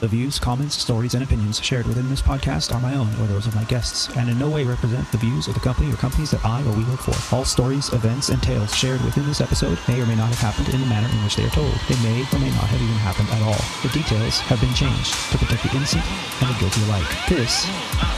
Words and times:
The 0.00 0.08
views, 0.08 0.38
comments, 0.38 0.76
stories, 0.76 1.12
and 1.12 1.22
opinions 1.22 1.62
shared 1.62 1.86
within 1.86 2.08
this 2.08 2.22
podcast 2.22 2.74
are 2.74 2.80
my 2.80 2.94
own 2.94 3.08
or 3.20 3.26
those 3.26 3.46
of 3.46 3.54
my 3.54 3.64
guests, 3.64 4.08
and 4.16 4.30
in 4.30 4.38
no 4.38 4.48
way 4.48 4.64
represent 4.64 5.06
the 5.12 5.18
views 5.18 5.46
of 5.46 5.52
the 5.52 5.60
company 5.60 5.92
or 5.92 5.96
companies 5.96 6.30
that 6.30 6.42
I 6.42 6.62
or 6.62 6.72
we 6.72 6.84
work 6.84 7.00
for. 7.00 7.36
All 7.36 7.44
stories, 7.44 7.92
events, 7.92 8.30
and 8.30 8.42
tales 8.42 8.74
shared 8.74 9.04
within 9.04 9.26
this 9.26 9.42
episode 9.42 9.78
may 9.88 10.00
or 10.00 10.06
may 10.06 10.16
not 10.16 10.30
have 10.30 10.38
happened 10.38 10.72
in 10.72 10.80
the 10.80 10.86
manner 10.86 11.08
in 11.12 11.22
which 11.22 11.36
they 11.36 11.44
are 11.44 11.50
told. 11.50 11.74
They 11.86 12.00
may 12.02 12.24
or 12.32 12.38
may 12.38 12.48
not 12.48 12.72
have 12.72 12.80
even 12.80 12.96
happened 12.96 13.28
at 13.28 13.42
all. 13.42 13.60
The 13.82 13.92
details 13.92 14.40
have 14.48 14.62
been 14.62 14.72
changed 14.72 15.12
to 15.32 15.36
protect 15.36 15.64
the 15.64 15.76
innocent 15.76 16.04
and 16.40 16.48
the 16.48 16.58
guilty 16.58 16.82
alike. 16.84 17.28
This 17.28 17.68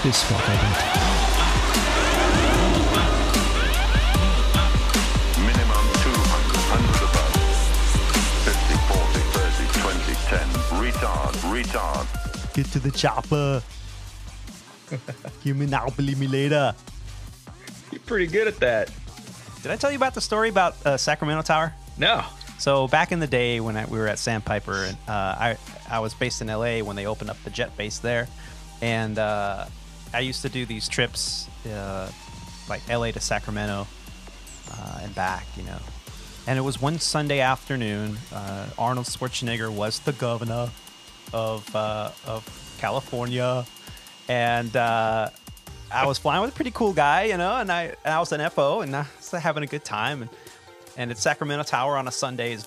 is 0.07 0.15
Squawk 0.15 0.49
Identity. 0.49 1.32
Retard, 11.63 12.05
retard. 12.05 12.55
Get 12.55 12.67
to 12.67 12.79
the 12.79 12.91
chopper. 12.91 13.63
you 15.43 15.55
may 15.55 15.67
now 15.67 15.89
believe 15.91 16.19
me 16.19 16.27
later. 16.27 16.75
You're 17.91 18.01
pretty 18.01 18.27
good 18.27 18.49
at 18.49 18.59
that. 18.61 18.91
Did 19.63 19.71
I 19.71 19.77
tell 19.77 19.91
you 19.91 19.97
about 19.97 20.15
the 20.15 20.21
story 20.21 20.49
about 20.49 20.75
uh, 20.85 20.97
Sacramento 20.97 21.43
Tower? 21.43 21.73
No. 21.99 22.25
So 22.59 22.89
back 22.89 23.13
in 23.13 23.21
the 23.21 23.27
day 23.27 23.61
when 23.61 23.77
I, 23.77 23.87
we 23.87 23.99
were 23.99 24.09
at 24.09 24.19
Sandpiper, 24.19 24.85
and 24.85 24.97
uh, 25.09 25.13
I 25.13 25.57
I 25.89 25.99
was 25.99 26.15
based 26.15 26.41
in 26.43 26.49
LA 26.49 26.79
when 26.79 26.97
they 26.97 27.07
opened 27.07 27.31
up 27.31 27.43
the 27.45 27.51
jet 27.51 27.77
base 27.77 27.99
there, 27.99 28.29
and 28.81 29.19
uh, 29.19 29.67
I 30.15 30.21
used 30.21 30.43
to 30.43 30.49
do 30.49 30.65
these 30.67 30.89
trips, 30.89 31.49
uh, 31.67 32.11
like 32.69 32.87
LA 32.89 33.11
to 33.13 33.21
Sacramento 33.21 33.87
uh, 34.73 35.01
and 35.03 35.15
back, 35.15 35.45
you 35.57 35.65
know. 35.65 35.79
And 36.47 36.59
it 36.59 36.63
was 36.63 36.81
one 36.81 36.99
Sunday 36.99 37.41
afternoon. 37.41 38.17
Uh, 38.33 38.67
Arnold 38.79 39.07
Schwarzenegger 39.07 39.73
was 39.73 40.01
the 40.01 40.13
governor 40.13 40.71
of 41.33 41.75
uh, 41.75 42.11
of 42.27 42.77
California, 42.79 43.65
and 44.29 44.77
uh, 44.77 45.31
I 45.93 46.07
was 46.07 46.19
flying 46.19 46.43
with 46.43 46.51
a 46.51 46.55
pretty 46.55 46.71
cool 46.73 46.93
guy, 46.93 47.25
you 47.25 47.37
know. 47.37 47.57
And 47.57 47.71
I 47.71 47.95
and 48.05 48.15
I 48.15 48.21
was 48.21 48.33
an 48.33 48.49
FO, 48.51 48.81
and 48.81 48.95
I 48.95 49.07
was 49.17 49.31
having 49.31 49.63
a 49.63 49.67
good 49.67 49.85
time. 49.85 50.23
And 50.23 50.31
and 50.97 51.11
it's 51.11 51.23
Sacramento 51.23 51.65
Tower 51.65 51.97
on 51.97 52.09
a 52.09 52.13
Sunday 52.13 52.53
is 52.53 52.67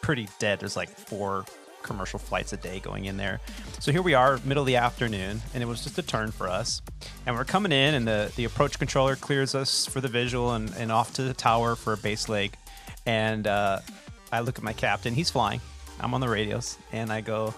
pretty 0.00 0.28
dead. 0.38 0.60
There's 0.60 0.76
like 0.76 0.88
four 0.88 1.44
commercial 1.82 2.18
flights 2.18 2.52
a 2.52 2.56
day 2.56 2.80
going 2.80 3.06
in 3.06 3.16
there. 3.16 3.40
So 3.80 3.92
here 3.92 4.02
we 4.02 4.14
are, 4.14 4.38
middle 4.44 4.62
of 4.62 4.66
the 4.66 4.76
afternoon, 4.76 5.42
and 5.52 5.62
it 5.62 5.66
was 5.66 5.82
just 5.82 5.98
a 5.98 6.02
turn 6.02 6.30
for 6.30 6.48
us. 6.48 6.80
And 7.26 7.36
we're 7.36 7.44
coming 7.44 7.72
in, 7.72 7.94
and 7.94 8.06
the, 8.06 8.32
the 8.36 8.44
approach 8.44 8.78
controller 8.78 9.16
clears 9.16 9.54
us 9.54 9.86
for 9.86 10.00
the 10.00 10.08
visual 10.08 10.52
and, 10.52 10.72
and 10.76 10.92
off 10.92 11.12
to 11.14 11.22
the 11.22 11.34
tower 11.34 11.74
for 11.74 11.92
a 11.92 11.96
base 11.96 12.28
leg. 12.28 12.54
And 13.04 13.46
uh, 13.46 13.80
I 14.30 14.40
look 14.40 14.58
at 14.58 14.64
my 14.64 14.72
captain, 14.72 15.14
he's 15.14 15.30
flying. 15.30 15.60
I'm 16.00 16.14
on 16.14 16.20
the 16.20 16.28
radios, 16.28 16.78
and 16.92 17.12
I 17.12 17.20
go, 17.20 17.54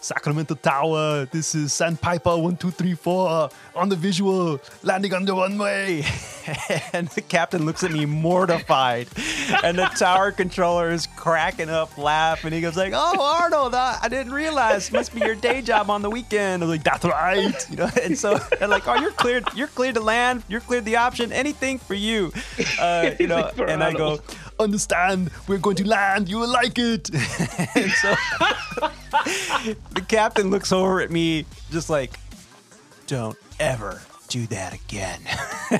Sacramento 0.00 0.54
Tower, 0.54 1.24
this 1.26 1.54
is 1.54 1.72
Sandpiper 1.72 2.36
1234 2.36 3.50
on 3.74 3.88
the 3.88 3.96
visual, 3.96 4.60
landing 4.84 5.12
on 5.12 5.24
the 5.24 5.34
runway. 5.34 6.04
and 6.92 7.08
the 7.08 7.20
captain 7.20 7.66
looks 7.66 7.82
at 7.82 7.90
me 7.90 8.06
mortified. 8.06 9.08
and 9.64 9.76
the 9.78 9.86
tower 9.98 10.30
controller 10.30 10.90
is 10.90 11.08
cracking 11.16 11.68
up, 11.68 11.98
laughing. 11.98 12.52
He 12.52 12.60
goes 12.60 12.76
like, 12.76 12.92
"Oh, 12.94 13.20
Arnold, 13.40 13.74
I, 13.74 13.98
I 14.00 14.08
didn't 14.08 14.32
realize. 14.32 14.92
Must 14.92 15.12
be 15.12 15.20
your 15.20 15.34
day 15.34 15.60
job 15.60 15.90
on 15.90 16.02
the 16.02 16.10
weekend." 16.10 16.62
I 16.62 16.66
was 16.66 16.76
like, 16.76 16.84
"That's 16.84 17.04
right." 17.04 17.70
You 17.70 17.76
know, 17.76 17.90
and 18.00 18.16
so 18.16 18.38
they're 18.58 18.68
like, 18.68 18.86
"Oh, 18.86 18.94
you're 18.94 19.10
cleared. 19.10 19.44
You're 19.56 19.66
cleared 19.66 19.96
to 19.96 20.00
land. 20.00 20.44
You're 20.48 20.60
cleared 20.60 20.84
the 20.84 20.96
option. 20.96 21.32
Anything 21.32 21.78
for 21.78 21.94
you." 21.94 22.32
Uh, 22.78 23.10
you 23.18 23.26
know, 23.32 23.50
for 23.56 23.66
and 23.66 23.82
I 23.82 23.92
go, 23.92 24.04
Arnold. 24.04 24.36
"Understand? 24.58 25.30
We're 25.48 25.58
going 25.58 25.76
to 25.76 25.86
land. 25.86 26.28
You 26.28 26.38
will 26.38 26.52
like 26.52 26.78
it." 26.78 27.10
and 27.10 27.90
so 28.02 28.14
the 29.90 30.04
captain 30.06 30.50
looks 30.50 30.72
over 30.72 31.00
at 31.00 31.10
me, 31.10 31.44
just 31.70 31.90
like, 31.90 32.18
"Don't 33.06 33.38
ever." 33.58 34.00
Do 34.28 34.44
that 34.48 34.74
again. 34.74 35.20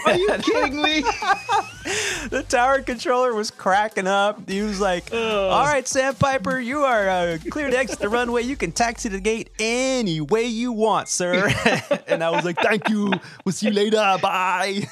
Are 0.07 0.15
you 0.15 0.29
kidding 0.39 0.81
me? 0.81 1.01
the 2.31 2.45
tower 2.49 2.81
controller 2.81 3.35
was 3.35 3.51
cracking 3.51 4.07
up. 4.07 4.49
He 4.49 4.63
was 4.63 4.81
like, 4.81 5.13
"All 5.13 5.65
right, 5.65 5.87
Sandpiper, 5.87 6.61
you 6.61 6.85
are 6.85 7.09
uh, 7.09 7.39
clear 7.51 7.69
to 7.69 7.77
exit 7.77 7.99
the 7.99 8.09
runway. 8.09 8.43
You 8.43 8.57
can 8.57 8.71
taxi 8.71 9.09
the 9.09 9.21
gate 9.21 9.51
any 9.59 10.21
way 10.21 10.45
you 10.45 10.71
want, 10.71 11.09
sir." 11.09 11.49
and 12.07 12.23
I 12.23 12.31
was 12.31 12.45
like, 12.45 12.59
"Thank 12.59 12.89
you. 12.89 13.13
We'll 13.45 13.53
see 13.53 13.67
you 13.67 13.73
later. 13.73 14.17
Bye." 14.23 14.87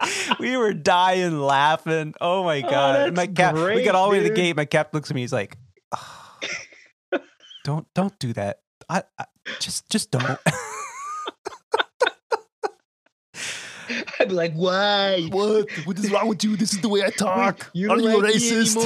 we 0.40 0.56
were 0.56 0.72
dying 0.72 1.40
laughing. 1.40 2.14
Oh 2.20 2.44
my 2.44 2.60
god! 2.60 2.96
that's 2.96 3.16
my 3.16 3.26
cap. 3.26 3.54
we 3.54 3.82
got 3.84 3.94
all 3.94 4.10
the 4.10 4.12
way 4.12 4.22
to 4.22 4.28
the 4.28 4.34
gate. 4.34 4.56
My 4.56 4.64
cap 4.64 4.94
looks 4.94 5.10
at 5.10 5.14
me. 5.14 5.22
He's 5.22 5.32
like, 5.32 5.56
"Ah, 5.92 6.38
"Don't, 7.64 7.86
don't 7.94 8.18
do 8.18 8.32
that. 8.34 8.60
I, 8.88 9.02
I 9.18 9.24
just, 9.60 9.88
just 9.90 10.10
don't." 10.10 10.38
I'd 14.20 14.28
be 14.28 14.34
like, 14.34 14.52
why? 14.54 15.28
what? 15.30 15.70
What 15.84 15.98
is 15.98 16.10
wrong 16.10 16.28
with 16.28 16.44
you? 16.44 16.56
This 16.56 16.74
is 16.74 16.80
the 16.80 16.88
way 16.88 17.02
I 17.04 17.10
talk. 17.16 17.70
You 17.72 17.90
Are 17.90 17.98
you 17.98 18.20
like 18.20 18.34
racist? 18.34 18.76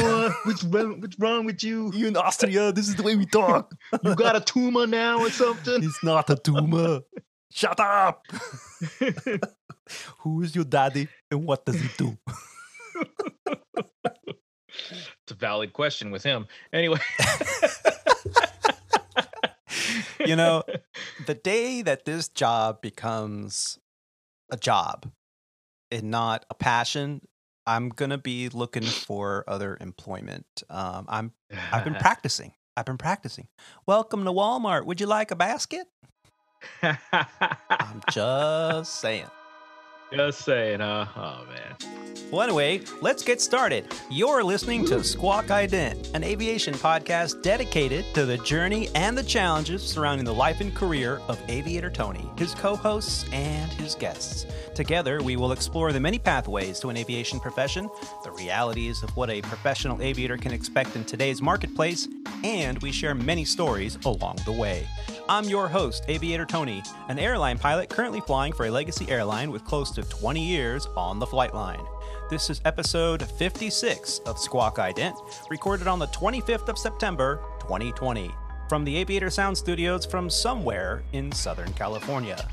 What's 0.44 0.62
wrong, 0.64 1.00
what's 1.00 1.18
wrong 1.18 1.44
with 1.44 1.62
you? 1.64 1.90
You 1.92 2.08
in 2.08 2.16
Austria, 2.16 2.72
this 2.72 2.88
is 2.88 2.96
the 2.96 3.02
way 3.02 3.16
we 3.16 3.26
talk. 3.26 3.74
You 4.02 4.14
got 4.14 4.36
a 4.36 4.40
tumor 4.40 4.86
now 4.86 5.20
or 5.20 5.30
something? 5.30 5.82
It's 5.82 6.02
not 6.04 6.30
a 6.30 6.36
tumor. 6.36 7.00
Shut 7.50 7.80
up. 7.80 8.24
Who 10.18 10.42
is 10.42 10.54
your 10.54 10.64
daddy 10.64 11.08
and 11.30 11.46
what 11.46 11.64
does 11.64 11.80
he 11.80 11.88
do? 11.96 12.16
It's 15.22 15.30
a 15.30 15.34
valid 15.34 15.72
question 15.72 16.10
with 16.10 16.22
him. 16.22 16.46
Anyway, 16.72 16.98
You 20.26 20.36
know, 20.36 20.62
the 21.26 21.34
day 21.34 21.82
that 21.82 22.04
this 22.04 22.28
job 22.28 22.80
becomes 22.80 23.78
a 24.50 24.56
job 24.56 25.10
and 25.90 26.10
not 26.10 26.44
a 26.50 26.54
passion, 26.54 27.22
I'm 27.66 27.88
gonna 27.88 28.18
be 28.18 28.48
looking 28.48 28.84
for 28.84 29.44
other 29.48 29.76
employment. 29.80 30.46
Um, 30.70 31.06
I'm 31.08 31.32
I've 31.72 31.84
been 31.84 31.94
practicing. 32.00 32.52
I've 32.76 32.86
been 32.86 32.98
practicing. 32.98 33.48
Welcome 33.86 34.24
to 34.24 34.30
Walmart. 34.30 34.86
Would 34.86 35.00
you 35.00 35.06
like 35.06 35.30
a 35.30 35.36
basket? 35.36 35.86
I'm 36.82 38.02
just 38.10 39.00
saying. 39.00 39.26
Just 40.14 40.44
saying, 40.44 40.82
uh, 40.82 41.06
oh 41.16 41.46
man. 41.48 42.02
Well, 42.30 42.42
anyway, 42.42 42.80
let's 43.00 43.22
get 43.22 43.40
started. 43.40 43.86
You're 44.10 44.42
listening 44.42 44.86
to 44.86 45.04
Squawk 45.04 45.46
Ident, 45.46 46.14
an 46.14 46.24
aviation 46.24 46.74
podcast 46.74 47.42
dedicated 47.42 48.04
to 48.14 48.24
the 48.24 48.38
journey 48.38 48.88
and 48.94 49.16
the 49.16 49.22
challenges 49.22 49.82
surrounding 49.82 50.24
the 50.24 50.32
life 50.32 50.60
and 50.60 50.74
career 50.74 51.20
of 51.28 51.38
Aviator 51.48 51.90
Tony, 51.90 52.26
his 52.36 52.54
co 52.54 52.74
hosts, 52.74 53.26
and 53.32 53.70
his 53.72 53.94
guests. 53.94 54.46
Together, 54.74 55.22
we 55.22 55.36
will 55.36 55.52
explore 55.52 55.92
the 55.92 56.00
many 56.00 56.18
pathways 56.18 56.80
to 56.80 56.88
an 56.88 56.96
aviation 56.96 57.38
profession, 57.38 57.90
the 58.24 58.30
realities 58.32 59.02
of 59.02 59.14
what 59.16 59.28
a 59.28 59.42
professional 59.42 60.00
aviator 60.00 60.38
can 60.38 60.52
expect 60.52 60.96
in 60.96 61.04
today's 61.04 61.42
marketplace, 61.42 62.08
and 62.44 62.78
we 62.80 62.92
share 62.92 63.14
many 63.14 63.44
stories 63.44 63.98
along 64.06 64.38
the 64.46 64.52
way. 64.52 64.86
I'm 65.32 65.44
your 65.44 65.66
host, 65.66 66.04
Aviator 66.08 66.44
Tony, 66.44 66.82
an 67.08 67.18
airline 67.18 67.56
pilot 67.56 67.88
currently 67.88 68.20
flying 68.20 68.52
for 68.52 68.66
a 68.66 68.70
legacy 68.70 69.08
airline 69.08 69.50
with 69.50 69.64
close 69.64 69.90
to 69.92 70.02
20 70.02 70.44
years 70.44 70.86
on 70.94 71.18
the 71.18 71.26
flight 71.26 71.54
line. 71.54 71.82
This 72.28 72.50
is 72.50 72.60
episode 72.66 73.22
56 73.22 74.18
of 74.26 74.38
Squawk 74.38 74.76
Ident, 74.76 75.14
recorded 75.48 75.86
on 75.86 75.98
the 75.98 76.08
25th 76.08 76.68
of 76.68 76.76
September, 76.76 77.40
2020, 77.60 78.30
from 78.68 78.84
the 78.84 78.94
Aviator 78.94 79.30
Sound 79.30 79.56
Studios 79.56 80.04
from 80.04 80.28
somewhere 80.28 81.02
in 81.14 81.32
Southern 81.32 81.72
California. 81.72 82.46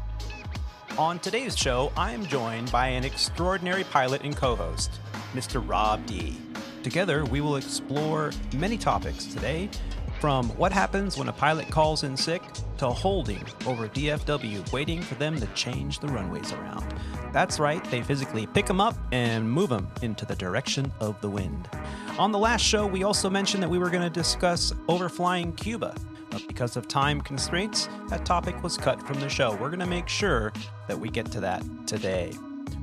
On 0.97 1.19
today's 1.19 1.57
show, 1.57 1.91
I 1.97 2.13
am 2.13 2.25
joined 2.27 2.71
by 2.71 2.87
an 2.87 3.03
extraordinary 3.03 3.83
pilot 3.83 4.21
and 4.23 4.37
co 4.37 4.55
host, 4.55 5.01
Mr. 5.33 5.61
Rob 5.69 6.05
D. 6.05 6.37
Together, 6.81 7.25
we 7.25 7.41
will 7.41 7.57
explore 7.57 8.31
many 8.55 8.77
topics 8.77 9.25
today, 9.25 9.69
from 10.19 10.49
what 10.57 10.71
happens 10.71 11.17
when 11.17 11.29
a 11.29 11.33
pilot 11.33 11.69
calls 11.69 12.03
in 12.03 12.17
sick 12.17 12.41
to 12.77 12.89
holding 12.89 13.43
over 13.65 13.87
DFW, 13.87 14.71
waiting 14.71 15.01
for 15.01 15.15
them 15.15 15.39
to 15.39 15.47
change 15.47 15.99
the 15.99 16.07
runways 16.07 16.51
around. 16.51 16.85
That's 17.31 17.59
right, 17.59 17.83
they 17.85 18.01
physically 18.01 18.45
pick 18.47 18.65
them 18.65 18.81
up 18.81 18.97
and 19.11 19.49
move 19.49 19.69
them 19.69 19.87
into 20.01 20.25
the 20.25 20.35
direction 20.35 20.91
of 20.99 21.19
the 21.21 21.29
wind. 21.29 21.69
On 22.17 22.31
the 22.31 22.39
last 22.39 22.63
show, 22.63 22.85
we 22.85 23.03
also 23.03 23.29
mentioned 23.29 23.63
that 23.63 23.69
we 23.69 23.79
were 23.79 23.89
going 23.89 24.03
to 24.03 24.09
discuss 24.09 24.73
overflying 24.87 25.55
Cuba, 25.55 25.95
but 26.29 26.45
because 26.47 26.75
of 26.75 26.87
time 26.87 27.21
constraints, 27.21 27.87
that 28.09 28.25
topic 28.25 28.61
was 28.61 28.77
cut 28.77 29.01
from 29.07 29.19
the 29.19 29.29
show. 29.29 29.51
We're 29.55 29.69
going 29.69 29.79
to 29.79 29.85
make 29.85 30.07
sure 30.07 30.51
that 30.87 30.99
we 30.99 31.09
get 31.09 31.31
to 31.31 31.39
that 31.39 31.63
today. 31.87 32.33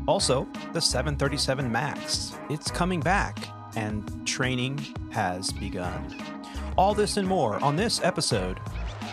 Also, 0.09 0.49
the 0.73 0.81
737 0.81 1.71
MAX. 1.71 2.35
It's 2.49 2.71
coming 2.71 3.01
back, 3.01 3.39
and 3.77 4.27
training 4.27 4.79
has 5.11 5.53
begun. 5.53 6.36
All 6.77 6.93
this 6.93 7.17
and 7.17 7.27
more 7.27 7.63
on 7.65 7.75
this 7.75 8.03
episode 8.03 8.61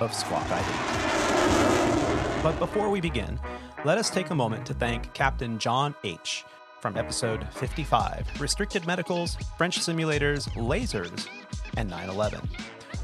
of 0.01 0.13
Squawk 0.13 0.45
ID. 0.51 2.43
But 2.43 2.59
before 2.59 2.89
we 2.89 2.99
begin, 2.99 3.39
let 3.85 3.97
us 3.97 4.09
take 4.09 4.31
a 4.31 4.35
moment 4.35 4.65
to 4.65 4.73
thank 4.73 5.13
Captain 5.13 5.57
John 5.57 5.95
H. 6.03 6.43
from 6.81 6.97
episode 6.97 7.47
55 7.53 8.41
Restricted 8.41 8.85
Medicals, 8.85 9.37
French 9.57 9.79
Simulators, 9.79 10.49
Lasers, 10.55 11.29
and 11.77 11.89
9 11.89 12.09
11. 12.09 12.41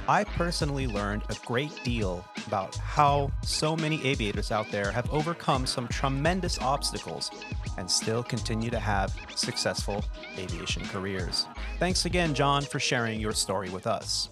I 0.10 0.26
personally 0.26 0.88
learned 0.88 1.24
a 1.30 1.36
great 1.46 1.82
deal 1.86 2.26
about 2.46 2.76
how 2.76 3.32
so 3.44 3.78
many 3.78 4.06
aviators 4.06 4.52
out 4.52 4.70
there 4.72 4.92
have 4.92 5.10
overcome 5.10 5.68
some 5.68 5.88
tremendous 5.88 6.60
obstacles 6.60 7.32
and 7.78 7.90
still 7.90 8.24
continue 8.24 8.70
to 8.72 8.80
have 8.80 9.16
successful 9.36 10.04
aviation 10.38 10.84
careers. 10.88 11.46
Thanks 11.78 12.04
again, 12.04 12.34
John, 12.34 12.64
for 12.64 12.80
sharing 12.80 13.22
your 13.22 13.32
story 13.32 13.70
with 13.70 13.88
us. 13.88 14.28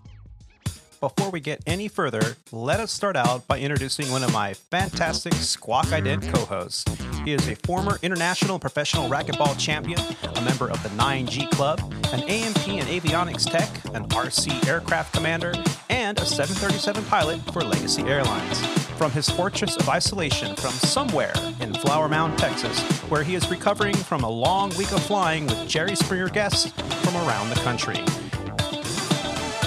Before 1.00 1.30
we 1.30 1.40
get 1.40 1.62
any 1.68 1.88
further, 1.88 2.38
let 2.52 2.80
us 2.80 2.92
start 2.92 3.16
out 3.16 3.48
by 3.48 3.60
introducing 3.60 4.10
one 4.10 4.24
of 4.24 4.34
my 4.34 4.56
fantastic 4.56 5.34
Squawk 5.34 5.86
Ident 5.88 6.34
co 6.34 6.46
hosts. 6.46 6.86
He 7.24 7.34
is 7.34 7.48
a 7.48 7.56
former 7.56 8.00
international 8.02 8.58
professional 8.58 9.08
racquetball 9.08 9.60
champion, 9.60 10.00
a 10.24 10.42
member 10.42 10.72
of 10.72 10.82
the 10.82 10.90
9G 10.90 11.52
Club, 11.52 11.82
an 12.12 12.22
A&P 12.22 12.80
and 12.80 12.88
avionics 12.88 13.48
tech, 13.48 13.70
an 13.94 14.08
RC 14.10 14.68
aircraft 14.68 15.14
commander, 15.14 15.54
and 15.92 16.18
a 16.20 16.26
737 16.26 17.04
pilot 17.06 17.42
for 17.54 17.62
Legacy 17.62 18.02
Airlines. 18.02 18.66
From 18.98 19.12
his 19.12 19.30
fortress 19.30 19.76
of 19.76 19.88
isolation 19.90 20.56
from 20.56 20.72
somewhere 20.72 21.34
in 21.60 21.76
Flower 21.76 22.10
Mound, 22.10 22.40
Texas, 22.40 22.80
where 23.10 23.24
he 23.24 23.36
is 23.36 23.52
recovering 23.52 23.96
from 23.96 24.24
a 24.24 24.30
long 24.30 24.76
week 24.78 24.92
of 24.92 25.04
flying 25.04 25.46
with 25.46 25.68
Jerry 25.68 25.96
Springer 25.96 26.30
guests 26.30 26.72
from 27.04 27.16
around 27.18 27.50
the 27.50 27.62
country. 27.62 28.04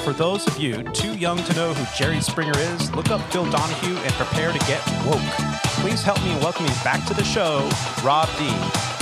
For 0.05 0.13
those 0.15 0.47
of 0.47 0.59
you 0.59 0.83
too 0.93 1.17
young 1.17 1.37
to 1.45 1.55
know 1.55 1.75
who 1.75 1.85
Jerry 1.97 2.21
Springer 2.21 2.57
is, 2.59 2.91
look 2.95 3.11
up 3.11 3.21
Phil 3.31 3.45
Donahue 3.51 3.97
and 3.97 4.13
prepare 4.15 4.51
to 4.53 4.59
get 4.61 4.81
woke. 5.07 5.21
Please 5.83 6.03
help 6.03 6.23
me 6.25 6.35
welcome 6.37 6.65
you 6.65 6.73
back 6.83 7.07
to 7.07 7.15
the 7.15 7.23
show, 7.23 7.69
Rob 8.03 8.29
D. 8.39 8.47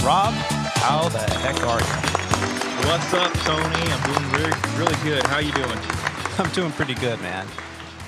Rob, 0.05 0.35
how 0.83 1.09
the 1.09 1.19
heck 1.19 1.56
are 1.62 1.79
you? 1.81 2.89
What's 2.89 3.12
up, 3.15 3.33
Tony? 3.45 3.91
I'm 3.93 4.12
doing 4.12 4.33
really, 4.33 4.61
really 4.77 5.03
good. 5.05 5.27
How 5.29 5.39
you 5.39 5.53
doing? 5.53 5.79
I'm 6.39 6.50
doing 6.50 6.73
pretty 6.73 6.95
good, 6.95 7.21
man. 7.21 7.47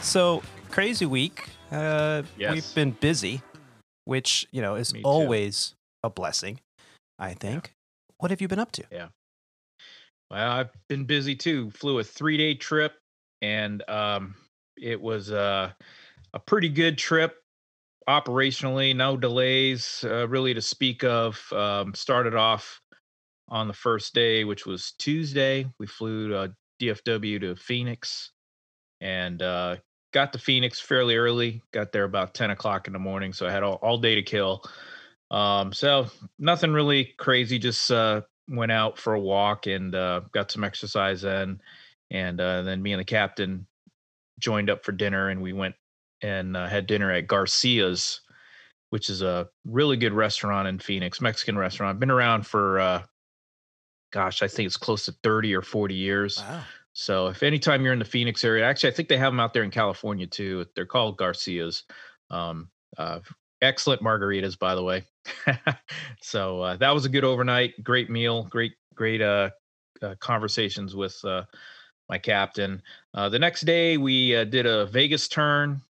So, 0.03 0.43
crazy 0.71 1.07
week. 1.07 1.49
Uh, 1.71 2.23
Yes. 2.37 2.55
We've 2.55 2.75
been 2.75 2.91
busy, 2.93 3.43
which, 4.05 4.47
you 4.51 4.61
know, 4.63 4.75
is 4.75 4.93
always 5.05 5.75
a 6.03 6.11
blessing, 6.11 6.59
I 7.19 7.35
think. 7.35 7.73
What 8.19 8.31
have 8.31 8.41
you 8.41 8.49
been 8.49 8.59
up 8.59 8.73
to? 8.73 8.85
Well, 10.31 10.51
I've 10.51 10.71
been 10.89 11.05
busy 11.07 11.35
too. 11.35 11.71
Flew 11.73 11.99
a 11.99 12.05
three 12.05 12.37
day 12.37 12.55
trip, 12.55 12.93
and 13.43 13.83
um, 13.89 14.37
it 14.77 15.01
was 15.01 15.33
uh, 15.33 15.73
a 16.33 16.39
pretty 16.39 16.69
good 16.69 16.99
trip 16.99 17.35
operationally. 18.09 18.95
No 18.95 19.17
delays, 19.17 20.05
uh, 20.09 20.29
really 20.29 20.55
to 20.55 20.63
speak 20.63 21.03
of. 21.03 21.53
Um, 21.53 21.95
started 21.95 22.37
off 22.37 22.81
on 23.49 23.67
the 23.67 23.75
first 23.75 24.15
day, 24.15 24.45
which 24.45 24.67
was 24.67 24.93
Tuesday. 24.99 25.67
We 25.81 25.89
flew 25.89 26.33
uh, 26.35 26.49
DFW 26.81 27.41
to 27.41 27.57
Phoenix, 27.57 28.31
and 29.01 29.43
uh, 29.43 29.77
got 30.13 30.33
to 30.35 30.39
Phoenix 30.39 30.79
fairly 30.79 31.17
early. 31.17 31.61
Got 31.73 31.91
there 31.91 32.05
about 32.05 32.35
ten 32.35 32.51
o'clock 32.51 32.87
in 32.87 32.93
the 32.93 33.01
morning, 33.01 33.33
so 33.33 33.49
I 33.49 33.51
had 33.51 33.65
all, 33.65 33.81
all 33.83 33.99
day 33.99 34.15
to 34.15 34.23
kill. 34.23 34.63
Um, 35.33 35.73
so 35.73 36.07
nothing 36.39 36.73
really 36.73 37.15
crazy. 37.19 37.59
Just 37.59 37.91
uh, 37.91 38.23
went 38.51 38.73
out 38.73 38.99
for 38.99 39.15
a 39.15 39.21
walk 39.21 39.67
and 39.67 39.95
uh, 39.95 40.21
got 40.33 40.51
some 40.51 40.65
exercise 40.65 41.25
in, 41.25 41.61
and 42.11 42.41
uh, 42.41 42.63
then 42.63 42.83
me 42.83 42.93
and 42.93 43.01
the 43.01 43.05
captain 43.05 43.67
joined 44.39 44.69
up 44.69 44.85
for 44.85 44.93
dinner, 44.93 45.29
and 45.29 45.41
we 45.41 45.53
went 45.53 45.75
and 46.23 46.57
uh, 46.57 46.67
had 46.67 46.87
dinner 46.87 47.11
at 47.13 47.29
Garcia's, 47.29 48.21
which 48.91 49.09
is 49.09 49.23
a 49.23 49.49
really 49.65 49.97
good 49.97 50.13
restaurant 50.13 50.67
in 50.67 50.79
Phoenix, 50.79 51.21
Mexican 51.21 51.57
restaurant. 51.57 52.01
Been 52.01 52.11
around 52.11 52.47
for, 52.47 52.81
uh, 52.81 53.03
gosh, 54.13 54.43
I 54.43 54.49
think 54.49 54.67
it's 54.67 54.77
close 54.77 55.05
to 55.05 55.15
thirty 55.23 55.55
or 55.55 55.63
forty 55.63 55.95
years. 55.95 56.39
Wow. 56.39 56.63
So 56.93 57.29
if 57.29 57.43
anytime 57.45 57.85
you're 57.85 57.93
in 57.93 58.01
the 58.01 58.05
Phoenix 58.05 58.45
area, 58.45 58.65
actually, 58.65 58.91
I 58.91 58.95
think 58.95 59.09
they 59.09 59.17
have 59.17 59.33
them 59.33 59.41
out 59.41 59.55
there 59.55 59.63
in 59.63 59.71
California 59.71 60.27
too. 60.27 60.67
They're 60.75 60.87
called 60.87 61.17
Garcias. 61.17 61.85
Um, 62.31 62.69
uh, 62.99 63.21
excellent 63.63 64.03
margaritas, 64.03 64.59
by 64.59 64.75
the 64.75 64.83
way. 64.83 65.05
so 66.23 66.61
uh, 66.61 66.77
that 66.77 66.91
was 66.91 67.05
a 67.05 67.09
good 67.09 67.25
overnight. 67.25 67.83
Great 67.83 68.11
meal. 68.11 68.45
Great, 68.45 68.73
great 68.95 69.21
uh, 69.21 69.51
uh, 70.03 70.15
conversations 70.21 70.97
with 70.97 71.19
uh, 71.25 71.45
my 72.09 72.19
captain. 72.19 72.83
Uh, 73.15 73.29
the 73.29 73.39
next 73.39 73.63
day, 73.63 73.97
we 73.97 74.35
uh, 74.37 74.45
did 74.45 74.67
a 74.67 74.87
Vegas 74.87 75.29
turn 75.29 75.81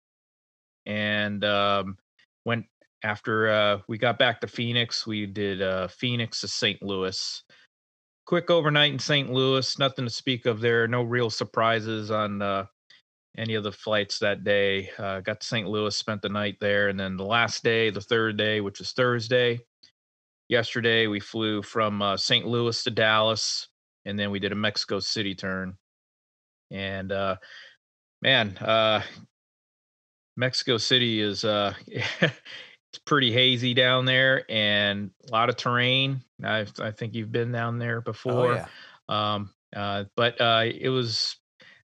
and 0.87 1.45
um, 1.45 1.97
went 2.45 2.67
after 3.03 3.83
we 3.89 3.99
got 3.99 4.19
back 4.19 4.41
to 4.41 4.47
Phoenix. 4.47 5.07
We 5.07 5.27
did 5.27 5.91
Phoenix 5.91 6.41
to 6.43 6.49
St. 6.49 6.83
Louis 6.83 7.43
quick 8.27 8.49
overnight 8.49 8.93
in 8.93 8.99
St. 8.99 9.33
Louis. 9.33 9.77
Nothing 9.81 10.05
to 10.05 10.11
speak 10.11 10.47
of 10.47 10.61
there. 10.61 10.87
No 10.87 11.03
real 11.03 11.31
surprises 11.31 12.13
on 12.13 12.39
any 13.37 13.55
of 13.55 13.65
the 13.65 13.73
flights 13.73 14.19
that 14.19 14.45
day. 14.45 14.91
Uh, 14.99 15.21
got 15.21 15.41
to 15.41 15.47
St. 15.47 15.69
Louis, 15.69 15.97
spent 15.97 16.23
the 16.23 16.29
night 16.29 16.57
there, 16.61 16.89
and 16.89 16.99
then 16.99 17.17
the 17.17 17.25
last 17.25 17.63
day, 17.63 17.91
the 17.91 18.01
third 18.01 18.37
day, 18.37 18.61
which 18.61 18.79
was 18.79 18.93
Thursday. 18.93 19.61
Yesterday, 20.49 21.07
we 21.07 21.21
flew 21.21 21.63
from 21.63 22.03
uh, 22.03 22.17
St. 22.17 22.47
Louis 22.47 22.83
to 22.83 22.91
Dallas, 22.91 23.69
and 24.05 24.19
then 24.19 24.31
we 24.31 24.41
did 24.41 24.53
a 24.53 24.57
Mexico 24.57 24.99
City 24.99 25.35
turn. 25.35 25.75
And 26.71 27.13
uh, 27.13 27.37
man, 28.23 28.57
uh, 28.59 29.03
Mexico 30.37 30.77
City 30.77 31.21
is 31.21 31.45
uh, 31.45 31.75
it's 31.87 32.99
pretty 33.07 33.31
hazy 33.33 33.75
down 33.75 34.05
there 34.05 34.45
and 34.49 35.11
a 35.29 35.33
lot 35.33 35.49
of 35.49 35.57
terrain. 35.57 36.23
I, 36.43 36.67
I 36.81 36.91
think 36.91 37.15
you've 37.15 37.33
been 37.33 37.53
down 37.53 37.79
there 37.79 38.01
before. 38.01 38.53
Oh, 38.53 38.55
yeah. 38.55 38.67
Um, 39.09 39.51
uh, 39.75 40.05
but 40.17 40.41
uh, 40.41 40.65
it 40.67 40.89
was 40.89 41.37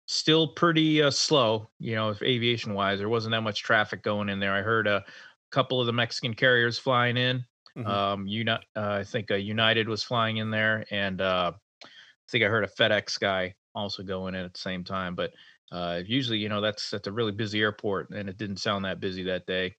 still 0.08 0.50
pretty 0.54 1.02
uh, 1.02 1.12
slow, 1.12 1.70
you 1.80 1.96
know, 1.96 2.16
aviation 2.22 2.74
wise. 2.74 3.00
There 3.00 3.10
wasn't 3.10 3.32
that 3.34 3.42
much 3.42 3.64
traffic 3.64 4.04
going 4.04 4.30
in 4.30 4.40
there. 4.40 4.54
I 4.54 4.62
heard 4.62 4.88
a 4.88 5.04
couple 5.52 5.80
of 5.80 5.88
the 5.88 5.94
Mexican 5.94 6.34
carriers 6.34 6.78
flying 6.78 7.18
in. 7.18 7.46
Mhm. 7.76 8.00
Um, 8.04 8.28
Uni- 8.28 8.52
uh, 8.52 8.58
I 8.76 9.04
think 9.04 9.32
uh, 9.32 9.36
United 9.36 9.88
was 9.88 10.04
flying 10.04 10.38
in 10.38 10.50
there, 10.52 10.86
and 10.92 11.22
uh, 11.22 11.54
I 11.56 12.32
think 12.32 12.44
I 12.44 12.48
heard 12.48 12.64
a 12.64 12.68
FedEx 12.68 13.20
guy 13.20 13.56
also 13.76 14.04
going 14.04 14.36
in 14.36 14.46
at 14.46 14.54
the 14.54 14.60
same 14.60 14.84
time. 14.84 15.16
But 15.16 15.34
uh, 15.72 16.02
usually, 16.06 16.40
you 16.40 16.50
know, 16.50 16.62
that's 16.62 16.90
that's 16.90 17.08
a 17.08 17.12
really 17.12 17.32
busy 17.32 17.62
airport, 17.62 18.12
and 18.12 18.30
it 18.30 18.38
didn't 18.38 18.58
sound 18.58 18.86
that 18.86 19.00
busy 19.00 19.24
that 19.24 19.46
day. 19.46 19.76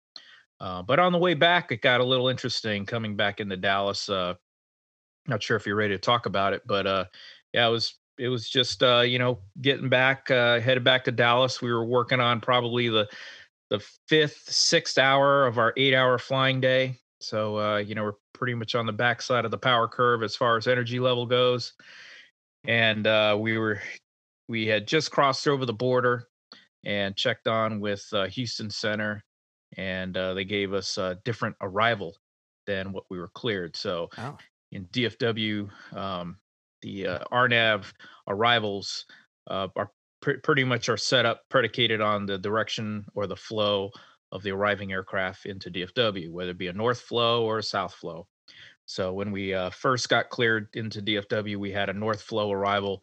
Uh, 0.60 0.82
but 0.82 0.98
on 0.98 1.12
the 1.12 1.18
way 1.18 1.34
back, 1.34 1.72
it 1.72 1.82
got 1.82 2.00
a 2.00 2.04
little 2.04 2.28
interesting 2.28 2.86
coming 2.86 3.16
back 3.16 3.40
into 3.40 3.56
Dallas. 3.56 4.08
Uh, 4.08 4.34
not 5.26 5.42
sure 5.42 5.56
if 5.56 5.66
you're 5.66 5.76
ready 5.76 5.94
to 5.94 5.98
talk 5.98 6.26
about 6.26 6.52
it, 6.52 6.62
but 6.66 6.86
uh, 6.86 7.04
yeah, 7.52 7.66
it 7.66 7.70
was 7.70 7.98
it 8.18 8.28
was 8.28 8.48
just 8.48 8.82
uh, 8.82 9.00
you 9.00 9.18
know 9.18 9.38
getting 9.60 9.88
back 9.88 10.30
uh, 10.30 10.60
headed 10.60 10.84
back 10.84 11.04
to 11.04 11.12
Dallas. 11.12 11.60
We 11.60 11.72
were 11.72 11.84
working 11.84 12.20
on 12.20 12.40
probably 12.40 12.88
the 12.88 13.08
the 13.70 13.80
fifth, 14.08 14.44
sixth 14.48 14.96
hour 14.98 15.46
of 15.46 15.58
our 15.58 15.72
eight 15.76 15.94
hour 15.94 16.18
flying 16.18 16.60
day. 16.60 16.98
So 17.20 17.58
uh, 17.58 17.76
you 17.78 17.94
know 17.94 18.04
we're 18.04 18.12
pretty 18.32 18.54
much 18.54 18.74
on 18.74 18.86
the 18.86 18.92
backside 18.92 19.44
of 19.44 19.50
the 19.50 19.58
power 19.58 19.88
curve 19.88 20.22
as 20.22 20.36
far 20.36 20.56
as 20.56 20.66
energy 20.66 21.00
level 21.00 21.26
goes, 21.26 21.72
and 22.66 23.06
uh, 23.06 23.36
we 23.38 23.58
were 23.58 23.80
we 24.48 24.66
had 24.66 24.86
just 24.86 25.10
crossed 25.10 25.48
over 25.48 25.66
the 25.66 25.72
border 25.72 26.28
and 26.84 27.16
checked 27.16 27.48
on 27.48 27.80
with 27.80 28.06
uh, 28.12 28.26
Houston 28.26 28.70
Center, 28.70 29.24
and 29.76 30.16
uh, 30.16 30.34
they 30.34 30.44
gave 30.44 30.72
us 30.72 30.98
a 30.98 31.18
different 31.24 31.56
arrival 31.60 32.14
than 32.66 32.92
what 32.92 33.04
we 33.10 33.18
were 33.18 33.30
cleared. 33.34 33.74
So 33.76 34.08
Oh. 34.18 34.36
in 34.72 34.86
DFW, 34.86 35.68
um, 35.96 36.38
the 36.86 37.06
uh, 37.06 37.82
arrivals 38.28 39.06
uh, 39.48 39.66
are 39.74 39.90
pre- 40.22 40.38
pretty 40.38 40.62
much 40.62 40.88
are 40.88 40.96
set 40.96 41.26
up 41.26 41.42
predicated 41.48 42.00
on 42.00 42.26
the 42.26 42.38
direction 42.38 43.04
or 43.14 43.26
the 43.26 43.36
flow 43.36 43.90
of 44.30 44.42
the 44.44 44.52
arriving 44.52 44.92
aircraft 44.92 45.46
into 45.46 45.70
DFW, 45.70 46.30
whether 46.30 46.52
it 46.52 46.58
be 46.58 46.68
a 46.68 46.72
north 46.72 47.00
flow 47.00 47.44
or 47.44 47.58
a 47.58 47.62
south 47.62 47.94
flow. 47.94 48.26
So 48.86 49.12
when 49.12 49.32
we 49.32 49.52
uh, 49.52 49.70
first 49.70 50.08
got 50.08 50.30
cleared 50.30 50.68
into 50.74 51.02
DFW, 51.02 51.56
we 51.56 51.72
had 51.72 51.88
a 51.88 51.92
north 51.92 52.22
flow 52.22 52.52
arrival, 52.52 53.02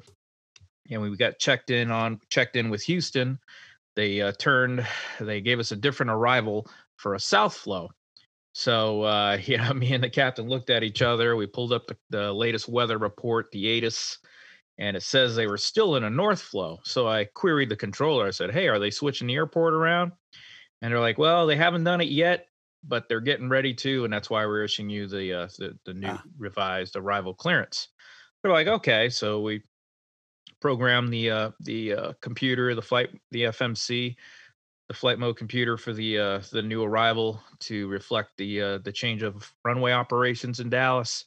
and 0.89 1.01
we 1.01 1.15
got 1.17 1.39
checked 1.39 1.69
in 1.69 1.91
on 1.91 2.19
checked 2.29 2.55
in 2.55 2.69
with 2.69 2.83
Houston. 2.83 3.37
They 3.97 4.21
uh, 4.21 4.31
turned, 4.39 4.87
they 5.19 5.41
gave 5.41 5.59
us 5.59 5.73
a 5.73 5.77
different 5.77 6.11
arrival 6.11 6.67
for 6.95 7.15
a 7.15 7.19
south 7.19 7.55
flow. 7.55 7.89
So 8.53 9.03
uh, 9.03 9.37
you 9.45 9.57
know, 9.57 9.73
me 9.73 9.93
and 9.93 10.03
the 10.03 10.09
captain 10.09 10.47
looked 10.47 10.69
at 10.69 10.83
each 10.83 11.01
other. 11.01 11.35
We 11.35 11.47
pulled 11.47 11.73
up 11.73 11.87
the, 11.87 11.97
the 12.09 12.33
latest 12.33 12.67
weather 12.69 12.97
report, 12.97 13.51
the 13.51 13.77
ATIS, 13.77 14.17
and 14.77 14.97
it 14.97 15.03
says 15.03 15.35
they 15.35 15.47
were 15.47 15.57
still 15.57 15.95
in 15.95 16.03
a 16.03 16.09
north 16.09 16.41
flow. 16.41 16.79
So 16.83 17.07
I 17.07 17.25
queried 17.25 17.69
the 17.69 17.75
controller. 17.75 18.27
I 18.27 18.31
said, 18.31 18.51
"Hey, 18.51 18.67
are 18.67 18.79
they 18.79 18.91
switching 18.91 19.27
the 19.27 19.35
airport 19.35 19.73
around?" 19.73 20.13
And 20.81 20.91
they're 20.93 20.99
like, 21.01 21.17
"Well, 21.17 21.47
they 21.47 21.55
haven't 21.55 21.85
done 21.85 22.01
it 22.01 22.09
yet, 22.09 22.47
but 22.83 23.09
they're 23.09 23.21
getting 23.21 23.49
ready 23.49 23.73
to, 23.75 24.05
and 24.05 24.13
that's 24.13 24.29
why 24.29 24.45
we're 24.45 24.63
issuing 24.65 24.89
you 24.89 25.07
the 25.07 25.33
uh, 25.33 25.47
the, 25.59 25.79
the 25.85 25.93
new 25.93 26.17
Ah. 26.17 26.23
revised 26.37 26.95
arrival 26.95 27.33
clearance." 27.35 27.89
They're 28.43 28.51
like, 28.53 28.67
"Okay," 28.67 29.09
so 29.09 29.41
we 29.41 29.63
programmed 30.61 31.11
the 31.11 31.29
uh, 31.29 31.51
the 31.59 31.93
uh, 31.93 32.13
computer, 32.21 32.73
the 32.75 32.81
flight, 32.81 33.09
the 33.31 33.43
FMC, 33.43 34.17
the 34.87 34.93
flight 34.93 35.19
mode 35.19 35.37
computer 35.37 35.77
for 35.77 35.93
the 35.93 36.17
uh, 36.17 36.41
the 36.51 36.61
new 36.61 36.83
arrival 36.83 37.41
to 37.59 37.87
reflect 37.87 38.31
the 38.37 38.61
uh, 38.61 38.77
the 38.79 38.91
change 38.91 39.23
of 39.23 39.51
runway 39.63 39.91
operations 39.91 40.59
in 40.59 40.69
Dallas. 40.69 41.25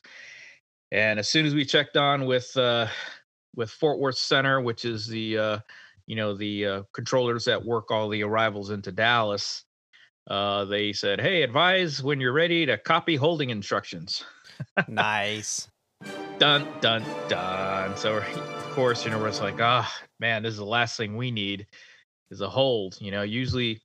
And 0.92 1.18
as 1.18 1.28
soon 1.28 1.46
as 1.46 1.54
we 1.54 1.64
checked 1.64 1.96
on 1.96 2.26
with 2.26 2.56
uh, 2.56 2.86
with 3.54 3.70
Fort 3.70 3.98
Worth 3.98 4.18
Center, 4.18 4.60
which 4.60 4.84
is 4.84 5.06
the 5.06 5.38
uh, 5.38 5.58
you 6.06 6.16
know, 6.16 6.34
the 6.34 6.66
uh, 6.66 6.82
controllers 6.92 7.44
that 7.46 7.64
work 7.64 7.90
all 7.90 8.08
the 8.08 8.22
arrivals 8.22 8.70
into 8.70 8.92
Dallas, 8.92 9.64
uh, 10.28 10.64
they 10.66 10.92
said, 10.92 11.20
"Hey, 11.20 11.42
advise 11.42 12.02
when 12.02 12.20
you're 12.20 12.32
ready 12.32 12.66
to 12.66 12.78
copy 12.78 13.16
holding 13.16 13.50
instructions." 13.50 14.24
nice. 14.88 15.68
Dun 16.38 16.68
dun 16.82 17.02
dun. 17.28 17.96
So 17.96 18.18
of 18.18 18.70
course, 18.72 19.06
you 19.06 19.10
know, 19.10 19.18
we're 19.18 19.28
just 19.28 19.40
like, 19.40 19.58
ah, 19.58 19.90
man, 20.20 20.42
this 20.42 20.52
is 20.52 20.58
the 20.58 20.66
last 20.66 20.98
thing 20.98 21.16
we 21.16 21.30
need 21.30 21.66
is 22.30 22.40
a 22.40 22.48
hold. 22.48 22.98
You 23.00 23.10
know, 23.10 23.22
usually, 23.22 23.80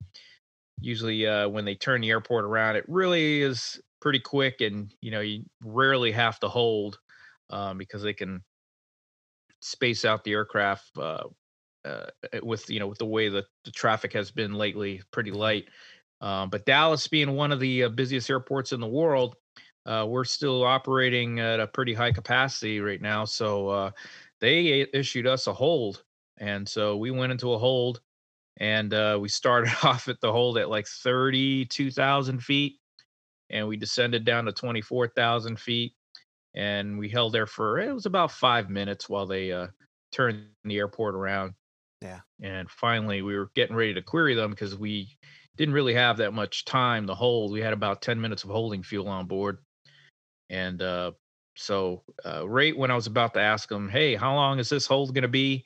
usually 0.79 1.27
uh, 1.27 1.49
when 1.49 1.65
they 1.65 1.75
turn 1.75 2.01
the 2.01 2.09
airport 2.09 2.45
around, 2.45 2.75
it 2.75 2.85
really 2.87 3.41
is 3.41 3.81
pretty 3.99 4.19
quick, 4.19 4.61
and 4.61 4.93
you 5.01 5.11
know, 5.11 5.21
you 5.21 5.43
rarely 5.63 6.11
have 6.11 6.39
to 6.41 6.49
hold 6.49 6.99
um, 7.49 7.77
because 7.77 8.01
they 8.01 8.13
can 8.13 8.43
space 9.61 10.05
out 10.05 10.23
the 10.23 10.33
aircraft 10.33 10.89
uh, 10.97 11.23
uh, 11.85 12.05
with 12.43 12.69
you 12.69 12.79
know 12.79 12.87
with 12.87 12.97
the 12.97 13.05
way 13.05 13.29
that 13.29 13.45
the 13.65 13.71
traffic 13.71 14.13
has 14.13 14.31
been 14.31 14.53
lately, 14.53 15.01
pretty 15.11 15.31
light. 15.31 15.69
Um, 16.21 16.49
but 16.49 16.65
Dallas 16.65 17.07
being 17.07 17.31
one 17.35 17.51
of 17.51 17.59
the 17.59 17.85
uh, 17.85 17.89
busiest 17.89 18.29
airports 18.29 18.73
in 18.73 18.79
the 18.79 18.87
world, 18.87 19.35
uh, 19.87 20.05
we're 20.07 20.23
still 20.23 20.63
operating 20.63 21.39
at 21.39 21.59
a 21.59 21.67
pretty 21.67 21.93
high 21.93 22.11
capacity 22.11 22.79
right 22.79 23.01
now. 23.01 23.25
So 23.25 23.69
uh, 23.69 23.91
they 24.39 24.85
issued 24.93 25.25
us 25.25 25.47
a 25.47 25.53
hold, 25.53 26.03
and 26.37 26.67
so 26.67 26.97
we 26.97 27.09
went 27.09 27.31
into 27.31 27.53
a 27.53 27.57
hold, 27.57 28.01
and 28.61 28.93
uh, 28.93 29.17
we 29.19 29.27
started 29.27 29.73
off 29.83 30.07
at 30.07 30.21
the 30.21 30.31
hold 30.31 30.57
at 30.57 30.69
like 30.69 30.87
thirty-two 30.87 31.91
thousand 31.91 32.41
feet, 32.41 32.77
and 33.49 33.67
we 33.67 33.75
descended 33.75 34.23
down 34.23 34.45
to 34.45 34.53
twenty-four 34.53 35.09
thousand 35.09 35.59
feet, 35.59 35.93
and 36.55 36.97
we 36.97 37.09
held 37.09 37.33
there 37.33 37.47
for 37.47 37.79
it 37.79 37.93
was 37.93 38.05
about 38.05 38.31
five 38.31 38.69
minutes 38.69 39.09
while 39.09 39.25
they 39.25 39.51
uh, 39.51 39.67
turned 40.11 40.45
the 40.63 40.77
airport 40.77 41.15
around. 41.15 41.53
Yeah. 42.01 42.21
And 42.41 42.69
finally, 42.69 43.21
we 43.21 43.37
were 43.37 43.51
getting 43.55 43.75
ready 43.75 43.93
to 43.93 44.01
query 44.01 44.35
them 44.35 44.51
because 44.51 44.75
we 44.75 45.17
didn't 45.57 45.73
really 45.73 45.93
have 45.93 46.17
that 46.17 46.33
much 46.33 46.65
time 46.65 47.07
to 47.07 47.13
hold. 47.13 47.51
We 47.51 47.61
had 47.61 47.73
about 47.73 48.01
10 48.01 48.19
minutes 48.19 48.43
of 48.43 48.49
holding 48.49 48.81
fuel 48.81 49.07
on 49.07 49.27
board. 49.27 49.59
And 50.49 50.81
uh, 50.81 51.11
so, 51.55 52.01
uh, 52.25 52.47
right 52.49 52.75
when 52.75 52.89
I 52.89 52.95
was 52.95 53.05
about 53.05 53.35
to 53.35 53.39
ask 53.39 53.69
them, 53.69 53.87
hey, 53.87 54.15
how 54.15 54.33
long 54.33 54.57
is 54.57 54.69
this 54.69 54.87
hold 54.87 55.13
going 55.13 55.21
to 55.21 55.27
be? 55.27 55.63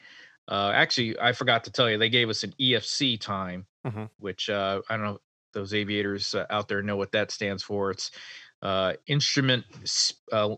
Uh, 0.48 0.72
actually, 0.74 1.20
I 1.20 1.34
forgot 1.34 1.64
to 1.66 1.72
tell 1.72 1.90
you, 1.90 1.98
they 1.98 2.10
gave 2.10 2.30
us 2.30 2.44
an 2.44 2.54
EFC 2.60 3.18
time, 3.18 3.68
Mhm. 3.86 4.10
which 4.18 4.50
uh, 4.50 4.82
I 4.90 4.98
don't 4.98 5.06
know 5.06 5.16
if 5.16 5.22
those 5.54 5.74
aviators 5.74 6.36
uh, 6.36 6.46
out 6.50 6.68
there 6.68 6.82
know 6.84 6.98
what 6.98 7.12
that 7.14 7.32
stands 7.32 7.64
for. 7.64 7.92
It's 7.92 8.12
uh, 8.62 8.94
instrument 9.08 9.66
uh, 10.32 10.56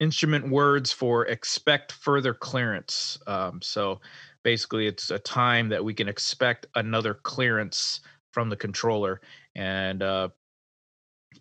instrument 0.00 0.50
words 0.50 0.92
for 0.92 1.26
expect 1.26 1.92
further 1.92 2.34
clearance. 2.34 3.18
Um, 3.26 3.62
so 3.62 4.00
basically, 4.42 4.86
it's 4.86 5.10
a 5.10 5.18
time 5.18 5.68
that 5.70 5.84
we 5.84 5.94
can 5.94 6.08
expect 6.08 6.66
another 6.74 7.14
clearance 7.14 8.00
from 8.32 8.50
the 8.50 8.56
controller, 8.56 9.20
and 9.54 10.02
uh, 10.02 10.28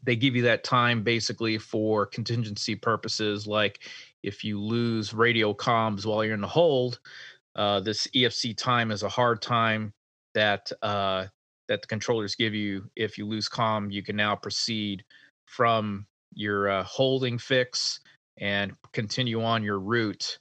they 0.01 0.15
give 0.15 0.35
you 0.35 0.41
that 0.41 0.63
time 0.63 1.03
basically 1.03 1.57
for 1.57 2.05
contingency 2.05 2.75
purposes, 2.75 3.45
like 3.47 3.87
if 4.23 4.43
you 4.43 4.59
lose 4.59 5.13
radio 5.13 5.53
comms 5.53 6.05
while 6.05 6.23
you're 6.25 6.33
in 6.33 6.41
the 6.41 6.47
hold. 6.47 6.99
Uh, 7.55 7.79
this 7.79 8.07
EFC 8.15 8.55
time 8.57 8.91
is 8.91 9.03
a 9.03 9.09
hard 9.09 9.41
time 9.41 9.93
that 10.33 10.71
uh, 10.81 11.25
that 11.67 11.81
the 11.81 11.87
controllers 11.87 12.35
give 12.35 12.53
you. 12.53 12.89
If 12.95 13.17
you 13.17 13.25
lose 13.27 13.47
comm, 13.47 13.91
you 13.91 14.03
can 14.03 14.15
now 14.15 14.35
proceed 14.35 15.03
from 15.45 16.05
your 16.33 16.69
uh, 16.69 16.83
holding 16.83 17.37
fix 17.37 17.99
and 18.39 18.73
continue 18.91 19.43
on 19.43 19.63
your 19.63 19.79
route 19.79 20.39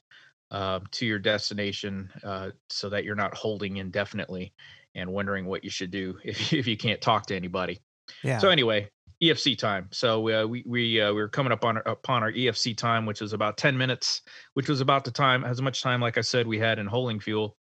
uh, 0.51 0.81
to 0.93 1.07
your 1.07 1.19
destination 1.19 2.11
uh, 2.25 2.51
so 2.71 2.89
that 2.89 3.05
you're 3.05 3.15
not 3.15 3.35
holding 3.37 3.77
indefinitely 3.77 4.53
and 4.95 5.11
wondering 5.13 5.45
what 5.47 5.65
you 5.65 5.71
should 5.71 5.91
do 5.91 6.19
if, 6.25 6.53
you- 6.53 6.59
if 6.59 6.67
you 6.67 6.77
can't 6.77 7.01
talk 7.01 7.27
to 7.27 7.37
anybody. 7.37 7.79
Yeah. 8.25 8.39
So 8.39 8.49
anyway, 8.49 8.91
EFC 9.23 9.57
time. 9.57 9.89
So 9.93 10.29
uh, 10.29 10.47
we 10.47 10.65
we 10.67 11.01
uh, 11.01 11.13
we 11.13 11.21
were 11.21 11.29
coming 11.29 11.53
up 11.53 11.65
on 11.65 11.77
our, 11.77 11.89
upon 11.89 12.23
our 12.25 12.33
EFC 12.33 12.77
time, 12.77 13.07
which 13.07 13.21
was 13.21 13.33
about 13.33 13.57
ten 13.57 13.79
minutes, 13.79 14.23
which 14.55 14.69
was 14.69 14.81
about 14.81 15.05
the 15.05 15.13
time 15.13 15.45
as 15.45 15.63
much 15.63 15.81
time, 15.81 16.01
like 16.01 16.19
I 16.19 16.23
said, 16.23 16.47
we 16.47 16.59
had 16.59 16.79
in 16.79 16.87
holding 16.87 17.21
fuel. 17.21 17.57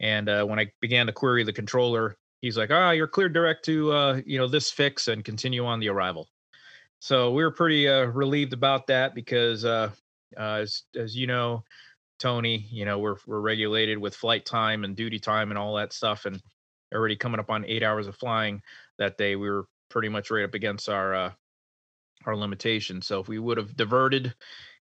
And 0.00 0.28
uh, 0.28 0.44
when 0.44 0.58
I 0.58 0.70
began 0.80 1.06
to 1.06 1.12
query 1.12 1.44
the 1.44 1.52
controller, 1.52 2.16
he's 2.42 2.58
like, 2.58 2.70
"Ah, 2.70 2.90
you're 2.90 3.08
cleared 3.08 3.32
direct 3.32 3.64
to 3.66 3.90
uh, 3.92 4.20
you 4.26 4.38
know 4.38 4.46
this 4.46 4.70
fix 4.70 5.08
and 5.08 5.24
continue 5.24 5.64
on 5.64 5.80
the 5.80 5.88
arrival." 5.88 6.28
So 7.00 7.32
we 7.32 7.42
were 7.42 7.52
pretty 7.52 7.88
uh, 7.88 8.04
relieved 8.06 8.52
about 8.52 8.86
that 8.88 9.14
because, 9.14 9.64
uh, 9.64 9.90
as 10.36 10.82
as 10.94 11.16
you 11.16 11.26
know, 11.26 11.64
Tony, 12.18 12.66
you 12.70 12.84
know 12.84 12.98
we're 12.98 13.16
we're 13.26 13.40
regulated 13.40 13.96
with 13.96 14.14
flight 14.14 14.44
time 14.44 14.84
and 14.84 14.94
duty 14.94 15.18
time 15.18 15.50
and 15.50 15.58
all 15.58 15.76
that 15.76 15.94
stuff, 15.94 16.26
and 16.26 16.42
already 16.94 17.16
coming 17.16 17.40
up 17.40 17.50
on 17.50 17.64
eight 17.64 17.82
hours 17.82 18.06
of 18.06 18.16
flying 18.16 18.60
that 18.98 19.16
day, 19.16 19.36
we 19.36 19.48
were 19.48 19.64
pretty 19.90 20.08
much 20.08 20.30
right 20.30 20.44
up 20.44 20.54
against 20.54 20.88
our 20.88 21.14
uh, 21.14 21.32
our 22.26 22.36
limitation. 22.36 23.02
So 23.02 23.20
if 23.20 23.28
we 23.28 23.38
would 23.38 23.58
have 23.58 23.76
diverted, 23.76 24.34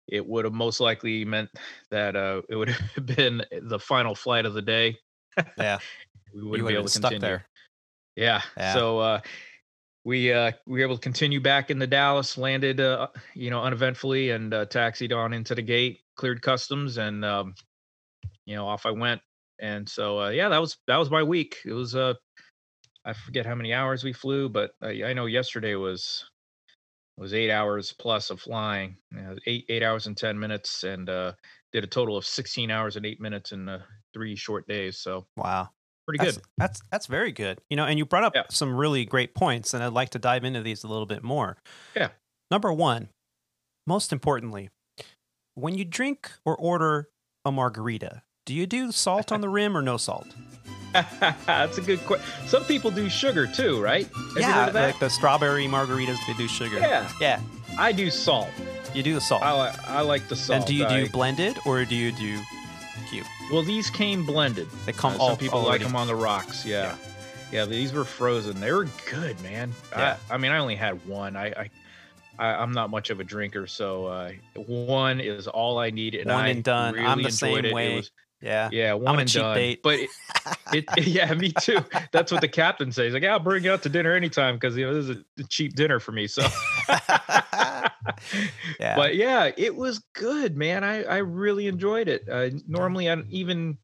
it 0.09 0.27
would 0.27 0.45
have 0.45 0.55
most 0.55 0.81
likely 0.81 1.25
meant 1.25 1.51
that 1.91 2.17
uh, 2.17 2.43
it 2.49 2.57
would 2.57 2.71
have 2.71 3.07
been 3.17 3.43
the 3.63 3.79
final 3.79 4.15
flight 4.15 4.47
of 4.47 4.55
the 4.55 4.63
day. 4.63 4.99
yeah. 5.59 5.79
We 6.33 6.43
wouldn't 6.43 6.63
would 6.63 6.69
be 6.69 6.75
able 6.75 6.85
to 6.85 6.91
stuck 6.91 7.11
continue. 7.11 7.21
there. 7.21 7.49
Yeah. 8.15 8.41
Yeah. 8.57 8.73
So 8.73 9.01
uh, 9.01 9.21
we 10.05 10.33
uh, 10.33 10.53
we 10.67 10.79
were 10.79 10.85
able 10.85 10.95
to 10.95 11.01
continue 11.01 11.41
back 11.41 11.71
into 11.71 11.89
Dallas, 11.89 12.39
landed 12.39 12.81
uh, 12.81 13.09
you 13.35 13.51
know 13.51 13.63
uneventfully, 13.63 14.31
and 14.31 14.55
uh, 14.55 14.67
taxied 14.67 15.13
on 15.13 15.33
into 15.33 15.57
the 15.57 15.63
gate, 15.63 16.01
cleared 16.15 16.41
customs, 16.41 16.99
and 16.99 17.25
um, 17.25 17.55
you 18.47 18.55
know 18.55 18.67
off 18.67 18.87
I 18.87 18.93
went. 18.93 19.21
And 19.59 19.89
so 19.89 20.21
uh, 20.21 20.29
yeah, 20.31 20.49
that 20.49 20.61
was 20.61 20.79
that 20.87 20.97
was 20.97 21.11
my 21.11 21.23
week. 21.23 21.57
It 21.65 21.73
was 21.73 21.95
uh, 21.95 22.15
I 23.05 23.13
forget 23.13 23.47
how 23.47 23.55
many 23.55 23.73
hours 23.73 24.05
we 24.05 24.13
flew, 24.13 24.49
but 24.49 24.73
I, 24.83 25.05
I 25.05 25.13
know 25.13 25.27
yesterday 25.27 25.75
was 25.75 26.25
was 27.17 27.35
eight 27.35 27.51
hours 27.51 27.95
plus 27.99 28.31
of 28.31 28.41
flying, 28.41 28.97
eight 29.47 29.65
eight 29.69 29.83
hours 29.83 30.07
and 30.07 30.17
ten 30.17 30.39
minutes, 30.39 30.85
and 30.85 31.09
uh, 31.09 31.33
did 31.73 31.85
a 31.85 31.87
total 31.87 32.17
of 32.17 32.27
sixteen 32.27 32.71
hours 32.71 32.97
and 32.97 33.05
eight 33.07 33.21
minutes 33.21 33.53
in 33.53 33.69
uh, 33.69 33.83
three 34.15 34.37
short 34.37 34.67
days. 34.69 34.99
So 34.99 35.27
Wow. 35.37 35.71
pretty 36.07 36.25
That's, 36.25 36.37
good. 36.37 36.45
That's 36.59 36.81
that's 36.91 37.07
very 37.07 37.33
good. 37.33 37.61
You 37.71 37.77
know, 37.77 37.85
and 37.87 37.99
you 37.99 38.07
brought 38.07 38.25
up 38.25 38.33
Yeah. 38.35 38.45
some 38.51 38.75
really 38.77 39.05
great 39.05 39.35
points, 39.35 39.75
and 39.75 39.83
I'd 39.83 39.93
like 39.93 40.11
to 40.11 40.19
dive 40.19 40.45
into 40.45 40.63
these 40.63 40.85
a 40.85 40.89
little 40.89 41.07
bit 41.07 41.23
more. 41.23 41.57
Yeah. 41.95 42.09
Number 42.51 42.73
one, 42.73 43.09
most 43.87 44.13
importantly, 44.13 44.71
when 45.55 45.77
you 45.77 45.85
drink 45.85 46.31
or 46.45 46.57
order 46.57 47.09
a 47.45 47.53
margarita, 47.53 48.23
do 48.47 48.55
you 48.55 48.67
do 48.67 48.93
salt 48.93 49.31
on 49.31 49.41
the 49.41 49.49
rim 49.49 49.77
or 49.77 49.83
no 49.83 49.97
salt? 49.97 50.27
That's 51.47 51.79
a 51.79 51.83
good 51.83 52.01
question. 52.07 52.27
Some 52.47 52.65
people 52.65 52.91
do 52.91 53.09
sugar 53.09 53.47
too, 53.47 53.81
right? 53.81 54.07
Have 54.07 54.37
yeah, 54.39 54.71
like 54.73 54.99
the 54.99 55.09
strawberry 55.11 55.67
margaritas, 55.67 56.19
they 56.27 56.35
do 56.35 56.49
sugar. 56.49 56.79
Yeah. 56.79 57.09
Yeah. 57.21 57.41
I 57.79 57.93
do 57.93 58.11
salt. 58.11 58.49
You 58.95 59.03
do 59.03 59.15
the 59.15 59.21
salt. 59.21 59.43
I, 59.43 59.53
li- 59.71 59.77
I 59.87 60.01
like 60.03 60.27
the 60.29 60.37
salt. 60.37 60.57
and 60.59 60.67
do 60.67 60.75
you 60.75 60.85
I- 60.87 61.05
do 61.05 61.09
blended 61.11 61.57
or 61.65 61.85
do 61.85 61.95
you 61.95 62.11
do 62.13 62.39
cube? 63.09 63.27
well, 63.53 63.63
these 63.63 63.91
came 63.91 64.25
blended. 64.27 64.69
They 64.87 64.93
come 64.93 65.15
Uh, 65.15 65.19
all 65.19 65.29
Some 65.31 65.39
people 65.39 65.63
like 65.63 65.81
them 65.83 65.95
on 65.97 66.07
the 66.07 66.15
rocks. 66.17 66.65
Yeah. 66.67 66.97
yeah. 67.53 67.65
these 67.67 67.93
were 67.93 68.05
frozen. 68.05 68.59
They 68.61 68.73
were 68.73 68.89
good, 69.11 69.41
man. 69.43 69.73
Yeah. 69.93 70.17
I, 70.29 70.35
I 70.35 70.39
mean, 70.39 70.51
I 70.53 70.59
only 70.59 70.77
had 70.77 71.05
one. 71.07 71.37
I, 71.37 71.47
I, 71.49 71.71
I 72.39 72.47
I'm 72.55 72.73
not 72.73 72.91
much 72.91 73.11
of 73.11 73.21
a 73.21 73.25
drinker, 73.25 73.67
so 73.69 74.07
uh, 74.07 74.33
one 74.57 75.21
is 75.21 75.47
all 75.47 75.79
I 75.79 75.91
need, 75.91 76.15
and 76.17 76.29
One 76.31 76.45
I 76.45 76.49
and 76.49 76.65
done. 76.65 76.95
Really 76.95 77.07
I'm 77.07 77.23
the 77.23 77.31
same 77.31 77.59
it. 77.59 77.65
It 77.67 77.75
way. 77.75 77.97
was- 77.97 78.11
Yeah. 78.43 78.71
yeah, 78.73 78.95
one 78.95 79.17
a 79.17 79.19
and 79.21 79.29
cheap 79.29 79.43
done. 79.43 79.55
date. 79.55 79.83
But 79.83 80.01
it, 80.01 80.11
it, 80.73 80.85
yeah, 81.07 81.33
me 81.35 81.53
too. 81.61 81.85
That's 82.11 82.33
what 82.33 82.41
the 82.41 82.49
captain 82.49 82.91
says. 82.91 83.13
Like, 83.13 83.23
yeah, 83.23 83.33
I'll 83.33 83.39
bring 83.39 83.65
you 83.65 83.73
out 83.73 83.83
to 83.83 83.89
dinner 83.89 84.15
anytime 84.15 84.57
because 84.57 84.77
you 84.77 84.87
know 84.87 84.95
this 84.95 85.09
is 85.17 85.25
a 85.39 85.45
cheap 85.49 85.75
dinner 85.75 86.01
for 86.01 86.13
me. 86.13 86.27
So, 86.27 86.43
Yeah. 88.81 88.97
but 88.97 89.15
yeah, 89.17 89.51
it 89.57 89.75
was 89.75 89.99
good, 90.15 90.57
man. 90.57 90.85
I 90.85 91.05
I 91.05 91.19
really 91.19 91.67
enjoyed 91.67 92.09
it. 92.09 92.29
Uh, 92.29 92.51
normally, 92.67 93.11
I 93.11 93.15
don't 93.15 93.31
even 93.31 93.79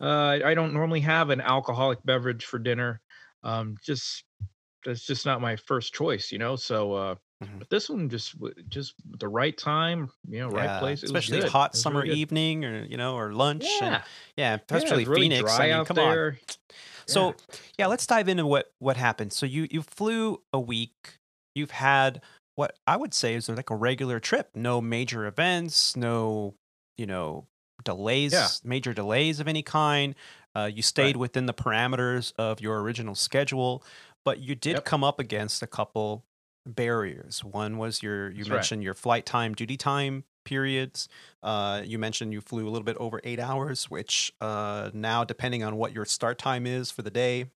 uh, 0.00 0.38
I 0.44 0.54
don't 0.54 0.74
normally 0.74 1.00
have 1.00 1.30
an 1.30 1.40
alcoholic 1.40 2.04
beverage 2.04 2.44
for 2.44 2.58
dinner. 2.58 3.00
Um, 3.42 3.76
just 3.82 4.24
that's 4.84 5.06
just 5.06 5.24
not 5.24 5.40
my 5.40 5.56
first 5.56 5.94
choice, 5.94 6.30
you 6.30 6.38
know. 6.38 6.56
So, 6.56 6.92
uh, 6.92 7.14
Mhm. 7.42 7.58
but 7.58 7.68
this 7.68 7.90
one 7.90 8.08
just 8.08 8.34
just 8.68 8.94
the 9.18 9.28
right 9.28 9.56
time, 9.56 10.10
you 10.28 10.38
know, 10.38 10.48
right 10.48 10.64
Yeah, 10.64 10.78
place. 10.78 11.02
It 11.02 11.06
especially 11.06 11.40
hot 11.42 11.74
summer 11.76 12.02
really 12.02 12.14
evening 12.16 12.64
or 12.64 12.84
you 12.84 12.96
know 12.96 13.16
or 13.16 13.32
lunch. 13.32 13.64
Yeah, 13.64 13.84
and, 13.86 13.92
yeah, 13.92 14.02
yeah, 14.36 14.54
especially 14.54 15.02
it's 15.02 15.08
really 15.08 15.22
Phoenix. 15.28 15.52
I 15.52 15.68
mean, 15.76 15.84
come 15.84 15.98
on. 15.98 16.14
there. 16.14 16.38
So 17.06 17.34
yeah, 17.78 17.86
let's 17.86 18.06
dive 18.06 18.28
into 18.28 18.46
what 18.46 18.72
what 18.78 18.96
happened. 18.96 19.32
So 19.32 19.46
you 19.46 19.66
you 19.70 19.82
flew 19.82 20.42
a 20.52 20.60
week. 20.60 21.18
You've 21.54 21.72
had 21.72 22.22
what 22.56 22.78
I 22.86 22.96
would 22.96 23.12
say 23.12 23.34
is 23.34 23.48
like 23.48 23.70
a 23.70 23.76
regular 23.76 24.20
trip. 24.20 24.50
No 24.54 24.80
major 24.80 25.26
events. 25.26 25.96
No 25.96 26.54
you 26.96 27.06
know 27.06 27.46
delays. 27.84 28.32
Yeah. 28.32 28.48
Major 28.62 28.94
delays 28.94 29.40
of 29.40 29.48
any 29.48 29.62
kind. 29.62 30.14
Uh, 30.56 30.70
you 30.72 30.82
stayed 30.82 31.16
within 31.16 31.46
the 31.46 31.52
parameters 31.54 32.32
of 32.38 32.60
your 32.60 32.80
original 32.80 33.16
schedule, 33.16 33.82
but 34.24 34.38
you 34.38 34.54
did 34.54 34.74
Yep. 34.74 34.84
come 34.84 35.02
up 35.02 35.18
against 35.18 35.62
a 35.62 35.66
couple 35.66 36.24
barriers. 36.66 37.44
One 37.44 37.78
was 37.78 38.02
your 38.02 38.30
you 38.30 38.38
That's 38.38 38.50
right. 38.50 38.56
mentioned 38.56 38.82
your 38.82 38.94
flight 38.94 39.26
time, 39.26 39.54
duty 39.54 39.76
time 39.76 40.24
periods. 40.44 41.08
Uh, 41.42 41.82
you 41.84 41.98
mentioned 41.98 42.32
you 42.32 42.40
flew 42.40 42.64
a 42.64 42.70
little 42.70 42.84
bit 42.84 42.96
over 42.98 43.20
eight 43.24 43.40
hours, 43.40 43.90
which 43.90 44.32
uh, 44.40 44.90
now, 44.92 45.24
depending 45.24 45.64
on 45.64 45.76
what 45.76 45.92
your 45.92 46.04
start 46.04 46.38
time 46.38 46.66
is 46.66 46.90
for 46.90 47.02
the 47.02 47.10
day, 47.10 47.46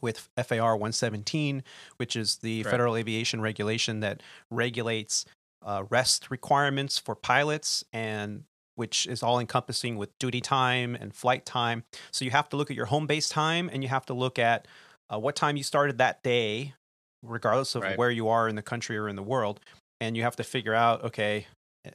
with 0.00 0.28
FAR 0.36 0.76
117, 0.76 1.62
which 1.96 2.16
is 2.16 2.36
the 2.36 2.62
Right. 2.62 2.70
Federal 2.70 2.96
Aviation 2.96 3.40
Regulation 3.40 4.00
that 4.00 4.22
regulates 4.50 5.24
uh, 5.64 5.84
rest 5.88 6.30
requirements 6.30 6.98
for 6.98 7.14
pilots 7.14 7.84
and 7.92 8.44
which 8.76 9.06
is 9.06 9.22
all 9.22 9.38
encompassing 9.38 9.96
with 9.96 10.16
duty 10.18 10.40
time 10.40 10.96
and 10.96 11.14
flight 11.14 11.46
time. 11.46 11.84
So 12.10 12.24
you 12.24 12.32
have 12.32 12.48
to 12.50 12.56
look 12.56 12.70
at 12.70 12.76
your 12.76 12.86
home 12.86 13.06
base 13.06 13.28
time 13.28 13.70
and 13.72 13.82
you 13.82 13.88
have 13.88 14.04
to 14.06 14.14
look 14.14 14.38
at 14.38 14.66
uh, 15.12 15.18
what 15.18 15.36
time 15.36 15.56
you 15.56 15.62
started 15.62 15.98
that 15.98 16.22
day, 16.22 16.74
regardless 17.24 17.74
of 17.74 17.82
Right. 17.82 17.98
where 17.98 18.10
you 18.10 18.28
are 18.28 18.48
in 18.48 18.56
the 18.56 18.62
country 18.62 18.96
or 18.96 19.08
in 19.08 19.16
the 19.16 19.22
world. 19.22 19.60
And 20.00 20.16
you 20.16 20.22
have 20.22 20.36
to 20.36 20.44
figure 20.44 20.74
out, 20.74 21.02
okay, 21.04 21.46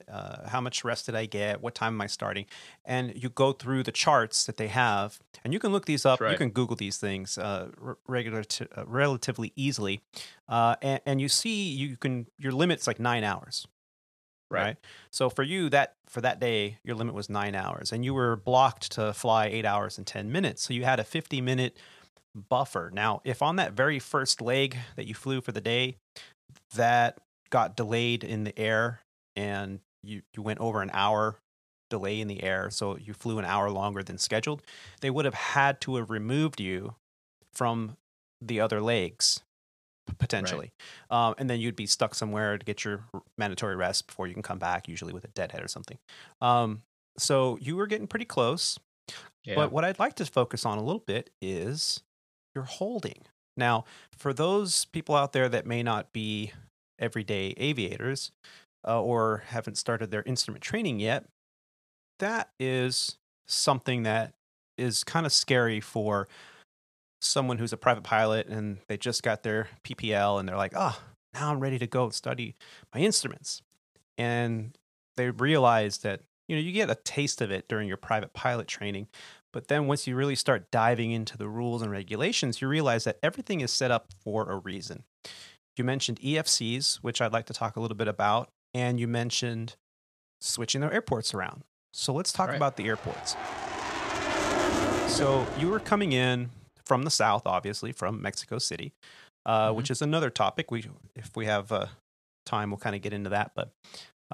uh, 0.07 0.47
how 0.47 0.61
much 0.61 0.83
rest 0.83 1.07
did 1.07 1.15
I 1.15 1.25
get? 1.25 1.61
What 1.61 1.75
time 1.75 1.93
am 1.93 2.01
I 2.01 2.07
starting? 2.07 2.45
And 2.85 3.13
you 3.21 3.29
go 3.29 3.53
through 3.53 3.83
the 3.83 3.91
charts 3.91 4.45
that 4.45 4.57
they 4.57 4.67
have, 4.67 5.19
and 5.43 5.51
you 5.53 5.59
can 5.59 5.71
look 5.71 5.85
these 5.85 6.05
up. 6.05 6.19
You 6.21 6.37
can 6.37 6.51
Google 6.51 6.75
these 6.75 6.97
things 6.97 7.37
uh, 7.37 7.69
regular 8.07 8.43
to, 8.43 8.67
uh, 8.79 8.85
relatively 8.85 9.51
easily, 9.55 10.01
uh, 10.47 10.75
and, 10.81 11.01
and 11.05 11.21
you 11.21 11.27
see 11.29 11.69
you 11.69 11.97
can 11.97 12.27
your 12.37 12.51
limit's 12.51 12.87
like 12.87 12.99
nine 12.99 13.23
hours 13.23 13.67
Right. 14.51 14.63
right. 14.63 14.77
So 15.11 15.29
for 15.29 15.43
you 15.43 15.69
that 15.69 15.93
for 16.07 16.21
that 16.21 16.39
day, 16.39 16.79
your 16.83 16.95
limit 16.95 17.13
was 17.13 17.29
nine 17.29 17.53
hours, 17.53 17.91
and 17.91 18.03
you 18.03 18.15
were 18.15 18.35
blocked 18.35 18.91
to 18.93 19.13
fly 19.13 19.45
eight 19.45 19.65
hours 19.65 19.97
and 19.99 20.07
ten 20.07 20.31
minutes. 20.31 20.63
So 20.63 20.73
you 20.73 20.85
had 20.85 20.99
a 20.99 21.03
fifty 21.03 21.39
minute 21.39 21.77
buffer. 22.39 22.91
Now, 22.93 23.21
if 23.23 23.41
on 23.41 23.57
that 23.57 23.73
very 23.73 23.99
first 23.99 24.41
leg 24.41 24.77
that 24.95 25.05
you 25.07 25.13
flew 25.13 25.41
for 25.41 25.51
the 25.51 25.61
day, 25.61 25.97
that 26.75 27.17
got 27.49 27.75
delayed 27.75 28.23
in 28.23 28.43
the 28.43 28.57
air, 28.57 29.01
and 29.35 29.79
you 30.03 30.21
you 30.35 30.41
went 30.41 30.59
over 30.59 30.81
an 30.81 30.91
hour 30.93 31.37
delay 31.89 32.21
in 32.21 32.27
the 32.27 32.43
air, 32.43 32.69
so 32.69 32.97
you 32.97 33.13
flew 33.13 33.39
an 33.39 33.45
hour 33.45 33.69
longer 33.69 34.03
than 34.03 34.17
scheduled, 34.17 34.61
they 35.01 35.09
would 35.09 35.25
have 35.25 35.33
had 35.33 35.81
to 35.81 35.95
have 35.95 36.09
removed 36.09 36.61
you 36.61 36.95
from 37.53 37.97
the 38.41 38.59
other 38.61 38.79
legs 38.81 39.41
potentially 40.17 40.71
um, 41.11 41.35
and 41.37 41.47
then 41.49 41.59
you'd 41.59 41.75
be 41.75 41.85
stuck 41.85 42.15
somewhere 42.15 42.57
to 42.57 42.65
get 42.65 42.83
your 42.83 43.03
mandatory 43.37 43.75
rest 43.75 44.07
before 44.07 44.25
you 44.25 44.33
can 44.33 44.41
come 44.41 44.57
back 44.57 44.87
usually 44.87 45.13
with 45.13 45.23
a 45.23 45.27
deadhead 45.29 45.63
or 45.63 45.67
something 45.67 45.99
um, 46.41 46.81
so 47.17 47.57
you 47.61 47.75
were 47.75 47.85
getting 47.85 48.07
pretty 48.07 48.25
close 48.25 48.79
Yeah. 49.45 49.53
but 49.55 49.71
what 49.71 49.85
I'd 49.85 49.99
like 49.99 50.15
to 50.15 50.25
focus 50.25 50.65
on 50.65 50.79
a 50.79 50.83
little 50.83 51.03
bit 51.05 51.29
is 51.41 52.01
your 52.59 52.65
holding. 52.65 53.21
Now, 53.55 53.85
for 54.17 54.33
those 54.33 54.85
people 54.85 55.15
out 55.15 55.31
there 55.33 55.47
that 55.49 55.65
may 55.65 55.81
not 55.81 56.11
be 56.11 56.51
everyday 56.99 57.53
aviators 57.57 58.31
uh, 58.85 59.01
or 59.01 59.43
haven't 59.47 59.77
started 59.77 60.11
their 60.11 60.23
instrument 60.23 60.61
training 60.61 60.99
yet, 60.99 61.25
that 62.19 62.49
is 62.59 63.17
something 63.47 64.03
that 64.03 64.33
is 64.77 65.03
kind 65.03 65.25
of 65.25 65.31
scary 65.31 65.79
for 65.79 66.27
someone 67.21 67.57
who's 67.57 67.73
a 67.73 67.77
private 67.77 68.03
pilot 68.03 68.47
and 68.47 68.77
they 68.87 68.97
just 68.97 69.23
got 69.23 69.43
their 69.43 69.69
PPL 69.83 70.39
and 70.39 70.47
they're 70.47 70.57
like, 70.57 70.73
oh, 70.75 71.01
now 71.33 71.51
I'm 71.51 71.59
ready 71.59 71.79
to 71.79 71.87
go 71.87 72.09
study 72.09 72.55
my 72.93 72.99
instruments. 73.01 73.61
And 74.17 74.77
they 75.15 75.29
realize 75.29 75.99
that, 75.99 76.21
you 76.47 76.55
know, 76.55 76.61
you 76.61 76.71
get 76.73 76.89
a 76.89 76.95
taste 76.95 77.41
of 77.41 77.51
it 77.51 77.67
during 77.69 77.87
your 77.87 77.97
private 77.97 78.33
pilot 78.33 78.67
training. 78.67 79.07
But 79.51 79.67
then 79.67 79.87
once 79.87 80.05
you 80.05 80.15
really 80.15 80.35
start 80.35 80.69
diving 80.71 81.11
into 81.11 81.37
the 81.37 81.47
rules 81.47 81.81
and 81.81 81.91
regulations, 81.91 82.61
you 82.61 82.67
realize 82.67 83.03
that 83.05 83.17
everything 83.23 83.61
is 83.61 83.71
set 83.71 83.89
up 83.91 84.07
for 84.23 84.49
a 84.49 84.57
reason. 84.57 85.03
You 85.77 85.83
mentioned 85.83 86.19
EFCs, 86.21 86.97
which 86.97 87.21
I'd 87.21 87.33
like 87.33 87.45
to 87.47 87.53
talk 87.53 87.75
a 87.75 87.79
little 87.79 87.97
bit 87.97 88.07
about, 88.07 88.49
and 88.73 88.99
you 88.99 89.07
mentioned 89.07 89.75
switching 90.41 90.81
their 90.81 90.93
airports 90.93 91.33
around. 91.33 91.63
So 91.93 92.13
let's 92.13 92.31
talk 92.31 92.49
Right. 92.49 92.57
about 92.57 92.77
the 92.77 92.85
airports. 92.87 93.35
So 95.11 95.45
you 95.57 95.69
were 95.69 95.79
coming 95.79 96.11
in 96.11 96.51
from 96.85 97.03
the 97.03 97.09
south, 97.11 97.43
obviously 97.45 97.91
from 97.91 98.21
Mexico 98.21 98.57
City, 98.59 98.93
uh, 99.45 99.69
Mhm. 99.69 99.75
which 99.75 99.91
is 99.91 100.01
another 100.01 100.29
topic. 100.29 100.69
We, 100.71 100.85
if 101.15 101.35
we 101.35 101.45
have 101.47 101.71
uh, 101.71 101.87
time, 102.45 102.69
we'll 102.69 102.77
kind 102.77 102.95
of 102.95 103.01
get 103.01 103.11
into 103.13 103.29
that. 103.31 103.51
But, 103.55 103.71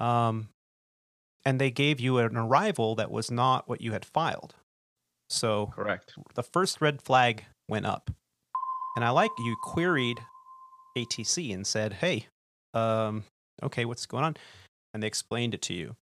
um, 0.02 0.50
and 1.44 1.60
they 1.60 1.70
gave 1.70 1.98
you 2.00 2.18
an 2.18 2.36
arrival 2.36 2.94
that 2.96 3.10
was 3.10 3.30
not 3.30 3.68
what 3.68 3.80
you 3.80 3.92
had 3.92 4.04
filed. 4.04 4.54
So 5.28 5.72
Correct. 5.74 6.14
the 6.34 6.42
first 6.42 6.80
red 6.80 7.02
flag 7.02 7.44
went 7.68 7.86
up, 7.86 8.10
and 8.94 9.04
I 9.04 9.10
like 9.10 9.30
you 9.38 9.56
queried 9.62 10.18
ATC 10.96 11.52
and 11.52 11.66
said, 11.66 11.94
"Hey, 11.94 12.26
um, 12.74 13.24
okay, 13.62 13.84
what's 13.84 14.06
going 14.06 14.24
on?" 14.24 14.36
And 14.94 15.02
they 15.02 15.06
explained 15.06 15.54
it 15.54 15.62
to 15.62 15.74
you. 15.74 15.96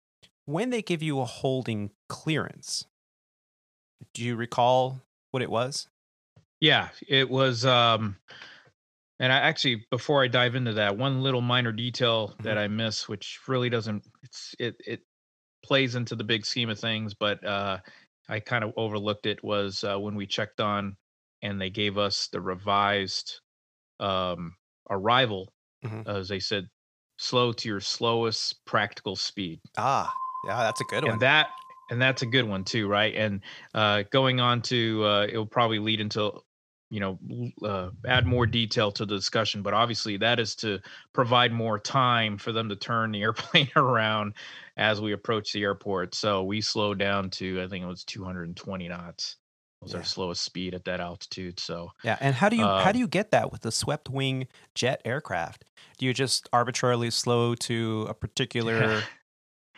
When 0.44 0.70
they 0.70 0.82
give 0.82 1.02
you 1.02 1.20
a 1.20 1.24
holding 1.24 1.92
clearance, 2.08 2.86
do 4.12 4.22
you 4.22 4.36
recall 4.36 5.00
what 5.30 5.42
it 5.42 5.50
was? 5.50 5.88
Yeah, 6.60 6.88
it 7.08 7.28
was. 7.30 7.64
Um, 7.64 8.16
and 9.18 9.32
I 9.32 9.38
actually, 9.38 9.86
before 9.90 10.22
I 10.22 10.28
dive 10.28 10.54
into 10.54 10.74
that, 10.74 10.96
one 10.96 11.22
little 11.22 11.40
minor 11.40 11.72
detail 11.72 12.34
that 12.40 12.58
I 12.58 12.68
miss, 12.68 13.08
which 13.08 13.40
really 13.46 13.70
doesn't, 13.70 14.04
it's 14.22 14.54
it 14.58 14.76
it 14.84 15.00
plays 15.64 15.94
into 15.94 16.16
the 16.16 16.24
big 16.24 16.44
scheme 16.44 16.70
of 16.70 16.78
things, 16.78 17.14
but 17.14 17.44
uh, 17.44 17.78
I 18.28 18.40
kind 18.40 18.64
of 18.64 18.72
overlooked 18.76 19.26
it. 19.26 19.42
Was 19.44 19.84
uh, 19.84 19.98
when 19.98 20.14
we 20.14 20.26
checked 20.26 20.60
on, 20.60 20.96
and 21.42 21.60
they 21.60 21.70
gave 21.70 21.98
us 21.98 22.28
the 22.28 22.40
revised 22.40 23.40
um, 24.00 24.56
arrival, 24.90 25.54
Mhm. 25.82 26.06
as 26.06 26.28
they 26.28 26.40
said, 26.40 26.68
slow 27.18 27.52
to 27.54 27.68
your 27.68 27.80
slowest 27.80 28.64
practical 28.66 29.16
speed 29.16 29.60
Ah, 29.76 30.12
yeah, 30.46 30.62
that's 30.62 30.80
a 30.80 30.84
good 30.84 31.04
one. 31.04 31.10
and 31.10 31.20
that 31.20 31.48
and 31.90 32.00
that's 32.00 32.22
a 32.22 32.26
good 32.26 32.44
one 32.48 32.64
too 32.64 32.88
right 32.88 33.14
and 33.14 33.42
uh 33.74 34.02
going 34.10 34.40
on 34.40 34.62
to 34.62 35.04
uh 35.04 35.26
it'll 35.28 35.46
probably 35.46 35.78
lead 35.78 36.00
into 36.00 36.32
you 36.92 37.00
know 37.00 37.18
uh, 37.66 37.88
add 38.06 38.26
more 38.26 38.44
detail 38.46 38.92
to 38.92 39.06
the 39.06 39.16
discussion 39.16 39.62
but 39.62 39.72
obviously 39.72 40.18
that 40.18 40.38
is 40.38 40.54
to 40.54 40.78
provide 41.14 41.50
more 41.50 41.78
time 41.78 42.36
for 42.36 42.52
them 42.52 42.68
to 42.68 42.76
turn 42.76 43.12
the 43.12 43.22
airplane 43.26 43.70
around 43.76 44.34
as 44.76 45.00
we 45.00 45.12
approach 45.12 45.52
the 45.54 45.62
airport 45.62 46.14
so 46.14 46.42
we 46.44 46.60
slowed 46.60 46.98
down 46.98 47.30
to 47.30 47.62
i 47.62 47.66
think 47.66 47.82
it 47.82 47.88
was 47.88 48.04
220 48.04 48.88
knots 48.88 49.36
was 49.80 49.92
Yeah. 49.92 49.98
our 50.00 50.04
slowest 50.04 50.42
speed 50.42 50.74
at 50.74 50.84
that 50.84 51.00
altitude 51.00 51.58
so 51.58 51.88
yeah, 52.04 52.18
and 52.20 52.34
how 52.34 52.50
do 52.50 52.56
you 52.56 52.62
how 52.64 52.88
um, 52.88 52.92
do 52.92 52.98
you 52.98 53.08
get 53.08 53.30
that 53.30 53.50
with 53.50 53.62
the 53.62 53.72
swept 53.72 54.08
wing 54.10 54.46
jet 54.74 55.00
aircraft? 55.04 55.64
Do 55.98 56.06
you 56.06 56.14
just 56.14 56.48
arbitrarily 56.52 57.10
slow 57.10 57.54
to 57.56 58.06
a 58.08 58.14
particular 58.24 59.02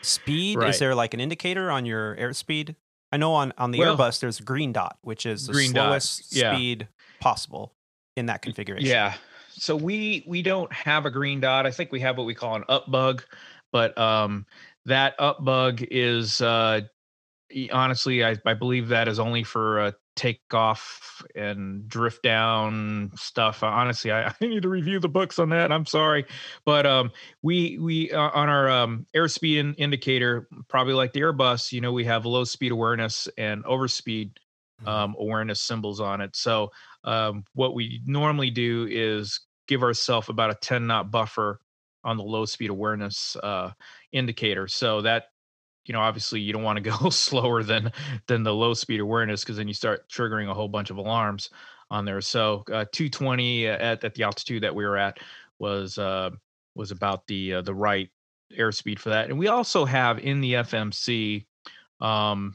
speed? 0.03 0.59
Right. 0.59 0.71
Is 0.71 0.79
there 0.79 0.95
like 0.95 1.15
an 1.15 1.21
indicator 1.21 1.71
on 1.71 1.87
your 1.87 2.17
airspeed? 2.17 2.75
I 3.13 3.17
know 3.17 3.33
on 3.35 3.53
on 3.59 3.71
the 3.71 3.79
Well- 3.79 3.97
Airbus 3.97 4.21
there's 4.21 4.41
a 4.41 4.43
green 4.43 4.73
dot, 4.73 4.99
which 5.03 5.25
is 5.25 5.47
the 5.47 5.53
Green 5.53 5.73
dot, 5.73 6.03
slowest 6.03 6.35
yeah. 6.37 6.55
speed 6.55 6.89
possible 7.25 7.75
in 8.17 8.27
that 8.27 8.43
configuration. 8.43 8.87
Yeah. 8.87 9.15
So 9.49 9.75
we 9.75 10.25
we 10.27 10.43
don't 10.43 10.71
have 10.71 11.07
a 11.07 11.11
green 11.11 11.41
dot. 11.41 11.65
I 11.67 11.71
think 11.71 11.91
we 11.91 12.01
have 12.01 12.19
what 12.19 12.27
we 12.27 12.35
call 12.35 12.55
an 12.55 12.65
up 12.69 12.91
bug, 12.91 13.25
but 13.73 13.97
um 13.97 14.45
that 14.85 15.15
up 15.19 15.43
bug 15.43 15.81
is 15.91 16.43
uh 16.43 16.83
honestly 17.73 18.23
I, 18.23 18.37
I 18.45 18.53
believe 18.53 18.89
that 18.89 19.09
is 19.09 19.19
only 19.19 19.43
for 19.43 19.81
uh 19.81 19.93
takeoff 20.17 21.23
and 21.35 21.89
drift 21.89 22.23
down 22.23 23.11
stuff. 23.17 23.63
Honestly, 23.63 24.13
I, 24.13 24.27
I 24.41 24.47
need 24.47 24.63
to 24.63 24.69
review 24.69 25.01
the 25.01 25.09
books 25.09 25.39
on 25.39 25.49
that. 25.49 25.73
I'm 25.73 25.87
sorry, 25.87 26.27
but 26.67 26.85
um 26.85 27.11
we 27.43 27.79
we 27.79 28.13
uh, 28.13 28.31
on 28.35 28.51
our 28.51 28.69
um 28.69 29.07
airspeed 29.17 29.57
in- 29.57 29.75
indicator, 29.77 30.47
probably 30.69 30.93
like 30.93 31.15
the 31.15 31.21
Airbus, 31.23 31.73
you 31.73 31.81
know, 31.81 31.93
we 31.93 32.05
have 32.05 32.27
low 32.27 32.45
speed 32.45 32.71
awareness 32.73 33.29
and 33.39 33.65
overspeed 33.65 34.33
Mhm. 34.83 34.89
um, 34.89 35.17
awareness 35.19 35.61
symbols 35.61 36.01
on 36.01 36.21
it. 36.21 36.35
So 36.35 36.71
um, 37.05 37.45
what 37.55 37.75
we 37.75 38.01
normally 38.07 38.51
do 38.51 38.87
is 38.91 39.41
give 39.69 39.83
ourselves 39.83 40.29
about 40.29 40.51
a 40.51 40.55
10 40.55 40.87
knot 40.87 41.11
buffer 41.11 41.61
on 42.03 42.17
the 42.17 42.23
low 42.23 42.45
speed 42.45 42.71
awareness 42.71 43.37
uh, 43.43 43.71
indicator. 44.13 44.69
So 44.69 45.03
that 45.03 45.27
you 45.87 45.93
know 45.93 46.01
obviously 46.01 46.41
you 46.41 46.53
don't 46.53 46.63
want 46.63 46.83
to 46.83 46.91
go 46.91 47.09
slower 47.11 47.63
than 47.63 47.93
than 48.27 48.43
the 48.43 48.55
low 48.55 48.75
speed 48.75 49.01
awareness 49.01 49.43
because 49.43 49.57
then 49.57 49.69
you 49.69 49.75
start 49.75 50.09
triggering 50.09 50.51
a 50.51 50.55
whole 50.55 50.69
bunch 50.69 50.91
of 50.91 50.99
alarms 50.99 51.51
on 51.91 52.05
there. 52.05 52.21
So 52.21 52.65
uh, 52.69 52.87
220 52.93 53.67
at, 53.69 54.05
at 54.05 54.15
the 54.15 54.23
altitude 54.25 54.63
that 54.63 54.75
we 54.75 54.85
were 54.85 54.97
at 54.97 55.19
was 55.59 55.99
uh, 55.99 56.31
was 56.75 56.91
about 56.91 57.27
the 57.27 57.55
uh, 57.55 57.63
the 57.63 57.75
right 57.75 58.11
airspeed 58.57 58.99
for 58.99 59.11
that. 59.11 59.31
And 59.31 59.39
we 59.39 59.49
also 59.49 59.85
have 59.85 60.19
in 60.19 60.41
the 60.41 60.55
FMC 60.55 61.47
um, 62.01 62.55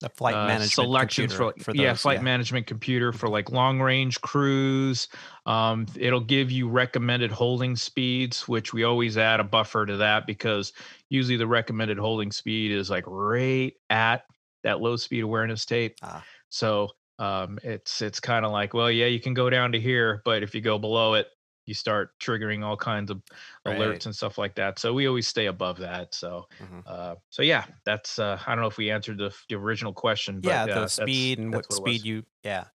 the 0.00 0.08
flight 0.10 0.34
uh, 0.34 0.46
management 0.46 0.72
selections 0.72 1.32
for, 1.32 1.52
computer 1.52 1.72
like- 1.72 1.80
yeah 1.80 1.92
those, 1.92 2.02
flight 2.02 2.22
management 2.22 2.66
computer 2.66 3.12
for 3.12 3.28
like 3.28 3.50
long 3.50 3.80
range 3.80 4.20
cruise. 4.20 5.08
Um 5.46 5.86
it'll 5.96 6.20
give 6.20 6.50
you 6.50 6.68
recommended 6.68 7.30
holding 7.30 7.76
speeds 7.76 8.46
which 8.46 8.72
we 8.72 8.84
always 8.84 9.16
add 9.16 9.40
a 9.40 9.44
buffer 9.44 9.86
to 9.86 9.96
that 9.98 10.26
because 10.26 10.72
usually 11.08 11.36
the 11.36 11.46
recommended 11.46 11.98
holding 11.98 12.30
speed 12.32 12.72
is 12.72 12.90
like 12.90 13.04
right 13.06 13.72
at 13.90 14.24
that 14.64 14.80
low 14.80 14.96
speed 14.96 15.20
awareness 15.20 15.64
tape. 15.64 15.96
Ah. 16.02 16.22
so 16.50 16.88
um 17.18 17.58
it's 17.62 18.02
it's 18.02 18.20
kind 18.20 18.44
of 18.44 18.52
like 18.52 18.74
well 18.74 18.90
yeah 18.90 19.06
you 19.06 19.20
can 19.20 19.32
go 19.32 19.48
down 19.48 19.72
to 19.72 19.80
here 19.80 20.20
but 20.24 20.42
if 20.42 20.54
you 20.54 20.60
go 20.60 20.78
below 20.78 21.14
it 21.14 21.28
you 21.66 21.74
start 21.74 22.10
triggering 22.20 22.64
all 22.64 22.76
kinds 22.76 23.10
of 23.10 23.20
Right. 23.64 23.78
alerts 23.78 24.06
and 24.06 24.14
stuff 24.14 24.38
like 24.38 24.54
that. 24.56 24.78
So 24.78 24.94
we 24.94 25.06
always 25.08 25.26
stay 25.26 25.46
above 25.46 25.78
that. 25.78 26.14
So 26.14 26.46
Mhm. 26.60 26.82
uh, 26.86 27.16
so 27.30 27.42
yeah, 27.42 27.64
that's 27.84 28.18
uh, 28.18 28.38
I 28.46 28.54
don't 28.54 28.62
know 28.62 28.68
if 28.68 28.76
we 28.78 28.90
answered 28.90 29.18
the, 29.18 29.34
the 29.48 29.56
original 29.56 29.92
question, 29.92 30.40
but 30.40 30.48
yeah, 30.50 30.62
uh, 30.62 30.66
the 30.66 30.72
that's- 30.74 30.92
speed 30.92 31.38
and 31.38 31.52
what 31.52 31.68
that's 31.68 31.80
was. 31.80 31.96
speed 31.96 32.04
you 32.06 32.24
yeah. 32.44 32.66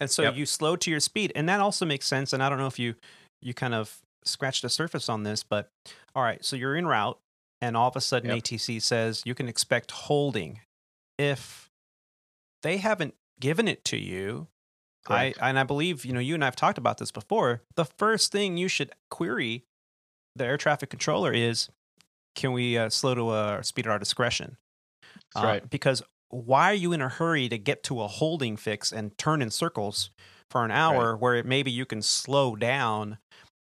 And 0.00 0.10
so 0.10 0.22
Yep. 0.22 0.34
you 0.34 0.46
slow 0.46 0.74
to 0.76 0.90
your 0.90 1.00
speed, 1.00 1.32
and 1.36 1.48
that 1.48 1.60
also 1.60 1.86
makes 1.86 2.06
sense. 2.06 2.32
And 2.32 2.42
I 2.42 2.48
don't 2.48 2.58
know 2.58 2.66
if 2.66 2.78
you 2.78 2.96
you 3.40 3.54
kind 3.54 3.74
of 3.74 4.00
scratched 4.24 4.62
the 4.62 4.68
surface 4.68 5.08
on 5.08 5.22
this, 5.22 5.42
but 5.44 5.68
all 6.14 6.22
right, 6.22 6.44
so 6.44 6.56
you're 6.56 6.76
in 6.76 6.86
route, 6.86 7.18
and 7.60 7.76
all 7.76 7.88
of 7.88 7.96
a 7.96 8.00
sudden 8.00 8.30
Yep. 8.30 8.38
ATC 8.38 8.80
says 8.82 9.22
you 9.24 9.34
can 9.34 9.48
expect 9.48 9.90
holding. 9.92 10.60
If 11.18 11.68
they 12.62 12.78
haven't 12.78 13.14
given 13.40 13.68
it 13.68 13.84
to 13.86 13.96
you, 13.96 14.48
I 15.08 15.34
and 15.40 15.58
I 15.58 15.64
believe 15.64 16.04
you 16.04 16.12
know 16.12 16.20
you 16.20 16.34
and 16.34 16.44
I've 16.44 16.56
talked 16.56 16.78
about 16.78 16.98
this 16.98 17.10
before. 17.10 17.62
The 17.74 17.84
first 17.84 18.30
thing 18.30 18.56
you 18.56 18.68
should 18.68 18.92
query 19.10 19.64
the 20.36 20.44
air 20.44 20.56
traffic 20.56 20.90
controller 20.90 21.32
is, 21.32 21.68
can 22.34 22.52
we 22.52 22.78
uh, 22.78 22.88
slow 22.88 23.14
to 23.14 23.32
a 23.32 23.60
speed 23.62 23.86
at 23.86 23.92
our 23.92 23.98
discretion? 23.98 24.56
Uh, 25.34 25.42
right. 25.44 25.70
Because 25.70 26.02
why 26.30 26.70
are 26.70 26.74
you 26.74 26.92
in 26.92 27.02
a 27.02 27.08
hurry 27.08 27.48
to 27.48 27.58
get 27.58 27.82
to 27.84 28.00
a 28.00 28.06
holding 28.06 28.56
fix 28.56 28.92
and 28.92 29.16
turn 29.18 29.42
in 29.42 29.50
circles 29.50 30.10
for 30.50 30.64
an 30.64 30.70
hour 30.70 31.16
where 31.16 31.42
maybe 31.42 31.70
you 31.70 31.84
can 31.84 32.00
slow 32.00 32.56
down 32.56 33.18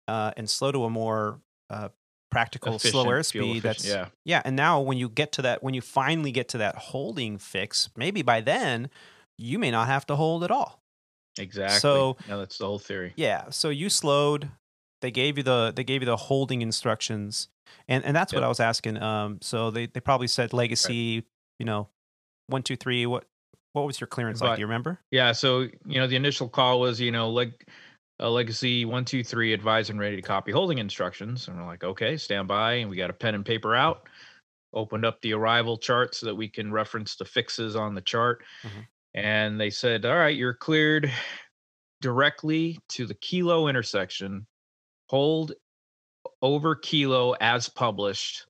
uh, 0.07 0.31
and 0.35 0.49
slow 0.49 0.71
to 0.71 0.83
a 0.83 0.89
more 0.89 1.39
uh, 1.69 1.89
practical, 2.29 2.77
slow 2.79 3.09
Efficient, 3.09 3.25
fuel 3.27 3.53
airspeed? 3.55 3.61
That's 3.61 3.87
yeah. 3.87 4.07
yeah. 4.25 4.41
And 4.43 4.55
now 4.55 4.81
when 4.81 4.97
you 4.97 5.07
get 5.07 5.31
to 5.33 5.41
that, 5.43 5.63
when 5.63 5.73
you 5.73 5.81
finally 5.81 6.31
get 6.31 6.49
to 6.49 6.57
that 6.57 6.75
holding 6.75 7.37
fix, 7.37 7.89
maybe 7.95 8.21
by 8.21 8.41
then 8.41 8.89
you 9.37 9.59
may 9.59 9.71
not 9.71 9.87
have 9.87 10.05
to 10.07 10.15
hold 10.17 10.43
at 10.43 10.51
all. 10.51 10.81
Exactly. 11.39 11.79
So- 11.79 12.17
yeah, 12.27 12.37
that's 12.37 12.57
the 12.57 12.65
whole 12.65 12.79
theory. 12.79 13.13
Yeah. 13.15 13.49
So 13.49 13.69
you 13.69 13.89
slowed. 13.89 14.49
They 15.01 15.11
gave 15.11 15.37
you 15.37 15.43
the 15.43 15.71
they 15.75 15.83
gave 15.83 16.01
you 16.01 16.05
the 16.07 16.15
holding 16.17 16.61
instructions, 16.63 17.49
and 17.87 18.03
and 18.03 18.15
that's 18.15 18.33
what 18.33 18.43
I 18.43 18.47
was 18.47 18.59
asking. 18.59 19.01
Um. 19.01 19.37
So 19.41 19.69
they 19.71 19.85
they 19.85 19.99
probably 19.99 20.27
said 20.27 20.53
legacy. 20.53 21.23
You 21.59 21.65
know, 21.65 21.89
one 22.47 22.63
two 22.63 22.75
three. 22.75 23.05
What 23.05 23.25
what 23.73 23.85
was 23.85 23.99
your 23.99 24.07
clearance 24.07 24.41
like? 24.41 24.55
Do 24.55 24.61
you 24.61 24.65
remember? 24.65 24.99
Yeah. 25.11 25.33
So 25.33 25.61
you 25.85 25.99
know, 25.99 26.07
the 26.07 26.15
initial 26.15 26.49
call 26.49 26.79
was 26.79 26.99
you 26.99 27.11
know 27.11 27.29
like. 27.29 27.67
uh, 28.19 28.27
legacy 28.31 28.83
one 28.85 29.05
two 29.05 29.23
three 29.23 29.53
advise 29.53 29.91
and 29.91 29.99
ready 29.99 30.15
to 30.15 30.21
copy 30.23 30.51
holding 30.51 30.79
instructions, 30.79 31.47
and 31.47 31.55
we're 31.55 31.67
like, 31.67 31.83
okay, 31.83 32.17
stand 32.17 32.47
by, 32.47 32.73
and 32.73 32.89
we 32.89 32.95
got 32.97 33.11
a 33.11 33.13
pen 33.13 33.35
and 33.35 33.45
paper 33.45 33.75
out. 33.75 34.09
Opened 34.73 35.05
up 35.05 35.21
the 35.21 35.33
arrival 35.33 35.77
chart 35.77 36.15
so 36.15 36.25
that 36.25 36.33
we 36.33 36.49
can 36.49 36.71
reference 36.71 37.15
the 37.15 37.25
fixes 37.25 37.75
on 37.75 37.93
the 37.93 38.01
chart, 38.01 38.43
Mhm. 38.63 38.87
And 39.17 39.59
they 39.59 39.71
said, 39.71 40.05
all 40.05 40.15
right, 40.15 40.37
you're 40.37 40.53
cleared 40.53 41.11
directly 42.01 42.77
to 42.89 43.07
the 43.07 43.15
kilo 43.15 43.67
intersection. 43.67 44.45
Hold 45.09 45.53
over 46.43 46.75
kilo 46.75 47.31
as 47.41 47.67
published. 47.67 48.45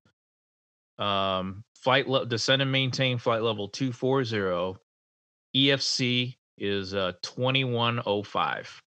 Um, 1.00 1.64
flight 1.74 2.10
le- 2.10 2.26
descend 2.26 2.62
and 2.62 2.70
maintain 2.70 3.18
flight 3.18 3.44
level 3.44 3.70
two 3.70 3.94
four 3.94 4.26
zero. 4.26 4.76
EFC 5.56 6.36
is 6.58 6.94
uh 6.94 7.14
2105. 7.22 8.82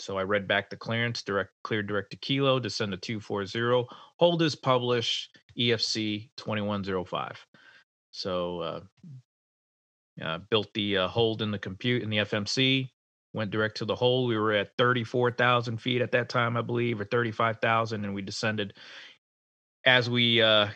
So 0.00 0.18
I 0.18 0.22
read 0.22 0.46
back 0.46 0.68
the 0.68 0.76
clearance, 0.76 1.22
direct 1.22 1.52
cleared 1.62 1.86
direct 1.86 2.10
to 2.10 2.18
kilo, 2.18 2.60
descend 2.60 2.92
to 2.92 2.98
240. 2.98 3.86
Hold 4.18 4.42
is 4.42 4.54
published, 4.54 5.38
EFC 5.58 6.28
2105. 6.36 7.46
So 8.10 8.60
uh, 8.60 8.80
uh 10.22 10.38
built 10.50 10.72
the 10.74 10.98
uh, 10.98 11.08
hold 11.08 11.42
in 11.42 11.50
the 11.50 11.58
compute 11.58 12.02
in 12.02 12.10
the 12.10 12.18
FMC, 12.18 12.92
went 13.32 13.50
direct 13.50 13.76
to 13.78 13.84
the 13.84 13.96
hold. 13.96 14.28
We 14.28 14.36
were 14.38 14.52
at 14.52 14.76
34,000 14.78 15.78
feet 15.78 16.02
at 16.02 16.12
that 16.12 16.28
time, 16.28 16.56
I 16.56 16.62
believe, 16.62 17.00
or 17.00 17.04
35,000, 17.04 18.04
and 18.04 18.14
we 18.14 18.22
descended 18.22 18.74
as 19.84 20.08
we 20.08 20.42
uh 20.42 20.68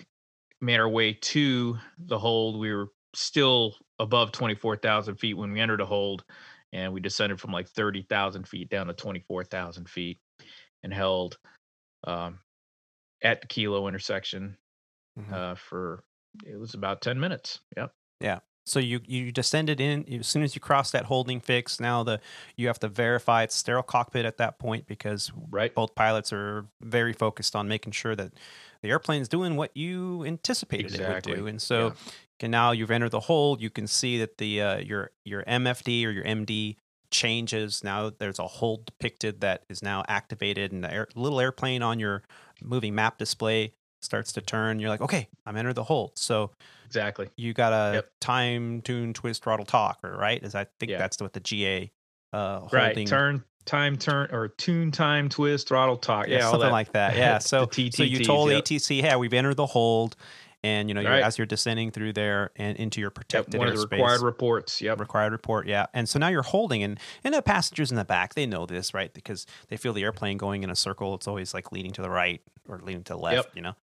made 0.60 0.80
our 0.80 0.88
way 0.88 1.14
to 1.14 1.78
the 1.98 2.18
hold. 2.18 2.58
We 2.58 2.72
were 2.74 2.88
still 3.14 3.76
above 3.98 4.32
24,000 4.32 5.16
feet 5.16 5.34
when 5.34 5.52
we 5.52 5.60
entered 5.60 5.80
a 5.80 5.86
hold, 5.86 6.24
and 6.72 6.92
we 6.92 7.00
descended 7.00 7.40
from 7.40 7.52
like 7.52 7.68
30,000 7.68 8.48
feet 8.48 8.70
down 8.70 8.88
to 8.88 8.94
24,000 8.94 9.88
feet 9.88 10.20
and 10.82 10.94
held 10.94 11.38
um, 12.04 12.40
at 13.22 13.40
the 13.42 13.46
kilo 13.48 13.88
intersection 13.88 14.58
Mhm. 15.16 15.32
uh, 15.34 15.54
for 15.56 16.04
it 16.46 16.56
was 16.58 16.74
about 16.74 17.02
10 17.02 17.20
minutes. 17.20 17.60
Yep. 17.76 17.94
So 18.68 18.78
you 18.78 19.00
you 19.06 19.32
descended 19.32 19.80
in 19.80 20.04
as 20.12 20.26
soon 20.26 20.42
as 20.42 20.54
you 20.54 20.60
cross 20.60 20.90
that 20.90 21.06
holding 21.06 21.40
fix. 21.40 21.80
Now 21.80 22.02
the 22.02 22.20
you 22.56 22.66
have 22.66 22.78
to 22.80 22.88
verify 22.88 23.42
it's 23.44 23.54
sterile 23.54 23.82
cockpit 23.82 24.24
at 24.24 24.36
that 24.38 24.58
point 24.58 24.86
because 24.86 25.32
Right. 25.50 25.74
both 25.74 25.94
pilots 25.94 26.32
are 26.32 26.66
very 26.80 27.12
focused 27.12 27.56
on 27.56 27.68
making 27.68 27.92
sure 27.92 28.14
that 28.16 28.32
the 28.82 28.90
airplane's 28.90 29.28
doing 29.28 29.56
what 29.56 29.76
you 29.76 30.24
anticipated 30.24 30.94
it 30.94 31.00
would 31.08 31.22
do. 31.22 31.46
And 31.46 31.60
so 31.60 31.78
Yeah. 31.88 31.94
and 32.40 32.50
now 32.52 32.70
you've 32.72 32.90
entered 32.90 33.10
the 33.10 33.20
hold. 33.20 33.60
You 33.60 33.70
can 33.70 33.86
see 33.86 34.18
that 34.18 34.38
the 34.38 34.62
uh, 34.62 34.78
your 34.78 35.10
your 35.24 35.42
MFD 35.46 36.04
or 36.06 36.10
your 36.10 36.24
MD 36.24 36.76
changes. 37.10 37.82
Now 37.82 38.10
there's 38.10 38.38
a 38.38 38.46
hold 38.46 38.84
depicted 38.86 39.40
that 39.40 39.64
is 39.68 39.82
now 39.82 40.04
activated, 40.08 40.72
and 40.72 40.84
the 40.84 40.92
air, 40.92 41.08
little 41.14 41.40
airplane 41.40 41.82
on 41.82 41.98
your 41.98 42.22
moving 42.62 42.94
map 42.94 43.18
display 43.18 43.72
starts 44.02 44.32
to 44.32 44.40
turn. 44.40 44.78
You're 44.78 44.90
like, 44.90 45.00
okay, 45.00 45.28
I'm 45.46 45.56
entered 45.56 45.74
the 45.74 45.84
hold. 45.84 46.18
So 46.18 46.50
Exactly. 46.86 47.28
you 47.36 47.52
got 47.52 47.72
a 47.72 47.94
Yep. 47.96 48.10
time, 48.20 48.82
tune, 48.82 49.12
twist, 49.12 49.42
throttle, 49.44 49.66
talk, 49.66 49.98
or 50.02 50.16
right? 50.16 50.42
Is 50.42 50.54
I 50.54 50.66
think 50.78 50.90
Yeah. 50.90 50.98
that's 50.98 51.20
what 51.20 51.32
the 51.32 51.40
GA 51.40 51.90
uh, 52.32 52.60
holding. 52.60 52.78
Right. 52.78 53.06
Turn, 53.06 53.44
time, 53.64 53.96
turn, 53.96 54.28
or 54.32 54.48
tune, 54.48 54.90
time, 54.90 55.28
twist, 55.28 55.68
throttle, 55.68 55.96
talk. 55.96 56.28
yeah, 56.28 56.36
Yeah, 56.38 56.50
something 56.50 56.60
that. 56.60 56.72
like 56.72 56.92
that. 56.92 57.16
Yeah. 57.16 57.38
So, 57.38 57.68
so 57.70 58.02
you 58.02 58.24
told 58.24 58.50
yep. 58.50 58.64
ATC, 58.64 59.00
hey, 59.00 59.16
we've 59.16 59.32
entered 59.34 59.54
the 59.56 59.66
hold, 59.66 60.16
and 60.64 60.88
you 60.88 60.94
know, 60.94 61.00
you're, 61.00 61.10
Right. 61.10 61.22
as 61.22 61.38
you're 61.38 61.46
descending 61.46 61.90
through 61.92 62.12
there 62.14 62.50
and 62.56 62.76
into 62.76 63.00
your 63.00 63.10
Yep, 63.10 63.14
protected 63.14 63.58
one 63.58 63.68
of 63.68 63.74
the 63.76 63.80
airspace. 63.86 63.90
required 63.92 64.22
reports. 64.22 64.80
Yep. 64.82 64.98
required 65.00 65.32
report 65.32 65.66
yeah 65.68 65.86
and 65.94 66.08
so 66.08 66.18
now 66.18 66.28
you're 66.28 66.42
holding 66.42 66.82
and 66.82 66.98
and 67.22 67.32
the 67.34 67.42
passengers 67.42 67.90
in 67.90 67.96
the 67.96 68.04
back 68.04 68.34
they 68.34 68.44
know 68.46 68.66
this 68.66 68.92
right 68.92 69.12
because 69.14 69.46
they 69.68 69.76
feel 69.76 69.92
the 69.92 70.02
airplane 70.02 70.36
going 70.36 70.62
in 70.64 70.70
a 70.70 70.74
circle 70.76 71.14
it's 71.14 71.28
always 71.28 71.54
like 71.54 71.70
leaning 71.70 71.92
to 71.92 72.02
the 72.02 72.10
right 72.10 72.40
or 72.68 72.80
leaning 72.82 73.04
to 73.04 73.12
the 73.12 73.18
left 73.18 73.46
Yep. 73.48 73.56
you 73.56 73.62
know 73.62 73.74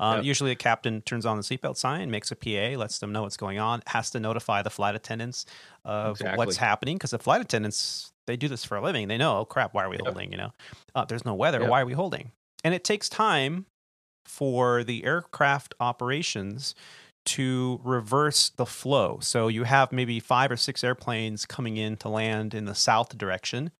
um, 0.00 0.16
Yep. 0.16 0.24
usually 0.24 0.50
the 0.50 0.56
captain 0.56 1.02
turns 1.02 1.24
on 1.24 1.36
the 1.36 1.42
seatbelt 1.44 1.76
sign 1.76 2.10
makes 2.10 2.32
a 2.32 2.36
pa 2.36 2.76
lets 2.78 2.98
them 2.98 3.12
know 3.12 3.22
what's 3.22 3.36
going 3.36 3.58
on 3.60 3.82
has 3.86 4.10
to 4.10 4.18
notify 4.20 4.60
the 4.62 4.70
flight 4.70 4.96
attendants 4.96 5.46
of 5.84 6.20
what's 6.34 6.56
happening 6.56 6.96
because 6.96 7.10
the 7.12 7.18
flight 7.18 7.40
attendants 7.40 8.12
they 8.26 8.36
do 8.36 8.48
this 8.48 8.64
for 8.64 8.76
a 8.76 8.80
living 8.82 9.06
they 9.08 9.16
know 9.18 9.38
oh 9.38 9.44
crap 9.44 9.72
why 9.74 9.84
are 9.84 9.88
we 9.88 9.96
Yep. 9.96 10.04
holding 10.06 10.32
you 10.32 10.38
know 10.38 10.52
uh, 10.96 11.04
there's 11.04 11.24
no 11.24 11.34
weather 11.34 11.60
Yep. 11.60 11.68
why 11.68 11.80
are 11.82 11.86
we 11.86 11.92
holding 11.92 12.32
and 12.64 12.74
it 12.74 12.82
takes 12.82 13.08
time 13.08 13.66
for 14.24 14.84
the 14.84 15.04
aircraft 15.04 15.74
operations 15.80 16.74
to 17.26 17.80
reverse 17.82 18.50
the 18.50 18.66
flow. 18.66 19.18
So 19.22 19.48
you 19.48 19.64
have 19.64 19.92
maybe 19.92 20.20
five 20.20 20.50
or 20.50 20.56
six 20.56 20.84
airplanes 20.84 21.46
coming 21.46 21.76
in 21.76 21.96
to 21.98 22.08
land 22.08 22.52
in 22.54 22.66
the 22.66 22.74
south 22.74 23.16
direction. 23.16 23.70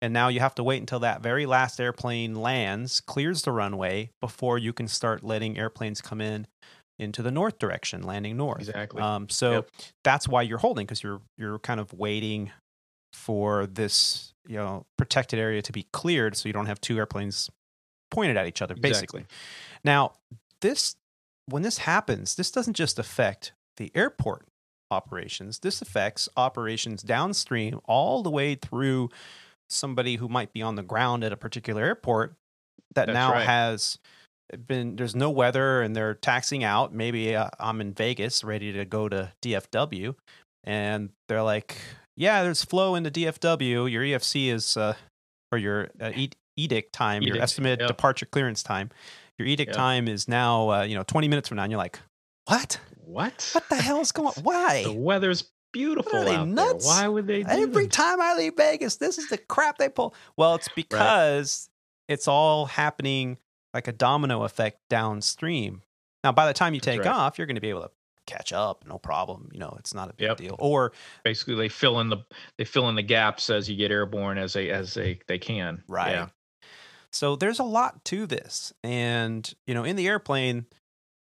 And 0.00 0.12
now 0.12 0.28
you 0.28 0.40
have 0.40 0.54
to 0.56 0.64
wait 0.64 0.78
until 0.78 1.00
that 1.00 1.22
very 1.22 1.46
last 1.46 1.80
airplane 1.80 2.34
lands, 2.34 3.00
clears 3.00 3.42
the 3.42 3.52
runway 3.52 4.10
before 4.20 4.58
you 4.58 4.72
can 4.72 4.88
start 4.88 5.24
letting 5.24 5.58
airplanes 5.58 6.00
come 6.00 6.20
in 6.20 6.46
into 6.98 7.22
the 7.22 7.30
north 7.30 7.58
direction, 7.58 8.02
landing 8.02 8.36
north. 8.36 8.60
Exactly. 8.60 9.00
Um, 9.02 9.28
so 9.28 9.52
Yep. 9.52 9.70
that's 10.04 10.28
why 10.28 10.42
you're 10.42 10.58
holding 10.58 10.86
because 10.86 11.02
you're 11.02 11.20
you're 11.36 11.58
kind 11.60 11.78
of 11.80 11.92
waiting 11.92 12.50
for 13.12 13.66
this 13.66 14.32
you 14.46 14.56
know 14.56 14.84
protected 14.96 15.38
area 15.38 15.62
to 15.62 15.72
be 15.72 15.86
cleared, 15.92 16.36
so 16.36 16.48
you 16.48 16.52
don't 16.52 16.66
have 16.66 16.80
two 16.80 16.96
airplanes 16.98 17.50
pointed 18.10 18.36
at 18.36 18.46
each 18.46 18.62
other. 18.62 18.74
Basically, 18.74 19.20
Exactly. 19.20 19.36
Now 19.84 20.12
this 20.60 20.96
when 21.46 21.62
this 21.62 21.78
happens, 21.78 22.34
this 22.34 22.50
doesn't 22.50 22.74
just 22.74 22.98
affect 22.98 23.52
the 23.78 23.90
airport 23.94 24.46
operations. 24.90 25.60
This 25.60 25.80
affects 25.80 26.28
operations 26.36 27.02
downstream 27.02 27.80
all 27.84 28.22
the 28.22 28.30
way 28.30 28.54
through 28.54 29.10
somebody 29.70 30.16
who 30.16 30.28
might 30.28 30.52
be 30.52 30.62
on 30.62 30.76
the 30.76 30.82
ground 30.82 31.24
at 31.24 31.32
a 31.32 31.36
particular 31.36 31.82
airport 31.82 32.34
that 32.94 33.06
That's 33.06 33.14
now 33.14 33.32
right. 33.32 33.46
has 33.46 33.98
been 34.66 34.96
there's 34.96 35.14
no 35.14 35.30
weather 35.30 35.82
and 35.82 35.94
they're 35.94 36.14
taxing 36.14 36.64
out. 36.64 36.92
Maybe 36.92 37.36
uh, 37.36 37.50
I'm 37.58 37.80
in 37.80 37.92
Vegas 37.92 38.42
ready 38.42 38.72
to 38.72 38.84
go 38.84 39.08
to 39.08 39.32
DFW 39.42 40.14
and 40.64 41.10
they're 41.28 41.42
like, 41.42 41.76
"Yeah, 42.16 42.42
there's 42.42 42.64
flow 42.64 42.94
into 42.94 43.10
DFW. 43.10 43.90
Your 43.90 44.02
EFC 44.02 44.52
is 44.52 44.76
uh 44.76 44.94
or 45.52 45.58
your 45.58 45.88
uh, 46.00 46.12
ed- 46.14 46.36
edict 46.56 46.92
time, 46.92 47.22
your 47.22 47.36
Edict, 47.36 47.42
estimated 47.42 47.80
yep. 47.80 47.88
departure 47.88 48.26
clearance 48.26 48.62
time. 48.62 48.90
Your 49.38 49.46
edict 49.46 49.72
time 49.72 50.08
is 50.08 50.28
now 50.28 50.70
uh, 50.70 50.82
you 50.82 50.96
know 50.96 51.04
20 51.04 51.28
minutes 51.28 51.48
from 51.48 51.56
now." 51.56 51.62
And 51.62 51.72
you're 51.72 51.78
like, 51.78 51.98
"What? 52.46 52.80
What? 53.04 53.50
What 53.52 53.68
the 53.68 53.76
hell 53.76 54.00
is 54.00 54.12
going? 54.12 54.28
On? 54.36 54.42
Why?" 54.42 54.82
The 54.84 54.92
weather's 54.92 55.50
beautiful 55.72 56.24
they, 56.24 56.34
out 56.34 56.48
nuts? 56.48 56.84
there. 56.86 57.02
Why 57.02 57.08
would 57.08 57.26
they 57.26 57.42
do 57.42 57.48
Every 57.48 57.86
time 57.86 58.20
I 58.20 58.34
leave 58.34 58.56
Vegas, 58.56 58.96
this 58.96 59.18
is 59.18 59.28
the 59.28 59.38
crap 59.38 59.78
they 59.78 59.88
pull. 59.88 60.14
Well, 60.36 60.54
it's 60.54 60.68
because 60.74 61.68
it's 62.08 62.26
all 62.26 62.66
happening 62.66 63.38
like 63.74 63.88
a 63.88 63.92
domino 63.92 64.44
effect 64.44 64.78
downstream. 64.88 65.82
Now, 66.24 66.32
by 66.32 66.46
the 66.46 66.54
time 66.54 66.74
you 66.74 66.80
take 66.80 67.00
right. 67.00 67.08
off, 67.08 67.38
you're 67.38 67.46
going 67.46 67.54
to 67.56 67.60
be 67.60 67.68
able 67.70 67.82
to 67.82 67.90
catch 68.26 68.52
up, 68.52 68.84
no 68.86 68.98
problem. 68.98 69.48
You 69.52 69.60
know, 69.60 69.76
it's 69.78 69.94
not 69.94 70.10
a 70.10 70.12
big 70.12 70.28
Yep. 70.28 70.36
deal. 70.38 70.56
Or 70.58 70.92
Basically, 71.24 71.54
they 71.54 71.68
fill 71.68 72.00
in 72.00 72.08
the 72.08 72.18
they 72.56 72.64
fill 72.64 72.88
in 72.88 72.94
the 72.94 73.02
gaps 73.02 73.50
as 73.50 73.68
you 73.70 73.76
get 73.76 73.90
airborne 73.90 74.38
as 74.38 74.52
they 74.52 74.70
as 74.70 74.94
they 74.94 75.20
they 75.28 75.38
can. 75.38 75.82
right. 75.88 76.12
Yeah. 76.12 76.28
So 77.12 77.36
there's 77.36 77.58
a 77.58 77.64
lot 77.64 78.04
to 78.06 78.26
this. 78.26 78.72
And, 78.82 79.52
you 79.66 79.74
know, 79.74 79.84
in 79.84 79.96
the 79.96 80.06
airplane, 80.08 80.66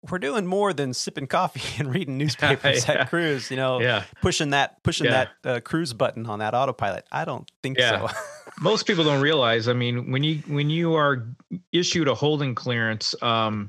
we're 0.10 0.20
doing 0.20 0.46
more 0.46 0.74
than 0.74 0.94
sipping 0.94 1.28
coffee 1.28 1.62
and 1.80 1.94
reading 1.94 2.18
newspapers 2.20 2.88
Yeah. 2.88 2.94
at 2.94 3.10
cruise, 3.10 3.50
you 3.52 3.58
know, 3.58 3.80
Yeah. 3.82 4.04
pushing 4.22 4.52
that 4.52 4.82
pushing 4.84 5.06
Yeah. 5.06 5.26
that 5.44 5.50
uh, 5.50 5.60
cruise 5.62 5.94
button 5.94 6.26
on 6.26 6.40
that 6.40 6.54
autopilot. 6.54 7.06
I 7.12 7.26
don't 7.26 7.50
think 7.62 7.80
so. 7.80 8.08
most 8.62 8.86
people 8.86 9.04
don't 9.04 9.22
realize 9.22 9.68
i 9.68 9.74
mean 9.74 10.12
when 10.12 10.22
you 10.24 10.36
when 10.48 10.70
you 10.70 10.94
are 10.94 11.28
issued 11.72 12.08
a 12.08 12.14
holding 12.14 12.54
clearance 12.54 13.16
um 13.24 13.68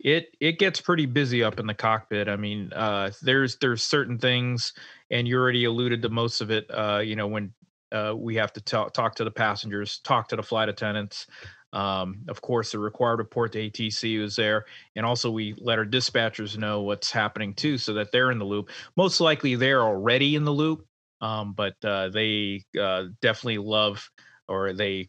it 0.00 0.36
it 0.38 0.58
gets 0.58 0.82
pretty 0.82 1.06
busy 1.06 1.42
up 1.42 1.58
in 1.58 1.66
the 1.66 1.72
cockpit 1.72 2.28
i 2.28 2.36
mean 2.36 2.70
uh 2.74 3.10
there's 3.22 3.56
there's 3.56 3.82
certain 3.82 4.18
things 4.18 4.74
and 5.10 5.26
you 5.26 5.34
already 5.38 5.64
alluded 5.64 6.02
to 6.02 6.10
most 6.10 6.42
of 6.42 6.50
it 6.50 6.66
uh 6.70 6.98
you 6.98 7.16
know 7.16 7.26
when 7.26 7.50
uh 7.92 8.14
we 8.16 8.34
have 8.34 8.52
to 8.52 8.60
talk 8.60 8.92
talk 8.92 9.14
to 9.14 9.24
the 9.24 9.30
passengers 9.30 9.98
talk 10.04 10.28
to 10.28 10.36
the 10.36 10.42
flight 10.42 10.68
attendants 10.68 11.26
um 11.72 12.20
of 12.28 12.40
course 12.40 12.72
the 12.72 12.78
required 12.78 13.18
report 13.18 13.52
to 13.52 13.70
atc 13.70 14.20
is 14.22 14.36
there 14.36 14.64
and 14.96 15.04
also 15.04 15.30
we 15.30 15.54
let 15.58 15.78
our 15.78 15.84
dispatchers 15.84 16.56
know 16.56 16.82
what's 16.82 17.10
happening 17.10 17.52
too 17.54 17.76
so 17.76 17.92
that 17.92 18.10
they're 18.12 18.30
in 18.30 18.38
the 18.38 18.44
loop 18.44 18.70
most 18.96 19.20
likely 19.20 19.54
they're 19.54 19.82
already 19.82 20.34
in 20.34 20.44
the 20.44 20.52
loop 20.52 20.84
um, 21.20 21.52
but 21.52 21.74
uh, 21.84 22.08
they 22.10 22.64
uh, 22.80 23.04
definitely 23.20 23.58
love 23.58 24.08
or 24.46 24.72
they 24.72 25.08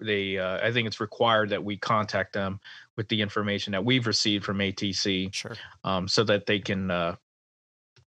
they 0.00 0.38
uh, 0.38 0.58
I 0.62 0.72
think 0.72 0.86
it's 0.86 1.00
required 1.00 1.50
that 1.50 1.64
we 1.64 1.76
contact 1.76 2.32
them 2.32 2.60
with 2.96 3.08
the 3.08 3.22
information 3.22 3.72
that 3.72 3.84
we've 3.84 4.06
received 4.06 4.44
from 4.44 4.58
ATC 4.58 5.32
sure. 5.32 5.54
um, 5.84 6.08
so 6.08 6.24
that 6.24 6.46
they 6.46 6.58
can 6.58 6.90
uh, 6.90 7.16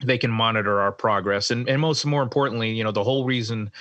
they 0.03 0.17
can 0.17 0.31
monitor 0.31 0.79
our 0.79 0.91
progress. 0.91 1.51
And 1.51 1.67
and 1.69 1.81
most 1.81 2.05
more 2.05 2.23
importantly 2.23 2.71
you 2.71 2.83
know 2.83 2.91
the 2.91 3.03
whole 3.03 3.25
reason 3.25 3.71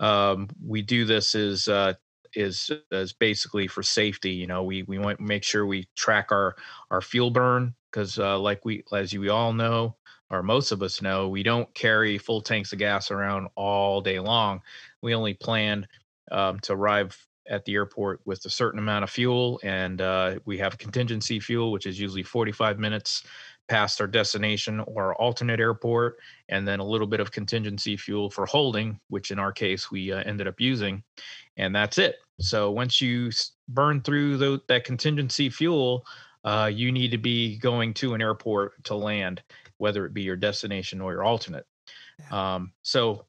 um, 0.00 0.48
we 0.64 0.82
do 0.82 1.04
this 1.04 1.34
is 1.34 1.68
uh, 1.68 1.94
is 2.34 2.70
is 2.90 3.12
basically 3.12 3.66
for 3.66 3.82
safety. 3.82 4.32
You 4.32 4.46
know 4.46 4.62
we 4.62 4.82
we 4.84 4.98
want 4.98 5.18
to 5.18 5.24
make 5.24 5.44
sure 5.44 5.66
we 5.66 5.88
track 5.96 6.32
our 6.32 6.56
our 6.90 7.00
fuel 7.00 7.30
burn 7.30 7.74
because 7.90 8.18
uh, 8.18 8.38
like 8.38 8.64
we 8.64 8.84
as 8.92 9.12
you 9.12 9.30
all 9.30 9.52
know 9.52 9.96
or 10.30 10.42
most 10.42 10.72
of 10.72 10.82
us 10.82 11.02
know 11.02 11.28
we 11.28 11.42
don't 11.42 11.72
carry 11.74 12.16
full 12.16 12.40
tanks 12.40 12.72
of 12.72 12.78
gas 12.78 13.10
around 13.10 13.48
all 13.54 14.00
day 14.00 14.18
long. 14.18 14.62
We 15.02 15.14
only 15.14 15.34
plan 15.34 15.86
um, 16.30 16.58
to 16.60 16.72
arrive 16.72 17.16
at 17.48 17.64
the 17.64 17.74
airport 17.74 18.20
with 18.24 18.44
a 18.44 18.50
certain 18.50 18.78
amount 18.78 19.04
of 19.04 19.10
fuel 19.10 19.60
and 19.62 20.00
uh, 20.00 20.36
we 20.44 20.56
have 20.58 20.78
contingency 20.78 21.40
fuel 21.40 21.72
which 21.72 21.86
is 21.86 21.98
usually 21.98 22.22
45 22.22 22.78
minutes 22.78 23.24
past 23.68 24.00
our 24.00 24.06
destination 24.06 24.80
or 24.86 25.14
alternate 25.20 25.60
airport 25.60 26.18
and 26.48 26.66
then 26.66 26.80
a 26.80 26.84
little 26.84 27.06
bit 27.06 27.20
of 27.20 27.30
contingency 27.30 27.96
fuel 27.96 28.28
for 28.30 28.44
holding 28.46 28.98
which 29.08 29.30
in 29.30 29.38
our 29.38 29.52
case 29.52 29.90
we 29.90 30.12
uh, 30.12 30.22
ended 30.24 30.46
up 30.46 30.60
using 30.60 31.02
and 31.56 31.74
that's 31.74 31.98
it. 31.98 32.16
So 32.40 32.70
once 32.70 33.00
you 33.00 33.30
burn 33.68 34.00
through 34.02 34.36
tho- 34.36 34.60
that 34.68 34.84
contingency 34.84 35.48
fuel 35.48 36.04
uh, 36.44 36.70
you 36.72 36.90
need 36.90 37.12
to 37.12 37.18
be 37.18 37.56
going 37.58 37.94
to 37.94 38.14
an 38.14 38.22
airport 38.22 38.82
to 38.84 38.94
land 38.94 39.42
whether 39.78 40.04
it 40.04 40.14
be 40.14 40.22
your 40.22 40.36
destination 40.36 41.00
or 41.00 41.12
your 41.12 41.24
alternate. 41.24 41.66
Um, 42.30 42.72
so 42.82 43.26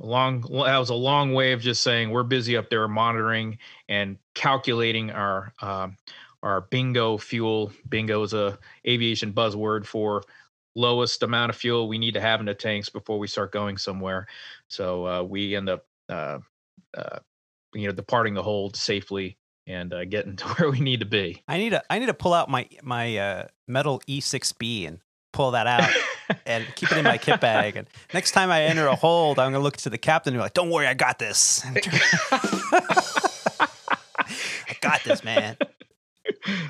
long 0.00 0.40
that 0.40 0.78
was 0.78 0.90
a 0.90 0.94
long 0.94 1.34
way 1.34 1.52
of 1.52 1.60
just 1.60 1.82
saying 1.82 2.10
we're 2.10 2.22
busy 2.22 2.56
up 2.56 2.70
there 2.70 2.88
monitoring 2.88 3.58
and 3.88 4.16
calculating 4.34 5.10
our 5.10 5.52
um, 5.60 5.96
our 6.42 6.62
bingo 6.62 7.18
fuel 7.18 7.72
bingo 7.88 8.22
is 8.22 8.32
a 8.32 8.58
aviation 8.86 9.32
buzzword 9.32 9.84
for 9.86 10.22
lowest 10.74 11.22
amount 11.22 11.50
of 11.50 11.56
fuel 11.56 11.88
we 11.88 11.98
need 11.98 12.14
to 12.14 12.20
have 12.20 12.40
in 12.40 12.46
the 12.46 12.54
tanks 12.54 12.88
before 12.88 13.18
we 13.18 13.26
start 13.26 13.52
going 13.52 13.76
somewhere 13.76 14.26
so 14.68 15.06
uh, 15.06 15.22
we 15.22 15.54
end 15.56 15.68
up 15.68 15.86
uh, 16.08 16.38
uh, 16.96 17.18
you 17.74 17.86
know 17.86 17.92
departing 17.92 18.34
the 18.34 18.42
hold 18.42 18.76
safely 18.76 19.36
and 19.66 19.92
uh, 19.92 20.04
getting 20.04 20.36
to 20.36 20.44
where 20.48 20.70
we 20.70 20.80
need 20.80 21.00
to 21.00 21.06
be 21.06 21.42
I 21.48 21.58
need 21.58 21.70
to 21.70 21.82
I 21.90 21.98
need 21.98 22.06
to 22.06 22.14
pull 22.14 22.34
out 22.34 22.48
my 22.48 22.68
my 22.82 23.16
uh, 23.16 23.46
metal 23.66 24.00
E6B 24.08 24.86
and 24.86 25.00
pull 25.32 25.52
that 25.52 25.66
out 25.66 25.90
and 26.46 26.66
keep 26.74 26.90
it 26.92 26.98
in 26.98 27.04
my 27.04 27.18
kit 27.18 27.40
bag. 27.40 27.76
And 27.76 27.86
next 28.12 28.32
time 28.32 28.50
I 28.50 28.64
enter 28.64 28.86
a 28.86 28.96
hold, 28.96 29.38
I'm 29.38 29.52
gonna 29.52 29.62
look 29.62 29.76
to 29.78 29.90
the 29.90 29.98
captain 29.98 30.34
and 30.34 30.38
be 30.38 30.42
like, 30.42 30.54
"Don't 30.54 30.70
worry, 30.70 30.86
I 30.86 30.94
got 30.94 31.18
this. 31.18 31.62
I 31.66 31.78
got 34.80 35.02
this, 35.04 35.24
man." 35.24 35.56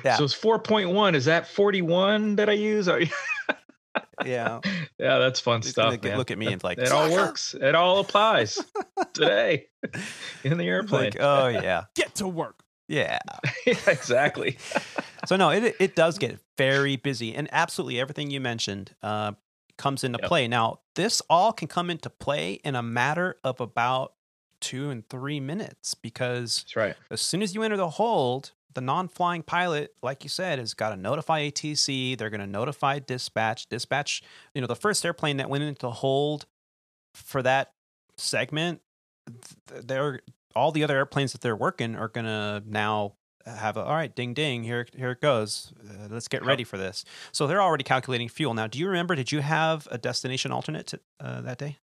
Yeah. 0.03 0.15
so 0.17 0.23
it's 0.23 0.33
4.1 0.39 1.13
is 1.15 1.25
that 1.25 1.47
41 1.47 2.35
that 2.37 2.49
i 2.49 2.53
use 2.53 2.87
Are 2.87 2.99
you- 3.01 3.07
Yeah, 4.25 4.59
yeah 4.99 5.17
that's 5.17 5.39
fun 5.39 5.61
He's 5.61 5.71
stuff 5.71 6.01
man. 6.03 6.17
look 6.17 6.31
at 6.31 6.37
me 6.37 6.47
and 6.53 6.63
like, 6.63 6.77
it 6.77 6.91
all 6.91 7.11
works 7.11 7.53
it 7.59 7.75
all 7.75 7.99
applies 7.99 8.57
today 9.13 9.67
in 10.43 10.57
the 10.57 10.63
airplane 10.67 11.05
like, 11.05 11.17
oh 11.19 11.47
yeah, 11.47 11.83
Get 11.95 12.15
to 12.15 12.27
work. 12.27 12.63
yeah. 12.87 13.19
Yeah, 13.65 13.75
exactly 13.87 14.57
So 15.27 15.35
no, 15.35 15.49
it 15.49 15.75
it 15.79 15.95
does 15.95 16.17
get 16.17 16.39
very 16.57 16.95
busy, 16.95 17.35
and 17.35 17.47
absolutely 17.51 17.99
everything 17.99 18.31
you 18.31 18.39
mentioned 18.41 18.95
uh, 19.03 19.33
comes 19.77 20.03
into 20.03 20.17
Yep. 20.21 20.27
play. 20.27 20.47
Now, 20.47 20.79
this 20.95 21.21
all 21.29 21.53
can 21.53 21.67
come 21.67 21.89
into 21.91 22.09
play 22.09 22.53
in 22.63 22.75
a 22.75 22.81
matter 22.83 23.37
of 23.43 23.59
about 23.61 24.13
two 24.59 24.89
and 24.89 25.07
three 25.09 25.39
minutes 25.39 25.93
because 25.95 26.63
that's 26.63 26.75
right 26.75 26.95
as 27.11 27.21
soon 27.21 27.41
as 27.43 27.53
you 27.55 27.61
enter 27.63 27.77
the 27.77 27.89
hold, 27.89 28.51
the 28.73 28.81
non-flying 28.81 29.43
pilot, 29.43 29.93
like 30.01 30.23
you 30.23 30.29
said, 30.29 30.59
has 30.59 30.73
got 30.73 30.89
to 30.91 30.97
notify 30.97 31.49
ATC. 31.49 32.17
They're 32.17 32.29
going 32.29 32.41
to 32.41 32.47
notify 32.47 32.99
dispatch. 32.99 33.67
Dispatch, 33.67 34.21
you 34.53 34.61
know, 34.61 34.67
the 34.67 34.75
first 34.75 35.05
airplane 35.05 35.37
that 35.37 35.49
went 35.49 35.63
into 35.63 35.89
hold 35.89 36.45
for 37.15 37.41
that 37.43 37.71
segment, 38.17 38.81
th- 39.67 39.83
they're 39.85 40.21
all 40.55 40.71
the 40.71 40.83
other 40.83 40.95
airplanes 40.97 41.31
that 41.33 41.41
they're 41.41 41.55
working 41.55 41.95
are 41.95 42.07
going 42.09 42.25
to 42.25 42.61
now 42.65 43.13
have 43.45 43.75
a 43.75 43.81
all 43.83 43.95
right, 43.95 44.15
ding 44.15 44.33
ding, 44.35 44.63
here 44.63 44.85
here 44.95 45.11
it 45.11 45.19
goes. 45.21 45.73
Uh, 45.89 46.07
let's 46.11 46.27
get 46.27 46.45
ready 46.45 46.63
for 46.63 46.77
this. 46.77 47.03
So 47.31 47.47
they're 47.47 47.61
already 47.61 47.83
calculating 47.83 48.29
fuel. 48.29 48.53
Now, 48.53 48.67
do 48.67 48.77
you 48.77 48.87
remember? 48.87 49.15
Did 49.15 49.31
you 49.31 49.41
have 49.41 49.87
a 49.89 49.97
destination 49.97 50.51
alternate 50.51 50.87
to, 50.87 50.99
uh, 51.19 51.41
that 51.41 51.57
day? 51.57 51.77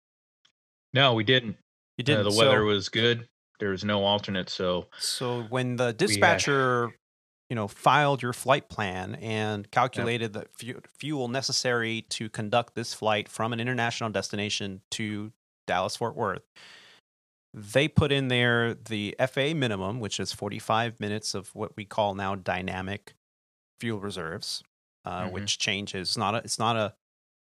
no 0.92 1.12
we 1.14 1.25
didn't 1.25 1.57
You 1.99 2.03
Uh, 2.03 2.07
didn't. 2.07 2.25
the 2.25 2.33
So- 2.33 2.38
weather 2.38 2.64
was 2.64 2.88
good 2.88 3.29
there 3.64 3.70
was 3.70 3.83
no 3.83 4.05
alternate 4.05 4.50
so 4.50 4.88
So 4.98 5.44
when 5.44 5.77
the 5.77 5.94
dispatcher, 5.94 6.92
you 7.48 7.57
know, 7.57 7.66
filed 7.66 8.20
your 8.20 8.35
flight 8.35 8.68
plan 8.68 9.14
and 9.14 9.70
calculated 9.70 10.35
the 10.35 10.44
fu- 10.53 10.83
fuel 10.98 11.29
necessary 11.29 12.03
to 12.11 12.29
conduct 12.29 12.74
this 12.74 12.92
flight 12.92 13.27
from 13.27 13.55
an 13.55 13.61
international 13.61 14.11
destination 14.11 14.83
to 14.90 15.33
Dallas 15.66 15.96
Fort 15.96 16.14
Worth, 16.14 16.42
they 17.55 17.88
put 17.88 18.12
in 18.12 18.29
there 18.29 18.74
the 18.74 19.16
FA 19.29 19.55
minimum, 19.55 19.98
which 19.98 20.20
is 20.20 20.31
45 20.33 21.00
minutes 21.00 21.35
of 21.35 21.55
what 21.55 21.74
we 21.74 21.87
call 21.87 22.14
now 22.14 22.35
dynamic 22.35 23.14
fuel 23.81 23.98
reserves, 24.00 24.62
uh, 25.07 25.22
Mhm. 25.22 25.33
which 25.33 25.59
changes. 25.59 26.11
It's 26.11 26.16
not 26.18 26.35
a, 26.35 26.38
it's 26.38 26.59
not 26.59 26.77
a 26.77 26.94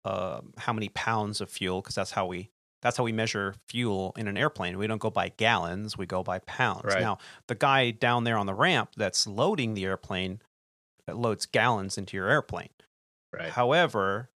uh, 0.04 0.40
how 0.56 0.72
many 0.72 0.88
pounds 0.88 1.40
of 1.40 1.50
fuel 1.50 1.82
because 1.82 1.94
that's 1.94 2.12
how 2.12 2.26
we 2.26 2.50
that's 2.82 2.96
how 2.96 3.04
we 3.04 3.12
measure 3.12 3.54
fuel 3.68 4.14
in 4.16 4.26
an 4.28 4.36
airplane. 4.36 4.78
We 4.78 4.86
don't 4.86 5.00
go 5.00 5.10
by 5.10 5.30
gallons, 5.30 5.98
we 5.98 6.06
go 6.06 6.22
by 6.22 6.38
pounds. 6.40 6.84
Right. 6.84 7.00
Now, 7.00 7.18
the 7.46 7.54
guy 7.54 7.90
down 7.90 8.24
there 8.24 8.38
on 8.38 8.46
the 8.46 8.54
ramp 8.54 8.90
that's 8.96 9.26
loading 9.26 9.74
the 9.74 9.84
airplane 9.84 10.40
uh, 11.08 11.14
loads 11.14 11.46
gallons 11.46 11.98
into 11.98 12.16
your 12.16 12.28
airplane. 12.28 12.70
right 13.32 13.50
However, 13.50 14.30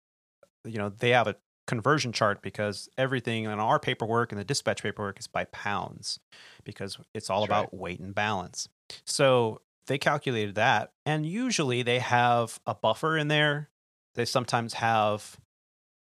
you 0.64 0.78
know, 0.78 0.88
they 0.88 1.10
have 1.10 1.28
a 1.28 1.36
conversion 1.66 2.12
chart 2.12 2.42
because 2.42 2.88
everything 2.98 3.46
on 3.46 3.60
our 3.60 3.78
paperwork 3.78 4.32
and 4.32 4.40
the 4.40 4.44
dispatch 4.44 4.82
paperwork 4.82 5.18
is 5.18 5.26
by 5.26 5.44
pounds 5.46 6.18
because 6.64 6.98
it's 7.14 7.30
all 7.30 7.42
That's 7.42 7.50
right. 7.50 7.58
about 7.60 7.74
weight 7.74 8.00
and 8.00 8.14
balance. 8.14 8.68
So 9.04 9.60
they 9.86 9.98
calculated 9.98 10.56
that. 10.56 10.92
And 11.06 11.24
usually 11.24 11.82
they 11.82 12.00
have 12.00 12.60
a 12.66 12.74
buffer 12.74 13.16
in 13.16 13.28
there. 13.28 13.70
They 14.14 14.24
sometimes 14.24 14.74
have, 14.74 15.36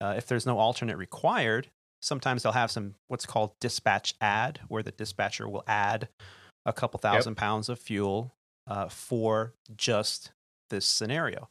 uh, 0.02 0.16
if 0.18 0.28
there's 0.28 0.46
no 0.46 0.58
alternate 0.58 0.98
required, 0.98 1.70
sometimes 2.02 2.44
they'll 2.44 2.52
have 2.52 2.72
some 2.72 2.96
what's 3.08 3.26
called 3.26 3.52
dispatch 3.60 4.14
add, 4.20 4.60
where 4.68 4.84
the 4.84 4.92
dispatcher 4.92 5.48
will 5.48 5.64
add 5.68 6.10
a 6.66 6.74
couple 6.74 7.00
thousand 7.00 7.36
pounds 7.36 7.70
of 7.70 7.80
fuel 7.80 8.34
uh, 8.68 8.88
for 8.90 9.54
just 9.76 10.32
this 10.70 10.86
scenario. 10.86 11.50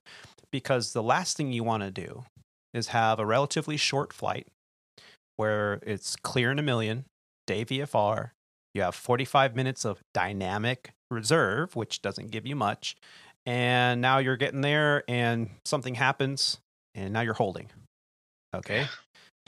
Because 0.51 0.93
the 0.93 1.03
last 1.03 1.37
thing 1.37 1.53
you 1.53 1.65
want 1.65 1.83
to 1.83 1.91
do 1.91 2.25
is 2.75 2.89
have 2.89 3.19
a 3.19 3.27
relatively 3.27 3.77
short 3.77 4.13
flight 4.13 4.47
where 5.37 5.81
it's 5.87 6.17
clear 6.17 6.51
in 6.51 6.59
a 6.59 6.63
million, 6.63 7.05
day 7.47 7.65
VFR. 7.65 8.31
You 8.75 8.83
have 8.83 8.95
45 8.95 9.57
minutes 9.57 9.85
of 9.85 10.01
dynamic 10.15 10.93
reserve, 11.11 11.75
which 11.75 12.03
doesn't 12.03 12.31
give 12.31 12.47
you 12.47 12.55
much. 12.55 12.97
And 13.47 14.01
now 14.01 14.19
you're 14.19 14.37
getting 14.37 14.61
there 14.61 15.03
and 15.09 15.51
something 15.65 15.95
happens 15.95 16.59
and 16.95 17.13
now 17.13 17.23
you're 17.23 17.35
holding. 17.35 17.71
Okay. 18.55 18.87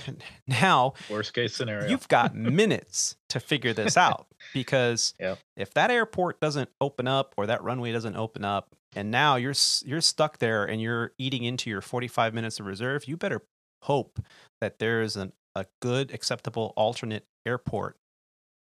now 0.46 0.94
worst 1.10 1.34
case 1.34 1.54
scenario 1.54 1.88
you've 1.88 2.08
got 2.08 2.34
minutes 2.62 3.16
to 3.28 3.40
figure 3.40 3.72
this 3.72 3.96
out 3.96 4.26
because 4.52 5.14
Yep. 5.20 5.38
if 5.56 5.74
that 5.74 5.90
airport 5.90 6.40
doesn't 6.40 6.68
open 6.80 7.06
up 7.08 7.34
or 7.36 7.46
that 7.46 7.62
runway 7.62 7.92
doesn't 7.92 8.16
open 8.16 8.44
up 8.44 8.74
and 8.94 9.10
now 9.10 9.36
you're 9.36 9.54
you're 9.84 10.00
stuck 10.00 10.38
there 10.38 10.64
and 10.64 10.80
you're 10.80 11.12
eating 11.18 11.44
into 11.44 11.70
your 11.70 11.80
45 11.80 12.34
minutes 12.34 12.60
of 12.60 12.66
reserve 12.66 13.06
you 13.06 13.16
better 13.16 13.42
hope 13.82 14.20
that 14.60 14.78
there 14.78 15.02
is 15.02 15.16
an, 15.16 15.32
a 15.54 15.66
good 15.80 16.12
acceptable 16.12 16.72
alternate 16.76 17.26
airport 17.46 17.96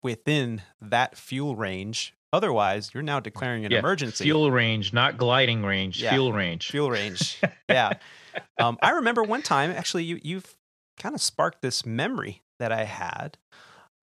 within 0.04 0.62
that 0.82 1.15
fuel 1.15 1.56
range. 1.56 2.13
Otherwise, 2.34 2.91
you're 2.93 3.04
now 3.04 3.19
declaring 3.19 3.65
an 3.65 3.71
Yeah, 3.71 3.80
emergency. 3.80 4.23
Fuel 4.23 4.49
range, 4.51 4.93
not 4.93 5.17
gliding 5.17 5.63
range. 5.63 6.01
Yeah. 6.01 6.12
Fuel 6.13 6.34
range. 6.34 6.71
fuel 6.71 6.89
range. 6.89 7.39
yeah. 7.69 7.91
Um, 8.58 8.77
I 8.82 8.91
remember 8.91 9.21
one 9.21 9.41
time, 9.41 9.69
actually, 9.71 10.06
you, 10.06 10.19
you've 10.23 10.56
kind 11.02 11.16
of 11.16 11.22
sparked 11.22 11.62
this 11.62 11.86
memory 11.86 12.44
that 12.60 12.72
I 12.72 12.84
had 12.84 13.38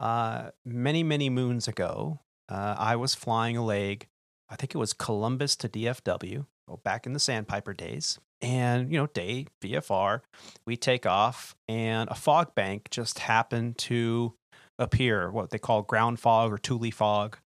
uh, 0.01 0.51
many, 0.65 1.03
many 1.03 1.31
moons 1.31 1.69
ago. 1.69 2.21
Uh, 2.49 2.75
I 2.77 2.97
was 2.97 3.15
flying 3.15 3.57
a 3.57 3.65
leg, 3.65 4.09
I 4.51 4.57
think 4.57 4.75
it 4.75 4.79
was 4.79 4.93
Columbus 4.93 5.55
to 5.57 5.69
DFW, 5.69 6.47
well, 6.67 6.81
back 6.83 7.07
in 7.07 7.13
the 7.13 7.21
Sandpiper 7.21 7.73
days. 7.73 8.19
And, 8.41 8.91
you 8.91 8.99
know, 8.99 9.07
day 9.07 9.47
VFR, 9.63 10.21
we 10.67 10.77
take 10.77 11.07
off, 11.07 11.55
and 11.69 12.09
a 12.09 12.15
fog 12.15 12.55
bank 12.55 12.89
just 12.91 13.21
happened 13.21 13.79
to 13.79 14.35
appear, 14.79 15.31
what 15.31 15.51
they 15.51 15.59
call 15.59 15.83
ground 15.83 16.21
fog 16.21 16.53
or 16.53 16.59
Tule 16.59 16.91
fog, 16.91 17.39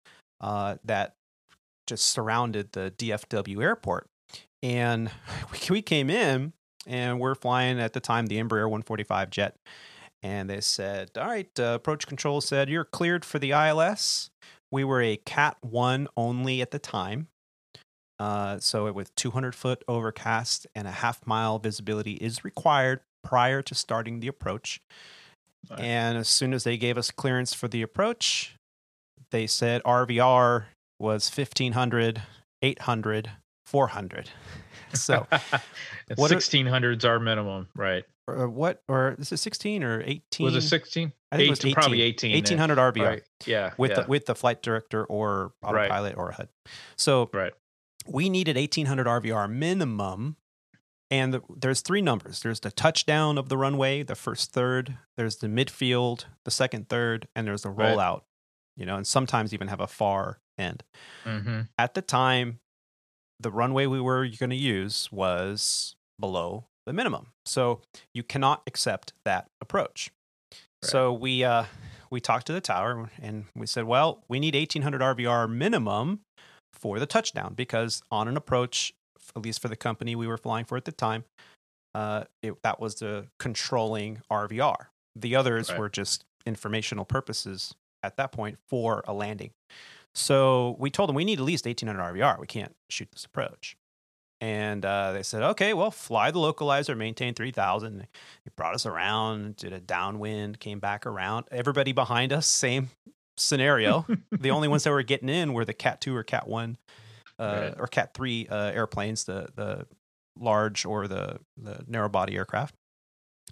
uh, 0.42 0.76
that 0.84 1.16
just 1.88 2.06
surrounded 2.06 2.74
the 2.74 2.94
DFW 2.98 3.64
airport. 3.64 4.08
And 4.62 5.10
we, 5.52 5.60
we 5.70 5.82
came 5.82 6.10
in 6.10 6.54
and 6.88 7.20
we're 7.20 7.36
flying 7.36 7.80
at 7.80 7.94
the 7.94 8.00
time 8.00 8.28
the 8.28 8.38
Embraer 8.38 8.64
145 8.64 9.30
jet. 9.30 9.56
And 10.24 10.50
they 10.50 10.62
said, 10.62 11.12
All 11.18 11.28
right, 11.28 11.50
uh, 11.60 11.74
approach 11.76 12.08
control 12.08 12.42
said, 12.42 12.70
You're 12.70 12.86
cleared 12.86 13.26
for 13.26 13.40
the 13.40 13.52
ILS. 13.52 14.30
We 14.72 14.84
were 14.84 15.02
a 15.02 15.18
Cat 15.18 15.58
1 15.62 16.08
only 16.16 16.62
at 16.62 16.72
the 16.72 16.80
time. 16.80 17.28
Uh, 18.20 18.60
so, 18.60 18.92
with 18.92 19.14
200 19.16 19.56
foot 19.56 19.84
overcast 19.88 20.68
and 20.76 20.88
a 20.88 20.92
half 20.92 21.26
mile 21.26 21.58
visibility 21.58 22.14
is 22.14 22.44
required 22.44 23.02
prior 23.24 23.64
to 23.64 23.74
starting 23.74 24.20
the 24.20 24.28
approach. 24.28 24.80
Right. 25.70 25.80
And 25.80 26.18
as 26.18 26.28
soon 26.28 26.54
as 26.54 26.64
they 26.64 26.78
gave 26.78 26.98
us 26.98 27.10
clearance 27.10 27.54
for 27.54 27.68
the 27.68 27.82
approach, 27.82 28.56
they 29.32 29.48
said 29.48 29.82
RVR 29.84 30.66
was 31.00 31.36
1500, 31.36 32.22
800, 32.62 33.32
400. 33.66 34.30
So, 34.94 35.28
what 36.16 36.32
1600s 36.32 37.04
are 37.06 37.20
minimum, 37.20 37.68
right? 37.76 38.04
or 38.28 38.48
what, 38.48 38.82
or 38.88 39.16
is 39.20 39.32
it 39.32 39.38
16 39.38 39.84
or 39.84 40.02
18? 40.06 40.46
Was 40.46 40.56
it 40.56 40.62
16? 40.62 41.12
I 41.32 41.38
think 41.38 41.48
it 41.48 41.50
was 41.50 41.60
18, 41.60 41.74
probably 41.74 42.02
18. 42.02 42.32
then. 42.32 42.38
1800 42.38 42.78
RVR 42.78 43.06
Right. 43.06 43.24
Yeah. 43.46 43.72
with, 43.78 43.92
yeah. 43.92 44.02
the, 44.02 44.08
with 44.08 44.26
the 44.26 44.36
flight 44.36 44.62
director 44.62 45.04
or 45.06 45.54
Right. 45.64 45.86
autopilot 45.90 46.18
or 46.18 46.30
a 46.30 46.36
HUD. 46.36 46.50
So, 46.98 47.30
right. 47.34 47.54
we 48.08 48.30
needed 48.30 48.56
1800 48.58 49.08
RVR 49.08 49.50
minimum. 49.50 50.38
And 51.10 51.34
the, 51.34 51.42
there's 51.58 51.82
three 51.82 52.02
numbers. 52.02 52.40
There's 52.42 52.62
the 52.62 52.72
touchdown 52.72 53.38
of 53.38 53.50
the 53.50 53.58
runway, 53.58 54.02
the 54.04 54.16
first 54.16 54.54
third. 54.54 54.98
There's 55.18 55.38
the 55.38 55.48
midfield, 55.48 56.24
the 56.46 56.52
second 56.52 56.88
third, 56.88 57.28
and 57.36 57.46
there's 57.46 57.64
the 57.64 57.70
Right. 57.70 57.98
rollout. 57.98 58.22
You 58.78 58.86
know, 58.86 58.96
and 58.96 59.06
sometimes 59.06 59.54
even 59.54 59.68
have 59.68 59.82
a 59.82 59.88
far 59.88 60.40
end. 60.58 60.84
Mm-hmm. 61.26 61.62
At 61.78 61.94
the 61.96 62.02
time, 62.02 62.60
the 63.42 63.52
runway 63.52 63.86
we 63.86 64.00
were 64.02 64.28
going 64.28 64.50
to 64.50 64.56
use 64.56 65.10
was 65.12 65.96
below 66.20 66.66
the 66.86 66.94
minimum, 66.94 67.28
so 67.46 67.82
you 68.14 68.24
cannot 68.24 68.62
accept 68.68 69.14
that 69.26 69.48
approach. 69.62 70.10
So 70.84 71.14
we 71.14 71.44
uh, 71.44 71.66
we 72.10 72.20
talked 72.20 72.48
to 72.48 72.54
the 72.54 72.62
tower 72.62 73.10
and 73.22 73.46
we 73.56 73.68
said, 73.68 73.86
well, 73.86 74.24
we 74.28 74.40
need 74.40 74.56
1800 74.56 75.02
RVR 75.02 75.50
minimum 75.50 76.22
for 76.74 77.00
the 77.00 77.06
touchdown 77.06 77.54
because 77.54 78.02
on 78.12 78.28
an 78.28 78.36
approach, 78.36 78.94
at 79.36 79.44
least 79.44 79.62
for 79.62 79.68
the 79.68 79.76
company 79.76 80.16
we 80.16 80.26
were 80.28 80.38
flying 80.38 80.66
for 80.66 80.78
at 80.78 80.86
the 80.86 80.92
time, 80.92 81.24
uh, 81.94 82.24
it, 82.42 82.56
that 82.64 82.80
was 82.80 82.96
the 82.96 83.28
controlling 83.40 84.22
RVR. 84.32 84.88
The 85.16 85.36
others 85.36 85.70
Right. 85.70 85.80
were 85.80 85.90
just 85.90 86.24
informational 86.46 87.06
purposes 87.06 87.76
at 88.02 88.18
that 88.18 88.32
point 88.32 88.58
for 88.68 89.04
a 89.08 89.14
landing. 89.14 89.52
So 90.14 90.76
we 90.80 90.90
told 90.90 91.10
them 91.10 91.16
we 91.16 91.26
need 91.26 91.40
at 91.40 91.46
least 91.46 91.66
1800 91.66 92.14
RVR. 92.16 92.40
We 92.40 92.48
can't 92.48 92.76
shoot 92.90 93.10
this 93.12 93.26
approach. 93.26 93.76
And 94.42 94.84
uh, 94.84 95.12
they 95.14 95.22
said, 95.24 95.44
okay, 95.44 95.74
well, 95.74 95.92
fly 95.92 96.32
the 96.32 96.40
localizer, 96.40 96.98
maintain 96.98 97.36
3000. 97.36 98.00
They 98.00 98.06
brought 98.58 98.74
us 98.74 98.88
around, 98.88 99.58
did 99.58 99.72
a 99.72 99.80
downwind, 99.80 100.60
came 100.60 100.80
back 100.80 101.06
around. 101.06 101.46
Everybody 101.52 101.92
behind 101.92 102.34
us, 102.34 102.48
same 102.48 102.90
scenario. 103.38 104.06
the 104.32 104.50
only 104.52 104.68
ones 104.68 104.84
that 104.84 104.90
were 104.92 105.04
getting 105.04 105.30
in 105.30 105.54
were 105.54 105.64
the 105.64 105.74
Cat 105.76 106.02
2 106.02 106.16
or 106.16 106.24
Cat 106.24 106.48
1 106.48 106.78
uh, 107.38 107.44
Right. 107.44 107.74
or 107.78 107.86
Cat 107.88 108.16
3 108.16 108.48
uh, 108.50 108.56
airplanes, 108.72 109.26
the, 109.26 109.48
the 109.56 109.86
large 110.40 110.86
or 110.86 111.08
the, 111.08 111.38
the 111.56 111.84
narrow 111.88 112.10
body 112.10 112.36
aircraft 112.36 112.74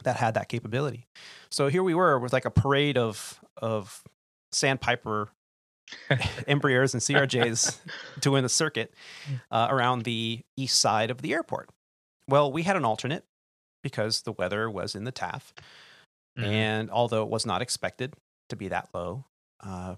that 0.03 0.15
had 0.15 0.33
that 0.33 0.49
capability. 0.49 1.05
So 1.51 1.67
here 1.67 1.83
we 1.83 1.93
were 1.93 2.17
with 2.17 2.33
like 2.33 2.45
a 2.45 2.51
parade 2.51 2.97
of, 2.97 3.39
of 3.61 4.01
Sandpiper 4.51 5.29
Embraers 6.47 6.93
and 6.93 7.01
CRJs 7.01 7.79
doing 8.19 8.43
the 8.43 8.49
circuit 8.49 8.93
uh, 9.51 9.67
around 9.69 10.03
the 10.03 10.41
east 10.57 10.79
side 10.79 11.11
of 11.11 11.21
the 11.21 11.33
airport. 11.33 11.69
Well, 12.27 12.51
we 12.51 12.63
had 12.63 12.75
an 12.75 12.85
alternate 12.85 13.25
because 13.83 14.21
the 14.21 14.33
weather 14.33 14.69
was 14.69 14.95
in 14.95 15.03
the 15.03 15.11
TAF. 15.11 15.51
Mhm. 16.37 16.45
And 16.45 16.91
although 16.91 17.23
it 17.23 17.29
was 17.29 17.45
not 17.45 17.61
expected 17.61 18.13
to 18.49 18.55
be 18.55 18.67
that 18.67 18.89
low, 18.93 19.25
uh, 19.61 19.95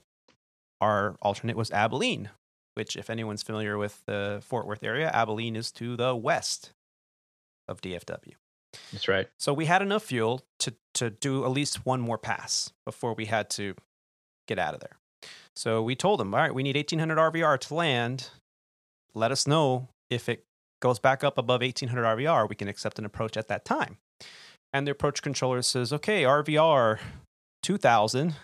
our 0.79 1.15
alternate 1.21 1.57
was 1.57 1.71
Abilene, 1.71 2.29
which, 2.75 2.95
if 2.95 3.09
anyone's 3.09 3.43
familiar 3.43 3.77
with 3.77 4.01
the 4.05 4.41
Fort 4.43 4.65
Worth 4.65 4.83
area, 4.83 5.09
Abilene 5.13 5.55
is 5.55 5.71
to 5.73 5.95
the 5.95 6.15
west 6.15 6.71
of 7.67 7.81
DFW. 7.81 8.33
That's 8.91 9.07
right. 9.07 9.29
So 9.37 9.53
we 9.53 9.65
had 9.65 9.81
enough 9.81 10.03
fuel 10.03 10.41
to, 10.59 10.73
to 10.95 11.09
do 11.09 11.43
at 11.43 11.51
least 11.51 11.85
one 11.85 11.99
more 12.01 12.17
pass 12.17 12.71
before 12.85 13.13
we 13.13 13.25
had 13.25 13.49
to 13.51 13.75
get 14.47 14.57
out 14.57 14.73
of 14.73 14.79
there. 14.79 14.97
So 15.55 15.81
we 15.83 15.95
told 15.95 16.19
them, 16.19 16.33
all 16.33 16.39
right, 16.39 16.53
we 16.53 16.63
need 16.63 16.75
1800 16.75 17.17
RVR 17.17 17.59
to 17.59 17.73
land. 17.73 18.29
Let 19.13 19.31
us 19.31 19.45
know 19.47 19.89
if 20.09 20.29
it 20.29 20.43
goes 20.81 20.99
back 20.99 21.23
up 21.23 21.37
above 21.37 21.61
1800 21.61 22.03
RVR, 22.17 22.47
we 22.49 22.55
can 22.55 22.67
accept 22.67 22.97
an 22.99 23.05
approach 23.05 23.37
at 23.37 23.47
that 23.49 23.65
time. 23.65 23.97
And 24.73 24.87
the 24.87 24.91
approach 24.91 25.21
controller 25.21 25.61
says, 25.61 25.91
okay, 25.93 26.23
RVR 26.23 26.99
2000, 27.63 28.35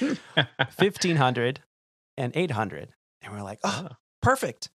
1500, 0.00 1.60
and 2.16 2.32
800. 2.36 2.88
And 3.22 3.32
we're 3.32 3.42
like, 3.42 3.60
oh, 3.64 3.88
Ah. 3.90 3.96
perfect. 4.22 4.68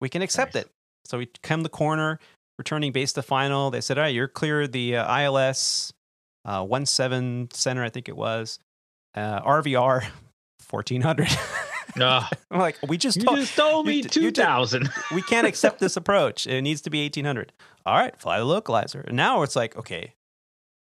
We 0.00 0.08
can 0.08 0.22
accept 0.22 0.54
Nice. 0.54 0.64
it. 0.64 0.70
So 1.06 1.18
we 1.18 1.28
come 1.42 1.62
the 1.62 1.68
corner, 1.68 2.18
returning 2.58 2.92
base 2.92 3.12
to 3.14 3.22
final. 3.22 3.70
They 3.70 3.80
said, 3.80 3.98
all 3.98 4.04
right, 4.04 4.14
you're 4.14 4.28
clear 4.28 4.66
the 4.66 4.96
uh, 4.96 5.20
ILS 5.22 5.92
uh, 6.44 6.66
17 6.84 7.48
center, 7.52 7.82
I 7.82 7.88
think 7.90 8.08
it 8.08 8.16
was, 8.16 8.58
uh, 9.14 9.40
RVR 9.42 10.04
1400. 10.70 11.28
Ah, 12.00 12.28
I'm 12.50 12.58
like, 12.58 12.76
we 12.88 12.96
just 12.96 13.20
told, 13.20 13.38
just 13.38 13.54
told 13.54 13.86
me 13.86 14.02
did- 14.02 14.10
2000. 14.10 14.90
we 15.14 15.22
can't 15.22 15.46
accept 15.46 15.78
this 15.78 15.96
approach. 15.96 16.44
It 16.44 16.62
needs 16.62 16.80
to 16.82 16.90
be 16.90 17.02
1800. 17.04 17.52
All 17.86 17.96
right, 17.96 18.18
fly 18.18 18.38
the 18.40 18.44
localizer. 18.44 19.06
And 19.06 19.16
now 19.16 19.42
it's 19.42 19.54
like, 19.54 19.76
okay, 19.76 20.14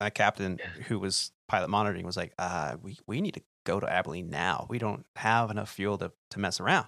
that 0.01 0.15
captain 0.15 0.59
who 0.89 0.99
was 0.99 1.33
pilot 1.49 1.69
monitoring 1.71 2.05
was 2.05 2.17
like, 2.17 2.35
uh, 2.39 2.77
we, 2.83 2.99
we 3.07 3.23
need 3.23 3.35
to 3.35 3.41
go 3.65 3.81
to 3.81 3.91
Abilene 3.91 4.29
now. 4.29 4.67
We 4.69 4.79
don't 4.79 5.07
have 5.17 5.51
enough 5.51 5.71
fuel 5.71 5.97
to, 5.99 6.13
to 6.33 6.39
mess 6.39 6.61
around. 6.61 6.87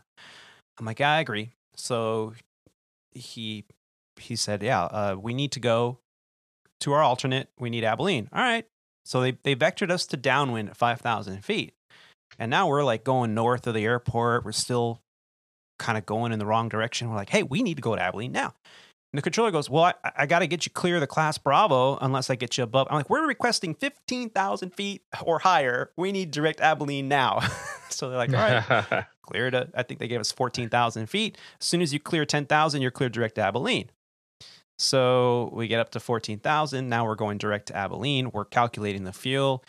I'm 0.78 0.84
like, 0.84 1.00
I 1.00 1.20
agree. 1.20 1.52
So 1.76 2.34
he 3.12 3.64
he 4.20 4.36
said, 4.36 4.62
yeah, 4.62 4.82
uh, 4.82 5.16
we 5.18 5.32
need 5.32 5.52
to 5.52 5.60
go 5.60 5.98
to 6.80 6.92
our 6.92 7.02
alternate. 7.02 7.48
We 7.58 7.70
need 7.70 7.84
Abilene. 7.84 8.28
All 8.34 8.42
right. 8.42 8.66
So 9.10 9.20
they, 9.20 9.32
they 9.42 9.56
vectored 9.56 9.90
us 9.90 10.06
to 10.06 10.16
downwind 10.16 10.68
at 10.68 10.76
5,000 10.76 11.44
feet. 11.44 11.74
And 12.38 12.48
now 12.48 12.68
we're 12.68 12.84
like 12.84 13.02
going 13.02 13.34
north 13.34 13.66
of 13.66 13.74
the 13.74 13.84
airport. 13.84 14.44
We're 14.44 14.52
still 14.52 15.00
kind 15.80 15.98
of 15.98 16.06
going 16.06 16.30
in 16.30 16.38
the 16.38 16.46
wrong 16.46 16.68
direction. 16.68 17.10
We're 17.10 17.16
like, 17.16 17.30
hey, 17.30 17.42
we 17.42 17.64
need 17.64 17.74
to 17.74 17.82
go 17.82 17.96
to 17.96 18.00
Abilene 18.00 18.30
now. 18.30 18.54
And 19.12 19.18
the 19.18 19.22
controller 19.22 19.50
goes, 19.50 19.68
well, 19.68 19.82
I, 19.82 19.94
I 20.16 20.26
got 20.26 20.38
to 20.38 20.46
get 20.46 20.64
you 20.64 20.70
clear 20.70 20.94
of 20.94 21.00
the 21.00 21.08
class 21.08 21.38
Bravo 21.38 21.98
unless 22.00 22.30
I 22.30 22.36
get 22.36 22.56
you 22.56 22.62
above. 22.62 22.86
I'm 22.88 22.98
like, 22.98 23.10
we're 23.10 23.26
requesting 23.26 23.74
15,000 23.74 24.70
feet 24.76 25.02
or 25.24 25.40
higher. 25.40 25.90
We 25.96 26.12
need 26.12 26.30
direct 26.30 26.60
Abilene 26.60 27.08
now. 27.08 27.40
so 27.88 28.10
they're 28.10 28.16
like, 28.16 28.32
all 28.32 28.36
right, 28.36 29.06
clear 29.22 29.48
it. 29.48 29.70
I 29.74 29.82
think 29.82 29.98
they 29.98 30.06
gave 30.06 30.20
us 30.20 30.30
14,000 30.30 31.08
feet. 31.08 31.36
As 31.60 31.66
soon 31.66 31.82
as 31.82 31.92
you 31.92 31.98
clear 31.98 32.24
10,000, 32.24 32.80
you're 32.80 32.92
clear 32.92 33.08
direct 33.08 33.34
to 33.34 33.42
Abilene. 33.42 33.90
So 34.80 35.50
we 35.52 35.68
get 35.68 35.78
up 35.78 35.90
to 35.90 36.00
14,000. 36.00 36.88
Now 36.88 37.04
we're 37.04 37.14
going 37.14 37.36
direct 37.36 37.66
to 37.66 37.76
Abilene. 37.76 38.30
We're 38.32 38.46
calculating 38.46 39.04
the 39.04 39.12
fuel. 39.12 39.62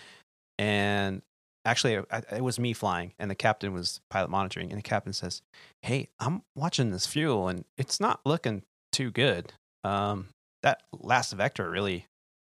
And 0.57 1.21
actually, 1.65 1.99
it 2.31 2.41
was 2.41 2.59
me 2.59 2.71
flying, 2.71 3.11
and 3.19 3.29
the 3.29 3.35
captain 3.35 3.73
was 3.73 3.99
pilot 4.09 4.29
monitoring. 4.29 4.69
And 4.69 4.77
the 4.77 4.83
captain 4.83 5.11
says, 5.11 5.41
Hey, 5.81 6.07
I'm 6.19 6.43
watching 6.55 6.91
this 6.91 7.05
fuel, 7.05 7.49
and 7.49 7.65
it's 7.77 7.99
not 7.99 8.21
looking 8.25 8.63
too 8.93 9.11
good. 9.11 9.51
Um, 9.83 10.29
that 10.63 10.81
last 10.93 11.33
vector 11.33 11.69
really 11.69 12.05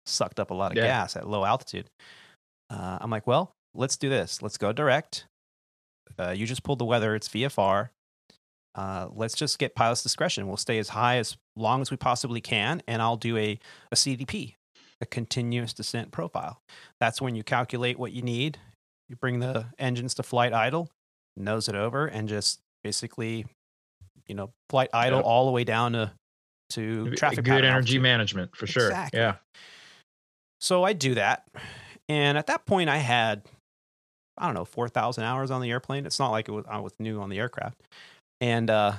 sucked 0.06 0.40
up 0.40 0.52
a 0.52 0.54
lot 0.54 0.72
of 0.72 0.78
Yeah. 0.78 0.86
gas 0.86 1.16
at 1.16 1.28
low 1.28 1.44
altitude. 1.46 1.88
Uh, 2.70 3.00
I'm 3.02 3.10
like, 3.10 3.26
Well, 3.26 3.54
let's 3.74 3.98
do 3.98 4.08
this. 4.10 4.42
Let's 4.44 4.58
go 4.60 4.72
direct. 4.72 5.26
Uh, 6.20 6.30
you 6.32 6.46
just 6.46 6.62
pulled 6.62 6.78
the 6.80 6.86
weather, 6.86 7.16
it's 7.16 7.28
VFR 7.30 7.90
uh, 8.76 9.08
let's 9.14 9.36
just 9.36 9.60
get 9.60 9.76
pilot's 9.76 10.02
discretion. 10.02 10.48
We'll 10.48 10.56
stay 10.58 10.78
as 10.80 10.90
high 10.90 11.18
as 11.18 11.36
long 11.56 11.82
as 11.82 11.92
we 11.92 11.98
possibly 11.98 12.42
can, 12.42 12.82
and 12.88 13.02
I'll 13.02 13.18
do 13.18 13.38
a, 13.38 13.60
a 13.92 13.96
CDP, 13.96 14.56
a 15.02 15.06
continuous 15.06 15.74
descent 15.74 16.12
profile. 16.12 16.62
That's 17.00 17.22
when 17.22 17.36
you 17.36 17.44
calculate 17.44 17.98
what 18.00 18.12
you 18.14 18.22
need. 18.22 18.58
you 19.10 19.16
bring 19.18 19.40
the 19.40 19.66
engines 19.78 20.14
to 20.16 20.24
flight 20.24 20.54
idle, 20.54 20.90
nose 21.36 21.68
it 21.68 21.76
over, 21.76 22.06
and 22.08 22.30
just 22.30 22.60
basically, 22.84 23.46
you 24.28 24.36
know, 24.36 24.52
flight 24.70 24.90
idle 24.94 25.20
Yep. 25.20 25.26
all 25.26 25.46
the 25.46 25.52
way 25.52 25.64
down 25.64 25.94
to 25.94 26.12
to 26.72 27.12
traffic. 27.16 27.44
good 27.44 27.66
energy 27.66 27.72
altitude. 27.98 28.02
management 28.02 28.56
for 28.56 28.66
sure. 28.66 28.86
Exactly. 28.88 29.20
Yeah. 29.20 29.36
So 30.62 30.84
I 30.84 30.94
do 30.94 31.16
that. 31.16 31.46
And 32.08 32.38
at 32.38 32.48
that 32.48 32.66
point 32.66 32.90
I 32.90 32.98
had 32.98 33.44
I 34.38 34.46
don't 34.46 34.56
know, 34.56 34.66
4,000 34.66 35.24
hours 35.24 35.52
on 35.52 35.62
the 35.62 35.70
airplane. 35.70 36.06
It's 36.06 36.18
not 36.18 36.32
like 36.32 36.48
it 36.48 36.52
was 36.54 36.66
I 36.70 36.80
was 36.80 36.94
new 37.00 37.20
on 37.22 37.30
the 37.30 37.40
aircraft. 37.40 37.82
And 38.40 38.70
uh 38.70 38.94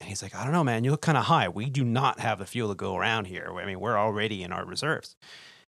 and 0.00 0.08
he's 0.08 0.22
like, 0.22 0.34
"I 0.34 0.44
don't 0.44 0.52
know, 0.52 0.64
man. 0.64 0.84
You 0.84 0.90
look 0.90 1.02
kind 1.02 1.18
of 1.18 1.24
high. 1.24 1.48
We 1.48 1.70
do 1.70 1.84
not 1.84 2.20
have 2.20 2.38
the 2.38 2.46
fuel 2.46 2.68
to 2.68 2.74
go 2.74 2.96
around 2.96 3.26
here. 3.26 3.52
I 3.56 3.66
mean, 3.66 3.80
we're 3.80 3.98
already 3.98 4.42
in 4.42 4.52
our 4.52 4.64
reserves." 4.64 5.16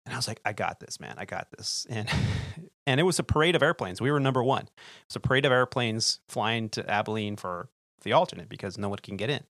And 0.05 0.15
I 0.15 0.19
was 0.19 0.29
like, 0.29 0.41
"I 0.45 0.53
got 0.53 0.81
this, 0.81 1.01
man. 1.01 1.15
I 1.19 1.25
got 1.25 1.49
this." 1.57 1.87
And 1.89 2.09
and 2.87 3.01
it 3.01 3.05
was 3.05 3.19
a 3.19 3.25
parade 3.25 3.55
of 3.55 3.63
airplanes. 3.63 4.01
We 4.01 4.11
were 4.11 4.21
number 4.21 4.43
1. 4.43 4.63
It 4.63 4.71
was 5.09 5.17
a 5.17 5.21
parade 5.21 5.45
of 5.45 5.53
airplanes 5.53 6.21
flying 6.29 6.69
to 6.71 6.89
Abilene 6.89 7.37
for 7.37 7.69
the 8.03 8.13
alternate 8.13 8.49
because 8.49 8.79
no 8.79 8.89
one 8.89 8.99
can 8.99 9.17
get 9.17 9.31
in. 9.31 9.43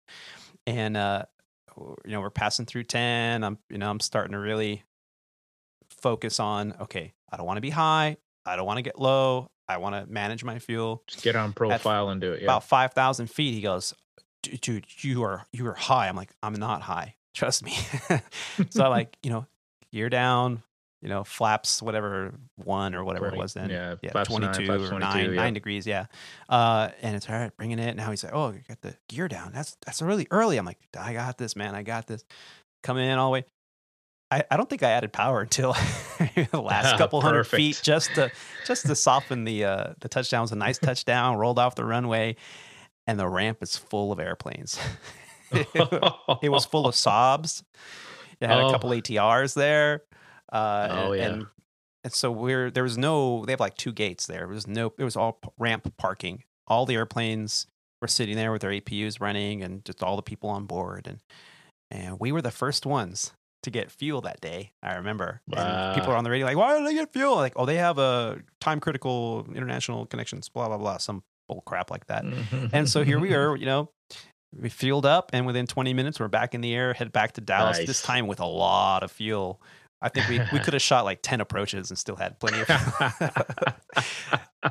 And 0.67 0.97
uh 0.97 1.25
you 1.77 2.13
know, 2.13 2.23
we're 2.23 2.31
passing 2.31 2.65
through 2.65 2.85
10. 2.85 3.45
I'm 3.45 3.59
you 3.69 3.79
know, 3.79 3.91
I'm 3.91 4.01
starting 4.01 4.33
to 4.33 4.39
really 4.39 4.85
focus 5.91 6.41
on 6.41 6.75
okay, 6.81 7.13
I 7.31 7.37
don't 7.37 7.47
want 7.47 7.59
to 7.59 7.63
be 7.63 7.71
high. 7.71 8.17
I 8.47 8.57
don't 8.57 8.67
want 8.67 8.79
to 8.79 8.83
get 8.83 8.99
low. 8.99 9.51
I 9.69 9.79
want 9.79 9.97
to 9.97 10.11
manage 10.11 10.45
my 10.45 10.59
fuel. 10.61 11.03
Just 11.09 11.25
get 11.25 11.35
on 11.35 11.53
profile 11.53 12.09
and 12.11 12.21
do 12.21 12.33
it. 12.33 12.41
Yeah. 12.41 12.45
About 12.45 12.63
5,000 12.63 13.29
feet, 13.29 13.53
he 13.53 13.61
goes, 13.61 13.93
"Dude, 14.49 14.87
you 15.01 15.23
are 15.23 15.47
you 15.53 15.67
are 15.67 15.75
high." 15.75 16.09
I'm 16.09 16.17
like, 16.17 16.31
"I'm 16.43 16.55
not 16.55 16.83
high. 16.83 17.15
Trust 17.35 17.65
me." 17.65 17.77
so 18.71 18.85
I 18.85 18.89
like, 18.89 19.17
you 19.23 19.31
know, 19.31 19.47
gear 19.93 20.09
down, 20.09 20.63
you 21.03 21.09
know, 21.09 21.25
flaps 21.25 21.83
whatever 21.83 22.35
one 22.57 22.95
or 22.95 23.05
whatever 23.05 23.27
20, 23.27 23.37
it 23.37 23.41
was 23.41 23.55
then. 23.55 23.71
yeah, 23.71 23.95
yeah, 24.03 24.11
flaps 24.13 24.31
nine, 24.31 24.41
22 24.41 24.67
flaps 24.67 24.83
or 24.85 24.89
22, 24.89 24.99
9, 24.99 25.31
yeah. 25.35 25.43
9 25.43 25.55
degrees, 25.55 25.87
yeah. 25.87 26.07
Uh, 26.49 26.89
and 27.03 27.15
it's 27.15 27.29
all 27.29 27.37
right, 27.37 27.57
bringing 27.57 27.79
it. 27.79 27.97
Now 27.97 28.11
he's 28.11 28.25
like, 28.25 28.35
"Oh, 28.35 28.51
you 28.51 28.61
got 28.67 28.81
the 28.81 28.97
gear 29.09 29.29
down. 29.29 29.53
That's 29.53 29.77
that's 29.85 30.03
really 30.03 30.27
early." 30.31 30.57
I'm 30.59 30.67
like, 30.67 30.79
"I 30.99 31.13
got 31.13 31.39
this, 31.39 31.57
man. 31.57 31.75
I 31.75 31.83
got 31.83 32.07
this." 32.07 32.25
Coming 32.83 33.09
in 33.09 33.19
all 33.19 33.31
the 33.31 33.33
way. 33.35 33.45
I, 34.31 34.43
I 34.51 34.57
don't 34.57 34.69
think 34.69 34.83
I 34.83 34.91
added 34.91 35.13
power 35.13 35.41
until 35.41 35.73
the 36.51 36.61
last 36.61 36.97
couple 36.99 37.21
hundred 37.21 37.45
feet 37.45 37.81
just 37.83 38.15
to 38.17 38.31
just 38.67 38.87
to 38.87 38.97
soften 38.97 39.45
the 39.45 39.65
uh, 39.65 39.95
the 40.01 40.09
touchdown. 40.09 40.41
It 40.41 40.43
was 40.43 40.53
a 40.53 40.57
nice 40.57 40.79
touchdown, 40.79 41.37
rolled 41.37 41.59
off 41.59 41.75
the 41.77 41.85
runway, 41.85 42.37
and 43.07 43.19
the 43.19 43.29
ramp 43.29 43.59
is 43.63 43.77
full 43.77 44.13
of 44.13 44.19
airplanes. 44.21 44.79
it 45.53 46.51
was 46.51 46.65
full 46.65 46.87
of 46.87 46.95
Saabs. 46.95 47.63
It 48.41 48.49
had 48.49 48.59
Oh. 48.59 48.69
a 48.69 48.73
couple 48.73 48.91
ATRs 48.91 49.55
there. 49.55 50.03
Uh, 50.53 50.89
Oh, 50.91 51.13
yeah. 51.13 51.25
And, 51.29 51.47
and 52.05 52.13
so 52.13 52.31
we're 52.31 52.71
there 52.71 52.83
was 52.85 52.97
no 52.99 53.45
they 53.45 53.53
have 53.53 53.61
like 53.61 53.77
two 53.77 53.93
gates 53.93 54.27
there. 54.27 54.39
There 54.41 54.49
was 54.49 54.67
no 54.67 54.93
it 54.99 55.05
was 55.05 55.17
all 55.17 55.41
ramp 55.59 55.93
parking. 55.97 56.45
All 56.67 56.87
the 56.87 56.95
airplanes 56.95 57.67
were 58.03 58.09
sitting 58.09 58.37
there 58.37 58.53
with 58.53 58.63
their 58.63 58.71
APUs 58.71 59.21
running 59.21 59.63
and 59.63 59.85
just 59.85 60.03
all 60.03 60.17
the 60.17 60.23
people 60.23 60.51
on 60.51 60.67
board 60.67 61.07
and 61.07 61.19
and 61.91 62.19
we 62.21 62.33
were 62.33 62.43
the 62.43 62.51
first 62.51 62.85
ones 62.87 63.33
to 63.63 63.71
get 63.71 63.91
fuel 63.91 64.21
that 64.21 64.41
day. 64.41 64.73
I 64.83 64.95
remember. 64.97 65.41
And 65.53 65.95
people 65.95 66.09
Wow. 66.11 66.15
are 66.15 66.19
on 66.19 66.25
the 66.25 66.31
radio 66.31 66.47
like, 66.47 66.57
"Why 66.57 66.77
did 66.79 66.87
they 66.87 66.95
get 66.95 67.13
fuel?" 67.13 67.37
Like, 67.37 67.53
"Oh, 67.57 67.65
they 67.65 67.77
have 67.77 67.99
a 67.99 68.41
time 68.61 68.79
critical 68.81 69.47
international 69.55 70.07
connections." 70.07 70.49
Blah 70.49 70.69
blah 70.69 70.79
blah. 70.79 70.99
Some 70.99 71.23
bull 71.49 71.63
crap 71.67 71.91
like 71.91 72.07
that. 72.07 72.25
Mm-hmm. 72.25 72.67
And 72.73 72.89
so 72.89 73.05
here 73.05 73.19
we 73.19 73.35
are, 73.35 73.57
you 73.57 73.67
know, 73.67 73.91
we 74.55 74.69
fueled 74.69 75.07
up, 75.07 75.31
and 75.33 75.47
within 75.47 75.67
20 75.67 75.93
minutes, 75.93 76.21
we're 76.21 76.29
back 76.29 76.55
in 76.55 76.61
the 76.61 76.75
air, 76.75 76.95
head 76.95 77.13
back 77.13 77.33
to 77.33 77.41
Dallas, 77.41 77.79
this 77.79 78.03
time 78.03 78.27
with 78.27 78.41
a 78.41 78.47
lot 78.47 79.03
of 79.03 79.11
fuel. 79.11 79.61
I 80.01 80.09
think 80.09 80.29
we, 80.29 80.39
we 80.53 80.59
could 80.65 80.75
have 80.75 80.83
shot 80.83 81.05
like 81.05 81.21
10 81.23 81.41
approaches 81.41 81.91
and 81.91 81.99
still 81.99 82.17
had 82.17 82.39
plenty 82.39 82.61
of 82.61 82.67
fuel. 82.67 83.33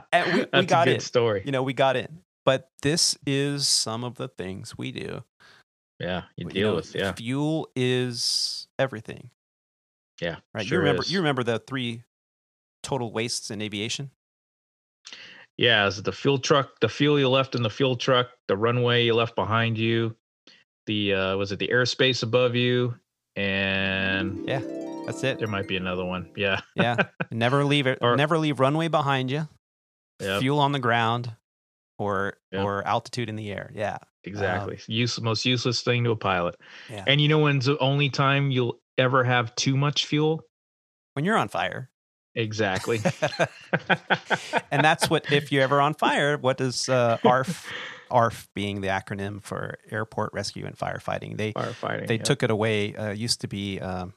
and 0.12 0.34
we, 0.34 0.46
we 0.60 0.66
got 0.66 0.88
a 0.88 0.92
good 0.92 0.96
in. 0.96 1.00
story. 1.02 1.42
You 1.46 1.52
know, 1.52 1.64
we 1.64 1.74
got 1.74 1.96
in. 1.96 2.20
But 2.46 2.70
this 2.84 3.18
is 3.26 3.68
some 3.68 4.04
of 4.04 4.16
the 4.16 4.28
things 4.28 4.78
we 4.78 4.92
do. 4.92 5.24
yeah, 6.00 6.24
you 6.38 6.46
You 6.46 6.50
deal 6.52 6.70
know, 6.70 6.76
with 6.76 6.94
yeah, 6.96 7.12
Fuel 7.14 7.68
is 7.76 8.68
everything, 8.78 9.32
yeah. 10.22 10.38
right? 10.54 10.66
sure 10.66 10.76
you 10.76 10.80
remember 10.80 11.02
is. 11.04 11.12
you 11.12 11.20
remember 11.20 11.44
the 11.44 11.58
three 11.60 12.04
total 12.84 13.12
wastes 13.12 13.50
in 13.50 13.62
aviation? 13.64 14.12
Yeah, 15.58 15.88
is 15.88 15.98
it 16.00 16.06
the 16.06 16.12
fuel 16.12 16.38
truck, 16.38 16.80
the 16.82 16.90
fuel 16.90 17.18
you 17.20 17.30
left 17.30 17.56
in 17.56 17.64
the 17.64 17.70
fuel 17.70 17.96
truck, 17.96 18.28
the 18.48 18.58
runway 18.58 19.06
you 19.06 19.14
left 19.14 19.36
behind 19.36 19.78
you, 19.78 20.16
the 20.86 21.14
uh 21.14 21.38
was 21.38 21.52
it 21.52 21.60
the 21.60 21.70
airspace 21.70 22.24
above 22.24 22.56
you, 22.56 22.96
and 23.36 24.48
Yeah, 24.48 24.62
that's 25.06 25.24
it. 25.24 25.40
there 25.40 25.48
might 25.48 25.68
be 25.68 25.78
another 25.78 26.04
one. 26.06 26.30
Yeah, 26.36 26.62
Yeah. 26.76 26.98
never 27.32 27.64
leave 27.64 27.88
it. 27.88 28.00
Or- 28.02 28.16
never 28.18 28.38
leave 28.38 28.60
runway 28.60 28.88
behind 28.88 29.32
you. 29.32 29.48
Yep. 30.22 30.42
Fuel 30.42 30.60
on 30.60 30.72
the 30.72 30.80
ground, 30.80 31.32
or 32.00 32.38
Yep. 32.52 32.64
or 32.64 32.86
altitude 32.88 33.30
in 33.30 33.36
the 33.36 33.52
air. 33.52 33.72
Yeah. 33.74 33.98
exactly. 34.24 34.80
Use 34.88 35.20
most 35.22 35.46
useless 35.46 35.82
thing 35.84 36.04
to 36.06 36.12
a 36.12 36.16
pilot. 36.16 36.56
Yeah. 36.90 37.04
And 37.08 37.22
you 37.22 37.28
know 37.28 37.40
when's 37.40 37.66
the 37.66 37.78
only 37.80 38.10
time 38.10 38.50
you'll 38.52 38.80
ever 38.98 39.24
have 39.24 39.54
too 39.56 39.76
much 39.78 40.06
fuel? 40.06 40.42
When 41.14 41.24
you're 41.26 41.38
on 41.38 41.48
fire. 41.48 41.90
Exactly. 42.36 43.02
and 44.72 44.84
that's 44.84 45.10
what 45.10 45.32
if 45.32 45.52
you're 45.52 45.64
ever 45.64 45.80
on 45.82 45.94
fire, 45.94 46.38
what 46.38 46.58
does 46.58 46.90
uh, 46.90 47.18
ARF 47.24 47.72
ARF 48.12 48.50
being 48.54 48.82
the 48.82 48.90
acronym 48.90 49.42
for 49.42 49.78
Airport 49.90 50.34
Rescue 50.34 50.66
and 50.66 50.78
Firefighting? 50.78 51.38
They 51.38 51.54
firefighting. 51.54 52.08
they 52.08 52.18
yeah. 52.18 52.24
took 52.24 52.44
it 52.44 52.52
away. 52.52 52.96
Uh, 52.96 53.12
used 53.12 53.42
to 53.42 53.48
be 53.48 53.80
um, 53.80 54.14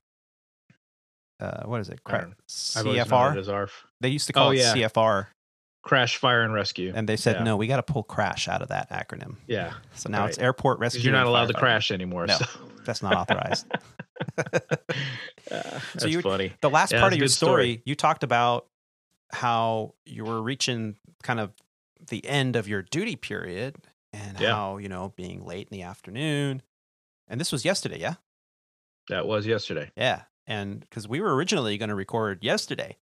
uh, 1.40 1.62
what 1.64 1.80
is 1.80 1.88
it? 1.88 2.02
Cra- 2.02 2.28
it 2.28 2.36
CFR. 2.48 3.36
as 3.36 3.48
ARF. 3.48 3.86
They 4.00 4.08
used 4.08 4.26
to 4.26 4.32
call 4.32 4.48
Oh, 4.48 4.50
it 4.50 4.58
yeah. 4.58 4.74
CFR, 4.74 5.26
Crash, 5.83 6.16
fire, 6.16 6.43
and 6.43 6.53
rescue. 6.53 6.93
and 6.95 7.09
they 7.09 7.16
said 7.16 7.37
Yeah. 7.37 7.43
no, 7.45 7.57
we 7.57 7.66
got 7.66 7.76
to 7.76 7.83
pull 7.83 8.03
crash 8.03 8.47
out 8.49 8.61
of 8.62 8.68
that 8.68 8.91
acronym. 8.91 9.37
yeah, 9.47 9.74
So 9.95 10.09
now 10.11 10.26
it's 10.26 10.37
airport 10.39 10.79
Rescue. 10.81 11.03
you're 11.03 11.12
not 11.12 11.26
allowed 11.26 11.47
to 11.49 11.55
crash 11.55 11.91
anymore. 11.91 12.26
No. 12.26 12.37
So. 12.37 12.45
That's 12.85 13.03
not 13.03 13.14
authorized. 13.14 13.66
Uh, 15.51 15.81
that's 15.95 16.05
you- 16.07 16.20
funny. 16.20 16.53
the 16.61 16.68
last 16.68 16.93
Yeah, 16.93 17.01
part 17.01 17.12
of 17.14 17.18
your 17.18 17.29
story, 17.29 17.74
story. 17.74 17.83
you 17.87 17.95
talked 17.95 18.22
about 18.22 18.66
how 19.33 19.95
you 20.05 20.24
were 20.24 20.43
reaching 20.43 20.97
kind 21.22 21.41
of 21.41 21.53
the 22.09 22.26
end 22.26 22.55
of 22.57 22.68
your 22.68 22.83
duty 22.83 23.16
period 23.16 23.76
and 24.12 24.39
how, 24.39 24.76
you 24.76 24.89
know, 24.91 25.12
being 25.16 25.45
late 25.47 25.68
in 25.70 25.76
the 25.79 25.85
afternoon. 25.85 26.62
And 27.29 27.41
this 27.41 27.51
was 27.53 27.64
yesterday, 27.64 27.99
yeah? 28.01 28.14
That 29.09 29.26
was 29.26 29.47
yesterday. 29.47 29.91
Yeah. 29.97 30.22
And 30.47 30.81
because 30.81 31.09
we 31.09 31.20
were 31.20 31.35
originally 31.35 31.79
going 31.79 31.89
to 31.91 31.95
record 31.95 32.43
yesterday. 32.45 32.99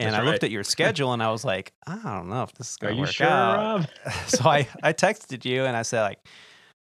And 0.00 0.14
That's 0.14 0.22
I 0.22 0.24
looked 0.24 0.44
at 0.44 0.50
your 0.50 0.64
schedule 0.64 1.12
and 1.12 1.22
I 1.22 1.30
was 1.30 1.44
like, 1.44 1.74
I 1.86 1.96
don't 1.96 2.30
know 2.30 2.42
if 2.42 2.54
this 2.54 2.70
is 2.70 2.76
going 2.76 2.92
to 2.92 2.96
you 2.96 3.02
work 3.02 3.10
sure, 3.10 3.26
out. 3.26 3.56
Rob? 3.56 3.86
so 4.26 4.48
I, 4.48 4.66
I 4.82 4.94
texted 4.94 5.44
you 5.44 5.64
and 5.64 5.76
I 5.76 5.82
said, 5.82 6.02
like, 6.02 6.18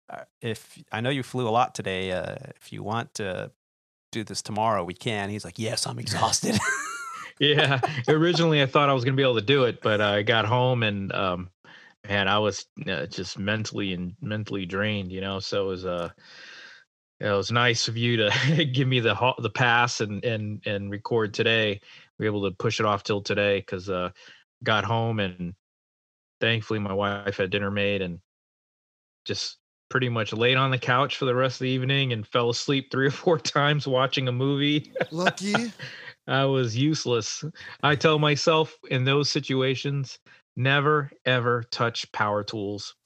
uh, 0.08 0.22
if 0.40 0.78
I 0.92 1.00
know 1.00 1.10
you 1.10 1.24
flew 1.24 1.48
a 1.48 1.50
lot 1.50 1.74
today, 1.74 2.12
uh, 2.12 2.36
if 2.60 2.72
you 2.72 2.84
want 2.84 3.12
to 3.14 3.50
do 4.12 4.22
this 4.22 4.40
tomorrow, 4.40 4.84
we 4.84 4.94
can. 4.94 5.30
He's 5.30 5.44
like, 5.44 5.58
yes, 5.58 5.84
I'm 5.84 5.98
exhausted. 5.98 6.56
yeah. 7.40 7.80
Originally, 8.06 8.62
I 8.62 8.66
thought 8.66 8.88
I 8.88 8.92
was 8.92 9.04
going 9.04 9.14
to 9.14 9.20
be 9.20 9.24
able 9.24 9.34
to 9.34 9.40
do 9.40 9.64
it, 9.64 9.82
but 9.82 10.00
I 10.00 10.22
got 10.22 10.44
home 10.44 10.84
and 10.84 11.12
um, 11.12 11.50
man, 12.08 12.28
I 12.28 12.38
was 12.38 12.66
uh, 12.86 13.06
just 13.06 13.38
mentally 13.38 13.94
and 13.94 14.14
mentally 14.20 14.64
drained. 14.64 15.10
You 15.10 15.20
know, 15.20 15.40
so 15.40 15.64
it 15.64 15.68
was 15.68 15.86
uh, 15.86 16.10
it 17.20 17.30
was 17.30 17.52
nice 17.52 17.88
of 17.88 17.96
you 17.96 18.16
to 18.16 18.64
give 18.72 18.88
me 18.88 19.00
the 19.00 19.34
the 19.38 19.50
pass 19.50 20.00
and 20.00 20.24
and 20.24 20.60
and 20.66 20.90
record 20.90 21.34
today. 21.34 21.80
We 22.22 22.30
were 22.30 22.36
able 22.36 22.48
to 22.48 22.56
push 22.56 22.78
it 22.78 22.86
off 22.86 23.02
till 23.02 23.20
today 23.20 23.58
because 23.58 23.90
uh, 23.90 24.10
got 24.62 24.84
home 24.84 25.18
and 25.18 25.54
thankfully 26.40 26.78
my 26.78 26.92
wife 26.92 27.36
had 27.38 27.50
dinner 27.50 27.68
made 27.72 28.00
and 28.00 28.20
just 29.24 29.58
pretty 29.90 30.08
much 30.08 30.32
laid 30.32 30.56
on 30.56 30.70
the 30.70 30.78
couch 30.78 31.16
for 31.16 31.24
the 31.24 31.34
rest 31.34 31.56
of 31.56 31.64
the 31.64 31.70
evening 31.70 32.12
and 32.12 32.24
fell 32.24 32.48
asleep 32.48 32.92
three 32.92 33.08
or 33.08 33.10
four 33.10 33.38
times 33.40 33.88
watching 33.88 34.28
a 34.28 34.32
movie. 34.32 34.92
Lucky. 35.10 35.72
I 36.28 36.44
was 36.44 36.76
useless. 36.76 37.42
I 37.82 37.96
tell 37.96 38.20
myself 38.20 38.78
in 38.88 39.02
those 39.04 39.28
situations, 39.28 40.20
never 40.56 41.10
ever 41.24 41.64
touch 41.72 42.10
power 42.12 42.44
tools. 42.44 42.94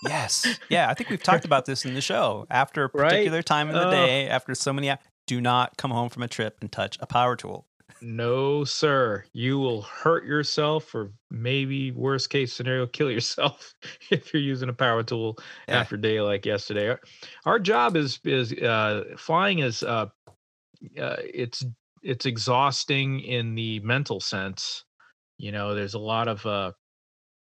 Yes. 0.00 0.58
Yeah, 0.70 0.88
I 0.88 0.94
think 0.94 1.10
we've 1.10 1.22
talked 1.22 1.44
about 1.44 1.66
this 1.66 1.84
in 1.84 1.92
the 1.94 2.00
show. 2.00 2.46
After 2.48 2.84
a 2.84 2.88
Right? 2.88 3.10
particular 3.10 3.42
time 3.42 3.68
in 3.68 3.74
the 3.76 3.84
Oh. 3.86 3.90
day, 3.90 4.28
after 4.28 4.54
so 4.54 4.72
many, 4.72 4.96
do 5.26 5.40
not 5.42 5.76
come 5.76 5.90
home 5.90 6.08
from 6.08 6.22
a 6.22 6.28
trip 6.28 6.56
and 6.62 6.72
touch 6.72 6.96
a 7.00 7.06
power 7.06 7.36
tool. 7.36 7.67
No, 8.00 8.64
sir. 8.64 9.24
You 9.32 9.58
will 9.58 9.82
hurt 9.82 10.24
yourself, 10.24 10.94
or 10.94 11.12
maybe 11.30 11.90
worst 11.90 12.30
case 12.30 12.52
scenario, 12.52 12.86
kill 12.86 13.10
yourself 13.10 13.74
if 14.10 14.32
you're 14.32 14.42
using 14.42 14.68
a 14.68 14.72
power 14.74 15.02
tool 15.02 15.38
Yeah. 15.68 15.80
after 15.80 15.96
a 15.96 16.00
day 16.00 16.20
like 16.20 16.46
yesterday. 16.46 16.90
Our, 16.90 17.00
our 17.44 17.58
job 17.58 17.96
is 17.96 18.20
is 18.24 18.52
uh, 18.52 19.04
flying 19.16 19.60
is 19.60 19.82
uh, 19.82 20.06
uh, 21.00 21.16
it's 21.18 21.64
it's 22.02 22.26
exhausting 22.26 23.20
in 23.20 23.54
the 23.54 23.80
mental 23.80 24.20
sense. 24.20 24.84
You 25.38 25.52
know, 25.52 25.74
there's 25.74 25.94
a 25.94 25.98
lot 25.98 26.28
of 26.28 26.44
uh, 26.46 26.72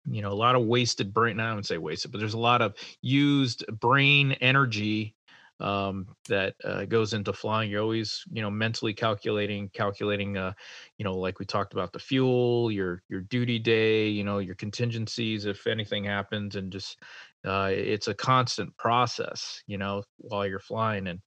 you 0.06 0.22
know 0.22 0.32
a 0.32 0.34
lot 0.34 0.56
of 0.56 0.66
wasted 0.66 1.14
brain. 1.14 1.40
I 1.40 1.50
wouldn't 1.50 1.66
say 1.66 1.78
wasted, 1.78 2.12
but 2.12 2.18
there's 2.18 2.34
a 2.34 2.38
lot 2.38 2.62
of 2.62 2.74
used 3.02 3.64
brain 3.80 4.32
energy 4.32 5.14
um, 5.62 6.08
that 6.28 6.54
uh, 6.64 6.84
goes 6.84 7.14
into 7.14 7.32
flying. 7.32 7.70
You're 7.70 7.82
always, 7.82 8.24
you 8.32 8.42
know, 8.42 8.50
mentally 8.50 8.92
calculating, 8.92 9.68
calculating, 9.70 10.36
uh, 10.36 10.52
you 10.98 11.04
know, 11.04 11.14
like 11.14 11.38
we 11.38 11.46
talked 11.46 11.72
about 11.72 11.92
the 11.92 12.00
fuel, 12.00 12.70
your 12.70 13.02
your 13.08 13.20
duty 13.20 13.58
day, 13.58 14.08
you 14.08 14.24
know, 14.24 14.38
your 14.38 14.56
contingencies 14.56 15.46
if 15.46 15.66
anything 15.66 16.04
happens, 16.04 16.56
and 16.56 16.72
just 16.72 17.00
uh, 17.46 17.70
it's 17.72 18.08
a 18.08 18.14
constant 18.14 18.76
process, 18.76 19.62
you 19.66 19.78
know, 19.78 20.02
while 20.18 20.46
you're 20.46 20.58
flying, 20.58 21.06
and 21.06 21.20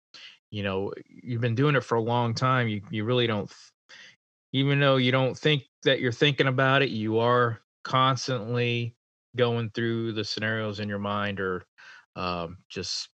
you 0.52 0.64
know, 0.64 0.92
you've 1.08 1.42
been 1.42 1.56
doing 1.56 1.76
it 1.76 1.84
for 1.84 1.96
a 1.96 2.02
long 2.02 2.34
time. 2.34 2.68
You 2.68 2.82
you 2.92 3.06
really 3.06 3.28
don't, 3.28 3.52
even 4.52 4.80
though 4.82 4.98
you 4.98 5.12
don't 5.14 5.38
think 5.38 5.64
that 5.84 6.02
you're 6.02 6.12
thinking 6.12 6.48
about 6.48 6.82
it, 6.82 6.90
you 6.90 7.20
are 7.20 7.62
constantly 7.84 8.96
going 9.38 9.70
through 9.70 10.12
the 10.14 10.24
scenarios 10.26 10.80
in 10.82 10.90
your 10.90 11.00
mind 11.00 11.40
or 11.40 11.66
um, 12.16 12.58
just 12.70 13.10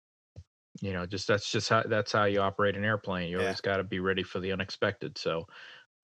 you 0.80 0.92
know 0.92 1.06
just 1.06 1.26
that's 1.28 1.50
just 1.50 1.68
how 1.68 1.82
that's 1.84 2.12
how 2.12 2.24
you 2.24 2.40
operate 2.40 2.76
an 2.76 2.84
airplane 2.84 3.28
you 3.30 3.38
Yeah. 3.38 3.40
always 3.40 3.60
got 3.60 3.78
to 3.78 3.84
be 3.84 4.00
ready 4.00 4.22
for 4.22 4.40
the 4.40 4.52
unexpected 4.52 5.16
so 5.18 5.44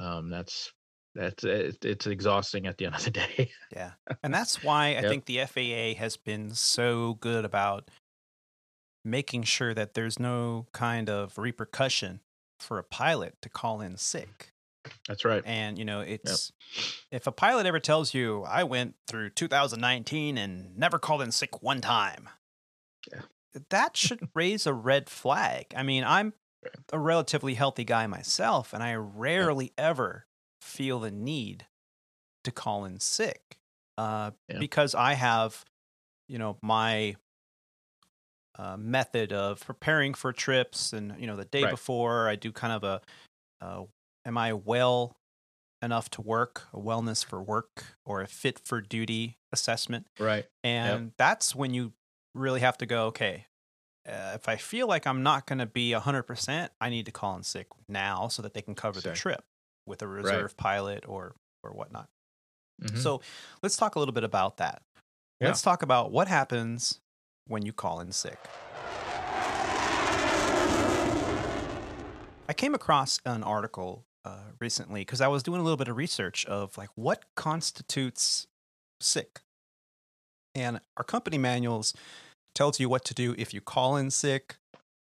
um, 0.01 0.31
that's 0.31 0.73
that's 1.15 1.45
it, 1.45 1.85
it's 1.85 2.07
exhausting 2.07 2.67
at 2.67 2.79
the 2.79 2.87
end 2.87 2.97
of 2.97 3.05
the 3.05 3.11
day 3.13 3.51
Yeah. 3.71 3.95
And 4.23 4.33
that's 4.33 4.63
why 4.63 4.97
I 4.97 5.03
Yep. 5.03 5.05
think 5.05 5.27
the 5.27 5.41
FAA 5.41 5.95
has 5.95 6.17
been 6.17 6.55
so 6.55 7.15
good 7.15 7.45
about 7.45 7.91
making 9.05 9.43
sure 9.43 9.75
that 9.75 9.95
there's 9.95 10.19
no 10.19 10.67
kind 10.73 11.11
of 11.11 11.37
repercussion 11.39 12.21
for 12.59 12.79
a 12.79 12.85
pilot 12.85 13.37
to 13.43 13.49
call 13.49 13.81
in 13.81 13.97
sick. 13.97 14.53
that's 15.09 15.25
right 15.25 15.45
And, 15.45 15.79
you 15.79 15.85
know, 15.85 16.01
it's 16.01 16.53
if 17.11 17.27
a 17.27 17.33
pilot 17.33 17.67
ever 17.67 17.81
tells 17.81 18.15
you, 18.15 18.45
I 18.45 18.65
went 18.65 18.97
through 19.09 19.31
2019 19.31 20.39
and 20.39 20.77
never 20.77 20.99
called 20.99 21.23
in 21.23 21.33
sick 21.33 21.63
one 21.63 21.81
time, 21.81 22.29
Yeah. 23.13 23.23
That 23.71 23.97
should 23.97 24.23
raise 24.35 24.67
a 24.67 24.75
red 24.75 25.09
flag. 25.09 25.67
I 25.77 25.83
mean, 25.83 26.05
I'm 26.05 26.35
a 26.93 26.99
relatively 26.99 27.55
healthy 27.55 27.85
guy 27.85 28.07
myself, 28.07 28.73
and 28.73 28.83
I 28.83 28.95
rarely 28.95 29.73
ever 29.79 30.27
feel 30.63 31.01
the 31.01 31.11
need 31.11 31.67
to 32.45 32.53
call 32.53 32.85
in 32.85 33.01
sick 33.01 33.59
uh, 33.99 34.33
Yeah. 34.49 34.59
because 34.59 34.95
I 34.95 35.15
have, 35.15 35.65
you 36.29 36.39
know, 36.39 36.59
my 36.63 37.17
uh, 38.57 38.77
method 38.77 39.33
of 39.33 39.61
preparing 39.61 40.15
for 40.15 40.33
trips, 40.33 40.93
and 40.93 41.19
you 41.19 41.27
know, 41.27 41.37
the 41.37 41.45
day 41.45 41.65
Right. 41.65 41.67
before 41.67 42.29
I 42.29 42.37
do 42.37 42.53
kind 42.53 42.73
of 42.73 42.85
a, 42.85 43.01
uh, 43.65 43.85
am 44.27 44.39
I 44.39 44.53
well 44.55 45.17
enough 45.83 46.11
to 46.11 46.23
work, 46.23 46.69
a 46.73 46.79
wellness 46.79 47.25
for 47.25 47.43
work, 47.43 47.97
or 48.07 48.23
a 48.23 48.29
fit 48.29 48.61
for 48.61 48.81
duty 48.81 49.39
assessment, 49.53 50.09
right 50.19 50.49
and 50.65 51.13
that's 51.19 51.55
when 51.55 51.75
you 51.75 51.95
really 52.35 52.61
have 52.61 52.79
to 52.79 52.87
go, 52.87 53.07
okay. 53.07 53.47
Uh, 54.07 54.33
if 54.35 54.49
I 54.49 54.57
feel 54.57 54.87
like 54.87 55.07
I'm 55.07 55.23
not 55.23 55.47
going 55.47 55.61
to 55.61 55.67
be 55.67 55.93
100%, 55.93 56.69
I 56.81 56.91
need 56.91 57.07
to 57.07 57.13
call 57.13 57.37
in 57.37 57.43
sick 57.43 57.69
now 57.89 58.29
so 58.29 58.43
that 58.43 58.53
they 58.53 58.61
can 58.61 58.75
cover 58.75 59.01
the 59.01 59.13
trip 59.13 59.43
with 59.87 60.03
a 60.03 60.07
reserve 60.07 60.57
pilot 60.57 61.05
or 61.09 61.35
or 61.63 61.71
whatnot. 61.73 62.09
Mhm. 62.83 62.99
So 62.99 63.23
let's 63.63 63.77
talk 63.77 63.95
a 63.95 63.99
little 63.99 64.13
bit 64.13 64.25
about 64.25 64.59
that. 64.59 64.83
Yeah. 65.41 65.49
Let's 65.49 65.63
talk 65.63 65.83
about 65.83 66.11
what 66.13 66.29
happens 66.29 67.01
when 67.47 67.65
you 67.65 67.73
call 67.73 68.01
in 68.01 68.13
sick. 68.13 68.39
I 72.47 72.53
came 72.55 72.75
across 72.75 73.21
an 73.25 73.43
article 73.43 74.05
uh, 74.27 74.53
recently 74.61 75.01
because 75.01 75.21
I 75.23 75.29
was 75.29 75.43
doing 75.43 75.61
a 75.61 75.65
little 75.65 75.77
bit 75.79 75.89
of 75.89 75.97
research 75.97 76.45
of 76.47 76.77
like 76.77 76.91
what 76.95 77.25
constitutes 77.37 78.47
sick. 79.01 79.41
And 80.55 80.81
our 80.97 81.05
company 81.05 81.39
manuals 81.39 81.95
tells 82.55 82.79
you 82.79 82.89
what 82.89 83.05
to 83.07 83.15
do 83.15 83.35
if 83.37 83.53
you 83.53 83.61
call 83.61 83.97
in 83.97 84.11
sick. 84.11 84.57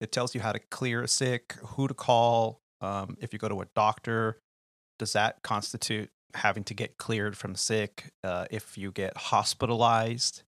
It 0.01 0.13
tells 0.13 0.35
you 0.35 0.41
how 0.41 0.53
to 0.53 0.59
clear 0.71 1.03
a 1.03 1.09
sick, 1.09 1.55
who 1.63 1.89
to 1.89 1.95
call. 1.95 2.61
Um, 2.81 3.17
if 3.21 3.33
you 3.33 3.39
go 3.39 3.49
to 3.49 3.61
a 3.63 3.67
doctor, 3.75 4.39
does 4.99 5.13
that 5.15 5.43
constitute 5.43 6.11
having 6.35 6.65
to 6.65 6.75
get 6.75 6.99
cleared 6.99 7.37
from 7.37 7.55
sick? 7.55 8.11
Uh, 8.23 8.47
if 8.51 8.77
you 8.77 8.93
get 8.93 9.17
hospitalized, 9.17 10.43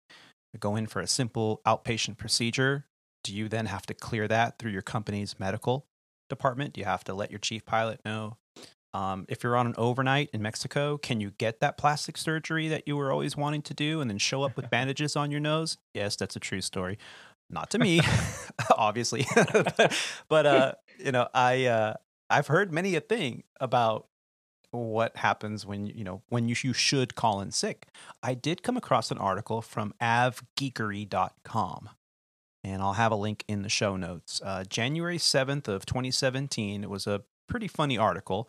go 0.61 0.76
in 0.76 0.86
for 0.86 1.01
a 1.01 1.07
simple 1.07 1.61
outpatient 1.66 2.18
procedure, 2.18 2.84
do 3.24 3.34
you 3.34 3.49
then 3.49 3.66
have 3.66 3.86
to 3.86 3.94
clear 3.94 4.28
that 4.28 4.59
through 4.59 4.72
your 4.72 4.82
company's 4.82 5.38
medical 5.38 5.86
department? 6.28 6.74
Do 6.74 6.80
you 6.80 6.84
have 6.84 7.05
to 7.05 7.14
let 7.14 7.30
your 7.30 7.38
chief 7.38 7.64
pilot 7.64 8.01
know? 8.05 8.36
Um, 8.95 9.26
if 9.28 9.43
you're 9.43 9.57
on 9.57 9.66
an 9.66 9.74
overnight 9.76 10.30
in 10.32 10.41
Mexico, 10.41 10.97
can 10.97 11.20
you 11.20 11.32
get 11.32 11.61
that 11.61 11.76
plastic 11.76 12.16
surgery 12.16 12.68
that 12.68 12.84
you 12.86 12.97
were 12.97 13.12
always 13.12 13.36
wanting 13.36 13.62
to 13.62 13.74
do 13.74 14.01
and 14.01 14.11
then 14.11 14.18
show 14.18 14.43
up 14.43 14.57
with 14.57 14.70
bandages 14.72 15.16
on 15.16 15.30
your 15.30 15.41
nose? 15.41 15.76
Yes, 15.95 16.16
that's 16.16 16.36
a 16.36 16.41
true 16.41 16.61
story. 16.61 16.99
Not 17.51 17.70
to 17.70 17.78
me, 17.78 18.01
obviously, 18.76 19.26
but, 19.34 19.97
but 20.28 20.47
uh, 20.47 20.72
you 20.99 21.12
know, 21.12 21.28
I 21.32 21.66
uh, 21.66 21.95
I've 22.28 22.47
heard 22.47 22.72
many 22.72 22.95
a 22.95 23.01
thing 23.01 23.45
about 23.61 24.07
what 24.70 25.16
happens 25.16 25.64
when 25.64 25.86
you 25.86 26.05
know 26.05 26.22
when 26.28 26.47
you, 26.49 26.55
you 26.62 26.74
should 26.74 27.14
call 27.14 27.41
in 27.41 27.51
sick. 27.51 27.86
I 28.22 28.34
did 28.34 28.62
come 28.62 28.76
across 28.76 29.11
an 29.11 29.16
article 29.16 29.62
from 29.62 29.95
avgeekery.com 30.01 31.89
and 32.64 32.82
I'll 32.82 32.95
have 32.95 33.12
a 33.12 33.16
link 33.16 33.45
in 33.49 33.62
the 33.62 33.68
show 33.68 33.97
notes. 33.97 34.41
Uh, 34.45 34.64
January 34.68 35.18
7th 35.18 35.68
of 35.68 35.86
2017, 35.86 36.82
it 36.82 36.91
was 36.91 37.07
a 37.07 37.22
pretty 37.49 37.68
funny 37.68 37.99
article 37.99 38.49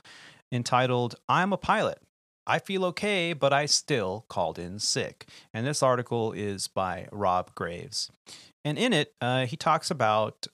entitled 0.52 1.16
I'm 1.28 1.54
a 1.54 1.58
pilot. 1.58 2.00
I 2.46 2.58
feel 2.58 2.84
okay, 2.86 3.34
but 3.34 3.54
I 3.54 3.68
still 3.68 4.26
called 4.28 4.58
in 4.58 4.80
sick. 4.80 5.28
And 5.54 5.68
this 5.68 5.84
article 5.84 6.32
is 6.32 6.68
by 6.68 7.08
Rob 7.12 7.54
Graves. 7.54 8.10
And 8.66 8.78
in 8.78 8.92
it, 8.92 9.14
uh, 9.22 9.46
he 9.46 9.56
talks 9.56 9.92
about 9.92 10.48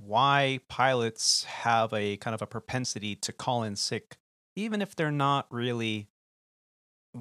why 0.00 0.60
pilots 0.68 1.44
have 1.44 1.92
a 1.92 2.16
kind 2.16 2.34
of 2.34 2.40
a 2.40 2.46
propensity 2.46 3.14
to 3.16 3.32
call 3.32 3.62
in 3.62 3.76
sick, 3.76 4.16
even 4.56 4.80
if 4.80 4.96
they're 4.96 5.10
not 5.10 5.46
really 5.50 6.08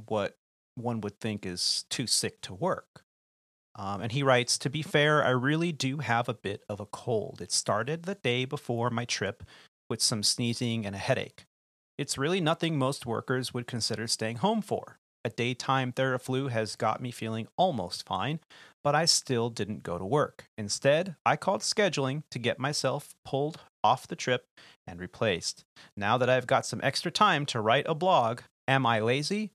what 0.07 0.37
one 0.75 1.01
would 1.01 1.19
think 1.19 1.45
is 1.45 1.85
too 1.89 2.07
sick 2.07 2.41
to 2.41 2.53
work. 2.53 3.03
Um, 3.77 4.01
and 4.01 4.11
he 4.11 4.23
writes, 4.23 4.57
To 4.59 4.69
be 4.69 4.81
fair, 4.81 5.23
I 5.23 5.31
really 5.31 5.73
do 5.73 5.97
have 5.97 6.29
a 6.29 6.33
bit 6.33 6.63
of 6.69 6.79
a 6.79 6.85
cold. 6.85 7.41
It 7.41 7.51
started 7.51 8.03
the 8.03 8.15
day 8.15 8.45
before 8.45 8.89
my 8.89 9.03
trip 9.03 9.43
with 9.89 10.01
some 10.01 10.23
sneezing 10.23 10.85
and 10.85 10.95
a 10.95 10.99
headache. 10.99 11.45
It's 11.97 12.17
really 12.17 12.41
nothing 12.41 12.77
most 12.77 13.05
workers 13.05 13.53
would 13.53 13.67
consider 13.67 14.07
staying 14.07 14.37
home 14.37 14.61
for. 14.61 14.97
A 15.23 15.29
daytime 15.29 15.91
Theraflu 15.91 16.51
has 16.51 16.75
got 16.75 17.01
me 17.01 17.09
feeling 17.09 17.47
almost 17.57 18.05
fine, 18.05 18.39
but 18.83 18.93
I 18.93 19.05
still 19.05 19.49
didn't 19.49 19.81
go 19.81 19.97
to 19.97 20.05
work. 20.05 20.45
Instead, 20.57 21.15
I 21.25 21.35
called 21.35 21.61
scheduling 21.61 22.23
to 22.29 22.37
get 22.37 22.59
myself 22.59 23.15
pulled 23.25 23.61
off 23.83 24.07
the 24.07 24.15
trip 24.15 24.45
and 24.85 24.99
replaced. 24.99 25.63
Now 25.97 26.17
that 26.17 26.29
I've 26.29 26.47
got 26.47 26.65
some 26.65 26.79
extra 26.83 27.09
time 27.09 27.45
to 27.47 27.61
write 27.61 27.85
a 27.87 27.95
blog, 27.95 28.41
am 28.67 28.85
I 28.85 28.99
lazy 28.99 29.51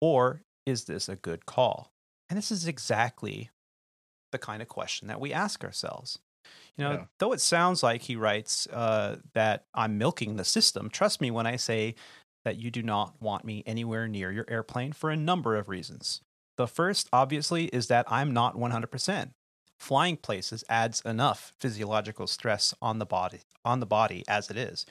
or 0.00 0.42
is 0.66 0.84
this 0.84 1.08
a 1.08 1.16
good 1.16 1.46
call? 1.46 1.92
And 2.28 2.36
this 2.36 2.50
is 2.50 2.66
exactly 2.66 3.50
the 4.32 4.38
kind 4.38 4.60
of 4.60 4.68
question 4.68 5.08
that 5.08 5.20
we 5.20 5.32
ask 5.32 5.64
ourselves. 5.64 6.18
You 6.76 6.84
know, 6.84 6.92
Yeah. 6.92 7.04
though 7.18 7.32
it 7.32 7.40
sounds 7.40 7.82
like 7.82 8.02
he 8.02 8.16
writes 8.16 8.66
uh, 8.68 9.16
that 9.32 9.64
I'm 9.74 9.98
milking 9.98 10.36
the 10.36 10.44
system, 10.44 10.90
trust 10.90 11.20
me 11.20 11.30
when 11.30 11.46
I 11.46 11.56
say 11.56 11.94
that 12.44 12.56
you 12.56 12.70
do 12.70 12.82
not 12.82 13.20
want 13.20 13.44
me 13.44 13.62
anywhere 13.66 14.06
near 14.06 14.30
your 14.30 14.44
airplane 14.48 14.92
for 14.92 15.10
a 15.10 15.16
number 15.16 15.56
of 15.56 15.68
reasons. 15.68 16.20
The 16.56 16.68
first, 16.68 17.08
obviously, 17.12 17.66
is 17.66 17.88
that 17.88 18.10
I'm 18.10 18.32
not 18.32 18.56
100%. 18.56 19.30
Flying 19.78 20.16
places 20.16 20.64
adds 20.68 21.02
enough 21.02 21.52
physiological 21.60 22.26
stress 22.26 22.72
on 22.80 22.98
the 22.98 23.06
body 23.06 23.40
on 23.66 23.80
the 23.80 23.86
body 23.86 24.24
as 24.28 24.48
it 24.48 24.56
is, 24.56 24.86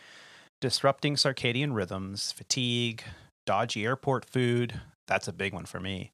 disrupting 0.61 1.15
circadian 1.15 1.73
rhythms, 1.73 2.31
fatigue, 2.31 3.03
dodgy 3.45 3.85
airport 3.85 4.25
food, 4.25 4.81
that's 5.07 5.27
a 5.27 5.33
big 5.33 5.53
one 5.53 5.65
for 5.65 5.79
me. 5.79 6.11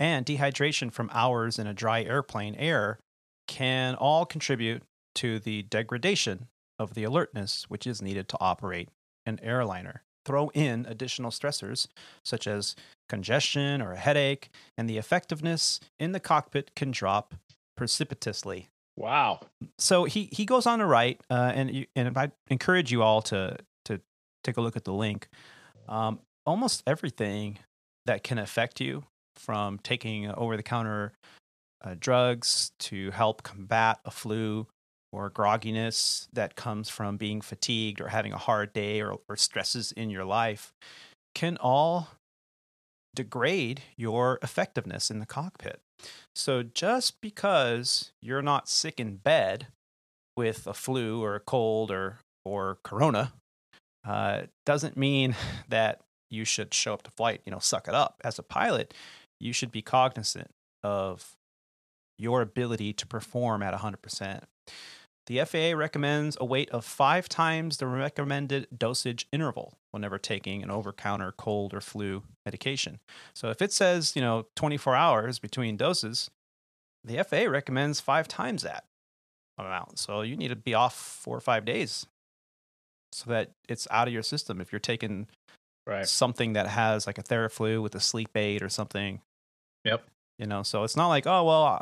And 0.00 0.26
dehydration 0.26 0.92
from 0.92 1.08
hours 1.12 1.58
in 1.58 1.66
a 1.66 1.74
dry 1.74 2.02
airplane 2.02 2.56
air 2.56 2.98
can 3.46 3.94
all 3.94 4.24
contribute 4.26 4.82
to 5.16 5.38
the 5.38 5.62
degradation 5.62 6.48
of 6.78 6.94
the 6.94 7.04
alertness 7.04 7.64
which 7.68 7.86
is 7.86 8.02
needed 8.02 8.28
to 8.28 8.36
operate 8.40 8.88
an 9.26 9.38
airliner. 9.42 10.02
Throw 10.24 10.50
in 10.54 10.86
additional 10.86 11.30
stressors 11.30 11.86
such 12.24 12.46
as 12.46 12.74
congestion 13.08 13.82
or 13.82 13.92
a 13.92 13.98
headache, 13.98 14.48
and 14.78 14.88
the 14.88 14.96
effectiveness 14.96 15.80
in 15.98 16.12
the 16.12 16.20
cockpit 16.20 16.74
can 16.74 16.90
drop 16.90 17.34
precipitously. 17.76 18.70
wow 18.96 19.40
So 19.78 20.04
he, 20.04 20.30
he 20.32 20.46
goes 20.46 20.66
on 20.66 20.78
to 20.78 20.86
write, 20.86 21.20
uh, 21.30 21.52
and 21.54 21.70
you, 21.74 21.86
and 21.94 22.16
I 22.16 22.32
encourage 22.48 22.90
you 22.90 23.02
all 23.02 23.22
to 23.22 23.58
to 23.84 24.00
take 24.42 24.56
a 24.56 24.62
look 24.62 24.76
at 24.76 24.84
the 24.84 24.94
link. 24.94 25.28
Um, 25.88 26.20
almost 26.46 26.82
everything 26.86 27.58
that 28.06 28.22
can 28.22 28.38
affect 28.38 28.80
you, 28.80 29.04
from 29.36 29.78
taking 29.78 30.30
over 30.30 30.56
the 30.56 30.62
counter 30.62 31.12
uh, 31.82 31.94
drugs 31.98 32.72
to 32.78 33.10
help 33.10 33.42
combat 33.42 33.98
a 34.04 34.10
flu 34.10 34.66
or 35.12 35.30
grogginess 35.30 36.26
that 36.32 36.56
comes 36.56 36.88
from 36.88 37.16
being 37.16 37.40
fatigued 37.40 38.00
or 38.00 38.08
having 38.08 38.32
a 38.32 38.38
hard 38.38 38.72
day 38.72 39.00
or, 39.00 39.18
or 39.28 39.36
stresses 39.36 39.92
in 39.92 40.10
your 40.10 40.24
life, 40.24 40.72
can 41.34 41.56
all 41.58 42.08
degrade 43.14 43.82
your 43.96 44.38
effectiveness 44.42 45.10
in 45.10 45.20
the 45.20 45.26
cockpit. 45.26 45.80
So 46.34 46.62
just 46.62 47.20
because 47.20 48.10
you're 48.20 48.42
not 48.42 48.68
sick 48.68 48.98
in 48.98 49.16
bed 49.16 49.68
with 50.36 50.66
a 50.66 50.74
flu 50.74 51.22
or 51.22 51.36
a 51.36 51.40
cold 51.40 51.90
or 51.90 52.18
or 52.44 52.78
corona 52.82 53.32
uh, 54.06 54.42
doesn't 54.66 54.96
mean 54.96 55.34
that 55.68 56.00
you 56.30 56.44
should 56.44 56.74
show 56.74 56.94
up 56.94 57.02
to 57.02 57.10
flight, 57.12 57.40
you 57.44 57.52
know, 57.52 57.58
suck 57.58 57.88
it 57.88 57.94
up. 57.94 58.20
As 58.24 58.38
a 58.38 58.42
pilot, 58.42 58.92
you 59.40 59.52
should 59.52 59.70
be 59.70 59.82
cognizant 59.82 60.50
of 60.82 61.32
your 62.18 62.40
ability 62.42 62.92
to 62.94 63.06
perform 63.06 63.62
at 63.62 63.74
100%. 63.74 64.44
The 65.26 65.42
FAA 65.44 65.74
recommends 65.76 66.36
a 66.38 66.44
weight 66.44 66.68
of 66.70 66.84
five 66.84 67.28
times 67.30 67.78
the 67.78 67.86
recommended 67.86 68.66
dosage 68.76 69.26
interval 69.32 69.72
whenever 69.90 70.18
taking 70.18 70.62
an 70.62 70.70
over 70.70 70.92
counter 70.92 71.32
cold 71.32 71.72
or 71.72 71.80
flu 71.80 72.22
medication. 72.44 72.98
So 73.34 73.48
if 73.48 73.62
it 73.62 73.72
says, 73.72 74.14
you 74.14 74.20
know, 74.20 74.46
24 74.54 74.94
hours 74.94 75.38
between 75.38 75.78
doses, 75.78 76.30
the 77.02 77.22
FAA 77.24 77.48
recommends 77.50 78.00
five 78.00 78.28
times 78.28 78.62
that 78.62 78.84
amount. 79.56 79.98
So 79.98 80.20
you 80.20 80.36
need 80.36 80.48
to 80.48 80.56
be 80.56 80.74
off 80.74 80.94
four 80.94 81.36
or 81.36 81.40
five 81.40 81.64
days 81.64 82.06
so 83.12 83.30
that 83.30 83.50
it's 83.68 83.88
out 83.90 84.08
of 84.08 84.12
your 84.14 84.22
system. 84.22 84.60
If 84.60 84.72
you're 84.72 84.78
taking 84.78 85.26
Right. 85.86 86.06
something 86.08 86.54
that 86.54 86.66
has 86.66 87.06
like 87.06 87.18
a 87.18 87.22
Theraflu 87.22 87.82
with 87.82 87.94
a 87.94 88.00
sleep 88.00 88.36
aid 88.36 88.62
or 88.62 88.68
something, 88.68 89.20
Yep. 89.84 90.02
You 90.38 90.46
know, 90.46 90.62
so 90.62 90.84
it's 90.84 90.96
not 90.96 91.08
like, 91.08 91.26
oh, 91.26 91.44
well, 91.44 91.64
uh, 91.64 91.78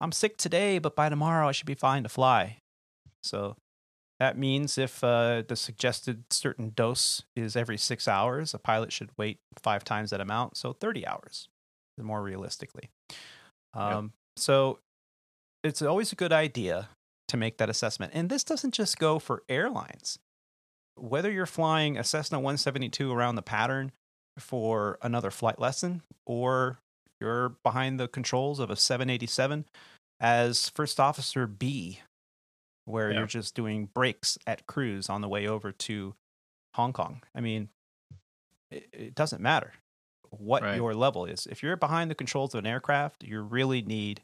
I'm 0.00 0.12
sick 0.12 0.36
today, 0.36 0.78
but 0.78 0.96
by 0.96 1.08
tomorrow 1.08 1.48
I 1.48 1.52
should 1.52 1.66
be 1.66 1.74
fine 1.74 2.02
to 2.02 2.08
fly. 2.08 2.58
So 3.22 3.56
that 4.18 4.36
means 4.36 4.78
if 4.78 5.02
uh, 5.02 5.42
the 5.46 5.56
suggested 5.56 6.24
certain 6.30 6.72
dose 6.74 7.22
is 7.36 7.56
every 7.56 7.78
six 7.78 8.06
hours, 8.08 8.54
a 8.54 8.58
pilot 8.58 8.92
should 8.92 9.10
wait 9.16 9.38
five 9.58 9.84
times 9.84 10.10
that 10.10 10.20
amount. 10.20 10.56
So 10.56 10.72
30 10.72 11.06
hours, 11.06 11.48
more 12.00 12.22
realistically. 12.22 12.90
Um, 13.74 14.12
So 14.36 14.78
it's 15.62 15.82
always 15.82 16.12
a 16.12 16.16
good 16.16 16.32
idea 16.32 16.88
to 17.28 17.36
make 17.36 17.58
that 17.58 17.70
assessment. 17.70 18.12
And 18.14 18.28
this 18.28 18.44
doesn't 18.44 18.74
just 18.74 18.98
go 18.98 19.18
for 19.18 19.42
airlines. 19.48 20.18
Whether 20.96 21.30
you're 21.30 21.46
flying 21.46 21.96
a 21.96 22.04
Cessna 22.04 22.38
172 22.38 23.10
around 23.10 23.36
the 23.36 23.42
pattern 23.42 23.92
for 24.38 24.98
another 25.02 25.30
flight 25.30 25.58
lesson 25.58 26.02
or 26.26 26.78
you're 27.22 27.50
behind 27.62 27.98
the 28.00 28.08
controls 28.08 28.58
of 28.58 28.68
a 28.70 28.76
787 28.76 29.64
as 30.20 30.68
first 30.68 30.98
officer 30.98 31.46
B, 31.46 32.00
where 32.84 33.10
Yeah. 33.12 33.18
you're 33.18 33.26
just 33.26 33.54
doing 33.54 33.86
breaks 33.86 34.36
at 34.46 34.66
cruise 34.66 35.08
on 35.08 35.20
the 35.20 35.28
way 35.28 35.46
over 35.46 35.70
to 35.72 36.14
Hong 36.74 36.92
Kong. 36.92 37.22
I 37.34 37.40
mean, 37.40 37.68
it, 38.70 38.88
it 38.92 39.14
doesn't 39.14 39.40
matter 39.40 39.74
what 40.30 40.62
Right. 40.62 40.76
your 40.76 40.94
level 40.94 41.24
is. 41.26 41.46
If 41.46 41.62
you're 41.62 41.76
behind 41.76 42.10
the 42.10 42.14
controls 42.14 42.54
of 42.54 42.58
an 42.58 42.66
aircraft, 42.66 43.22
you 43.22 43.40
really 43.42 43.82
need 43.82 44.22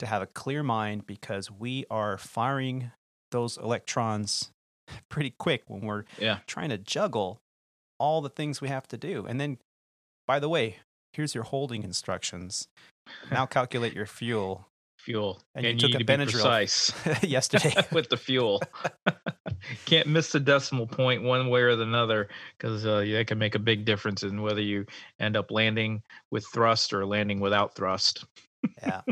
to 0.00 0.06
have 0.06 0.20
a 0.22 0.26
clear 0.26 0.62
mind 0.62 1.06
because 1.06 1.50
we 1.50 1.86
are 1.90 2.18
firing 2.18 2.90
those 3.30 3.56
electrons 3.56 4.50
pretty 5.08 5.30
quick 5.38 5.62
when 5.68 5.80
we're 5.82 6.04
Yeah. 6.18 6.40
trying 6.46 6.70
to 6.70 6.78
juggle 6.78 7.38
all 8.00 8.20
the 8.20 8.28
things 8.28 8.60
we 8.60 8.68
have 8.68 8.88
to 8.88 8.96
do. 8.98 9.24
And 9.24 9.40
then, 9.40 9.58
by 10.26 10.40
the 10.40 10.48
way, 10.48 10.80
here's 11.14 11.34
your 11.34 11.44
holding 11.44 11.82
instructions. 11.82 12.68
Now 13.30 13.44
calculate 13.44 13.92
your 13.92 14.06
fuel. 14.06 14.66
Fuel. 14.96 15.42
And 15.54 15.64
you 15.64 15.70
And, 15.72 15.78
took 15.78 15.90
you 15.90 15.96
a 15.96 15.98
need 15.98 16.06
to 16.06 16.38
Benadryl. 16.38 17.22
Yesterday, 17.28 17.74
with 17.92 18.08
the 18.08 18.16
fuel. 18.16 18.62
Can't 19.84 20.06
miss 20.06 20.32
the 20.32 20.40
decimal 20.40 20.86
point 20.86 21.22
one 21.22 21.50
way 21.50 21.60
or 21.60 21.68
another 21.68 22.28
because 22.56 22.86
uh, 22.86 23.00
that 23.00 23.26
can 23.26 23.36
make 23.36 23.54
a 23.54 23.58
big 23.58 23.84
difference 23.84 24.22
in 24.22 24.40
whether 24.40 24.62
you 24.62 24.86
end 25.20 25.36
up 25.36 25.50
landing 25.50 26.00
with 26.30 26.46
thrust 26.46 26.94
or 26.94 27.04
landing 27.04 27.40
without 27.40 27.74
thrust. 27.74 28.24
yeah. 28.80 29.02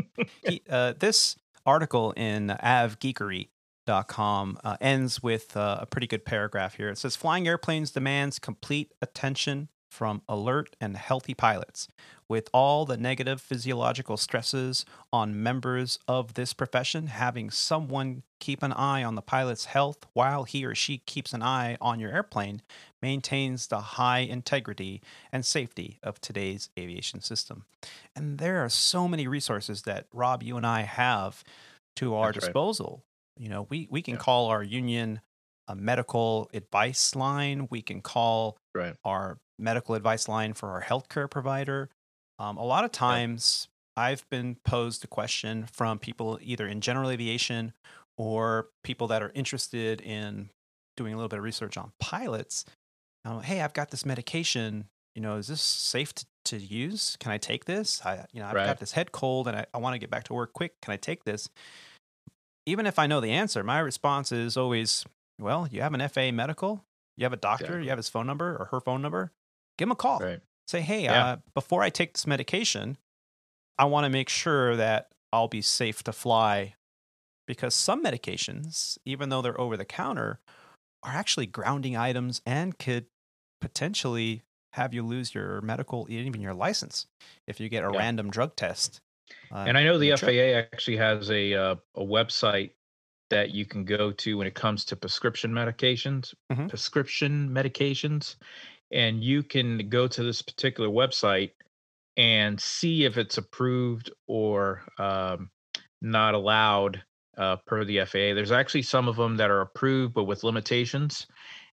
He, 0.43 0.63
uh, 0.67 0.93
this 0.99 1.35
article 1.63 2.13
in 2.13 2.47
avgeekery.com 2.47 4.57
uh, 4.63 4.77
ends 4.81 5.21
with 5.21 5.55
uh, 5.55 5.77
a 5.81 5.85
pretty 5.85 6.07
good 6.07 6.25
paragraph 6.25 6.73
here. 6.75 6.89
It 6.89 6.97
says 6.97 7.15
Flying 7.15 7.47
airplanes 7.47 7.91
demands 7.91 8.39
complete 8.39 8.91
attention 9.03 9.69
from 9.93 10.23
alert 10.27 10.75
and 10.81 10.97
healthy 10.97 11.35
pilots. 11.35 11.87
With 12.27 12.49
all 12.51 12.85
the 12.85 12.97
negative 12.97 13.39
physiological 13.39 14.17
stresses 14.17 14.85
on 15.11 15.43
members 15.43 15.99
of 16.07 16.33
this 16.33 16.51
profession, 16.51 17.05
having 17.07 17.51
someone 17.51 18.23
keep 18.39 18.63
an 18.63 18.73
eye 18.73 19.03
on 19.03 19.13
the 19.13 19.21
pilot's 19.21 19.65
health 19.65 19.99
while 20.13 20.45
he 20.45 20.65
or 20.65 20.73
she 20.73 20.97
keeps 20.97 21.31
an 21.31 21.43
eye 21.43 21.77
on 21.79 21.99
your 21.99 22.11
airplane 22.11 22.63
maintains 23.03 23.67
the 23.67 23.79
high 23.79 24.19
integrity 24.19 24.99
and 25.31 25.45
safety 25.45 25.99
of 26.01 26.19
today's 26.19 26.69
aviation 26.77 27.21
system. 27.21 27.65
And 28.15 28.39
there 28.39 28.65
are 28.65 28.69
so 28.69 29.07
many 29.07 29.27
resources 29.27 29.83
that 29.83 30.07
Rob, 30.11 30.41
you 30.41 30.57
and 30.57 30.65
I 30.65 30.81
have 30.81 31.43
to 31.97 32.15
our 32.15 32.31
That's 32.31 32.37
right. 32.37 32.47
disposal. 32.47 33.03
You 33.37 33.49
know, 33.49 33.67
we, 33.69 33.87
we 33.91 34.01
can 34.01 34.15
Yeah. 34.15 34.21
call 34.21 34.47
our 34.47 34.63
union 34.63 35.21
a 35.67 35.75
medical 35.75 36.49
advice 36.53 37.15
line. 37.15 37.67
We 37.69 37.81
can 37.83 38.01
call 38.01 38.57
Right. 38.73 38.95
our 39.05 39.37
medical 39.59 39.95
advice 39.95 40.27
line 40.27 40.53
for 40.53 40.69
our 40.69 40.81
healthcare 40.81 41.29
provider. 41.29 41.89
Um, 42.39 42.57
a 42.57 42.63
lot 42.65 42.83
of 42.83 42.91
times, 42.91 43.67
I've 43.95 44.27
been 44.29 44.57
posed 44.65 45.03
a 45.03 45.07
question 45.07 45.65
from 45.71 45.99
people 45.99 46.39
either 46.41 46.67
in 46.67 46.81
general 46.81 47.09
aviation 47.11 47.73
or 48.17 48.69
people 48.83 49.07
that 49.07 49.21
are 49.21 49.31
interested 49.35 50.01
in 50.01 50.49
doing 50.97 51.13
a 51.13 51.15
little 51.15 51.29
bit 51.29 51.37
of 51.39 51.43
research 51.45 51.77
on 51.77 51.91
pilots. 51.99 52.65
Um, 53.25 53.41
hey, 53.41 53.61
I've 53.61 53.73
got 53.73 53.91
this 53.91 54.05
medication. 54.05 54.85
You 55.15 55.21
know, 55.21 55.37
is 55.37 55.47
this 55.47 55.61
safe 55.61 56.13
to, 56.15 56.25
to 56.45 56.57
use? 56.57 57.17
Can 57.19 57.31
I 57.31 57.37
take 57.37 57.65
this? 57.65 58.03
I, 58.03 58.25
you 58.33 58.39
know, 58.41 58.47
I've 58.47 58.55
Right. 58.55 58.65
got 58.65 58.79
this 58.79 58.93
head 58.93 59.11
cold 59.11 59.47
and 59.47 59.55
I, 59.55 59.65
I 59.73 59.77
want 59.77 59.93
to 59.93 59.99
get 59.99 60.09
back 60.09 60.23
to 60.25 60.33
work 60.33 60.53
quick. 60.53 60.73
Can 60.81 60.91
I 60.91 60.97
take 60.97 61.23
this? 61.23 61.49
Even 62.65 62.85
if 62.87 62.97
I 62.97 63.07
know 63.07 63.19
the 63.19 63.31
answer, 63.31 63.63
my 63.63 63.79
response 63.79 64.31
is 64.31 64.55
always, 64.57 65.05
well, 65.39 65.67
you 65.69 65.81
have 65.81 65.93
an 65.93 66.07
FA 66.09 66.31
medical, 66.31 66.83
you 67.17 67.25
have 67.25 67.33
a 67.33 67.37
doctor, 67.37 67.65
Exactly. 67.65 67.83
you 67.83 67.89
have 67.89 67.97
his 67.99 68.09
phone 68.09 68.25
number 68.25 68.55
or 68.57 68.65
her 68.71 68.79
phone 68.79 69.01
number, 69.01 69.31
give 69.77 69.87
him 69.87 69.91
a 69.91 69.95
call. 69.95 70.19
Right. 70.19 70.41
Say, 70.67 70.81
hey, 70.81 71.07
Yeah. 71.07 71.27
uh, 71.33 71.37
before 71.53 71.81
I 71.83 71.89
take 71.89 72.13
this 72.13 72.27
medication, 72.27 72.97
I 73.77 73.85
want 73.85 74.05
to 74.05 74.09
make 74.09 74.29
sure 74.29 74.75
that 74.75 75.11
I'll 75.31 75.47
be 75.47 75.61
safe 75.61 76.03
to 76.03 76.13
fly 76.13 76.75
because 77.47 77.75
some 77.75 78.03
medications, 78.03 78.97
even 79.05 79.29
though 79.29 79.41
they're 79.41 79.59
over 79.59 79.77
the 79.77 79.85
counter, 79.85 80.41
are 81.03 81.13
actually 81.13 81.47
grounding 81.47 81.97
items 81.97 82.41
and 82.45 82.77
could 82.79 83.07
potentially 83.61 84.43
have 84.73 84.93
you 84.93 85.03
lose 85.03 85.35
your 85.35 85.61
medical, 85.61 86.07
even 86.09 86.41
your 86.41 86.53
license, 86.53 87.07
if 87.47 87.59
you 87.59 87.69
get 87.69 87.83
a 87.83 87.91
Yeah. 87.91 88.03
random 88.03 88.29
drug 88.31 88.55
test. 88.55 89.01
uh, 89.51 89.69
and 89.69 89.77
I 89.77 89.83
know 89.83 89.97
the 89.97 90.09
your 90.09 90.13
trip. 90.13 90.35
FAA 90.35 90.53
actually 90.53 90.97
has 90.97 91.29
a 91.29 91.53
uh, 91.53 91.75
a 91.95 92.01
website 92.01 92.73
that 93.29 93.51
you 93.51 93.65
can 93.65 93.85
go 93.85 94.11
to 94.11 94.37
when 94.37 94.47
it 94.47 94.55
comes 94.55 94.85
to 94.85 94.95
prescription 94.95 95.51
medications, 95.51 96.33
Mhm. 96.49 96.69
prescription 96.69 97.49
medications, 97.49 98.35
and 98.93 99.23
you 99.23 99.43
can 99.43 99.89
go 99.89 100.07
to 100.07 100.23
this 100.23 100.41
particular 100.41 100.89
website 100.89 101.51
and 102.15 102.61
see 102.61 103.05
if 103.05 103.17
it's 103.17 103.39
approved 103.39 104.11
or 104.27 104.83
um, 104.99 105.49
not 106.01 106.35
allowed 106.35 107.03
uh, 107.37 107.57
per 107.65 107.83
the 107.83 108.05
FAA. 108.05 108.35
There's 108.35 108.51
actually 108.51 108.83
some 108.83 109.07
of 109.07 109.15
them 109.15 109.35
that 109.37 109.49
are 109.49 109.61
approved 109.61 110.13
but 110.13 110.25
with 110.25 110.43
limitations, 110.43 111.25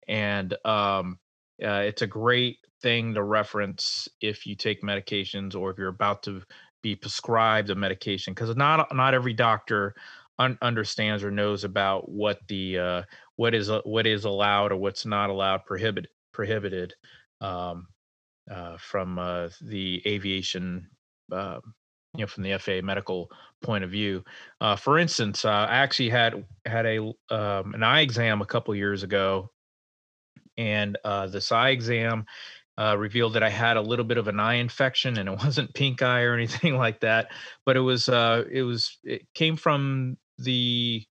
and 0.07 0.55
um, 0.67 1.19
uh, 1.65 1.83
it's 1.87 2.03
a 2.03 2.07
great 2.07 2.59
thing 2.83 3.15
to 3.15 3.23
reference 3.23 4.09
if 4.21 4.47
you 4.47 4.55
take 4.55 4.83
medications 4.83 5.57
or 5.57 5.71
if 5.71 5.79
you're 5.79 5.89
about 5.89 6.23
to 6.25 6.43
be 6.83 6.95
prescribed 6.95 7.71
a 7.71 7.75
medication 7.75 8.35
because 8.35 8.55
not 8.55 8.95
not 8.95 9.15
every 9.15 9.33
doctor 9.33 9.95
un- 10.39 10.59
understands 10.61 11.25
or 11.25 11.31
knows 11.31 11.65
about 11.65 12.09
what 12.11 12.39
the 12.49 12.79
uh, 12.79 13.03
what 13.37 13.55
is 13.55 13.71
what 13.85 14.07
is 14.07 14.27
allowed 14.27 14.73
or 14.73 14.77
what's 14.77 15.07
not 15.07 15.31
allowed 15.31 15.65
prohibited 15.65 16.11
prohibited 16.37 16.95
um, 17.41 17.89
uh, 18.51 18.77
from 18.79 19.19
uh, 19.19 19.49
the 19.63 20.03
aviation 20.07 20.87
uh, 21.33 21.59
you 22.15 22.21
know 22.21 22.27
from 22.27 22.43
the 22.43 22.57
FAA 22.59 22.83
medical 22.83 23.31
point 23.63 23.83
of 23.83 23.91
view. 23.91 24.23
Uh, 24.61 24.77
for 24.77 24.99
instance, 24.99 25.45
uh, 25.47 25.49
I 25.49 25.79
actually 25.79 26.11
had 26.11 26.45
had 26.67 26.85
a 26.85 26.99
um, 27.31 27.75
an 27.75 27.83
eye 27.83 28.03
exam 28.03 28.43
a 28.43 28.47
couple 28.47 28.75
years 28.75 29.03
ago, 29.03 29.51
and 30.59 30.99
uh, 31.05 31.27
this 31.27 31.51
eye 31.51 31.71
exam 31.71 32.27
revealed 32.79 33.33
that 33.33 33.43
I 33.43 33.49
had 33.49 33.79
a 33.79 33.83
little 33.83 34.05
bit 34.05 34.19
of 34.19 34.29
an 34.29 34.39
eye 34.39 34.55
infection, 34.57 35.17
and 35.17 35.31
it 35.31 35.39
wasn't 35.43 35.75
pink 35.75 36.03
eye 36.03 36.23
or 36.23 36.35
anything 36.35 36.77
like 36.77 37.01
that, 37.01 37.29
but 37.65 37.77
it 37.77 37.81
was 37.81 38.09
it 38.09 38.65
was 38.67 38.99
it 39.03 39.27
came 39.35 39.57
from 39.57 40.19
the 40.39 41.03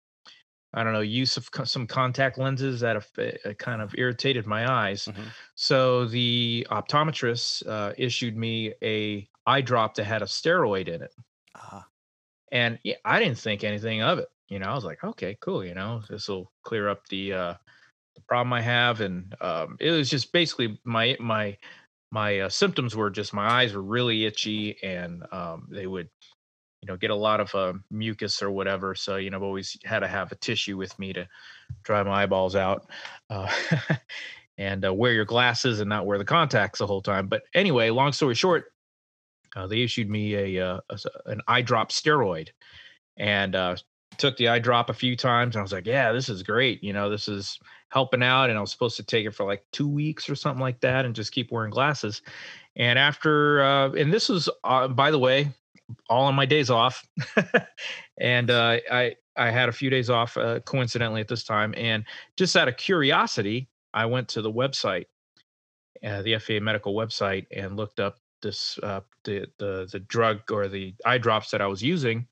I 0.76 0.84
don't 0.84 0.94
know 0.94 1.02
use 1.02 1.38
of 1.38 1.52
co- 1.52 1.64
some 1.66 1.88
contact 1.88 2.38
lenses 2.38 2.82
that 2.82 2.96
have, 2.96 3.10
uh, 3.46 3.54
kind 3.56 3.82
of 3.82 3.96
irritated 3.98 4.46
my 4.48 4.70
eyes. 4.72 5.08
Mhm. 5.08 5.36
So 5.56 6.06
the 6.06 6.68
optometrist 6.70 7.66
uh, 7.68 7.94
issued 7.98 8.38
me 8.38 8.74
a 8.84 9.30
eye 9.48 9.62
drop 9.62 9.96
that 9.96 10.06
had 10.06 10.22
a 10.22 10.26
steroid 10.26 10.88
in 10.90 11.02
it, 11.04 11.14
Ah, 11.54 11.92
and 12.52 12.80
yeah, 12.84 12.96
I 13.04 13.20
didn't 13.20 13.38
think 13.40 13.64
anything 13.64 14.02
of 14.02 14.20
it. 14.20 14.30
You 14.48 14.60
know, 14.60 14.68
I 14.68 14.76
was 14.76 14.86
like, 14.86 15.04
okay, 15.04 15.38
cool. 15.42 15.66
You 15.66 15.74
know, 15.74 16.02
this 16.10 16.28
will 16.28 16.52
clear 16.64 16.88
up 16.90 17.08
the 17.08 17.34
uh, 17.34 17.54
the 18.16 18.22
problem 18.28 18.54
I 18.54 18.62
have, 18.62 19.02
and 19.02 19.36
um, 19.42 19.78
it 19.80 19.92
was 19.92 20.10
just 20.10 20.34
basically 20.34 20.80
my 20.86 21.18
my 21.20 21.58
my 22.12 22.42
uh, 22.42 22.50
symptoms 22.50 22.96
were 22.96 23.12
just 23.12 23.34
my 23.34 23.48
eyes 23.48 23.74
were 23.74 23.84
really 23.84 24.26
itchy, 24.26 24.82
and 24.84 25.26
um, 25.34 25.68
they 25.72 25.88
would, 25.88 26.10
you 26.86 26.94
know, 26.94 26.98
get 26.98 27.10
a 27.10 27.16
lot 27.16 27.40
of 27.40 27.56
uh, 27.56 27.74
mucus 27.90 28.44
or 28.44 28.52
whatever. 28.52 28.94
So, 28.94 29.16
you 29.16 29.32
know, 29.32 29.38
I've 29.38 29.44
always 29.44 29.76
had 29.86 30.00
to 30.00 30.08
have 30.08 30.32
a 30.32 30.36
tissue 30.36 30.78
with 30.78 30.98
me 31.00 31.14
to 31.14 31.28
dry 31.82 32.04
my 32.04 32.22
eyeballs 32.24 32.56
out. 32.56 32.88
Uh, 33.28 33.52
and 34.60 34.86
uh, 34.86 34.94
wear 34.94 35.12
your 35.12 35.26
glasses 35.26 35.80
and 35.80 35.90
not 35.90 36.06
wear 36.06 36.20
the 36.20 36.26
contacts 36.26 36.78
the 36.78 36.86
whole 36.86 37.02
time. 37.02 37.28
But 37.28 37.42
anyway, 37.56 37.90
long 37.90 38.14
story 38.14 38.36
short, 38.36 38.66
uh, 39.56 39.66
they 39.66 39.82
issued 39.82 40.12
me 40.12 40.36
a, 40.36 40.64
uh, 40.64 40.80
a, 40.92 41.00
an 41.26 41.42
eye 41.48 41.64
drop 41.64 41.92
steroid, 41.92 42.50
and 43.18 43.56
uh, 43.56 43.78
took 44.20 44.38
the 44.38 44.50
eye 44.50 44.60
drop 44.60 44.92
a 44.92 44.94
few 44.94 45.16
times. 45.16 45.56
And 45.56 45.62
I 45.62 45.64
was 45.64 45.74
like, 45.74 45.88
yeah, 45.88 46.12
this 46.12 46.30
is 46.30 46.44
great. 46.44 46.84
You 46.84 46.94
know, 46.94 47.10
this 47.10 47.28
is 47.28 47.58
helping 47.90 48.22
out. 48.22 48.52
And 48.52 48.60
I 48.60 48.62
was 48.62 48.72
supposed 48.72 48.98
to 48.98 49.04
take 49.04 49.26
it 49.26 49.34
for 49.34 49.44
like 49.44 49.66
two 49.72 49.88
weeks 49.88 50.30
or 50.30 50.36
something 50.36 50.62
like 50.62 50.82
that, 50.82 51.04
and 51.04 51.16
just 51.16 51.32
keep 51.32 51.52
wearing 51.52 51.72
glasses. 51.72 52.22
And 52.76 53.00
after, 53.00 53.64
uh, 53.64 53.90
and 53.94 54.14
this 54.14 54.30
was, 54.30 54.50
uh, 54.64 54.88
by 54.90 55.10
the 55.10 55.20
way, 55.20 55.50
all 56.10 56.26
on 56.26 56.36
my 56.36 56.46
days 56.46 56.70
off, 56.70 57.06
and 58.20 58.52
I 58.52 59.16
I 59.38 59.52
had 59.52 59.70
a 59.70 59.74
few 59.74 59.90
days 59.90 60.10
off 60.10 60.38
coincidentally 60.66 61.22
at 61.22 61.28
this 61.28 61.44
time, 61.44 61.74
and 61.78 62.04
just 62.38 62.56
out 62.56 62.68
of 62.68 62.78
curiosity, 62.78 63.70
I 63.94 64.06
went 64.06 64.28
to 64.30 64.42
the 64.42 64.52
website, 64.52 65.06
uh, 66.04 66.22
the 66.22 66.38
FAA 66.38 66.60
medical 66.62 66.94
website, 66.96 67.48
and 67.56 67.78
looked 67.78 68.00
up 68.00 68.18
this 68.42 68.78
uh, 68.84 69.02
the 69.24 69.48
the 69.58 69.88
the 69.92 70.00
drug 70.00 70.52
or 70.52 70.68
the 70.68 70.94
eye 71.06 71.18
drops 71.18 71.52
that 71.52 71.62
I 71.62 71.68
was 71.68 71.82
using, 71.82 72.28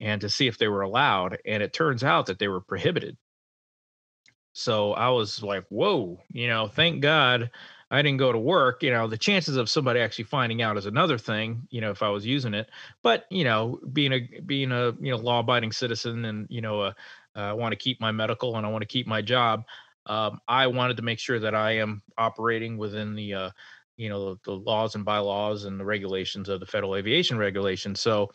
and 0.00 0.20
to 0.20 0.28
see 0.28 0.46
if 0.46 0.58
they 0.58 0.68
were 0.68 0.82
allowed. 0.82 1.38
And 1.46 1.62
it 1.62 1.72
turns 1.72 2.04
out 2.04 2.26
that 2.26 2.38
they 2.38 2.48
were 2.48 2.60
prohibited. 2.60 3.16
So 4.52 4.92
I 4.92 5.08
was 5.10 5.42
like, 5.42 5.64
"Whoa!" 5.70 6.20
You 6.32 6.48
know, 6.48 6.68
thank 6.68 7.00
God 7.00 7.50
I 7.90 8.02
didn't 8.02 8.18
go 8.18 8.32
to 8.32 8.38
work. 8.38 8.82
You 8.82 8.90
know, 8.90 9.08
the 9.08 9.18
chances 9.18 9.56
of 9.56 9.68
somebody 9.68 10.00
actually 10.00 10.24
finding 10.24 10.62
out 10.62 10.76
is 10.76 10.86
another 10.86 11.18
thing. 11.18 11.66
You 11.70 11.80
know, 11.80 11.90
if 11.90 12.02
I 12.02 12.08
was 12.10 12.24
using 12.24 12.54
it, 12.54 12.70
but 13.02 13.24
you 13.30 13.44
know, 13.44 13.80
being 13.92 14.12
a 14.12 14.40
being 14.46 14.72
a 14.72 14.92
you 15.00 15.10
know 15.10 15.16
law-abiding 15.16 15.72
citizen, 15.72 16.24
and 16.24 16.46
you 16.50 16.60
know, 16.60 16.80
uh, 16.82 16.92
I 17.34 17.52
want 17.52 17.72
to 17.72 17.76
keep 17.76 18.00
my 18.00 18.12
medical 18.12 18.56
and 18.56 18.66
I 18.66 18.68
want 18.68 18.82
to 18.82 18.88
keep 18.88 19.06
my 19.06 19.22
job 19.22 19.64
um, 20.06 20.40
I 20.48 20.66
wanted 20.66 20.96
to 20.96 21.02
make 21.02 21.18
sure 21.18 21.38
that 21.38 21.54
I 21.54 21.72
am 21.72 22.02
operating 22.16 22.76
within 22.76 23.14
the, 23.14 23.34
uh, 23.34 23.50
you 23.96 24.08
know, 24.08 24.34
the, 24.34 24.40
the, 24.44 24.52
laws 24.52 24.94
and 24.94 25.04
bylaws 25.04 25.64
and 25.64 25.78
the 25.78 25.84
regulations 25.84 26.48
of 26.48 26.60
the 26.60 26.66
Federal 26.66 26.96
Aviation 26.96 27.38
Regulation. 27.38 27.94
So 27.94 28.30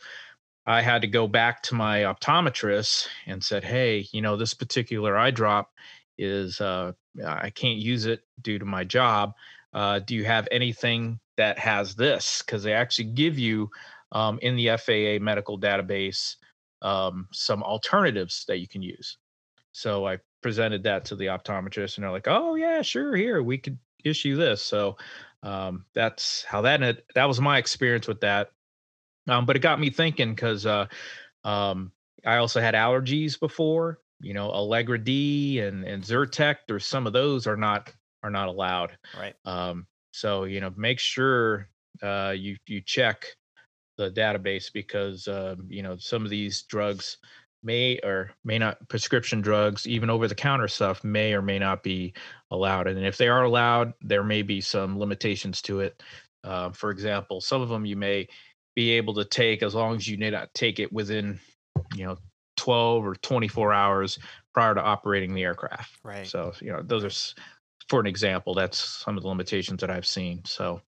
I 0.65 0.81
had 0.81 1.01
to 1.01 1.07
go 1.07 1.27
back 1.27 1.63
to 1.63 1.75
my 1.75 2.01
optometrist 2.01 3.07
and 3.27 3.43
said, 3.43 3.63
"Hey, 3.63 4.07
you 4.11 4.21
know, 4.21 4.37
this 4.37 4.53
particular 4.53 5.17
eye 5.17 5.31
drop 5.31 5.71
is 6.17 6.61
uh, 6.61 6.93
I 7.23 7.49
can't 7.49 7.77
use 7.77 8.05
it 8.05 8.21
due 8.41 8.59
to 8.59 8.65
my 8.65 8.83
job. 8.83 9.33
Uh, 9.73 9.99
do 9.99 10.15
you 10.15 10.25
have 10.25 10.47
anything 10.51 11.19
that 11.37 11.59
has 11.59 11.95
this? 11.95 12.41
Because 12.45 12.63
they 12.63 12.73
actually 12.73 13.05
give 13.05 13.37
you 13.37 13.69
um, 14.11 14.39
in 14.41 14.55
the 14.55 14.77
FAA 14.77 15.23
medical 15.23 15.59
database 15.59 16.35
um, 16.81 17.27
some 17.31 17.63
alternatives 17.63 18.45
that 18.47 18.59
you 18.59 18.67
can 18.67 18.81
use." 18.81 19.17
So 19.71 20.07
I 20.07 20.19
presented 20.41 20.83
that 20.83 21.05
to 21.05 21.15
the 21.15 21.25
optometrist, 21.25 21.97
and 21.97 22.03
they're 22.03 22.11
like, 22.11 22.27
"Oh 22.27 22.55
yeah, 22.55 22.81
sure, 22.81 23.15
here 23.15 23.43
we 23.43 23.57
could 23.57 23.77
issue 24.03 24.35
this." 24.35 24.61
So 24.61 24.97
um, 25.43 25.85
that's 25.93 26.43
how 26.43 26.61
that 26.61 27.03
that 27.13 27.25
was 27.25 27.41
my 27.41 27.57
experience 27.57 28.07
with 28.07 28.21
that. 28.21 28.51
Um, 29.27 29.45
but 29.45 29.55
it 29.55 29.59
got 29.59 29.79
me 29.79 29.89
thinking 29.89 30.33
because 30.33 30.65
uh, 30.65 30.87
um, 31.43 31.91
I 32.25 32.37
also 32.37 32.61
had 32.61 32.73
allergies 32.75 33.39
before. 33.39 33.99
You 34.21 34.33
know, 34.33 34.49
Allegra 34.49 34.97
D 34.97 35.59
and 35.59 35.83
and 35.83 36.03
Zyrtec, 36.03 36.57
or 36.69 36.79
some 36.79 37.07
of 37.07 37.13
those 37.13 37.47
are 37.47 37.57
not 37.57 37.91
are 38.23 38.29
not 38.29 38.47
allowed. 38.47 38.97
Right. 39.17 39.35
Um, 39.45 39.87
so 40.11 40.45
you 40.45 40.61
know, 40.61 40.73
make 40.75 40.99
sure 40.99 41.69
uh, 42.01 42.33
you 42.35 42.57
you 42.67 42.81
check 42.81 43.25
the 43.97 44.11
database 44.11 44.71
because 44.73 45.27
uh, 45.27 45.55
you 45.67 45.81
know 45.81 45.97
some 45.97 46.23
of 46.23 46.29
these 46.29 46.63
drugs 46.63 47.17
may 47.63 47.99
or 48.03 48.31
may 48.43 48.59
not 48.59 48.87
prescription 48.89 49.41
drugs 49.41 49.87
even 49.87 50.09
over 50.09 50.27
the 50.27 50.35
counter 50.35 50.67
stuff 50.67 51.03
may 51.03 51.33
or 51.33 51.41
may 51.41 51.57
not 51.57 51.81
be 51.81 52.13
allowed 52.51 52.87
and 52.87 53.03
if 53.03 53.17
they 53.17 53.27
are 53.27 53.43
allowed 53.43 53.91
there 54.01 54.23
may 54.23 54.43
be 54.43 54.61
some 54.61 54.99
limitations 54.99 55.61
to 55.63 55.79
it 55.79 56.03
uh, 56.43 56.69
for 56.69 56.91
example 56.91 57.41
some 57.41 57.61
of 57.61 57.69
them 57.69 57.85
you 57.85 57.95
may 57.95 58.27
be 58.75 58.91
able 58.91 59.15
to 59.15 59.25
take 59.25 59.63
as 59.63 59.73
long 59.73 59.95
as 59.95 60.07
you 60.07 60.17
may 60.17 60.29
not 60.29 60.53
take 60.53 60.79
it 60.79 60.93
within 60.93 61.39
you 61.95 62.05
know 62.05 62.17
12 62.65 63.05
or 63.05 63.15
24 63.15 63.73
hours 63.73 64.19
prior 64.53 64.73
to 64.73 64.81
operating 64.81 65.33
the 65.33 65.43
aircraft 65.43 65.99
right 66.03 66.27
so 66.27 66.51
you 66.59 66.71
know 66.71 66.81
those 66.81 67.03
are 67.03 67.33
for 67.87 67.99
an 67.99 68.07
example 68.07 68.55
that's 68.55 68.79
some 68.79 69.17
of 69.17 69.23
the 69.23 69.29
limitations 69.29 69.81
that 69.81 69.91
i've 69.91 70.05
seen 70.05 70.41
so 70.45 70.81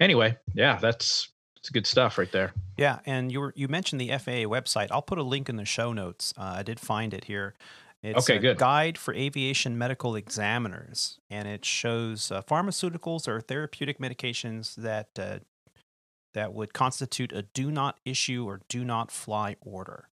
anyway 0.00 0.36
yeah 0.54 0.78
that's 0.80 1.30
it's 1.64 1.70
good 1.70 1.86
stuff 1.86 2.18
right 2.18 2.30
there. 2.30 2.52
Yeah, 2.76 2.98
and 3.06 3.32
you 3.32 3.40
were 3.40 3.54
you 3.56 3.68
mentioned 3.68 3.98
the 3.98 4.10
FAA 4.10 4.44
website. 4.44 4.88
I'll 4.90 5.00
put 5.00 5.16
a 5.16 5.22
link 5.22 5.48
in 5.48 5.56
the 5.56 5.64
show 5.64 5.94
notes. 5.94 6.34
Uh, 6.36 6.56
I 6.58 6.62
did 6.62 6.78
find 6.78 7.14
it 7.14 7.24
here. 7.24 7.54
It's 8.02 8.28
okay, 8.28 8.36
a 8.36 8.38
good. 8.38 8.58
guide 8.58 8.98
for 8.98 9.14
aviation 9.14 9.78
medical 9.78 10.14
examiners, 10.14 11.18
and 11.30 11.48
it 11.48 11.64
shows 11.64 12.30
uh, 12.30 12.42
pharmaceuticals 12.42 13.26
or 13.26 13.40
therapeutic 13.40 13.98
medications 13.98 14.74
that 14.74 15.08
uh, 15.18 15.38
that 16.34 16.52
would 16.52 16.74
constitute 16.74 17.32
a 17.32 17.40
do 17.40 17.70
not 17.70 17.98
issue 18.04 18.44
or 18.46 18.60
do 18.68 18.84
not 18.84 19.10
fly 19.10 19.56
order. 19.62 20.10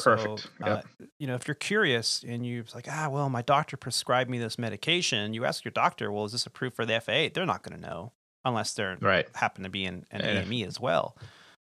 Perfect. 0.00 0.48
So, 0.58 0.64
uh, 0.64 0.82
you 1.18 1.26
know, 1.26 1.34
if 1.34 1.46
you're 1.46 1.54
curious 1.54 2.24
and 2.26 2.46
you're 2.46 2.64
like, 2.74 2.86
ah, 2.88 3.08
well, 3.10 3.28
my 3.28 3.42
doctor 3.42 3.76
prescribed 3.76 4.30
me 4.30 4.38
this 4.38 4.58
medication, 4.58 5.34
you 5.34 5.44
ask 5.44 5.64
your 5.64 5.72
doctor, 5.72 6.10
well, 6.10 6.24
is 6.24 6.32
this 6.32 6.46
approved 6.46 6.76
for 6.76 6.86
the 6.86 7.00
FAA? 7.00 7.28
They're 7.32 7.46
not 7.46 7.62
going 7.62 7.80
to 7.80 7.86
know 7.88 8.12
unless 8.44 8.74
they're 8.74 8.96
right. 9.00 9.28
happen 9.34 9.64
to 9.64 9.70
be 9.70 9.84
an, 9.84 10.04
an 10.10 10.22
AME 10.22 10.66
as 10.66 10.80
well, 10.80 11.16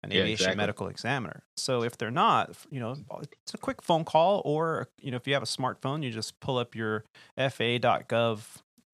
an 0.03 0.11
Yeah, 0.11 0.21
aviation 0.21 0.45
exactly. 0.45 0.57
medical 0.57 0.87
examiner. 0.87 1.43
So 1.57 1.83
if 1.83 1.97
they're 1.97 2.11
not, 2.11 2.55
you 2.69 2.79
know, 2.79 2.95
it's 3.41 3.53
a 3.53 3.57
quick 3.57 3.81
phone 3.81 4.05
call, 4.05 4.41
or 4.45 4.87
you 5.01 5.11
know, 5.11 5.17
if 5.17 5.27
you 5.27 5.33
have 5.33 5.43
a 5.43 5.47
smartphone, 5.47 6.03
you 6.03 6.11
just 6.11 6.39
pull 6.39 6.57
up 6.57 6.75
your 6.75 7.05
FAA.gov 7.37 8.41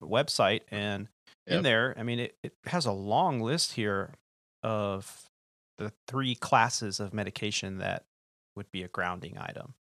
website, 0.02 0.60
and 0.70 1.08
in 1.46 1.62
there, 1.62 1.94
I 1.96 2.02
mean, 2.02 2.18
it, 2.18 2.34
it 2.42 2.54
has 2.66 2.86
a 2.86 2.92
long 2.92 3.40
list 3.40 3.74
here 3.74 4.14
of 4.62 5.26
the 5.78 5.92
three 6.08 6.34
classes 6.34 6.98
of 6.98 7.14
medication 7.14 7.78
that 7.78 8.04
would 8.56 8.70
be 8.72 8.82
a 8.82 8.88
grounding 8.88 9.38
item. 9.38 9.74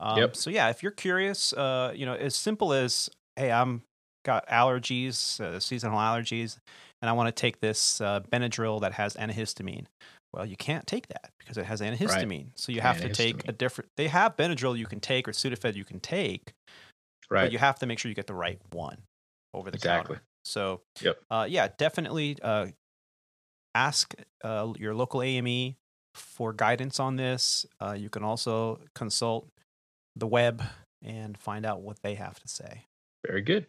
Um, 0.00 0.18
Yep. 0.18 0.36
So 0.36 0.50
yeah, 0.50 0.68
if 0.68 0.82
you're 0.82 0.92
curious, 0.92 1.52
uh, 1.52 1.92
you 1.94 2.04
know, 2.06 2.14
as 2.14 2.36
simple 2.36 2.72
as, 2.72 3.08
hey, 3.36 3.50
I'm 3.50 3.82
got 4.24 4.46
allergies, 4.48 5.40
uh, 5.40 5.60
seasonal 5.60 5.98
allergies, 5.98 6.58
and 7.00 7.08
I 7.08 7.12
want 7.12 7.28
to 7.28 7.32
take 7.40 7.60
this 7.60 8.00
uh, 8.00 8.20
Benadryl 8.20 8.80
that 8.80 8.92
has 8.94 9.14
antihistamine. 9.14 9.86
Well, 10.32 10.44
you 10.44 10.56
can't 10.56 10.86
take 10.86 11.06
that 11.08 11.30
because 11.38 11.56
it 11.56 11.64
has 11.64 11.80
antihistamine. 11.80 12.48
So 12.56 12.72
you 12.72 12.80
have 12.82 13.00
to 13.00 13.08
take 13.08 13.48
a 13.48 13.52
different. 13.52 13.90
They 13.96 14.08
have 14.08 14.36
Benadryl 14.36 14.76
you 14.76 14.86
can 14.86 15.00
take 15.00 15.26
or 15.28 15.32
Sudafed 15.32 15.74
you 15.76 15.84
can 15.84 16.00
take, 16.00 16.52
Right. 17.30 17.44
but 17.44 17.52
you 17.52 17.58
have 17.58 17.78
to 17.78 17.86
make 17.86 17.98
sure 17.98 18.08
you 18.10 18.14
get 18.14 18.26
the 18.26 18.34
right 18.34 18.60
one 18.72 18.98
over 19.54 19.70
the 19.70 19.76
Exactly. 19.76 20.16
counter. 20.16 20.22
So, 20.44 20.82
Yep. 21.00 21.18
uh, 21.30 21.46
yeah, 21.48 21.68
definitely 21.78 22.36
uh, 22.42 22.66
ask 23.74 24.14
uh, 24.42 24.72
your 24.78 24.94
local 24.94 25.22
AME 25.22 25.76
for 26.16 26.52
guidance 26.52 26.98
on 26.98 27.16
this. 27.16 27.66
Uh, 27.80 27.92
you 27.92 28.08
can 28.08 28.24
also 28.24 28.80
consult 28.94 29.48
the 30.16 30.26
web 30.26 30.62
and 31.02 31.36
find 31.38 31.66
out 31.66 31.82
what 31.82 32.02
they 32.02 32.14
have 32.14 32.40
to 32.40 32.48
say. 32.48 32.84
Very 33.26 33.42
good. 33.42 33.66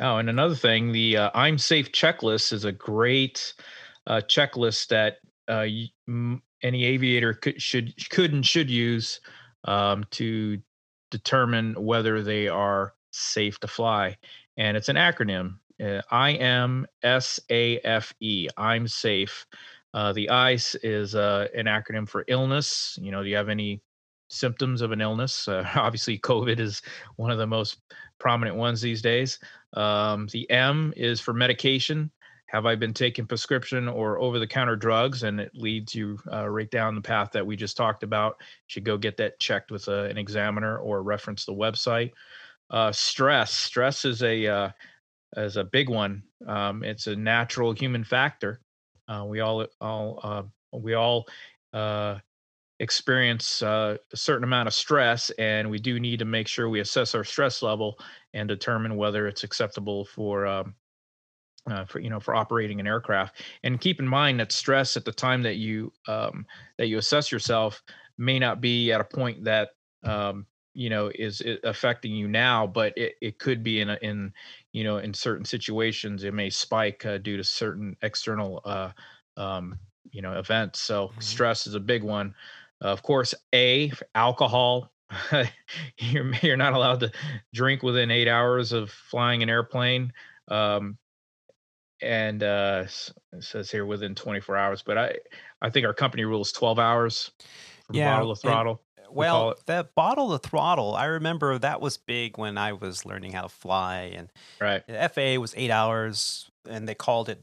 Oh, 0.00 0.18
and 0.18 0.28
another 0.28 0.54
thing, 0.54 0.92
the 0.92 1.16
uh, 1.16 1.30
I'm 1.34 1.56
Safe 1.56 1.90
checklist 1.90 2.52
is 2.52 2.64
a 2.64 2.72
great 2.72 3.54
uh, 4.06 4.20
checklist 4.28 4.88
that 4.88 5.18
uh, 5.48 5.66
m- 6.06 6.42
any 6.62 6.84
aviator 6.84 7.32
could 7.32 7.60
should 7.60 7.94
could 8.10 8.32
and 8.32 8.44
should 8.44 8.68
use 8.68 9.20
um, 9.64 10.04
to 10.10 10.58
determine 11.10 11.74
whether 11.74 12.22
they 12.22 12.48
are 12.48 12.92
safe 13.12 13.58
to 13.60 13.68
fly. 13.68 14.16
And 14.58 14.76
it's 14.76 14.90
an 14.90 14.96
acronym: 14.96 15.58
uh, 15.82 16.02
I 16.10 16.32
M 16.32 16.86
S 17.02 17.40
A 17.50 17.78
F 17.78 18.12
E. 18.20 18.48
I'm 18.56 18.86
safe. 18.86 19.46
Uh, 19.94 20.12
the 20.12 20.28
ICE 20.28 20.74
is 20.82 21.14
uh, 21.14 21.46
an 21.54 21.66
acronym 21.66 22.08
for 22.08 22.24
illness. 22.28 22.98
You 23.00 23.10
know, 23.10 23.22
do 23.22 23.28
you 23.28 23.36
have 23.36 23.48
any 23.48 23.82
symptoms 24.28 24.82
of 24.82 24.92
an 24.92 25.00
illness? 25.00 25.48
Uh, 25.56 25.64
obviously, 25.74 26.18
COVID 26.18 26.58
is 26.58 26.82
one 27.16 27.30
of 27.30 27.38
the 27.38 27.46
most 27.46 27.78
prominent 28.18 28.56
ones 28.56 28.80
these 28.80 29.02
days. 29.02 29.38
Um, 29.74 30.28
the 30.32 30.48
M 30.50 30.92
is 30.96 31.20
for 31.20 31.32
medication. 31.32 32.10
Have 32.48 32.64
I 32.64 32.76
been 32.76 32.94
taking 32.94 33.26
prescription 33.26 33.88
or 33.88 34.18
over 34.18 34.38
the 34.38 34.46
counter 34.46 34.76
drugs? 34.76 35.24
And 35.24 35.40
it 35.40 35.50
leads 35.54 35.94
you 35.94 36.18
uh, 36.32 36.48
right 36.48 36.70
down 36.70 36.94
the 36.94 37.00
path 37.00 37.30
that 37.32 37.46
we 37.46 37.56
just 37.56 37.76
talked 37.76 38.02
about. 38.02 38.36
You 38.40 38.68
should 38.68 38.84
go 38.84 38.96
get 38.96 39.16
that 39.16 39.40
checked 39.40 39.70
with 39.70 39.88
a, 39.88 40.04
an 40.04 40.16
examiner 40.16 40.78
or 40.78 41.02
reference 41.02 41.44
the 41.44 41.54
website. 41.54 42.12
Uh, 42.70 42.92
stress. 42.92 43.52
Stress 43.52 44.04
is 44.04 44.22
a 44.22 44.46
uh, 44.46 44.70
is 45.36 45.56
a 45.56 45.64
big 45.64 45.88
one. 45.88 46.22
Um, 46.46 46.84
it's 46.84 47.06
a 47.08 47.16
natural 47.16 47.72
human 47.72 48.04
factor. 48.04 48.60
Uh, 49.08 49.24
we 49.26 49.40
all 49.40 49.66
all 49.80 50.20
uh, 50.22 50.42
we 50.72 50.94
all 50.94 51.26
uh, 51.72 52.18
experience 52.80 53.62
uh, 53.62 53.96
a 54.12 54.16
certain 54.16 54.44
amount 54.44 54.66
of 54.66 54.74
stress, 54.74 55.30
and 55.38 55.70
we 55.70 55.78
do 55.78 56.00
need 56.00 56.18
to 56.18 56.24
make 56.24 56.48
sure 56.48 56.68
we 56.68 56.80
assess 56.80 57.14
our 57.14 57.24
stress 57.24 57.62
level 57.62 57.98
and 58.34 58.48
determine 58.48 58.96
whether 58.96 59.26
it's 59.26 59.44
acceptable 59.44 60.04
for. 60.04 60.46
Um, 60.46 60.74
uh, 61.68 61.84
for 61.84 61.98
you 61.98 62.08
know 62.08 62.20
for 62.20 62.36
operating 62.36 62.78
an 62.78 62.86
aircraft 62.86 63.42
and 63.64 63.80
keep 63.80 63.98
in 63.98 64.06
mind 64.06 64.38
that 64.38 64.52
stress 64.52 64.96
at 64.96 65.04
the 65.04 65.10
time 65.10 65.42
that 65.42 65.56
you 65.56 65.92
um, 66.06 66.46
that 66.78 66.86
you 66.86 66.96
assess 66.96 67.32
yourself 67.32 67.82
may 68.18 68.38
not 68.38 68.60
be 68.60 68.92
at 68.92 69.00
a 69.00 69.04
point 69.04 69.42
that 69.42 69.70
um, 70.04 70.46
you 70.76 70.90
know 70.90 71.10
is 71.14 71.42
affecting 71.64 72.14
you 72.14 72.28
now, 72.28 72.66
but 72.66 72.96
it, 72.96 73.14
it 73.22 73.38
could 73.38 73.62
be 73.62 73.80
in 73.80 73.90
a, 73.90 73.98
in 74.02 74.32
you 74.72 74.84
know 74.84 74.98
in 74.98 75.14
certain 75.14 75.44
situations 75.44 76.24
it 76.24 76.34
may 76.34 76.50
spike 76.50 77.04
uh, 77.06 77.18
due 77.18 77.36
to 77.36 77.44
certain 77.44 77.96
external 78.02 78.60
uh, 78.64 78.92
um, 79.36 79.78
you 80.10 80.22
know 80.22 80.38
events. 80.38 80.80
So 80.80 81.12
Mhm. 81.16 81.16
stress 81.20 81.66
is 81.66 81.74
a 81.74 81.80
big 81.80 82.02
one. 82.02 82.34
of 82.80 83.02
course, 83.02 83.34
a 83.54 83.92
alcohol. 84.14 84.92
you're 85.98 86.32
you're 86.42 86.56
not 86.56 86.72
allowed 86.74 87.00
to 87.00 87.12
drink 87.54 87.82
within 87.82 88.10
eight 88.10 88.28
hours 88.28 88.72
of 88.72 88.90
flying 88.90 89.42
an 89.42 89.50
airplane. 89.50 90.12
Um, 90.48 90.98
and 92.02 92.42
uh 92.42 92.84
it 93.32 93.42
says 93.42 93.70
here 93.70 93.86
within 93.86 94.14
24 94.14 94.56
hours 94.56 94.82
but 94.82 94.98
i 94.98 95.16
i 95.62 95.70
think 95.70 95.86
our 95.86 95.94
company 95.94 96.24
rules 96.24 96.52
12 96.52 96.78
hours 96.78 97.32
from 97.84 98.00
Yeah, 98.00 98.02
bottle 98.02 98.34
to 98.34 98.40
throttle 98.40 98.85
Well, 99.10 99.54
the 99.66 99.88
bottle 99.94 100.36
to 100.38 100.48
throttle, 100.48 100.94
I 100.94 101.04
remember 101.06 101.58
that 101.58 101.80
was 101.80 101.96
big 101.96 102.38
when 102.38 102.58
I 102.58 102.72
was 102.72 103.04
learning 103.06 103.32
how 103.32 103.42
to 103.42 103.48
fly, 103.48 104.12
and 104.14 104.30
right 104.60 104.86
the 104.86 105.08
FAA 105.08 105.40
was 105.40 105.54
eight 105.56 105.70
hours, 105.70 106.50
and 106.68 106.88
they 106.88 106.94
called 106.94 107.28
it 107.28 107.42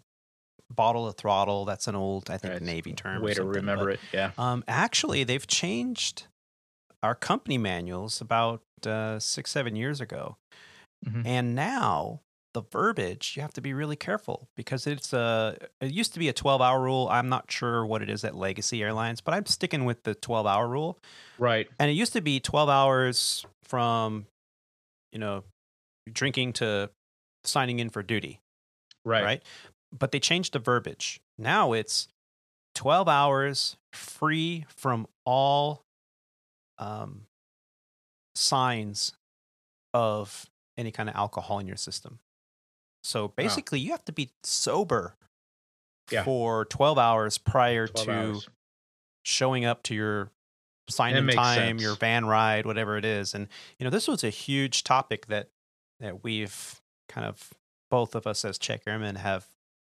bottle 0.73 1.11
to 1.11 1.13
throttle. 1.13 1.65
That's 1.65 1.87
an 1.87 1.95
old, 1.95 2.29
I 2.29 2.37
think, 2.37 2.53
Right. 2.53 2.61
Navy 2.61 2.93
term. 2.93 3.21
way 3.21 3.33
to 3.33 3.43
remember 3.43 3.85
but, 3.85 3.93
it 3.95 3.99
yeah 4.11 4.31
Um, 4.37 4.63
actually, 4.67 5.23
they've 5.23 5.45
changed 5.47 6.27
our 7.01 7.15
company 7.15 7.57
manuals 7.57 8.21
about 8.21 8.61
uh, 8.85 9.19
six, 9.19 9.51
seven 9.51 9.75
years 9.75 10.01
ago, 10.01 10.37
Mhm. 11.05 11.25
and 11.25 11.55
now 11.55 12.21
the 12.53 12.61
verbiage 12.71 13.33
you 13.35 13.41
have 13.41 13.53
to 13.53 13.61
be 13.61 13.73
really 13.73 13.95
careful 13.95 14.47
because 14.55 14.87
it's 14.87 15.13
a. 15.13 15.57
It 15.81 15.91
used 15.91 16.13
to 16.13 16.19
be 16.19 16.29
a 16.29 16.33
twelve-hour 16.33 16.81
rule. 16.81 17.07
I'm 17.11 17.29
not 17.29 17.51
sure 17.51 17.85
what 17.85 18.01
it 18.01 18.09
is 18.09 18.23
at 18.23 18.35
Legacy 18.35 18.81
Airlines, 18.83 19.21
but 19.21 19.33
I'm 19.33 19.45
sticking 19.45 19.85
with 19.85 20.03
the 20.03 20.15
twelve-hour 20.15 20.67
rule. 20.67 20.99
right 21.37 21.67
And 21.79 21.89
it 21.89 21.93
used 21.93 22.13
to 22.13 22.21
be 22.21 22.39
twelve 22.39 22.69
hours 22.69 23.45
from, 23.63 24.27
you 25.11 25.19
know, 25.19 25.43
drinking 26.11 26.53
to 26.53 26.89
signing 27.43 27.79
in 27.79 27.89
for 27.89 28.01
duty 28.03 28.39
right 29.05 29.23
right? 29.23 29.43
But 29.97 30.11
they 30.11 30.19
changed 30.19 30.53
the 30.53 30.59
verbiage. 30.59 31.19
Now 31.37 31.73
it's 31.73 32.07
12 32.75 33.07
hours 33.07 33.77
free 33.91 34.65
from 34.75 35.07
all 35.25 35.83
um, 36.79 37.27
signs 38.35 39.13
of 39.93 40.45
any 40.77 40.91
kind 40.91 41.09
of 41.09 41.15
alcohol 41.15 41.59
in 41.59 41.67
your 41.67 41.77
system. 41.77 42.19
So 43.03 43.27
basically, 43.29 43.79
you 43.79 43.91
have 43.91 44.05
to 44.05 44.11
be 44.11 44.31
sober 44.43 45.15
Yeah. 46.11 46.23
for 46.23 46.65
12 46.65 46.97
hours 46.97 47.37
prior 47.37 47.87
12 47.87 48.05
to 48.07 48.11
hours. 48.11 48.49
showing 49.23 49.65
up 49.65 49.83
to 49.83 49.95
your 49.95 50.31
sign 50.89 51.15
in 51.15 51.27
time, 51.35 51.79
your 51.79 51.95
van 51.95 52.25
ride, 52.25 52.65
whatever 52.65 52.97
it 52.97 53.05
is. 53.05 53.33
And 53.33 53.47
you 53.79 53.83
know, 53.83 53.89
this 53.89 54.07
was 54.07 54.23
a 54.23 54.29
huge 54.29 54.83
topic 54.83 55.27
that 55.27 55.49
that 55.99 56.23
we've 56.23 56.81
kind 57.09 57.25
of 57.27 57.53
both 57.89 58.15
of 58.15 58.25
us 58.27 58.43
as 58.43 58.57
check 58.57 58.81
airmen 58.87 59.15
have 59.15 59.47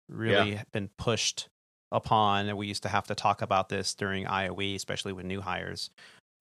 really 0.10 0.60
been 0.72 0.90
pushed 0.98 1.48
upon. 1.92 2.48
And 2.50 2.58
we 2.58 2.68
used 2.68 2.84
to 2.84 2.90
have 2.90 3.08
to 3.08 3.16
talk 3.16 3.42
about 3.42 3.70
this 3.70 3.96
during 3.96 4.26
IOE, 4.26 4.76
especially 4.76 5.14
with 5.14 5.26
new 5.26 5.42
hires, 5.42 5.90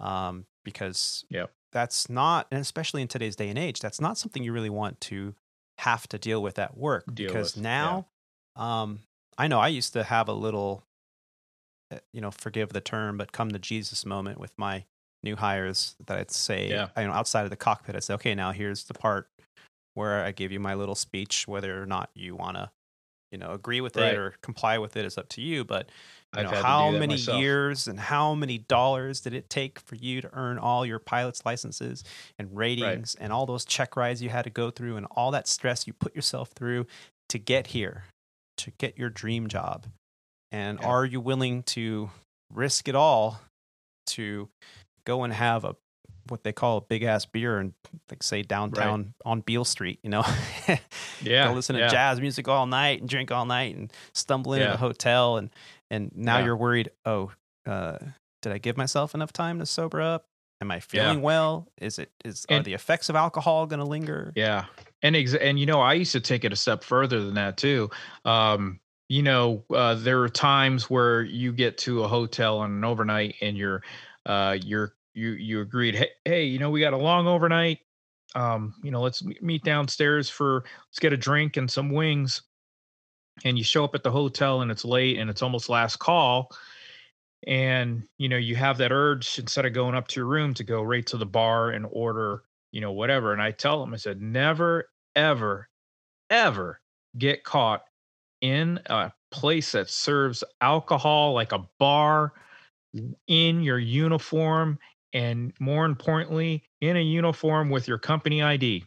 um, 0.01 0.47
because 0.65 1.25
Yep. 1.31 1.53
that's 1.71 2.09
not, 2.11 2.49
and 2.51 2.61
especially 2.61 3.01
in 3.03 3.09
today's 3.09 3.37
day 3.37 3.49
and 3.49 3.59
age, 3.59 3.81
that's 3.81 4.01
not 4.01 4.19
something 4.19 4.43
you 4.43 4.53
really 4.53 4.71
want 4.71 5.01
to 5.03 5.35
have 5.83 6.09
to 6.09 6.19
deal 6.19 6.43
with 6.43 6.59
at 6.59 6.77
work. 6.77 7.05
Deal 7.13 7.29
because 7.29 7.57
with, 7.57 7.65
yeah. 7.65 8.05
now, 8.57 8.63
um, 8.63 9.01
I 9.37 9.49
know 9.49 9.59
I 9.59 9.69
used 9.69 9.93
to 9.95 10.05
have 10.05 10.29
a 10.29 10.33
little, 10.33 10.85
uh, 11.93 11.99
you 12.13 12.21
know, 12.21 12.31
forgive 12.31 12.73
the 12.73 12.81
term, 12.81 13.17
but 13.19 13.33
come 13.33 13.51
to 13.51 13.59
Jesus 13.59 14.07
moment 14.07 14.39
with 14.39 14.53
my 14.57 14.85
new 15.25 15.37
hires 15.37 15.95
that 16.07 16.19
I'd 16.19 16.31
say, 16.31 16.69
Yeah. 16.69 16.89
you 16.97 17.07
know, 17.07 17.13
outside 17.13 17.45
of 17.45 17.51
the 17.51 17.57
cockpit, 17.57 17.97
I'd 17.97 18.05
say, 18.05 18.15
okay, 18.15 18.35
now 18.35 18.53
here's 18.53 18.85
the 18.85 18.95
part 18.95 19.29
where 19.95 20.25
I 20.25 20.33
give 20.33 20.53
you 20.53 20.61
my 20.61 20.75
little 20.75 20.95
speech, 20.95 21.47
whether 21.49 21.83
or 21.83 21.87
not 21.87 22.11
you 22.15 22.35
want 22.35 22.57
to, 22.57 22.71
you 23.33 23.39
know, 23.39 23.51
agree 23.53 23.81
with 23.81 23.97
Right. 23.97 24.13
it 24.13 24.19
or 24.19 24.35
comply 24.43 24.79
with 24.79 24.97
it 24.97 25.05
is 25.05 25.19
up 25.19 25.29
to 25.31 25.41
you. 25.41 25.65
But 25.65 25.91
you 26.35 26.43
know, 26.43 26.49
had 26.51 26.57
to 26.57 26.63
do 26.63 26.63
how 26.63 26.91
many 26.91 27.15
myself. 27.15 27.41
years 27.41 27.89
and 27.89 27.99
how 27.99 28.35
many 28.35 28.59
dollars 28.59 29.21
did 29.21 29.35
it 29.35 29.51
take 29.51 29.81
for 29.81 29.97
you 29.97 30.21
to 30.21 30.31
earn 30.33 30.59
all 30.59 30.87
your 30.87 30.99
pilot's 30.99 31.45
licenses 31.45 32.05
and 32.39 32.55
ratings 32.57 33.15
and 33.17 33.33
all 33.33 33.45
those 33.47 33.65
check 33.65 33.97
rides 33.97 34.23
you 34.23 34.29
had 34.31 34.45
to 34.45 34.51
go 34.51 34.71
through 34.71 34.97
and 34.97 35.07
all 35.11 35.31
that 35.33 35.49
stress 35.49 35.87
you 35.87 35.93
put 35.93 36.15
yourself 36.15 36.51
through 36.55 36.87
to 37.31 37.39
get 37.39 37.69
here, 37.69 38.05
to 38.59 38.71
get 38.79 38.97
your 38.99 39.11
dream 39.11 39.49
job? 39.49 39.87
And 40.53 40.79
Yeah. 40.81 40.87
are 40.87 41.05
you 41.07 41.21
willing 41.21 41.63
to 41.65 42.11
risk 42.53 42.87
it 42.89 42.95
all 42.95 43.41
to 44.09 44.49
go 45.05 45.25
and 45.25 45.33
have 45.33 45.65
a 45.65 45.77
what 46.29 46.45
they 46.45 46.53
call 46.53 46.79
a 46.79 46.81
big 46.81 47.03
ass 47.03 47.25
beer 47.25 47.59
and 47.59 47.73
like 48.11 48.23
say 48.23 48.43
downtown 48.43 49.15
on 49.25 49.41
Beale 49.41 49.65
Street, 49.65 49.99
you 50.03 50.11
know? 50.11 50.25
yeah 51.23 51.49
go 51.49 51.55
listen 51.55 51.75
to 51.75 51.81
yeah. 51.83 51.89
jazz 51.89 52.21
music 52.21 52.49
all 52.49 52.67
night 52.67 53.01
and 53.01 53.09
drink 53.09 53.31
all 53.31 53.45
night 53.45 53.77
and 53.77 53.93
stumble 54.15 54.55
into 54.55 54.67
Yeah. 54.67 54.75
a 54.75 54.77
hotel 54.77 55.37
and 55.37 55.51
and 55.91 56.11
now 56.15 56.39
Yeah. 56.39 56.45
you're 56.47 56.57
worried 56.57 56.91
oh 57.05 57.33
uh 57.67 57.99
did 58.43 58.53
i 58.53 58.59
give 58.59 58.77
myself 58.77 59.15
enough 59.15 59.33
time 59.33 59.59
to 59.61 59.67
sober 59.67 60.01
up 60.01 60.27
am 60.61 60.71
i 60.71 60.81
feeling 60.81 61.23
well 61.23 61.69
is 61.81 61.99
it 61.99 62.11
is 62.25 62.45
are 62.51 62.63
the 62.63 62.75
effects 62.75 63.09
of 63.09 63.17
alcohol 63.17 63.67
going 63.67 63.81
to 63.81 63.85
linger 63.87 64.33
Yeah, 64.37 64.67
and 65.03 65.15
ex- 65.17 65.35
and 65.35 65.59
you 65.59 65.67
know, 65.67 65.81
I 65.81 65.95
used 65.95 66.13
to 66.13 66.21
take 66.21 66.45
it 66.45 66.53
a 66.53 66.57
step 66.57 66.85
further 66.85 67.21
than 67.25 67.35
that 67.35 67.57
too. 67.57 67.91
Um, 68.25 68.79
you 69.09 69.23
know, 69.23 69.65
uh, 69.75 69.95
there 69.97 70.21
are 70.23 70.29
times 70.29 70.89
where 70.89 71.23
you 71.23 71.53
get 71.53 71.77
to 71.79 72.05
a 72.05 72.09
hotel 72.09 72.59
on 72.61 72.71
an 72.71 72.85
overnight, 72.85 73.35
and 73.43 73.59
you're, 73.59 73.83
uh, 74.25 74.57
you're 74.65 74.95
you 75.15 75.31
you 75.33 75.61
agreed, 75.61 75.95
hey, 75.95 76.11
hey, 76.25 76.45
you 76.45 76.59
know, 76.59 76.71
we 76.71 76.81
got 76.81 76.93
a 76.93 76.99
long 76.99 77.27
overnight. 77.27 77.81
Um, 78.35 78.75
you 78.83 78.91
know, 78.91 79.03
let's 79.03 79.23
meet 79.43 79.63
downstairs 79.65 80.31
for 80.31 80.65
let's 80.89 80.99
get 80.99 81.13
a 81.13 81.17
drink 81.17 81.57
and 81.57 81.71
some 81.71 81.91
wings. 81.91 82.43
And 83.45 83.57
you 83.59 83.65
show 83.65 83.85
up 83.85 83.95
at 83.95 84.03
the 84.03 84.11
hotel, 84.11 84.61
and 84.63 84.71
it's 84.71 84.85
late, 84.85 85.19
and 85.19 85.31
it's 85.31 85.43
almost 85.43 85.69
last 85.69 85.97
call. 85.97 86.51
And 87.47 88.05
you 88.19 88.29
know, 88.29 88.37
you 88.37 88.57
have 88.57 88.79
that 88.79 88.93
urge 88.93 89.39
instead 89.39 89.67
of 89.67 89.73
going 89.73 89.95
up 89.95 90.09
to 90.09 90.21
your 90.21 90.27
room 90.27 90.55
to 90.55 90.65
go 90.65 90.83
right 90.83 91.07
to 91.07 91.17
the 91.17 91.27
bar 91.27 91.71
and 91.71 91.87
order 91.91 92.45
you 92.73 92.81
know, 92.81 92.93
whatever. 92.93 93.33
And 93.33 93.41
I 93.41 93.53
tell 93.53 93.81
them, 93.81 93.95
I 93.95 93.99
said, 93.99 94.21
never, 94.21 94.89
ever, 95.15 95.69
ever 96.31 96.81
get 97.17 97.45
caught 97.45 97.85
in 98.41 98.81
a 98.87 99.13
place 99.31 99.73
that 99.73 99.91
serves 99.91 100.43
alcohol 100.61 101.35
like 101.35 101.53
a 101.53 101.69
bar 101.79 102.33
in 103.29 103.63
your 103.63 103.79
uniform. 103.79 104.79
And 105.13 105.53
more 105.61 105.85
importantly, 105.85 106.63
in 106.81 106.97
a 106.97 107.03
uniform 107.03 107.69
with 107.71 107.87
your 107.87 107.99
company 107.99 108.43
ID. 108.43 108.85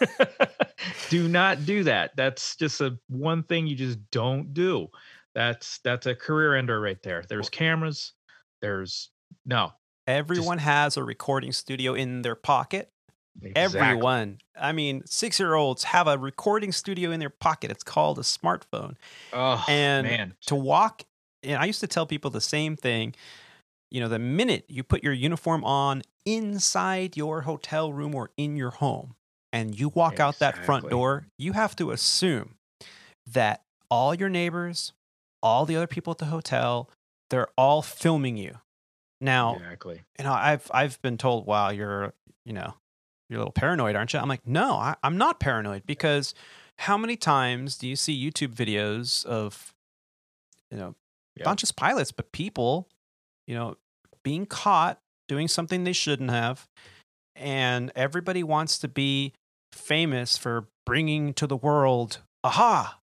do 1.08 1.26
not 1.28 1.64
do 1.66 1.82
that. 1.84 2.12
That's 2.16 2.54
just 2.56 2.80
a 2.80 2.96
one 3.08 3.42
thing 3.42 3.66
you 3.66 3.74
just 3.76 3.98
don't 4.10 4.54
do. 4.54 4.88
That's 5.34 5.78
that's 5.78 6.06
a 6.06 6.14
career 6.14 6.54
ender 6.54 6.80
right 6.80 7.02
there. 7.02 7.24
There's 7.28 7.48
cameras. 7.48 8.12
There's 8.60 9.10
no. 9.44 9.72
everyone 10.06 10.58
has 10.58 10.96
a 10.96 11.02
recording 11.04 11.52
studio 11.52 11.94
in 11.94 12.22
their 12.22 12.36
pocket 12.36 12.90
exactly. 13.42 13.80
everyone 13.80 14.38
i 14.58 14.72
mean 14.72 15.02
6 15.04 15.38
year 15.40 15.54
olds 15.54 15.84
have 15.84 16.06
a 16.06 16.16
recording 16.16 16.72
studio 16.72 17.10
in 17.10 17.20
their 17.20 17.30
pocket 17.30 17.70
it's 17.70 17.82
called 17.82 18.18
a 18.18 18.22
smartphone 18.22 18.94
Oh 19.32 19.62
and 19.68 20.06
man. 20.06 20.34
to 20.46 20.54
walk 20.54 21.02
and 21.42 21.60
i 21.60 21.66
used 21.66 21.80
to 21.80 21.86
tell 21.86 22.06
people 22.06 22.30
the 22.30 22.40
same 22.40 22.76
thing 22.76 23.14
you 23.90 24.00
know 24.00 24.08
the 24.08 24.18
minute 24.18 24.64
you 24.68 24.82
put 24.82 25.02
your 25.02 25.12
uniform 25.12 25.64
on 25.64 26.02
inside 26.24 27.16
your 27.16 27.42
hotel 27.42 27.92
room 27.92 28.14
or 28.14 28.30
in 28.36 28.56
your 28.56 28.70
home 28.70 29.14
and 29.52 29.78
you 29.78 29.88
walk 29.90 30.18
out 30.20 30.38
that 30.40 30.54
front 30.66 30.84
door 30.90 31.26
you 31.38 31.52
have 31.52 31.76
to 31.76 31.90
assume 31.90 32.56
that 33.32 33.62
all 33.90 34.14
your 34.14 34.28
neighbors 34.28 34.92
all 35.42 35.64
the 35.66 35.76
other 35.76 35.86
people 35.86 36.10
at 36.10 36.18
the 36.18 36.26
hotel 36.26 36.90
they're 37.30 37.48
all 37.56 37.82
filming 37.82 38.36
you 38.36 38.58
now 39.20 39.54
Exactly. 39.56 40.02
you 40.18 40.24
know 40.24 40.32
i've 40.32 40.68
i've 40.74 41.00
been 41.02 41.16
told 41.16 41.46
wow 41.46 41.70
you're 41.70 42.12
you 42.44 42.52
know 42.52 42.74
you're 43.28 43.38
a 43.38 43.40
little 43.40 43.52
paranoid 43.52 43.94
aren't 43.96 44.12
you 44.12 44.18
i'm 44.18 44.28
like 44.28 44.46
no 44.46 44.74
I, 44.74 44.96
i'm 45.02 45.16
not 45.16 45.38
paranoid 45.40 45.86
because 45.86 46.34
how 46.78 46.98
many 46.98 47.16
times 47.16 47.78
do 47.78 47.88
you 47.88 47.96
see 47.96 48.14
youtube 48.30 48.54
videos 48.54 49.24
of 49.24 49.72
you 50.70 50.76
know 50.76 50.94
Yeah. 51.36 51.44
not 51.44 51.56
just 51.58 51.76
pilots 51.76 52.10
but 52.12 52.32
people 52.32 52.88
you 53.46 53.54
know 53.54 53.76
being 54.22 54.46
caught 54.46 54.98
doing 55.28 55.48
something 55.48 55.84
they 55.84 55.92
shouldn't 55.92 56.30
have 56.30 56.66
and 57.34 57.92
everybody 57.94 58.42
wants 58.42 58.78
to 58.78 58.88
be 58.88 59.32
famous 59.72 60.36
for 60.38 60.66
bringing 60.84 61.34
to 61.34 61.46
the 61.46 61.56
world 61.56 62.18
aha 62.44 62.98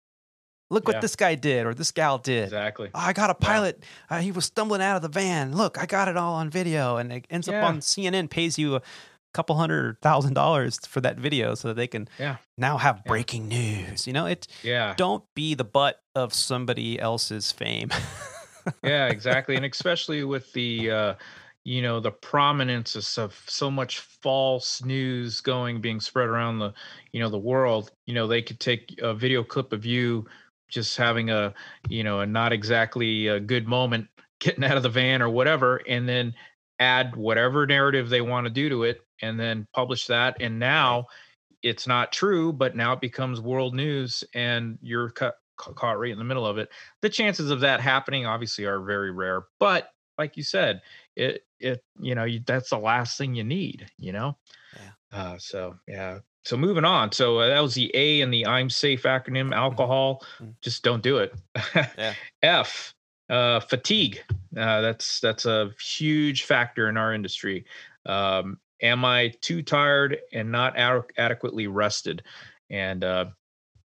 look 0.69 0.87
what 0.87 0.97
Yeah. 0.97 1.01
this 1.01 1.15
guy 1.15 1.35
did 1.35 1.65
or 1.65 1.73
this 1.73 1.91
gal 1.91 2.17
did 2.17 2.45
Exactly. 2.45 2.89
Oh, 2.93 2.99
I 2.99 3.11
got 3.13 3.29
a 3.29 3.33
pilot. 3.33 3.83
Uh, 4.09 4.19
he 4.19 4.31
was 4.31 4.45
stumbling 4.45 4.81
out 4.81 4.95
of 4.95 5.01
the 5.01 5.09
van. 5.09 5.53
Look, 5.55 5.77
I 5.77 5.85
got 5.85 6.07
it 6.07 6.15
all 6.15 6.35
on 6.35 6.49
video, 6.49 6.95
and 6.95 7.11
it 7.11 7.25
ends 7.29 7.49
up 7.49 7.55
on 7.61 7.79
CNN. 7.81 8.29
Pays 8.29 8.57
you 8.57 8.77
a 8.77 8.81
couple 9.33 9.57
hundred 9.57 9.97
thousand 10.01 10.33
dollars 10.35 10.79
for 10.87 11.01
that 11.01 11.17
video, 11.17 11.55
so 11.55 11.67
that 11.67 11.73
they 11.73 11.87
can 11.87 12.07
Yeah. 12.17 12.37
now 12.57 12.77
have 12.77 12.97
Yeah. 12.97 13.01
breaking 13.09 13.49
news. 13.49 14.07
You 14.07 14.13
know, 14.13 14.27
it. 14.27 14.47
Yeah. 14.63 14.93
Don't 14.95 15.25
be 15.35 15.55
the 15.55 15.65
butt 15.65 15.99
of 16.15 16.33
somebody 16.33 16.97
else's 16.97 17.51
fame. 17.51 17.89
yeah 18.84 19.07
exactly 19.07 19.55
and 19.55 19.66
especially 19.66 20.24
with 20.24 20.51
the 20.53 20.91
uh 20.91 21.14
you 21.64 21.82
know 21.82 21.99
the 21.99 22.12
prominence 22.12 22.95
of 23.18 23.39
so, 23.47 23.70
much 23.70 23.99
false 23.99 24.84
news 24.84 25.41
going 25.41 25.80
being 25.80 25.99
spread 25.99 26.28
around 26.28 26.59
the 26.59 26.74
you 27.12 27.20
know 27.20 27.30
the 27.30 27.38
world 27.38 27.91
you 28.05 28.14
know 28.14 28.28
they 28.28 28.41
could 28.41 28.59
take 28.59 28.97
a 29.01 29.14
video 29.14 29.43
clip 29.43 29.74
of 29.74 29.86
you 29.86 30.26
just 30.70 30.97
having 30.97 31.30
a 31.30 31.53
you 31.89 32.03
know 32.03 32.22
a 32.22 32.26
not 32.26 32.53
exactly 32.53 33.28
a 33.28 33.39
good 33.39 33.68
moment 33.68 34.07
getting 34.39 34.64
out 34.64 34.78
of 34.78 34.84
the 34.84 34.89
van 34.89 35.22
or 35.22 35.30
whatever 35.30 35.82
and 35.88 36.09
then 36.09 36.34
add 36.80 37.16
whatever 37.16 37.68
narrative 37.68 38.09
they 38.09 38.22
want 38.22 38.45
to 38.45 38.49
do 38.51 38.68
to 38.70 38.84
it 38.84 39.01
and 39.22 39.39
then 39.39 39.68
publish 39.76 40.07
that 40.07 40.36
and 40.39 40.57
now 40.57 41.05
it's 41.62 41.86
not 41.86 42.12
true 42.12 42.51
but 42.51 42.76
now 42.76 42.93
it 42.93 43.01
becomes 43.01 43.39
world 43.39 43.76
news 43.76 44.24
and 44.34 44.80
you're 44.82 45.14
caught 45.58 45.99
right 45.99 46.12
in 46.12 46.18
the 46.18 46.24
middle 46.24 46.45
of 46.45 46.58
it. 46.58 46.70
The 47.02 47.10
chances 47.10 47.52
of 47.52 47.60
that 47.62 47.82
happening 47.82 48.26
obviously 48.26 48.66
are 48.66 48.82
very 48.82 49.12
rare 49.12 49.45
but 49.60 49.89
like 50.18 50.38
you 50.38 50.43
said 50.43 50.82
it 51.16 51.45
it 51.60 51.84
you 51.99 52.16
know 52.16 52.24
you, 52.26 52.41
that's 52.45 52.70
the 52.70 52.78
last 52.78 53.18
thing 53.18 53.36
you 53.36 53.43
need 53.43 53.88
you 53.97 54.12
know? 54.12 54.38
Yeah. 54.74 54.91
uh, 55.12 55.38
so 55.38 55.78
yeah. 55.88 56.20
So 56.43 56.58
moving 56.58 56.86
on. 56.86 57.12
So 57.12 57.39
uh, 57.39 57.47
that 57.47 57.60
was 57.60 57.76
the 57.76 57.91
a 57.93 58.22
and 58.22 58.34
the 58.34 58.45
i'm 58.47 58.70
safe 58.70 59.04
acronym 59.04 59.54
alcohol 59.54 60.24
Mhm. 60.39 60.56
just 60.62 60.84
don't 60.84 61.04
do 61.04 61.18
it. 61.18 61.34
Yeah. 61.97 62.16
f 62.41 62.93
uh, 63.30 63.60
fatigue. 63.62 64.22
Uh, 64.58 64.82
that's 64.82 65.20
that's 65.22 65.45
a 65.45 65.72
huge 65.80 66.43
factor 66.43 66.89
in 66.89 66.97
our 66.97 67.14
industry. 67.14 67.66
Um, 68.06 68.60
am 68.82 69.06
i 69.06 69.30
too 69.41 69.62
tired 69.62 70.20
and 70.34 70.52
not 70.52 70.78
ad- 70.78 71.12
adequately 71.18 71.68
rested? 71.68 72.24
And 72.70 73.04
uh, 73.04 73.26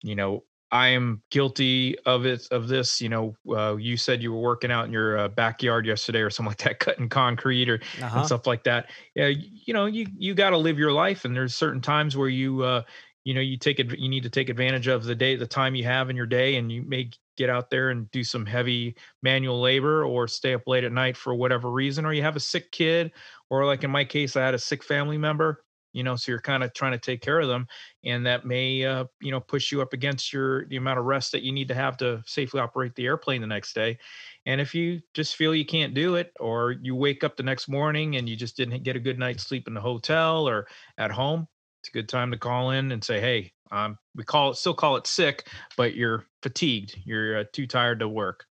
you 0.03 0.15
know 0.17 0.45
i 0.73 0.89
am 0.89 1.23
guilty 1.31 1.97
of 2.01 2.27
it 2.27 2.47
of 2.51 2.69
this 2.69 3.01
you 3.01 3.09
know 3.09 3.37
uh, 3.55 3.77
you 3.77 3.97
said 3.97 4.23
you 4.23 4.33
were 4.33 4.41
working 4.41 4.71
out 4.73 4.87
in 4.87 4.93
your 4.93 5.19
uh, 5.19 5.29
backyard 5.29 5.87
yesterday 5.87 6.21
or 6.21 6.31
something 6.31 6.51
like 6.51 6.59
that 6.59 6.81
cutting 6.81 7.09
concrete 7.09 7.69
or 7.69 7.81
Uh-huh. 8.01 8.17
and 8.17 8.27
stuff 8.27 8.47
like 8.47 8.65
that 8.65 8.91
yeah 9.15 9.27
y- 9.27 9.35
you 9.67 9.75
know 9.75 9.87
you 9.87 10.07
you 10.17 10.35
got 10.35 10.51
to 10.51 10.59
live 10.59 10.79
your 10.79 10.93
life 10.93 11.25
and 11.25 11.37
there's 11.37 11.55
certain 11.55 11.81
times 11.81 12.17
where 12.17 12.29
you 12.29 12.63
uh 12.63 12.83
you 13.25 13.35
know 13.35 13.41
you 13.41 13.57
take 13.57 13.79
it 13.79 13.99
you 13.99 14.09
need 14.09 14.23
to 14.23 14.31
take 14.31 14.49
advantage 14.49 14.87
of 14.89 15.05
the 15.05 15.15
day 15.15 15.37
the 15.37 15.47
time 15.47 15.75
you 15.75 15.85
have 15.85 16.11
in 16.11 16.17
your 16.17 16.27
day 16.27 16.57
and 16.57 16.73
you 16.73 16.83
may 16.83 17.11
get 17.37 17.49
out 17.49 17.71
there 17.71 17.91
and 17.91 18.11
do 18.11 18.23
some 18.25 18.45
heavy 18.45 18.95
manual 19.23 19.61
labor 19.61 20.05
or 20.05 20.29
stay 20.29 20.53
up 20.55 20.63
late 20.67 20.85
at 20.85 20.93
night 20.93 21.17
for 21.17 21.35
whatever 21.35 21.71
reason 21.71 22.05
or 22.05 22.13
you 22.13 22.23
have 22.23 22.37
a 22.37 22.41
sick 22.41 22.71
kid 22.73 23.13
or 23.51 23.65
like 23.65 23.85
in 23.85 23.91
my 23.91 24.05
case 24.05 24.37
i 24.37 24.45
had 24.45 24.55
a 24.55 24.59
sick 24.59 24.83
family 24.83 25.17
member 25.19 25.65
you 25.93 26.03
know 26.03 26.17
so 26.17 26.33
you're 26.33 26.41
kind 26.41 26.63
of 26.63 26.73
trying 26.75 26.93
to 26.93 26.99
take 26.99 27.21
care 27.21 27.41
of 27.41 27.49
them 27.49 27.67
and 28.05 28.27
that 28.27 28.45
may 28.47 28.85
uh, 28.85 29.05
you 29.21 29.31
know 29.31 29.41
push 29.41 29.71
you 29.73 29.81
up 29.83 29.93
against 29.93 30.33
your 30.33 30.67
the 30.67 30.77
amount 30.77 30.99
of 30.99 31.05
rest 31.05 31.33
that 31.33 31.43
you 31.43 31.53
need 31.53 31.69
to 31.69 31.75
have 31.75 31.97
to 31.97 32.23
safely 32.27 32.61
operate 32.61 32.95
the 32.95 33.07
airplane 33.07 33.41
the 33.41 33.47
next 33.47 33.75
day 33.75 33.99
and 34.47 34.61
if 34.61 34.75
you 34.75 35.01
just 35.15 35.37
feel 35.37 35.55
you 35.55 35.65
can't 35.67 35.95
do 35.95 36.15
it 36.15 36.33
or 36.41 36.73
you 36.83 36.95
wake 36.95 37.25
up 37.25 37.37
the 37.37 37.43
next 37.43 37.69
morning 37.69 38.17
and 38.17 38.29
you 38.29 38.37
just 38.37 38.57
didn't 38.57 38.83
get 38.83 38.97
a 38.97 39.01
good 39.01 39.19
night's 39.19 39.43
sleep 39.45 39.69
in 39.69 39.75
the 39.75 39.81
hotel 39.81 40.49
or 40.49 40.67
at 40.99 41.11
home 41.11 41.47
it's 41.81 41.89
a 41.89 41.93
good 41.93 42.09
time 42.09 42.31
to 42.31 42.39
call 42.39 42.71
in 42.71 42.93
and 42.93 43.05
say 43.05 43.21
hey 43.21 43.53
um, 43.71 43.99
we 44.15 44.23
call 44.23 44.51
it 44.51 44.57
still 44.57 44.75
call 44.75 44.97
it 44.97 45.07
sick 45.07 45.49
but 45.77 45.95
you're 45.95 46.27
fatigued 46.43 46.99
you're 47.05 47.39
uh, 47.39 47.45
too 47.53 47.67
tired 47.67 47.99
to 48.01 48.09
work 48.09 48.47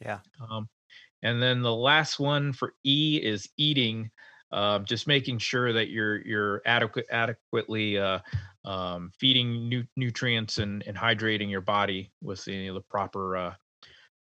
Yeah. 0.00 0.20
um, 0.40 0.68
and 1.22 1.42
then 1.42 1.62
the 1.62 1.74
last 1.74 2.20
one 2.20 2.52
for 2.52 2.74
E 2.84 3.20
is 3.22 3.48
eating. 3.58 4.10
Um, 4.52 4.84
just 4.84 5.06
making 5.06 5.38
sure 5.38 5.72
that 5.72 5.88
you're 5.88 6.24
you're 6.24 6.62
adequate 6.64 7.06
adequately 7.10 7.98
uh, 7.98 8.20
um, 8.64 9.10
feeding 9.18 9.68
nu- 9.68 9.86
nutrients 9.96 10.58
and, 10.58 10.82
and 10.86 10.96
hydrating 10.96 11.50
your 11.50 11.60
body 11.60 12.12
with 12.22 12.44
the, 12.44 12.52
you 12.52 12.68
know, 12.68 12.74
the 12.74 12.80
proper 12.82 13.36
uh, 13.36 13.54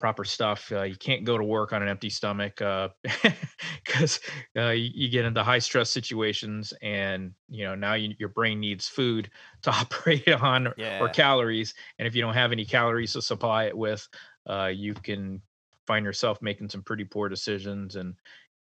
proper 0.00 0.24
stuff. 0.24 0.70
Uh, 0.70 0.82
you 0.82 0.96
can't 0.96 1.24
go 1.24 1.36
to 1.36 1.44
work 1.44 1.72
on 1.72 1.82
an 1.82 1.88
empty 1.88 2.10
stomach 2.10 2.56
because 2.56 4.20
uh, 4.56 4.68
you, 4.70 4.90
you 4.94 5.08
get 5.08 5.24
into 5.24 5.42
high 5.42 5.58
stress 5.58 5.90
situations, 5.90 6.72
and 6.82 7.32
you 7.48 7.64
know 7.64 7.74
now 7.74 7.94
you, 7.94 8.14
your 8.18 8.28
brain 8.28 8.60
needs 8.60 8.88
food 8.88 9.30
to 9.62 9.70
operate 9.70 10.28
on 10.28 10.72
Yeah. 10.76 11.00
or 11.00 11.08
calories. 11.08 11.74
And 11.98 12.06
if 12.06 12.14
you 12.14 12.22
don't 12.22 12.34
have 12.34 12.52
any 12.52 12.64
calories 12.64 13.12
to 13.14 13.22
supply 13.22 13.64
it 13.64 13.76
with, 13.76 14.06
uh, 14.48 14.70
you 14.74 14.94
can 14.94 15.42
find 15.86 16.04
yourself 16.04 16.40
making 16.42 16.68
some 16.68 16.82
pretty 16.82 17.04
poor 17.04 17.28
decisions. 17.28 17.96
And 17.96 18.14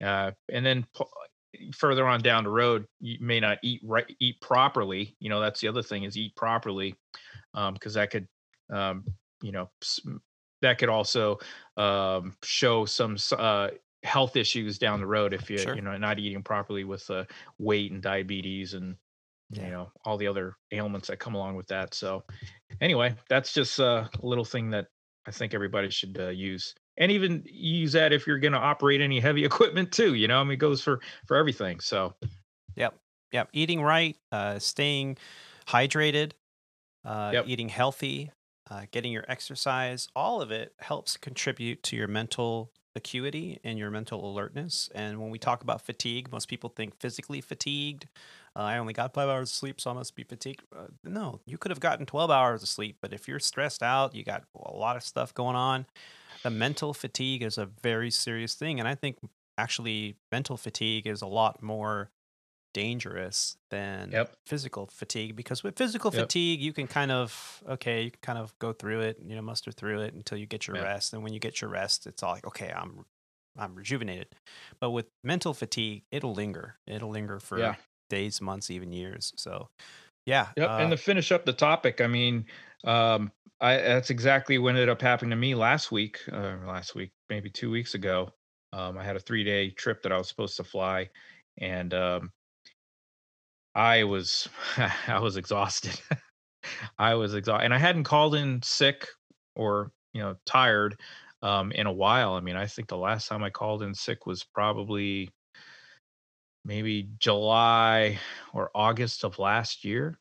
uh, 0.03 0.31
and 0.49 0.65
then 0.65 0.85
further 1.73 2.05
on 2.07 2.21
down 2.21 2.43
the 2.43 2.49
road, 2.49 2.85
you 2.99 3.17
may 3.19 3.39
not 3.39 3.57
eat 3.63 3.81
right, 3.83 4.05
eat 4.19 4.39
properly. 4.41 5.15
You 5.19 5.29
know 5.29 5.39
that's 5.39 5.59
the 5.61 5.67
other 5.67 5.83
thing 5.83 6.03
is 6.03 6.17
eat 6.17 6.35
properly, 6.35 6.95
because 7.73 7.93
that 7.95 8.09
could, 8.11 8.27
um, 8.71 9.05
you 9.41 9.51
know, 9.51 9.69
that 10.61 10.77
could 10.77 10.89
also 10.89 11.39
um, 11.77 12.35
show 12.43 12.85
some 12.85 13.17
uh, 13.37 13.69
health 14.03 14.35
issues 14.35 14.77
down 14.77 14.99
the 14.99 15.05
road 15.07 15.33
if 15.33 15.49
you 15.49 15.57
Sure. 15.57 15.75
you 15.75 15.81
know 15.81 15.97
not 15.97 16.19
eating 16.19 16.43
properly 16.43 16.83
with 16.83 17.09
uh, 17.09 17.25
weight 17.59 17.91
and 17.91 18.01
diabetes 18.01 18.73
and 18.73 18.95
Yeah. 19.51 19.65
you 19.65 19.71
know 19.71 19.91
all 20.05 20.17
the 20.17 20.27
other 20.27 20.55
ailments 20.71 21.07
that 21.07 21.19
come 21.19 21.35
along 21.35 21.55
with 21.55 21.67
that 21.67 21.93
so 21.93 22.23
anyway 22.81 23.15
that's 23.29 23.53
just 23.53 23.79
uh, 23.79 24.07
a 24.21 24.25
little 24.25 24.45
thing 24.45 24.69
that 24.71 24.87
i 25.25 25.31
think 25.31 25.53
everybody 25.53 25.89
should 25.89 26.17
uh, 26.19 26.29
use 26.29 26.75
and 26.97 27.11
even 27.11 27.43
use 27.45 27.91
that 27.93 28.13
if 28.13 28.25
you're 28.27 28.39
going 28.39 28.53
to 28.53 28.59
operate 28.59 29.01
any 29.01 29.19
heavy 29.19 29.45
equipment 29.51 29.91
too 29.91 30.13
you 30.13 30.27
know 30.27 30.39
i 30.39 30.43
mean 30.43 30.53
it 30.53 30.57
goes 30.57 30.81
for 30.81 30.99
for 31.25 31.37
everything 31.37 31.79
so 31.79 32.13
Yep. 32.75 32.95
Yep. 33.31 33.49
Eating 33.53 33.81
right, 33.81 34.15
uh, 34.31 34.59
staying 34.59 35.17
hydrated, 35.67 36.33
uh, 37.03 37.31
Yep. 37.33 37.45
eating 37.47 37.69
healthy, 37.69 38.31
uh, 38.69 38.85
getting 38.91 39.11
your 39.11 39.25
exercise, 39.27 40.07
all 40.15 40.41
of 40.41 40.51
it 40.51 40.73
helps 40.79 41.17
contribute 41.17 41.83
to 41.83 41.95
your 41.95 42.07
mental 42.07 42.71
acuity 42.97 43.59
and 43.63 43.79
your 43.79 43.89
mental 43.89 44.29
alertness. 44.29 44.89
And 44.93 45.21
when 45.21 45.29
we 45.29 45.39
talk 45.39 45.61
about 45.63 45.81
fatigue, 45.81 46.31
most 46.31 46.49
people 46.49 46.69
think 46.69 46.99
physically 46.99 47.39
fatigued. 47.39 48.07
Uh, 48.55 48.63
I 48.63 48.77
only 48.77 48.93
got 48.93 49.13
five 49.13 49.29
hours 49.29 49.49
of 49.49 49.55
sleep, 49.55 49.79
so 49.79 49.91
I 49.91 49.93
must 49.93 50.15
be 50.15 50.23
fatigued. 50.23 50.63
Uh, 50.75 50.87
no, 51.03 51.39
you 51.45 51.57
could 51.57 51.71
have 51.71 51.79
gotten 51.79 52.05
12 52.05 52.29
hours 52.29 52.63
of 52.63 52.69
sleep, 52.69 52.97
but 53.01 53.13
if 53.13 53.27
you're 53.27 53.39
stressed 53.39 53.83
out, 53.83 54.13
you 54.13 54.23
got 54.23 54.43
a 54.55 54.75
lot 54.75 54.97
of 54.97 55.03
stuff 55.03 55.33
going 55.33 55.55
on. 55.55 55.85
The 56.43 56.49
mental 56.49 56.93
fatigue 56.93 57.43
is 57.43 57.57
a 57.57 57.65
very 57.65 58.11
serious 58.11 58.55
thing. 58.55 58.79
And 58.79 58.87
I 58.87 58.95
think 58.95 59.17
actually 59.57 60.15
mental 60.31 60.57
fatigue 60.57 61.07
is 61.07 61.21
a 61.21 61.27
lot 61.27 61.63
more 61.63 62.09
dangerous 62.73 63.57
than 63.69 64.13
Yep. 64.13 64.35
physical 64.45 64.87
fatigue 64.87 65.35
because 65.35 65.63
with 65.63 65.77
physical 65.77 66.11
Yep. 66.11 66.31
fatigue 66.31 66.61
you 66.61 66.71
can 66.71 66.87
kind 66.87 67.11
of 67.11 67.61
okay 67.67 68.03
you 68.03 68.11
can 68.11 68.19
kind 68.21 68.37
of 68.39 68.57
go 68.59 68.71
through 68.73 69.01
it 69.01 69.17
you 69.25 69.35
know 69.35 69.41
muster 69.41 69.71
through 69.71 70.01
it 70.01 70.13
until 70.13 70.37
you 70.37 70.45
get 70.45 70.67
your 70.67 70.75
Yeah. 70.75 70.87
rest 70.87 71.13
and 71.13 71.21
when 71.23 71.33
you 71.33 71.39
get 71.39 71.59
your 71.61 71.69
rest 71.69 72.07
it's 72.07 72.23
all 72.23 72.33
like 72.33 72.45
okay 72.45 72.71
i'm 72.71 73.05
i'm 73.57 73.75
rejuvenated 73.75 74.27
but 74.79 74.91
with 74.91 75.07
mental 75.23 75.53
fatigue 75.53 76.05
it'll 76.11 76.33
linger 76.33 76.79
it'll 76.87 77.09
linger 77.09 77.39
for 77.39 77.73
Yeah. 77.73 77.75
days 78.09 78.41
months 78.41 78.71
even 78.71 78.93
years 78.93 79.33
so 79.37 79.69
yeah 80.25 80.53
Yep. 80.55 80.73
uh, 80.73 80.79
and 80.79 80.91
to 80.91 80.97
finish 80.97 81.31
up 81.31 81.45
the 81.45 81.53
topic, 81.53 82.01
I 82.01 82.07
mean, 82.07 82.45
um, 82.83 83.31
I 83.59 83.77
that's 83.77 84.09
exactly 84.09 84.57
what 84.57 84.69
ended 84.69 84.89
up 84.89 85.01
happening 85.01 85.29
to 85.31 85.35
me 85.35 85.55
last 85.55 85.91
week, 85.91 86.19
uh, 86.31 86.57
last 86.65 86.95
week, 86.95 87.11
maybe 87.29 87.49
two 87.49 87.69
weeks 87.71 87.93
ago. 87.93 88.31
Um, 88.73 88.97
I 88.97 89.03
had 89.03 89.15
a 89.15 89.19
three 89.19 89.43
day 89.43 89.71
trip 89.71 90.01
that 90.03 90.11
I 90.11 90.17
was 90.17 90.27
supposed 90.29 90.57
to 90.57 90.63
fly, 90.63 91.09
and 91.59 91.93
um, 91.93 92.31
I 93.77 94.03
was 94.03 94.49
I 95.07 95.19
was 95.19 95.37
exhausted. 95.37 96.01
I 96.99 97.15
was 97.15 97.35
exhausted, 97.35 97.65
and 97.65 97.73
I 97.73 97.77
hadn't 97.77 98.03
called 98.05 98.35
in 98.35 98.61
sick 98.63 99.07
or 99.55 99.91
you 100.13 100.21
know 100.21 100.35
tired 100.45 100.99
um, 101.43 101.71
in 101.71 101.87
a 101.87 101.93
while. 101.93 102.33
I 102.33 102.41
mean, 102.41 102.57
I 102.57 102.67
think 102.67 102.89
the 102.89 102.97
last 102.97 103.27
time 103.27 103.43
I 103.43 103.49
called 103.51 103.83
in 103.83 103.93
sick 103.93 104.25
was 104.25 104.43
probably 104.43 105.29
maybe 106.65 107.09
July 107.19 108.19
or 108.53 108.71
August 108.75 109.23
of 109.23 109.39
last 109.39 109.85
year. 109.85 110.19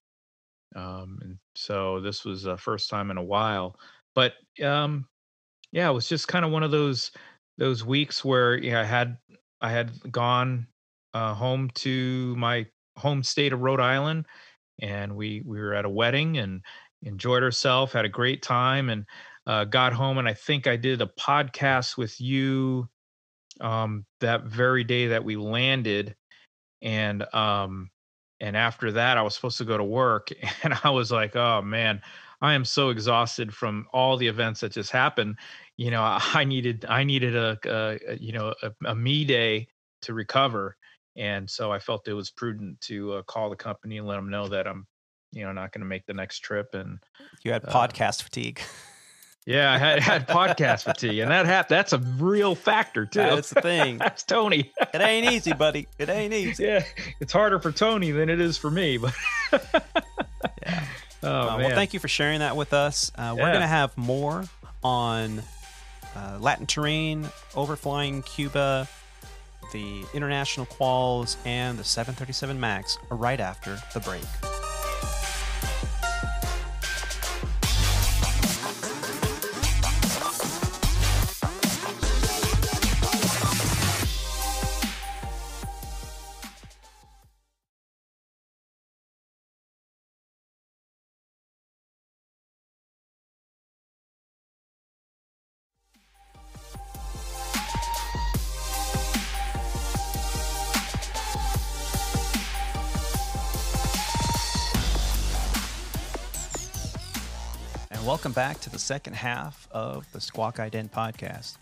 Um, 0.76 1.18
and 1.22 1.38
so 1.56 2.00
this 2.00 2.24
was 2.24 2.44
the 2.44 2.56
first 2.58 2.90
time 2.90 3.10
in 3.10 3.18
a 3.18 3.24
while. 3.24 3.76
But 4.14 4.34
um, 4.64 5.08
yeah, 5.72 5.90
it 5.90 5.94
was 5.94 6.08
just 6.08 6.28
kind 6.28 6.44
of 6.44 6.52
one 6.52 6.62
of 6.62 6.70
those 6.72 7.12
those 7.58 7.84
weeks 7.84 8.24
where 8.24 8.54
I 8.62 8.84
had 8.84 9.18
I 9.60 9.70
had 9.72 10.12
gone 10.12 10.68
uh, 11.14 11.34
home 11.34 11.70
to 11.76 12.36
my 12.36 12.66
home 12.96 13.22
state 13.22 13.52
of 13.52 13.60
Rhode 13.60 13.80
Island, 13.80 14.26
and 14.80 15.16
we 15.16 15.42
we 15.44 15.60
were 15.60 15.74
at 15.74 15.84
a 15.84 15.90
wedding 15.90 16.38
and 16.38 16.62
enjoyed 17.02 17.42
ourselves, 17.42 17.92
had 17.92 18.04
a 18.04 18.10
great 18.10 18.42
time, 18.42 18.88
and 18.90 19.04
uh, 19.46 19.64
got 19.64 19.92
home. 19.92 20.18
And 20.18 20.28
I 20.28 20.34
think 20.34 20.66
I 20.66 20.76
did 20.76 21.00
a 21.02 21.10
podcast 21.18 21.96
with 21.96 22.20
you 22.20 22.88
um, 23.60 24.04
that 24.20 24.44
very 24.44 24.84
day 24.84 25.08
that 25.08 25.24
we 25.24 25.36
landed, 25.36 26.16
and 26.82 27.22
um, 27.34 27.90
and 28.40 28.56
after 28.56 28.92
that, 28.92 29.18
I 29.18 29.22
was 29.22 29.34
supposed 29.34 29.58
to 29.58 29.64
go 29.64 29.76
to 29.78 29.84
work, 29.84 30.30
and 30.62 30.78
I 30.84 30.90
was 30.90 31.10
like, 31.12 31.36
oh 31.36 31.62
man. 31.62 32.02
I 32.42 32.52
am 32.52 32.66
so 32.66 32.90
exhausted 32.90 33.54
from 33.54 33.86
all 33.94 34.18
the 34.18 34.28
events 34.28 34.60
that 34.60 34.72
just 34.72 34.90
happened. 34.90 35.38
You 35.78 35.90
know, 35.90 36.02
I 36.34 36.44
needed 36.44 36.84
I 36.86 37.02
needed 37.02 37.34
a, 37.34 37.58
a, 37.64 38.16
you 38.18 38.32
know 38.32 38.54
a, 38.62 38.72
a 38.84 38.94
me 38.94 39.24
day 39.24 39.68
to 40.02 40.14
recover, 40.14 40.76
and 41.16 41.48
so 41.48 41.72
I 41.72 41.78
felt 41.78 42.06
it 42.08 42.12
was 42.14 42.30
prudent 42.30 42.80
to 42.82 43.14
uh, 43.14 43.22
call 43.22 43.50
the 43.50 43.56
company 43.56 43.98
and 43.98 44.06
let 44.06 44.16
them 44.16 44.30
know 44.30 44.48
that 44.48 44.66
I'm, 44.66 44.86
you 45.32 45.44
know, 45.44 45.52
not 45.52 45.72
going 45.72 45.80
to 45.80 45.86
make 45.86 46.06
the 46.06 46.14
next 46.14 46.40
trip. 46.40 46.74
And 46.74 46.98
you 47.42 47.52
had 47.52 47.64
uh, 47.64 47.72
podcast 47.72 48.22
fatigue 48.22 48.60
Yeah, 49.46 49.72
I 49.72 49.78
had, 49.78 50.00
had 50.00 50.26
podcast 50.26 50.82
fatigue, 50.84 51.20
and 51.20 51.30
that 51.30 51.46
hap- 51.46 51.68
that's 51.68 51.92
a 51.92 51.98
real 51.98 52.54
factor 52.56 53.06
too. 53.12 53.20
That's 53.20 53.50
the 53.50 53.60
thing. 53.62 53.98
that's 53.98 54.24
Tony. 54.24 54.72
It 54.92 55.00
ain't 55.00 55.30
easy, 55.32 55.52
buddy. 55.52 55.86
It 55.98 56.08
ain't 56.08 56.34
easy. 56.34 56.64
yeah, 56.64 56.84
it's 57.20 57.32
harder 57.32 57.60
for 57.60 57.70
Tony 57.72 58.10
than 58.10 58.28
it 58.28 58.40
is 58.40 58.58
for 58.58 58.70
me. 58.70 58.98
But 58.98 59.14
Yeah. 59.52 59.58
oh 61.22 61.28
Uh, 61.28 61.56
man, 61.56 61.66
well, 61.66 61.74
thank 61.76 61.94
you 61.94 62.00
for 62.00 62.08
sharing 62.08 62.40
that 62.40 62.56
with 62.56 62.72
us. 62.72 63.12
Uh, 63.14 63.34
We're 63.36 63.42
Yeah. 63.44 63.50
going 63.52 63.60
to 63.62 63.66
have 63.68 63.96
more 63.96 64.44
on 64.82 65.42
uh, 66.16 66.38
Latin 66.40 66.66
terrain, 66.66 67.24
overflying 67.54 68.22
Cuba, 68.22 68.88
the 69.76 70.06
international 70.14 70.64
quals, 70.66 71.36
and 71.44 71.78
the 71.78 71.84
737 71.84 72.58
MAX 72.58 72.98
right 73.10 73.40
after 73.40 73.78
the 73.92 74.00
break. 74.00 74.55
Back 108.36 108.60
to 108.60 108.68
the 108.68 108.78
second 108.78 109.14
half 109.14 109.66
of 109.72 110.06
the 110.12 110.20
Squawk 110.20 110.58
Ident 110.58 110.90
podcast. 110.90 111.56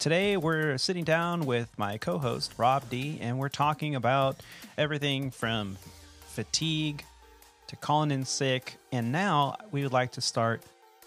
Today 0.00 0.38
we're 0.38 0.78
sitting 0.78 1.04
down 1.04 1.44
with 1.44 1.68
my 1.78 1.98
co 1.98 2.16
host, 2.16 2.54
Rob 2.56 2.88
D, 2.88 3.18
and 3.20 3.38
we're 3.38 3.50
talking 3.50 3.94
about 3.94 4.40
everything 4.78 5.30
from 5.30 5.76
fatigue 6.28 7.04
to 7.66 7.76
calling 7.76 8.10
in 8.10 8.24
sick. 8.24 8.78
And 8.90 9.12
now 9.12 9.56
we 9.70 9.82
would 9.82 9.92
like 9.92 10.12
to 10.12 10.22
start 10.22 10.62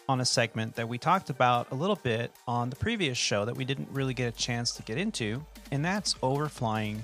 on 0.07 0.21
a 0.21 0.25
segment 0.25 0.75
that 0.75 0.87
we 0.87 0.99
talked 0.99 1.31
about 1.31 1.71
a 1.71 1.75
little 1.75 1.95
bit 1.95 2.31
on 2.47 2.69
the 2.69 2.75
previous 2.75 3.17
show 3.17 3.43
that 3.43 3.57
we 3.57 3.65
didn't 3.65 3.89
really 3.91 4.13
get 4.13 4.31
a 4.31 4.37
chance 4.37 4.71
to 4.73 4.83
get 4.83 4.99
into, 4.99 5.43
and 5.71 5.83
that's 5.83 6.13
overflying 6.21 6.99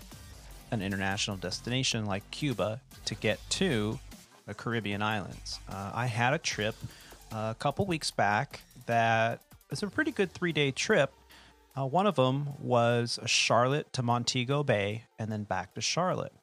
an 0.69 0.83
international 0.83 1.37
destination 1.37 2.05
like 2.05 2.29
Cuba 2.29 2.79
to 3.05 3.15
get 3.15 3.39
to 3.49 3.97
the 4.45 4.53
Caribbean 4.53 5.01
islands. 5.01 5.59
Uh, 5.67 5.91
I 5.95 6.05
had 6.05 6.35
a 6.35 6.37
trip 6.37 6.75
a 7.33 7.55
couple 7.57 7.85
weeks 7.85 8.11
back 8.11 8.61
that 8.85 9.41
was 9.69 9.81
a 9.81 9.87
pretty 9.87 10.11
good 10.11 10.31
three 10.31 10.51
day 10.51 10.71
trip. 10.71 11.11
Uh, 11.75 11.85
one 11.85 12.05
of 12.05 12.15
them 12.15 12.49
was 12.61 13.19
Charlotte 13.25 13.91
to 13.93 14.03
Montego 14.03 14.63
Bay 14.63 15.05
and 15.17 15.31
then 15.31 15.43
back 15.43 15.73
to 15.73 15.81
Charlotte. 15.81 16.33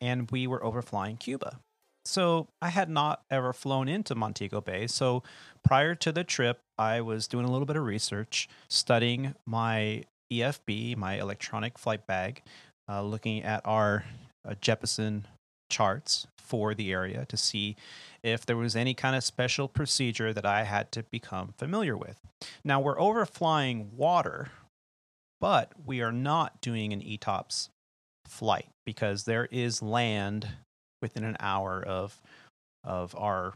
And 0.00 0.30
we 0.30 0.46
were 0.46 0.60
overflying 0.60 1.18
Cuba. 1.18 1.60
So 2.06 2.48
I 2.60 2.68
had 2.68 2.88
not 2.88 3.22
ever 3.30 3.52
flown 3.52 3.88
into 3.88 4.14
Montego 4.14 4.60
Bay. 4.60 4.86
So 4.86 5.22
prior 5.62 5.94
to 5.96 6.12
the 6.12 6.24
trip, 6.24 6.60
I 6.78 7.00
was 7.00 7.26
doing 7.26 7.44
a 7.44 7.50
little 7.50 7.66
bit 7.66 7.76
of 7.76 7.84
research, 7.84 8.48
studying 8.68 9.34
my 9.46 10.04
EFB, 10.32 10.96
my 10.96 11.20
electronic 11.20 11.78
flight 11.78 12.06
bag, 12.06 12.42
uh, 12.88 13.02
looking 13.02 13.42
at 13.42 13.62
our 13.64 14.04
uh, 14.46 14.54
Jeppesen 14.60 15.24
charts 15.70 16.26
for 16.44 16.74
the 16.74 16.92
area 16.92 17.24
to 17.26 17.36
see 17.36 17.76
if 18.22 18.46
there 18.46 18.56
was 18.56 18.76
any 18.76 18.94
kind 18.94 19.16
of 19.16 19.24
special 19.24 19.68
procedure 19.68 20.32
that 20.32 20.46
I 20.46 20.64
had 20.64 20.92
to 20.92 21.02
become 21.04 21.54
familiar 21.56 21.96
with. 21.96 22.20
Now 22.62 22.80
we're 22.80 22.98
overflying 22.98 23.90
water, 23.92 24.50
but 25.40 25.72
we 25.84 26.00
are 26.02 26.12
not 26.12 26.60
doing 26.60 26.92
an 26.92 27.00
ETOPS 27.00 27.70
flight 28.26 28.68
because 28.86 29.24
there 29.24 29.48
is 29.50 29.82
land 29.82 30.48
within 31.02 31.24
an 31.24 31.36
hour 31.40 31.82
of 31.82 32.20
of 32.84 33.14
our 33.16 33.54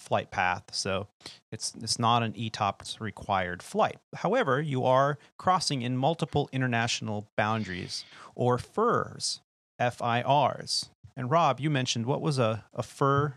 flight 0.00 0.30
path. 0.30 0.64
So 0.72 1.08
it's 1.52 1.74
it's 1.80 1.98
not 1.98 2.22
an 2.22 2.32
ETOPS 2.32 3.00
required 3.00 3.62
flight. 3.62 3.98
However, 4.16 4.60
you 4.60 4.84
are 4.84 5.18
crossing 5.38 5.82
in 5.82 5.96
multiple 5.96 6.48
international 6.52 7.26
boundaries 7.36 8.04
or 8.34 8.58
FIRs, 8.58 9.40
FIRs. 9.78 10.90
And 11.16 11.30
Rob, 11.30 11.60
you 11.60 11.70
mentioned 11.70 12.06
what 12.06 12.20
was 12.20 12.38
a, 12.38 12.64
a 12.74 12.82
FIR 12.82 13.36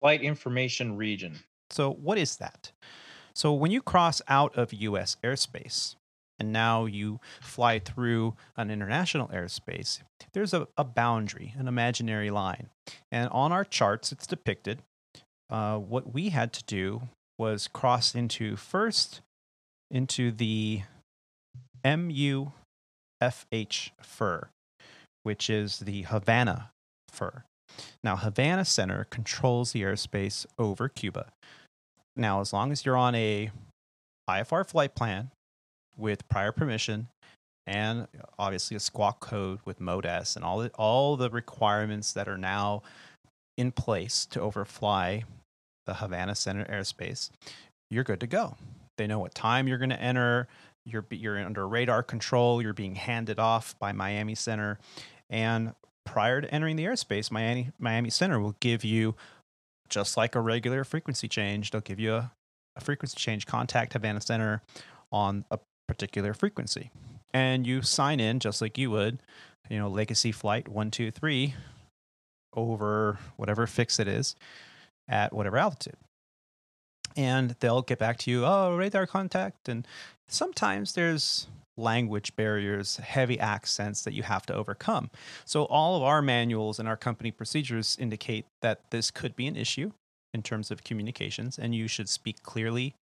flight 0.00 0.22
information 0.22 0.96
region. 0.96 1.40
so, 1.70 1.92
what 1.92 2.18
is 2.18 2.36
that? 2.36 2.72
So, 3.34 3.52
when 3.52 3.70
you 3.70 3.82
cross 3.82 4.20
out 4.28 4.56
of 4.56 4.72
US 4.72 5.16
airspace 5.22 5.94
and 6.38 6.52
now 6.52 6.86
you 6.86 7.20
fly 7.40 7.78
through 7.78 8.34
an 8.56 8.70
international 8.70 9.28
airspace, 9.28 10.00
there's 10.32 10.54
a, 10.54 10.66
a 10.76 10.84
boundary, 10.84 11.54
an 11.58 11.68
imaginary 11.68 12.30
line. 12.30 12.70
And 13.12 13.28
on 13.30 13.52
our 13.52 13.64
charts, 13.64 14.10
it's 14.10 14.26
depicted. 14.26 14.82
Uh, 15.50 15.78
what 15.78 16.12
we 16.14 16.30
had 16.30 16.52
to 16.54 16.64
do 16.64 17.02
was 17.38 17.68
cross 17.68 18.14
into 18.14 18.56
first 18.56 19.20
into 19.90 20.30
the 20.30 20.82
MUFH 21.84 22.52
fur, 24.00 24.48
which 25.22 25.50
is 25.50 25.80
the 25.80 26.02
Havana 26.02 26.70
fur. 27.10 27.44
Now, 28.02 28.16
Havana 28.16 28.64
Center 28.64 29.06
controls 29.10 29.72
the 29.72 29.82
airspace 29.82 30.46
over 30.58 30.88
Cuba. 30.88 31.32
Now, 32.16 32.40
as 32.40 32.52
long 32.52 32.72
as 32.72 32.84
you're 32.84 32.96
on 32.96 33.14
a 33.14 33.50
IFR 34.28 34.66
flight 34.66 34.94
plan 34.94 35.30
with 35.96 36.28
prior 36.28 36.52
permission 36.52 37.08
and 37.66 38.08
obviously 38.38 38.76
a 38.76 38.80
squawk 38.80 39.20
code 39.20 39.60
with 39.64 39.80
Mode 39.80 40.06
S 40.06 40.36
and 40.36 40.44
all 40.44 40.58
the, 40.58 40.70
all 40.70 41.16
the 41.16 41.30
requirements 41.30 42.12
that 42.12 42.28
are 42.28 42.38
now 42.38 42.82
in 43.56 43.70
place 43.70 44.26
to 44.26 44.40
overfly 44.40 45.22
the 45.86 45.94
Havana 45.94 46.34
Center 46.34 46.64
airspace, 46.64 47.30
you're 47.90 48.04
good 48.04 48.20
to 48.20 48.26
go. 48.26 48.56
They 48.96 49.06
know 49.06 49.18
what 49.18 49.34
time 49.34 49.68
you're 49.68 49.78
going 49.78 49.90
to 49.90 50.00
enter. 50.00 50.48
You're 50.84 51.04
you're 51.10 51.38
under 51.38 51.66
radar 51.68 52.02
control. 52.02 52.62
You're 52.62 52.72
being 52.72 52.94
handed 52.94 53.38
off 53.38 53.78
by 53.78 53.92
Miami 53.92 54.34
Center, 54.34 54.78
and 55.28 55.74
prior 56.04 56.40
to 56.40 56.54
entering 56.54 56.76
the 56.76 56.84
airspace, 56.84 57.30
Miami 57.30 57.70
Miami 57.78 58.10
Center 58.10 58.40
will 58.40 58.56
give 58.60 58.84
you 58.84 59.14
just 59.88 60.16
like 60.16 60.34
a 60.34 60.40
regular 60.40 60.84
frequency 60.84 61.28
change. 61.28 61.70
They'll 61.70 61.80
give 61.80 62.00
you 62.00 62.14
a, 62.14 62.32
a 62.76 62.80
frequency 62.80 63.16
change. 63.16 63.46
Contact 63.46 63.92
Havana 63.92 64.20
Center 64.20 64.62
on 65.12 65.44
a 65.50 65.58
particular 65.88 66.34
frequency, 66.34 66.90
and 67.34 67.66
you 67.66 67.82
sign 67.82 68.20
in 68.20 68.38
just 68.38 68.62
like 68.62 68.78
you 68.78 68.90
would, 68.90 69.22
you 69.68 69.78
know, 69.78 69.88
Legacy 69.88 70.32
Flight 70.32 70.68
One 70.68 70.90
Two 70.90 71.10
Three 71.10 71.54
over 72.54 73.18
whatever 73.36 73.66
fix 73.66 73.98
it 74.00 74.08
is 74.08 74.34
at 75.08 75.32
whatever 75.32 75.58
altitude. 75.58 75.96
And 77.16 77.56
they'll 77.58 77.82
get 77.82 77.98
back 77.98 78.18
to 78.18 78.30
you, 78.30 78.44
oh, 78.44 78.76
radar 78.76 79.06
contact. 79.06 79.68
And 79.68 79.86
sometimes 80.28 80.92
there's 80.92 81.48
language 81.80 82.36
barriers, 82.36 82.96
heavy 82.98 83.38
accents 83.38 84.02
that 84.02 84.14
you 84.14 84.22
have 84.22 84.46
to 84.46 84.54
overcome. 84.54 85.10
So, 85.44 85.64
all 85.64 85.96
of 85.96 86.02
our 86.02 86.22
manuals 86.22 86.78
and 86.78 86.88
our 86.88 86.96
company 86.96 87.30
procedures 87.30 87.96
indicate 87.98 88.46
that 88.62 88.80
this 88.90 89.10
could 89.10 89.34
be 89.34 89.46
an 89.46 89.56
issue 89.56 89.92
in 90.32 90.42
terms 90.42 90.70
of 90.70 90.84
communications, 90.84 91.58
and 91.58 91.74
you 91.74 91.88
should 91.88 92.08
speak 92.08 92.42
clearly 92.42 92.94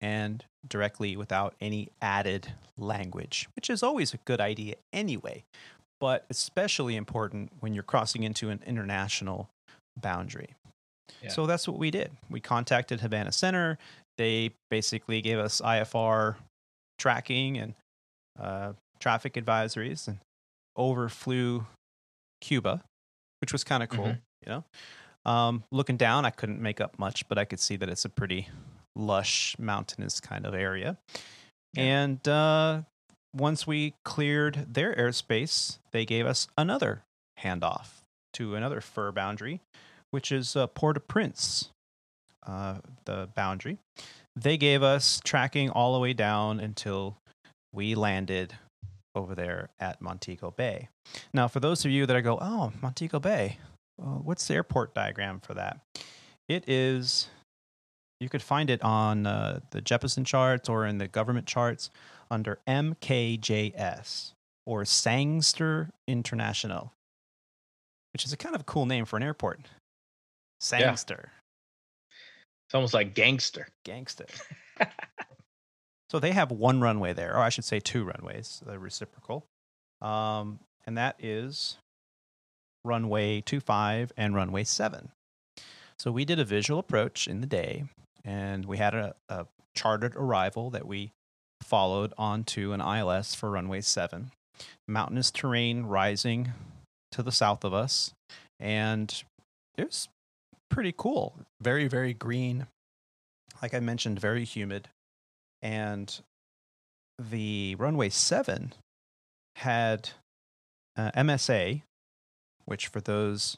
and 0.00 0.44
directly 0.66 1.16
without 1.16 1.54
any 1.60 1.88
added 2.00 2.52
language, 2.76 3.48
which 3.56 3.68
is 3.68 3.82
always 3.82 4.14
a 4.14 4.18
good 4.24 4.40
idea 4.40 4.76
anyway, 4.92 5.44
but 6.00 6.24
especially 6.30 6.96
important 6.96 7.50
when 7.60 7.74
you're 7.74 7.82
crossing 7.82 8.22
into 8.22 8.50
an 8.50 8.60
international 8.66 9.48
boundary. 10.00 10.54
Yeah. 11.22 11.30
So 11.30 11.46
that's 11.46 11.66
what 11.66 11.78
we 11.78 11.90
did. 11.90 12.10
We 12.30 12.40
contacted 12.40 13.00
Havana 13.00 13.32
Center. 13.32 13.78
They 14.16 14.52
basically 14.70 15.20
gave 15.20 15.38
us 15.38 15.60
IFR 15.60 16.36
tracking 16.98 17.58
and 17.58 17.74
uh, 18.38 18.72
traffic 19.00 19.34
advisories 19.34 20.08
and 20.08 20.18
overflew 20.76 21.66
Cuba, 22.40 22.82
which 23.40 23.52
was 23.52 23.64
kind 23.64 23.82
of 23.82 23.88
cool. 23.88 24.06
Mhm. 24.06 24.20
You 24.46 24.48
know, 24.52 24.64
um, 25.30 25.64
looking 25.72 25.96
down, 25.96 26.24
I 26.24 26.30
couldn't 26.30 26.60
make 26.60 26.80
up 26.80 26.98
much, 26.98 27.28
but 27.28 27.38
I 27.38 27.44
could 27.44 27.60
see 27.60 27.76
that 27.76 27.88
it's 27.88 28.04
a 28.04 28.08
pretty 28.08 28.48
lush, 28.94 29.56
mountainous 29.58 30.20
kind 30.20 30.46
of 30.46 30.54
area. 30.54 30.96
Yeah. 31.74 31.82
And 31.82 32.28
uh, 32.28 32.82
once 33.34 33.66
we 33.66 33.94
cleared 34.04 34.74
their 34.74 34.94
airspace, 34.94 35.78
they 35.92 36.04
gave 36.04 36.26
us 36.26 36.48
another 36.56 37.02
handoff 37.40 38.02
to 38.34 38.54
another 38.54 38.80
fur 38.80 39.12
boundary, 39.12 39.60
which 40.10 40.32
is 40.32 40.56
uh, 40.56 40.66
Port-au-Prince, 40.68 41.70
uh, 42.46 42.78
the 43.04 43.28
boundary. 43.34 43.78
They 44.36 44.56
gave 44.56 44.82
us 44.82 45.20
tracking 45.24 45.68
all 45.70 45.92
the 45.94 46.00
way 46.00 46.12
down 46.12 46.60
until 46.60 47.16
we 47.72 47.94
landed 47.94 48.54
over 49.14 49.34
there 49.34 49.70
at 49.80 50.00
Montego 50.00 50.50
Bay. 50.50 50.88
Now, 51.32 51.48
for 51.48 51.60
those 51.60 51.84
of 51.84 51.90
you 51.90 52.06
that 52.06 52.16
I 52.16 52.20
go, 52.20 52.38
oh, 52.40 52.72
Montego 52.80 53.18
Bay, 53.18 53.58
uh, 54.00 54.04
what's 54.18 54.46
the 54.46 54.54
airport 54.54 54.94
diagram 54.94 55.40
for 55.40 55.54
that? 55.54 55.80
It 56.48 56.68
is 56.68 57.28
You 58.20 58.28
could 58.28 58.42
find 58.42 58.70
it 58.70 58.82
on 58.82 59.26
uh, 59.26 59.60
the 59.70 59.80
Jeppesen 59.82 60.24
charts 60.26 60.68
or 60.68 60.86
in 60.86 60.98
the 60.98 61.08
government 61.08 61.46
charts 61.46 61.90
under 62.30 62.58
MKJS 62.68 64.32
or 64.66 64.84
Sangster 64.84 65.90
International, 66.06 66.92
which 68.12 68.24
is 68.24 68.32
a 68.32 68.36
kind 68.36 68.54
of 68.54 68.66
cool 68.66 68.86
name 68.86 69.04
for 69.04 69.16
an 69.16 69.22
airport. 69.22 69.60
Sangster, 70.60 71.30
It's 72.66 72.74
almost 72.74 72.92
like 72.94 73.14
gangster. 73.14 73.68
gangster. 73.84 74.26
so 76.10 76.18
they 76.18 76.32
have 76.32 76.50
one 76.50 76.80
runway 76.80 77.12
there, 77.12 77.34
or 77.34 77.40
I 77.40 77.48
should 77.48 77.64
say 77.64 77.80
two 77.80 78.04
runways, 78.04 78.62
the 78.64 78.78
reciprocal. 78.78 79.44
Um, 80.00 80.60
and 80.86 80.96
that 80.96 81.16
is 81.18 81.76
runway 82.84 83.42
25 83.42 84.12
and 84.16 84.34
runway 84.34 84.64
7. 84.64 85.10
So 85.98 86.10
we 86.10 86.24
did 86.24 86.38
a 86.38 86.44
visual 86.44 86.80
approach 86.80 87.26
in 87.26 87.40
the 87.40 87.46
day, 87.46 87.84
and 88.24 88.64
we 88.64 88.78
had 88.78 88.94
a, 88.94 89.14
a 89.28 89.46
charted 89.74 90.14
arrival 90.16 90.70
that 90.70 90.86
we 90.86 91.12
followed 91.62 92.14
onto 92.16 92.72
an 92.72 92.80
ILS 92.80 93.34
for 93.34 93.50
runway 93.50 93.80
7. 93.80 94.30
Mountainous 94.86 95.30
terrain 95.30 95.84
rising 95.84 96.52
to 97.12 97.22
the 97.22 97.32
south 97.32 97.64
of 97.64 97.74
us, 97.74 98.12
and 98.58 99.22
it 99.76 99.86
was 99.86 100.08
pretty 100.70 100.94
cool. 100.96 101.34
Very, 101.60 101.88
very 101.88 102.14
green. 102.14 102.66
Like 103.60 103.74
I 103.74 103.80
mentioned, 103.80 104.20
very 104.20 104.44
humid. 104.44 104.88
And 105.62 106.20
the 107.18 107.74
runway 107.76 108.08
7 108.10 108.72
had 109.56 110.10
uh, 110.96 111.10
MSA, 111.16 111.82
which 112.64 112.86
for 112.88 113.00
those 113.00 113.56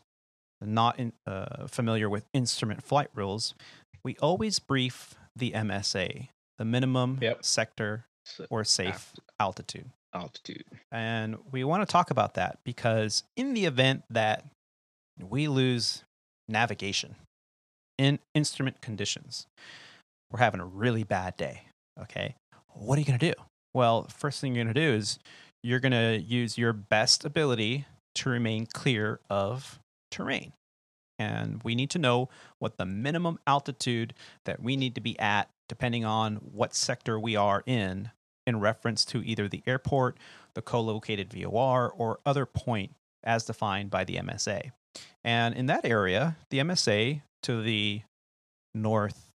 not 0.63 0.99
in, 0.99 1.13
uh, 1.27 1.67
familiar 1.67 2.09
with 2.09 2.25
instrument 2.33 2.83
flight 2.83 3.09
rules, 3.15 3.55
we 4.03 4.17
always 4.23 4.59
brief 4.59 5.15
the 5.37 5.53
MSA, 5.53 6.29
the 6.59 6.65
minimum 6.65 7.19
Yep. 7.21 7.45
sector 7.45 8.07
or 8.51 8.65
safe 8.65 9.13
altitude. 9.39 9.91
altitude. 10.15 10.65
And 10.91 11.39
we 11.51 11.65
want 11.65 11.87
to 11.87 11.91
talk 11.91 12.11
about 12.11 12.35
that 12.35 12.59
because 12.65 13.25
in 13.37 13.55
the 13.55 13.65
event 13.67 14.05
that 14.11 14.45
we 15.21 15.49
lose 15.49 16.03
navigation 16.49 17.17
in 17.99 18.19
instrument 18.35 18.81
conditions, 18.81 19.47
we're 20.31 20.39
having 20.41 20.61
a 20.61 20.65
really 20.67 21.05
bad 21.05 21.37
day. 21.37 21.63
Okay. 22.03 22.35
What 22.73 22.97
are 22.97 23.01
you 23.01 23.07
going 23.07 23.19
to 23.19 23.33
do? 23.33 23.41
Well, 23.75 24.07
first 24.09 24.41
thing 24.41 24.55
you're 24.55 24.65
going 24.65 24.75
to 24.75 24.81
do 24.81 24.95
is 24.95 25.19
you're 25.63 25.81
going 25.81 25.93
to 25.93 26.21
use 26.21 26.57
your 26.57 26.73
best 26.73 27.25
ability 27.25 27.87
to 28.17 28.31
remain 28.31 28.67
clear 28.67 29.21
of 29.29 29.79
terrain. 30.11 30.53
And 31.19 31.63
we 31.63 31.75
need 31.75 31.91
to 31.91 31.99
know 31.99 32.31
what 32.59 32.79
the 32.79 32.87
minimum 32.87 33.39
altitude 33.47 34.15
that 34.47 34.63
we 34.63 34.77
need 34.77 34.95
to 34.95 35.01
be 35.01 35.19
at, 35.19 35.51
depending 35.69 36.05
on 36.05 36.37
what 36.37 36.75
sector 36.75 37.21
we 37.21 37.37
are 37.37 37.63
in, 37.67 38.11
in 38.47 38.59
reference 38.59 39.05
to 39.07 39.23
either 39.23 39.47
the 39.47 39.63
airport, 39.67 40.17
the 40.55 40.63
co 40.63 40.81
located 40.81 41.33
VOR, 41.33 41.91
or 41.91 42.21
other 42.25 42.47
point 42.47 42.93
as 43.23 43.45
defined 43.45 43.91
by 43.91 44.05
the 44.05 44.17
MSA. 44.17 44.71
And 45.23 45.55
in 45.55 45.67
that 45.67 45.85
area, 45.85 46.37
the 46.49 46.59
MSA 46.59 47.21
to 47.43 47.63
the 47.63 48.03
north 48.75 49.31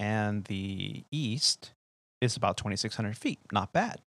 and 0.00 0.44
the 0.44 1.04
east 1.10 1.72
is 2.20 2.36
about 2.36 2.56
2,600 2.56 3.16
feet. 3.16 3.38
Not 3.52 3.72
bad. 3.72 4.00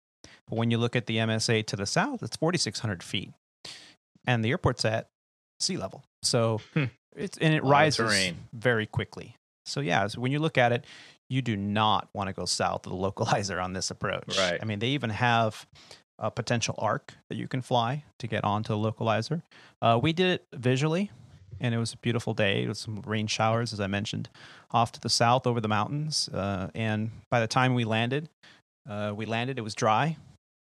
But 0.47 0.57
when 0.57 0.71
you 0.71 0.77
look 0.77 0.95
at 0.95 1.05
the 1.05 1.17
MSA 1.17 1.65
to 1.67 1.75
the 1.75 1.85
south, 1.85 2.23
it's 2.23 2.37
4,600 2.37 3.03
feet. 3.03 3.31
And 4.25 4.43
the 4.43 4.49
airport's 4.49 4.83
at 4.85 5.07
sea 5.59 5.77
level. 5.77 6.03
So 6.23 6.61
Hmm. 6.73 6.85
it's, 7.15 7.37
and 7.37 7.53
it 7.53 7.63
of 7.63 7.69
rises 7.69 8.33
very 8.53 8.85
quickly. 8.85 9.35
So, 9.65 9.79
yeah, 9.81 10.07
so 10.07 10.19
when 10.21 10.31
you 10.31 10.39
look 10.39 10.57
at 10.57 10.71
it, 10.71 10.85
you 11.29 11.41
do 11.43 11.55
not 11.55 12.09
want 12.13 12.27
to 12.27 12.33
go 12.33 12.45
south 12.45 12.87
of 12.87 12.91
the 12.91 12.97
localizer 13.11 13.63
on 13.63 13.73
this 13.73 13.91
approach. 13.91 14.37
Right. 14.37 14.57
I 14.61 14.65
mean, 14.65 14.79
they 14.79 14.87
even 14.89 15.11
have 15.11 15.65
a 16.17 16.29
potential 16.31 16.75
arc 16.79 17.13
that 17.29 17.35
you 17.37 17.47
can 17.47 17.61
fly 17.61 18.03
to 18.17 18.27
get 18.27 18.43
onto 18.43 18.69
the 18.73 18.91
localizer. 18.91 19.41
Uh, 19.81 19.99
we 20.01 20.11
did 20.11 20.27
it 20.41 20.47
visually, 20.53 21.11
and 21.59 21.73
it 21.73 21.77
was 21.77 21.93
a 21.93 21.97
beautiful 21.97 22.33
day. 22.33 22.63
It 22.63 22.67
was 22.67 22.79
some 22.79 23.01
rain 23.05 23.27
showers, 23.27 23.73
as 23.73 23.79
I 23.79 23.87
mentioned, 23.87 24.29
off 24.71 24.91
to 24.93 24.99
the 25.01 25.09
south 25.09 25.45
over 25.47 25.59
the 25.61 25.67
mountains. 25.67 26.29
Uh, 26.29 26.69
and 26.75 27.11
by 27.29 27.39
the 27.39 27.47
time 27.47 27.73
we 27.73 27.83
landed, 27.85 28.29
uh, 28.89 29.13
we 29.15 29.25
landed. 29.25 29.57
It 29.57 29.61
was 29.61 29.75
dry. 29.75 30.17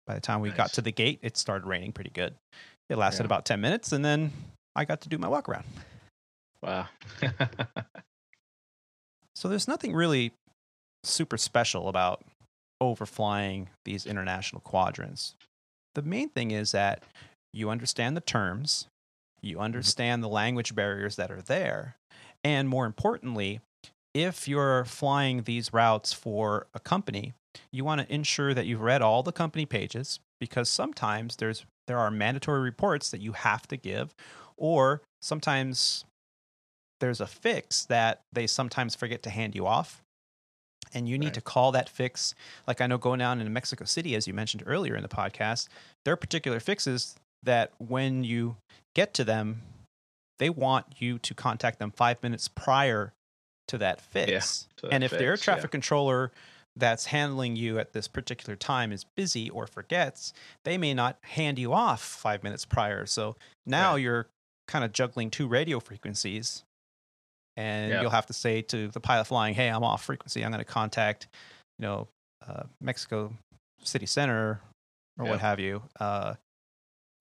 By 0.07 0.15
the 0.15 0.21
time 0.21 0.41
we 0.41 0.51
got 0.51 0.73
to 0.73 0.81
the 0.81 0.91
gate, 0.91 1.19
it 1.21 1.37
started 1.37 1.65
raining 1.67 1.91
pretty 1.93 2.09
good. 2.09 2.35
It 2.89 2.97
lasted 2.97 3.23
Yeah. 3.23 3.27
about 3.27 3.45
ten 3.45 3.61
minutes, 3.61 3.91
and 3.91 4.03
then 4.03 4.31
I 4.75 4.85
got 4.85 5.01
to 5.01 5.09
do 5.09 5.17
my 5.17 5.27
walk 5.27 5.47
around. 5.49 5.65
Wow. 6.61 6.87
So 9.35 9.47
there's 9.47 9.67
nothing 9.67 9.93
really 9.93 10.33
super 11.03 11.37
special 11.37 11.87
about 11.87 12.23
overflying 12.81 13.67
these 13.85 14.05
international 14.05 14.61
quadrants. 14.61 15.35
The 15.95 16.01
main 16.03 16.29
thing 16.29 16.51
is 16.51 16.73
that 16.73 17.01
you 17.53 17.69
understand 17.69 18.15
the 18.15 18.21
terms, 18.21 18.85
you 19.41 19.55
mm-hmm. 19.55 19.63
understand 19.63 20.23
the 20.23 20.27
language 20.29 20.75
barriers 20.75 21.15
that 21.15 21.31
are 21.31 21.41
there, 21.41 21.95
and 22.43 22.67
more 22.69 22.85
importantly, 22.85 23.61
if 24.13 24.47
you're 24.47 24.85
flying 24.85 25.43
these 25.43 25.71
routes 25.73 26.11
for 26.13 26.67
a 26.73 26.79
company, 26.79 27.33
you 27.71 27.83
want 27.83 28.01
to 28.01 28.13
ensure 28.13 28.53
that 28.53 28.65
you've 28.65 28.81
read 28.81 29.01
all 29.01 29.23
the 29.23 29.31
company 29.31 29.65
pages 29.65 30.19
because 30.39 30.69
sometimes 30.69 31.37
there's 31.37 31.65
there 31.87 31.97
are 31.99 32.11
mandatory 32.11 32.61
reports 32.61 33.09
that 33.11 33.21
you 33.21 33.33
have 33.33 33.67
to 33.67 33.75
give 33.75 34.13
or 34.57 35.01
sometimes 35.21 36.05
there's 36.99 37.19
a 37.19 37.27
fix 37.27 37.85
that 37.85 38.21
they 38.31 38.47
sometimes 38.47 38.95
forget 38.95 39.23
to 39.23 39.29
hand 39.29 39.55
you 39.55 39.65
off. 39.65 40.01
And 40.93 41.09
you 41.09 41.17
need 41.17 41.27
Right. 41.27 41.33
to 41.35 41.41
call 41.41 41.71
that 41.71 41.87
fix 41.87 42.35
like 42.67 42.81
i 42.81 42.87
know 42.87 42.97
going 42.97 43.19
down 43.19 43.39
in 43.39 43.53
mexico 43.53 43.85
city 43.85 44.13
as 44.13 44.27
you 44.27 44.33
mentioned 44.33 44.63
earlier 44.65 44.95
in 44.95 45.03
the 45.03 45.07
podcast 45.07 45.69
there 46.03 46.13
are 46.13 46.17
particular 46.17 46.59
fixes 46.59 47.15
that 47.43 47.71
when 47.79 48.23
you 48.23 48.55
get 48.95 49.13
to 49.15 49.23
them 49.23 49.61
they 50.39 50.49
want 50.49 50.85
you 50.97 51.19
to 51.19 51.33
contact 51.35 51.77
them 51.79 51.91
five 51.91 52.21
minutes 52.23 52.47
prior 52.47 53.13
to 53.67 53.77
that 53.77 54.01
fix 54.01 54.67
to 54.77 54.87
and 54.87 55.03
that 55.03 55.05
if 55.05 55.11
the 55.11 55.23
air 55.23 55.33
fix, 55.37 55.45
yeah. 55.47 55.53
traffic 55.53 55.71
controller 55.71 56.31
that's 56.75 57.05
handling 57.07 57.55
you 57.55 57.77
at 57.79 57.93
this 57.93 58.07
particular 58.07 58.55
time 58.55 58.91
is 58.91 59.05
busy 59.15 59.49
or 59.49 59.67
forgets 59.67 60.33
they 60.65 60.77
may 60.77 60.93
not 60.93 61.17
hand 61.21 61.59
you 61.59 61.73
off 61.73 62.01
five 62.01 62.43
minutes 62.43 62.65
prior 62.65 63.05
so 63.05 63.35
now 63.65 63.93
Right. 63.93 64.01
you're 64.01 64.27
kind 64.67 64.83
of 64.85 64.91
juggling 64.93 65.29
two 65.29 65.47
radio 65.47 65.79
frequencies 65.79 66.63
and 67.57 67.91
Yeah. 67.91 68.01
you'll 68.01 68.09
have 68.11 68.27
to 68.27 68.33
say 68.33 68.61
to 68.63 68.87
the 68.87 69.01
pilot 69.01 69.25
flying, 69.25 69.53
"Hey, 69.53 69.67
I'm 69.67 69.83
off 69.83 70.03
frequency. 70.05 70.43
I'm 70.45 70.51
going 70.51 70.63
to 70.63 70.71
contact, 70.71 71.27
you 71.77 71.83
know, 71.83 72.07
uh, 72.47 72.63
Mexico 72.79 73.35
City 73.83 74.05
Center 74.05 74.61
or 75.19 75.25
Yeah. 75.25 75.31
what 75.31 75.41
have 75.41 75.59
you. 75.59 75.83
Uh, 75.99 76.35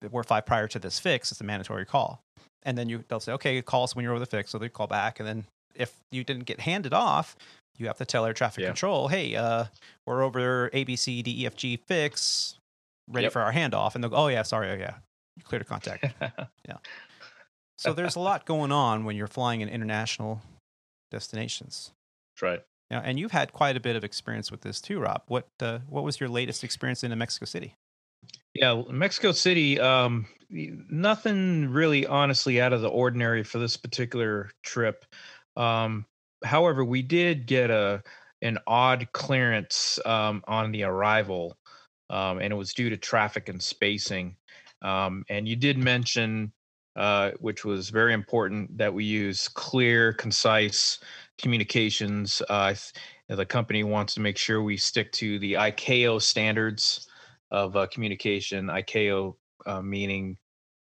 we're 0.09 0.23
five 0.23 0.45
prior 0.45 0.67
to 0.69 0.79
this 0.79 0.99
fix. 0.99 1.31
It's 1.31 1.41
a 1.41 1.43
mandatory 1.43 1.85
call." 1.85 2.21
And 2.63 2.77
then 2.77 2.89
you 2.89 3.03
they'll 3.07 3.19
say, 3.19 3.31
"Okay, 3.33 3.61
call 3.61 3.83
us 3.83 3.95
when 3.95 4.03
you're 4.03 4.13
over 4.13 4.19
the 4.19 4.25
fix." 4.25 4.51
So 4.51 4.57
they 4.57 4.69
call 4.69 4.87
back, 4.87 5.19
and 5.19 5.27
then 5.27 5.45
if 5.75 5.93
you 6.11 6.23
didn't 6.23 6.45
get 6.45 6.59
handed 6.61 6.93
off, 6.93 7.35
you 7.77 7.87
have 7.87 7.97
to 7.97 8.05
tell 8.05 8.25
air 8.25 8.33
traffic 8.33 8.61
Yeah. 8.61 8.67
control, 8.67 9.07
"Hey, 9.07 9.35
uh, 9.35 9.65
we're 10.05 10.21
over 10.23 10.69
A 10.73 10.83
B 10.83 10.95
C 10.95 11.21
D 11.21 11.43
E 11.43 11.45
F 11.45 11.55
G 11.55 11.77
fix, 11.87 12.55
ready 13.09 13.25
Yep. 13.25 13.33
for 13.33 13.41
our 13.41 13.53
handoff." 13.53 13.95
And 13.95 14.03
they'll 14.03 14.11
go, 14.11 14.17
"Oh 14.17 14.27
yeah, 14.27 14.43
sorry, 14.43 14.69
oh 14.69 14.75
yeah, 14.75 14.97
you 15.37 15.43
clear 15.43 15.59
to 15.59 15.65
contact." 15.65 16.03
Yeah. 16.67 16.77
So 17.77 17.93
there's 17.93 18.15
a 18.15 18.19
lot 18.19 18.45
going 18.45 18.71
on 18.71 19.05
when 19.05 19.15
you're 19.15 19.25
flying 19.27 19.61
in 19.61 19.67
international 19.69 20.41
destinations. 21.09 21.91
That's 22.35 22.41
right. 22.43 22.61
Yeah, 22.91 23.01
and 23.03 23.17
you've 23.19 23.31
had 23.31 23.53
quite 23.53 23.75
a 23.77 23.79
bit 23.79 23.95
of 23.95 24.03
experience 24.03 24.51
with 24.51 24.61
this 24.61 24.81
too, 24.81 24.99
Rob. 24.99 25.23
What 25.27 25.47
uh, 25.61 25.79
what 25.87 26.03
was 26.03 26.19
your 26.19 26.29
latest 26.29 26.63
experience 26.63 27.03
in 27.03 27.17
Mexico 27.17 27.45
City? 27.45 27.73
Yeah, 28.53 28.81
Mexico 28.89 29.31
City. 29.31 29.79
Um, 29.79 30.27
nothing 30.49 31.69
really, 31.69 32.05
honestly, 32.05 32.59
out 32.59 32.73
of 32.73 32.81
the 32.81 32.89
ordinary 32.89 33.43
for 33.43 33.59
this 33.59 33.77
particular 33.77 34.51
trip. 34.63 35.05
Um, 35.55 36.05
however, 36.43 36.83
we 36.83 37.01
did 37.01 37.45
get 37.45 37.69
a 37.69 38.03
an 38.43 38.57
odd 38.65 39.07
clearance 39.13 39.99
um, 40.05 40.43
on 40.47 40.71
the 40.71 40.83
arrival, 40.83 41.55
um, 42.09 42.39
and 42.39 42.51
it 42.51 42.55
was 42.55 42.73
due 42.73 42.89
to 42.89 42.97
traffic 42.97 43.49
and 43.49 43.61
spacing. 43.61 44.35
Um, 44.81 45.23
and 45.29 45.47
you 45.47 45.55
did 45.55 45.77
mention, 45.77 46.51
uh, 46.95 47.31
which 47.39 47.63
was 47.63 47.89
very 47.89 48.13
important, 48.13 48.75
that 48.79 48.93
we 48.93 49.05
use 49.05 49.47
clear, 49.47 50.11
concise 50.13 50.99
communications. 51.37 52.41
Uh, 52.49 52.73
the 53.29 53.45
company 53.45 53.83
wants 53.83 54.15
to 54.15 54.19
make 54.21 54.37
sure 54.37 54.61
we 54.63 54.75
stick 54.75 55.11
to 55.13 55.37
the 55.39 55.53
ICAO 55.53 56.19
standards 56.21 57.07
of 57.51 57.75
uh, 57.75 57.87
communication. 57.87 58.67
ICAO 58.67 59.35
uh, 59.65 59.81
meaning 59.81 60.37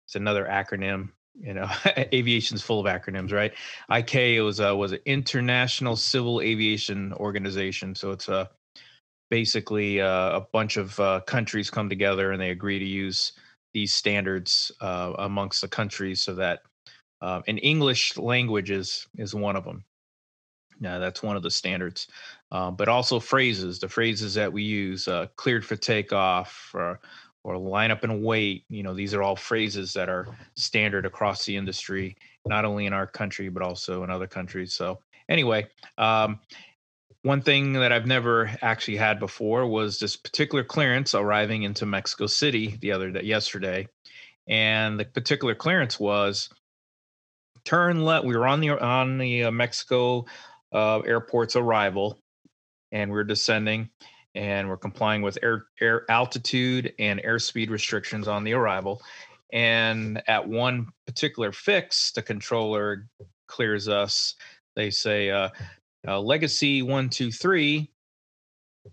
it's 0.06 0.14
another 0.14 0.46
acronym. 0.46 1.10
You 1.36 1.54
know, 1.54 1.68
aviation's 2.12 2.62
full 2.62 2.86
of 2.86 2.86
acronyms, 2.86 3.32
right? 3.32 3.52
ICAO 3.90 4.48
is 4.48 4.60
uh, 4.60 4.74
was 4.76 4.92
an 4.92 5.00
International 5.04 5.96
Civil 5.96 6.40
Aviation 6.40 7.12
Organization, 7.14 7.94
so 7.94 8.12
it's 8.12 8.28
a 8.28 8.50
basically 9.30 10.00
uh, 10.00 10.36
a 10.36 10.46
bunch 10.52 10.76
of 10.76 10.98
uh, 11.00 11.20
countries 11.26 11.70
come 11.70 11.88
together 11.88 12.30
and 12.30 12.40
they 12.40 12.50
agree 12.50 12.78
to 12.78 12.84
use 12.84 13.32
these 13.72 13.92
standards 13.92 14.70
uh, 14.80 15.12
amongst 15.18 15.60
the 15.60 15.68
countries, 15.68 16.22
so 16.22 16.34
that 16.34 16.60
uh, 17.20 17.42
English 17.46 18.16
language 18.16 18.70
is 18.70 19.06
is 19.18 19.34
one 19.34 19.56
of 19.56 19.64
them. 19.64 19.84
Yeah, 20.80 20.98
that's 20.98 21.22
one 21.22 21.36
of 21.36 21.42
the 21.42 21.50
standards. 21.50 22.08
Uh, 22.54 22.70
but 22.70 22.88
also 22.88 23.18
phrases, 23.18 23.80
the 23.80 23.88
phrases 23.88 24.32
that 24.32 24.52
we 24.52 24.62
use, 24.62 25.08
uh, 25.08 25.26
cleared 25.34 25.66
for 25.66 25.74
takeoff 25.74 26.70
or, 26.72 27.00
or 27.42 27.58
line 27.58 27.90
up 27.90 28.04
and 28.04 28.22
wait. 28.22 28.64
You 28.68 28.84
know, 28.84 28.94
these 28.94 29.12
are 29.12 29.24
all 29.24 29.34
phrases 29.34 29.92
that 29.94 30.08
are 30.08 30.28
standard 30.54 31.04
across 31.04 31.44
the 31.44 31.56
industry, 31.56 32.16
not 32.46 32.64
only 32.64 32.86
in 32.86 32.92
our 32.92 33.08
country, 33.08 33.48
but 33.48 33.64
also 33.64 34.04
in 34.04 34.10
other 34.10 34.28
countries. 34.28 34.72
So, 34.72 35.00
anyway, 35.28 35.66
um, 35.98 36.38
one 37.22 37.42
thing 37.42 37.72
that 37.72 37.90
I've 37.90 38.06
never 38.06 38.48
actually 38.62 38.98
had 38.98 39.18
before 39.18 39.66
was 39.66 39.98
this 39.98 40.14
particular 40.14 40.62
clearance 40.62 41.12
arriving 41.12 41.64
into 41.64 41.86
Mexico 41.86 42.28
City 42.28 42.78
the 42.80 42.92
other 42.92 43.10
day, 43.10 43.22
yesterday. 43.22 43.88
And 44.46 45.00
the 45.00 45.06
particular 45.06 45.56
clearance 45.56 45.98
was 45.98 46.50
turn 47.64 48.04
left. 48.04 48.26
We 48.26 48.36
were 48.36 48.46
on 48.46 48.60
the 48.60 48.70
on 48.70 49.18
the 49.18 49.44
uh, 49.44 49.50
Mexico 49.50 50.26
uh, 50.72 51.00
airport's 51.00 51.56
arrival, 51.56 52.20
and 52.94 53.10
we're 53.10 53.24
descending, 53.24 53.90
and 54.34 54.68
we're 54.68 54.78
complying 54.78 55.20
with 55.20 55.36
air 55.42 55.66
air 55.82 56.10
altitude 56.10 56.94
and 56.98 57.20
airspeed 57.22 57.68
restrictions 57.68 58.26
on 58.28 58.44
the 58.44 58.54
arrival. 58.54 59.02
And 59.52 60.22
at 60.26 60.48
one 60.48 60.86
particular 61.06 61.52
fix, 61.52 62.12
the 62.12 62.22
controller 62.22 63.06
clears 63.46 63.88
us. 63.88 64.34
They 64.76 64.90
say, 64.90 65.30
uh, 65.30 65.50
uh, 66.08 66.20
Legacy 66.20 66.80
one 66.80 67.10
two 67.10 67.30
three. 67.30 67.90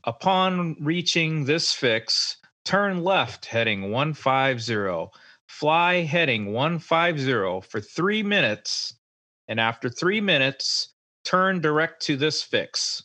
Upon 0.06 0.78
reaching 0.82 1.46
this 1.46 1.72
fix, 1.72 2.38
turn 2.66 3.04
left 3.04 3.46
heading 3.46 3.92
150 3.92 5.12
fly 5.48 5.96
heading 6.02 6.54
150 6.54 7.68
for 7.70 7.82
three 7.82 8.24
minutes, 8.24 8.96
and 9.50 9.60
after 9.60 9.90
three 9.90 10.22
minutes, 10.22 10.94
turn 11.26 11.60
direct 11.60 12.02
to 12.04 12.16
this 12.16 12.42
fix. 12.42 13.04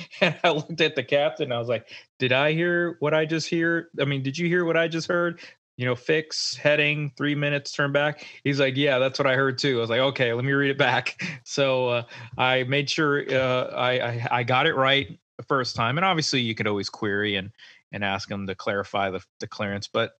and 0.20 0.38
I 0.42 0.50
looked 0.50 0.80
at 0.80 0.96
the 0.96 1.04
captain. 1.04 1.52
I 1.52 1.58
was 1.58 1.68
like, 1.68 1.88
"Did 2.18 2.32
I 2.32 2.52
hear 2.52 2.96
what 3.00 3.14
I 3.14 3.24
just 3.24 3.48
hear? 3.48 3.88
I 4.00 4.04
mean, 4.04 4.22
did 4.22 4.38
you 4.38 4.48
hear 4.48 4.64
what 4.64 4.76
I 4.76 4.88
just 4.88 5.08
heard? 5.08 5.40
You 5.76 5.86
know, 5.86 5.94
fix 5.94 6.56
heading 6.56 7.12
three 7.16 7.34
minutes, 7.34 7.72
turn 7.72 7.92
back." 7.92 8.26
He's 8.44 8.60
like, 8.60 8.76
"Yeah, 8.76 8.98
that's 8.98 9.18
what 9.18 9.26
I 9.26 9.34
heard 9.34 9.58
too." 9.58 9.78
I 9.78 9.80
was 9.80 9.90
like, 9.90 10.00
"Okay, 10.00 10.32
let 10.32 10.44
me 10.44 10.52
read 10.52 10.70
it 10.70 10.78
back." 10.78 11.20
So 11.44 11.88
uh, 11.88 12.02
I 12.36 12.64
made 12.64 12.90
sure 12.90 13.24
uh, 13.30 13.74
I, 13.74 13.90
I 14.00 14.28
I 14.30 14.42
got 14.44 14.66
it 14.66 14.76
right 14.76 15.18
the 15.38 15.44
first 15.44 15.74
time, 15.74 15.96
and 15.96 16.04
obviously 16.04 16.40
you 16.40 16.54
could 16.54 16.66
always 16.66 16.90
query 16.90 17.36
and 17.36 17.50
and 17.92 18.04
ask 18.04 18.28
them 18.28 18.46
to 18.46 18.54
clarify 18.54 19.10
the 19.10 19.24
the 19.40 19.46
clearance, 19.46 19.88
but 19.88 20.12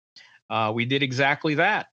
uh, 0.51 0.73
we 0.75 0.85
did 0.85 1.03
exactly 1.03 1.57
that. 1.57 1.89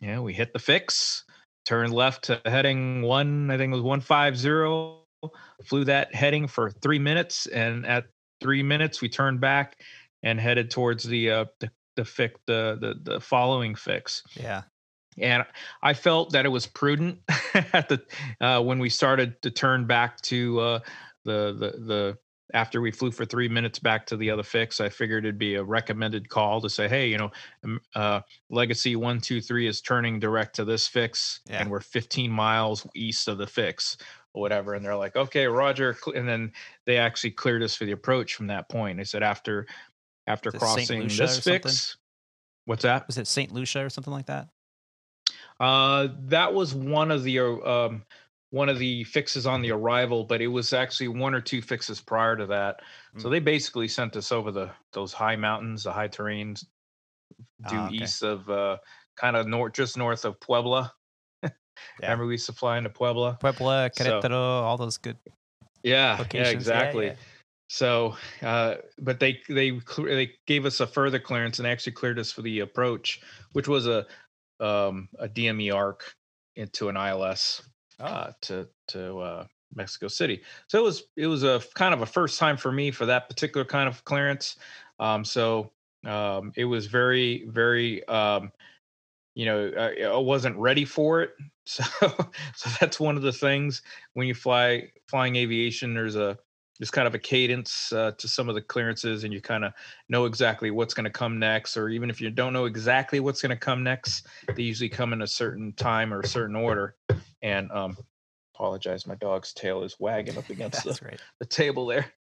Yeah, 0.00 0.20
we 0.20 0.34
hit 0.34 0.52
the 0.52 0.58
fix, 0.58 1.24
turned 1.64 1.94
left 1.94 2.24
to 2.24 2.40
heading 2.44 3.02
one, 3.02 3.50
I 3.50 3.56
think 3.56 3.72
it 3.72 3.76
was 3.76 3.82
150, 3.82 5.03
flew 5.64 5.84
that 5.84 6.14
heading 6.14 6.46
for 6.46 6.70
three 6.70 6.98
minutes. 6.98 7.46
And 7.46 7.86
at 7.86 8.06
three 8.40 8.62
minutes, 8.62 9.00
we 9.00 9.08
turned 9.08 9.40
back 9.40 9.80
and 10.22 10.40
headed 10.40 10.70
towards 10.70 11.04
the, 11.04 11.30
uh, 11.30 11.44
the, 11.60 11.70
the 11.96 12.04
fix, 12.04 12.40
the, 12.46 12.78
the, 12.80 13.12
the 13.12 13.20
following 13.20 13.74
fix. 13.74 14.22
Yeah. 14.34 14.62
And 15.18 15.44
I 15.82 15.94
felt 15.94 16.32
that 16.32 16.44
it 16.44 16.48
was 16.48 16.66
prudent 16.66 17.18
at 17.72 17.88
the, 17.88 18.02
uh, 18.40 18.60
when 18.62 18.78
we 18.78 18.88
started 18.88 19.40
to 19.42 19.50
turn 19.50 19.86
back 19.86 20.20
to, 20.22 20.60
uh, 20.60 20.78
the, 21.24 21.52
the, 21.52 21.84
the, 21.84 22.18
after 22.52 22.80
we 22.80 22.90
flew 22.90 23.10
for 23.10 23.24
three 23.24 23.48
minutes 23.48 23.78
back 23.78 24.06
to 24.06 24.16
the 24.16 24.30
other 24.30 24.42
fix, 24.42 24.80
I 24.80 24.88
figured 24.88 25.24
it'd 25.24 25.38
be 25.38 25.54
a 25.54 25.64
recommended 25.64 26.28
call 26.28 26.60
to 26.60 26.68
say, 26.70 26.88
hey, 26.88 27.08
you 27.08 27.18
know, 27.18 27.30
uh, 27.96 28.20
Legacy 28.50 28.96
123 28.96 29.66
is 29.66 29.80
turning 29.80 30.20
direct 30.20 30.56
to 30.56 30.64
this 30.64 30.86
fix, 30.86 31.40
Yeah. 31.48 31.62
and 31.62 31.70
we're 31.70 31.80
15 31.80 32.30
miles 32.30 32.86
east 32.94 33.28
of 33.28 33.38
the 33.38 33.46
fix 33.46 33.96
or 34.34 34.42
whatever. 34.42 34.74
And 34.74 34.84
they're 34.84 34.96
like, 34.96 35.16
okay, 35.16 35.46
Roger. 35.46 35.96
And 36.14 36.28
then 36.28 36.52
they 36.84 36.98
actually 36.98 37.30
cleared 37.30 37.62
us 37.62 37.74
for 37.74 37.86
the 37.86 37.92
approach 37.92 38.34
from 38.34 38.48
that 38.48 38.68
point. 38.68 38.98
They 38.98 39.04
said, 39.04 39.22
after 39.22 39.66
after 40.26 40.50
crossing 40.50 41.08
this 41.08 41.38
fix, 41.40 41.96
what's 42.66 42.82
that? 42.82 43.06
Was 43.06 43.18
it 43.18 43.26
St. 43.26 43.52
Lucia 43.52 43.84
or 43.84 43.90
something 43.90 44.12
like 44.12 44.26
that? 44.26 44.48
Uh, 45.60 46.08
that 46.24 46.52
was 46.52 46.74
one 46.74 47.10
of 47.10 47.22
the 47.22 47.38
uh, 47.38 47.86
um, 47.86 48.02
one 48.50 48.68
of 48.68 48.78
the 48.78 49.04
fixes 49.04 49.46
on 49.46 49.62
the 49.62 49.70
arrival, 49.70 50.24
but 50.24 50.40
it 50.40 50.46
was 50.46 50.72
actually 50.72 51.08
one 51.08 51.34
or 51.34 51.40
two 51.40 51.62
fixes 51.62 52.00
prior 52.00 52.36
to 52.36 52.46
that. 52.46 52.80
So 53.18 53.28
Mm. 53.28 53.30
they 53.32 53.40
basically 53.40 53.88
sent 53.88 54.16
us 54.16 54.32
over 54.32 54.50
the 54.50 54.70
those 54.92 55.12
high 55.12 55.36
mountains, 55.36 55.84
the 55.84 55.92
high 55.92 56.08
terrains, 56.08 56.64
due 57.66 57.76
Ah, 57.76 57.86
okay. 57.86 57.94
east 57.96 58.22
of 58.22 58.48
uh, 58.50 58.78
kind 59.16 59.36
of 59.36 59.46
north, 59.46 59.74
just 59.74 59.96
north 59.96 60.24
of 60.24 60.40
Puebla. 60.40 60.92
Remember 62.02 62.26
we 62.26 62.34
used 62.34 62.46
to 62.46 62.52
fly 62.52 62.78
into 62.78 62.90
Puebla? 62.90 63.36
Puebla, 63.40 63.90
So- 63.94 64.04
Querétaro, 64.20 64.32
all 64.34 64.76
those 64.76 64.98
good 64.98 65.16
Yeah, 65.82 66.16
locations. 66.18 66.46
yeah, 66.48 66.50
exactly. 66.52 67.06
yeah. 67.06 67.14
So, 67.68 68.16
uh, 68.42 68.76
but 68.98 69.18
they 69.20 69.40
they 69.48 69.80
they 69.98 70.32
gave 70.46 70.64
us 70.66 70.80
a 70.80 70.86
further 70.86 71.18
clearance 71.18 71.58
and 71.58 71.66
actually 71.66 71.92
cleared 71.92 72.18
us 72.18 72.30
for 72.30 72.42
the 72.42 72.60
approach, 72.60 73.20
which 73.52 73.68
was 73.68 73.86
a 73.86 74.06
um, 74.60 75.08
a 75.18 75.28
DME 75.28 75.74
arc 75.74 76.14
into 76.56 76.88
an 76.88 76.96
ILS 76.96 77.62
Oh. 78.00 78.04
uh, 78.04 78.32
to 78.42 78.68
to 78.88 79.18
uh, 79.20 79.46
Mexico 79.74 80.08
City. 80.08 80.42
So 80.68 80.78
it 80.78 80.82
was 80.82 81.04
it 81.16 81.26
was 81.26 81.42
a 81.42 81.62
kind 81.74 81.94
of 81.94 82.02
a 82.02 82.06
first 82.06 82.38
time 82.38 82.56
for 82.56 82.70
me 82.70 82.90
for 82.90 83.06
that 83.06 83.28
particular 83.28 83.64
kind 83.64 83.88
of 83.88 84.04
clearance. 84.04 84.56
Um, 85.00 85.24
so 85.24 85.72
um, 86.06 86.52
it 86.56 86.66
was 86.66 86.86
very 86.86 87.44
very 87.48 88.06
um, 88.08 88.52
you 89.34 89.46
know 89.46 89.70
I, 89.76 90.04
I 90.04 90.16
wasn't 90.16 90.56
ready 90.56 90.84
for 90.84 91.22
it. 91.22 91.30
So 91.66 91.82
so 92.54 92.70
that's 92.78 93.00
one 93.00 93.16
of 93.16 93.22
the 93.22 93.32
things 93.32 93.80
when 94.12 94.26
you 94.26 94.34
fly 94.34 94.90
flying 95.08 95.36
aviation. 95.36 95.94
There's 95.94 96.14
a 96.14 96.36
there's 96.78 96.90
kind 96.90 97.06
of 97.06 97.14
a 97.14 97.18
cadence 97.18 97.92
uh, 97.92 98.12
to 98.18 98.28
some 98.28 98.48
of 98.48 98.54
the 98.54 98.60
clearances, 98.60 99.24
and 99.24 99.32
you 99.32 99.40
kind 99.40 99.64
of 99.64 99.72
know 100.08 100.24
exactly 100.24 100.70
what's 100.70 100.92
going 100.92 101.04
to 101.04 101.10
come 101.10 101.38
next. 101.38 101.76
Or 101.76 101.88
even 101.88 102.10
if 102.10 102.20
you 102.20 102.30
don't 102.30 102.52
know 102.52 102.64
exactly 102.64 103.20
what's 103.20 103.40
going 103.40 103.50
to 103.50 103.56
come 103.56 103.82
next, 103.82 104.26
they 104.54 104.62
usually 104.62 104.88
come 104.88 105.12
in 105.12 105.22
a 105.22 105.26
certain 105.26 105.72
time 105.72 106.12
or 106.12 106.20
a 106.20 106.26
certain 106.26 106.56
order. 106.56 106.96
And 107.42 107.70
um, 107.70 107.96
apologize, 108.54 109.06
my 109.06 109.14
dog's 109.14 109.52
tail 109.52 109.84
is 109.84 109.96
wagging 110.00 110.36
up 110.36 110.48
against 110.50 110.84
the, 110.84 110.98
right. 111.02 111.20
the 111.38 111.46
table 111.46 111.86
there. 111.86 112.12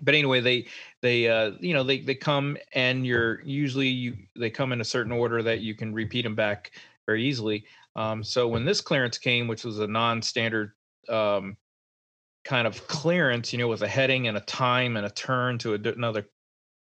But 0.00 0.14
anyway, 0.14 0.40
they 0.40 0.66
they 1.02 1.28
uh, 1.28 1.52
you 1.60 1.72
know 1.74 1.82
they 1.82 2.00
they 2.00 2.14
come 2.14 2.56
and 2.72 3.06
you're 3.06 3.42
usually 3.42 3.88
you 3.88 4.16
they 4.36 4.50
come 4.50 4.72
in 4.72 4.80
a 4.80 4.84
certain 4.84 5.12
order 5.12 5.42
that 5.42 5.60
you 5.60 5.74
can 5.74 5.94
repeat 5.94 6.22
them 6.22 6.34
back 6.34 6.72
very 7.06 7.24
easily. 7.24 7.64
Um, 7.96 8.24
so 8.24 8.48
when 8.48 8.64
this 8.64 8.80
clearance 8.80 9.18
came, 9.18 9.46
which 9.46 9.64
was 9.64 9.78
a 9.78 9.86
non-standard 9.86 10.72
um, 11.08 11.56
kind 12.44 12.66
of 12.66 12.86
clearance, 12.88 13.52
you 13.52 13.58
know, 13.58 13.68
with 13.68 13.82
a 13.82 13.88
heading 13.88 14.28
and 14.28 14.36
a 14.36 14.40
time 14.40 14.96
and 14.96 15.06
a 15.06 15.10
turn 15.10 15.58
to 15.58 15.74
a, 15.74 15.78
another. 15.92 16.26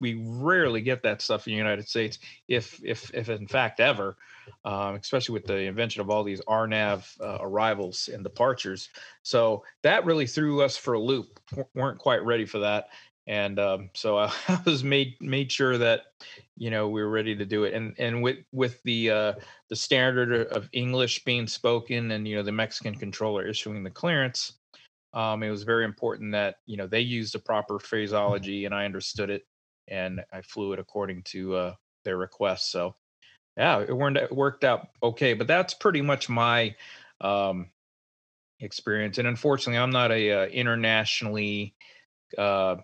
We 0.01 0.23
rarely 0.25 0.81
get 0.81 1.03
that 1.03 1.23
stuff 1.23 1.47
in 1.47 1.53
the 1.53 1.57
United 1.57 1.89
States, 1.89 2.19
if 2.47 2.81
if 2.85 3.13
if 3.15 3.29
in 3.29 3.47
fact 3.49 3.81
ever, 3.81 4.17
um, 4.65 4.95
especially 4.95 5.33
with 5.33 5.47
the 5.47 5.59
invention 5.59 6.01
of 6.01 6.11
all 6.11 6.23
these 6.23 6.41
RNAV 6.43 7.21
uh, 7.21 7.39
arrivals 7.41 8.09
and 8.13 8.23
departures. 8.23 8.89
So 9.23 9.65
that 9.83 10.05
really 10.05 10.27
threw 10.27 10.63
us 10.63 10.77
for 10.77 10.95
a 10.95 11.01
loop. 11.01 11.41
Weren't 11.75 11.99
quite 11.99 12.25
ready 12.25 12.47
for 12.47 12.59
that, 12.61 12.89
and 13.27 13.59
um, 13.59 13.91
so 13.95 14.19
I, 14.19 14.33
I 14.49 14.61
was 14.65 14.85
made 14.85 15.15
made 15.21 15.53
sure 15.53 15.79
that 15.79 16.03
you 16.57 16.71
know 16.71 16.89
we 16.89 17.03
were 17.03 17.11
ready 17.11 17.37
to 17.37 17.45
do 17.45 17.65
it. 17.65 17.75
And 17.75 17.95
and 17.99 18.23
with 18.23 18.39
with 18.53 18.83
the 18.85 19.11
uh, 19.11 19.33
the 19.69 19.77
standard 19.77 20.47
of 20.49 20.69
English 20.73 21.25
being 21.25 21.47
spoken, 21.47 22.11
and 22.13 22.27
you 22.27 22.37
know 22.37 22.43
the 22.43 22.53
Mexican 22.53 22.95
controller 22.95 23.47
issuing 23.47 23.83
the 23.83 23.91
clearance, 23.91 24.55
um, 25.13 25.43
it 25.43 25.51
was 25.51 25.63
very 25.63 25.85
important 25.85 26.33
that 26.33 26.57
you 26.67 26.77
know 26.77 26.87
they 26.87 27.01
used 27.01 27.35
the 27.35 27.39
proper 27.39 27.79
phraseology 27.79 28.65
and 28.65 28.75
I 28.75 28.85
understood 28.85 29.31
it 29.31 29.47
and 29.91 30.21
I 30.33 30.43
flew 30.43 30.73
it 30.73 30.79
according 30.79 31.23
to 31.25 31.57
uh, 31.57 31.75
their 32.05 32.17
request. 32.17 32.71
So 32.71 32.95
yeah, 33.57 33.81
it 33.81 33.97
worked 33.97 34.17
it 34.17 34.33
worked 34.33 34.65
out 34.65 34.89
okay. 35.03 35.35
But 35.35 35.47
that's 35.47 35.75
pretty 35.75 36.01
much 36.01 36.29
my 36.29 36.75
um, 37.21 37.71
experience. 38.61 39.19
And 39.19 39.29
unfortunately, 39.29 39.79
I'm 39.79 39.91
not 39.91 40.13
a 40.13 40.33
uh, 40.33 40.47
internationally, 40.47 41.75
uh, 42.37 42.77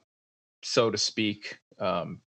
so 0.62 0.90
to 0.90 0.98
speak, 0.98 1.59
um, 1.78 2.20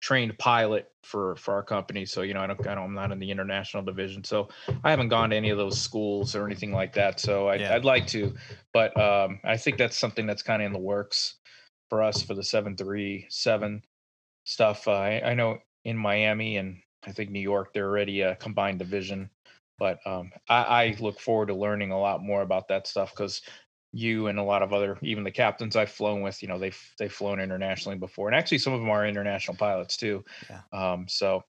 trained 0.00 0.38
pilot 0.38 0.90
for 1.02 1.36
for 1.36 1.54
our 1.54 1.62
company. 1.62 2.04
So 2.04 2.20
you 2.22 2.34
know, 2.34 2.40
I 2.40 2.46
don't, 2.46 2.66
I 2.66 2.74
don't, 2.74 2.84
I'm 2.84 2.94
not 2.94 3.12
in 3.12 3.18
the 3.18 3.30
international 3.30 3.82
division. 3.82 4.24
So 4.24 4.48
I 4.82 4.90
haven't 4.90 5.08
gone 5.08 5.30
to 5.30 5.36
any 5.36 5.50
of 5.50 5.56
those 5.56 5.80
schools 5.80 6.34
or 6.34 6.44
anything 6.44 6.72
like 6.72 6.92
that. 6.94 7.20
So 7.20 7.48
I, 7.48 7.56
Yeah. 7.56 7.74
I'd 7.74 7.84
like 7.84 8.06
to, 8.08 8.34
but 8.72 8.98
um, 9.00 9.40
I 9.44 9.56
think 9.56 9.78
that's 9.78 9.98
something 9.98 10.26
that's 10.26 10.42
kind 10.42 10.60
of 10.60 10.66
in 10.66 10.72
the 10.72 10.78
works 10.78 11.36
for 11.88 12.02
us 12.02 12.22
for 12.22 12.34
the 12.34 12.42
seven 12.42 12.76
three 12.76 13.26
seven 13.28 13.82
stuff. 14.44 14.88
Uh, 14.88 14.92
I, 14.92 15.30
I 15.30 15.34
know 15.34 15.58
in 15.84 15.96
Miami 15.96 16.56
and 16.56 16.78
I 17.06 17.12
think 17.12 17.30
New 17.30 17.40
York 17.40 17.72
they're 17.72 17.88
already 17.88 18.22
a 18.22 18.36
combined 18.36 18.78
division, 18.78 19.30
but 19.78 19.98
um, 20.06 20.32
I, 20.48 20.62
I 20.62 20.96
look 21.00 21.20
forward 21.20 21.48
to 21.48 21.54
learning 21.54 21.90
a 21.90 22.00
lot 22.00 22.22
more 22.22 22.42
about 22.42 22.68
that 22.68 22.86
stuff 22.86 23.12
because 23.12 23.42
you 23.92 24.26
and 24.26 24.38
a 24.38 24.42
lot 24.42 24.62
of 24.62 24.72
other 24.72 24.98
even 25.02 25.22
the 25.22 25.30
captains 25.30 25.76
I've 25.76 25.90
flown 25.90 26.20
with, 26.20 26.42
you 26.42 26.48
know, 26.48 26.58
they've 26.58 26.92
they've 26.98 27.12
flown 27.12 27.40
internationally 27.40 27.98
before, 27.98 28.28
and 28.28 28.34
actually 28.34 28.58
some 28.58 28.72
of 28.72 28.80
them 28.80 28.90
are 28.90 29.06
international 29.06 29.56
pilots 29.56 29.96
too. 29.96 30.24
Yeah. 30.50 30.62
Um, 30.72 31.06
so 31.08 31.44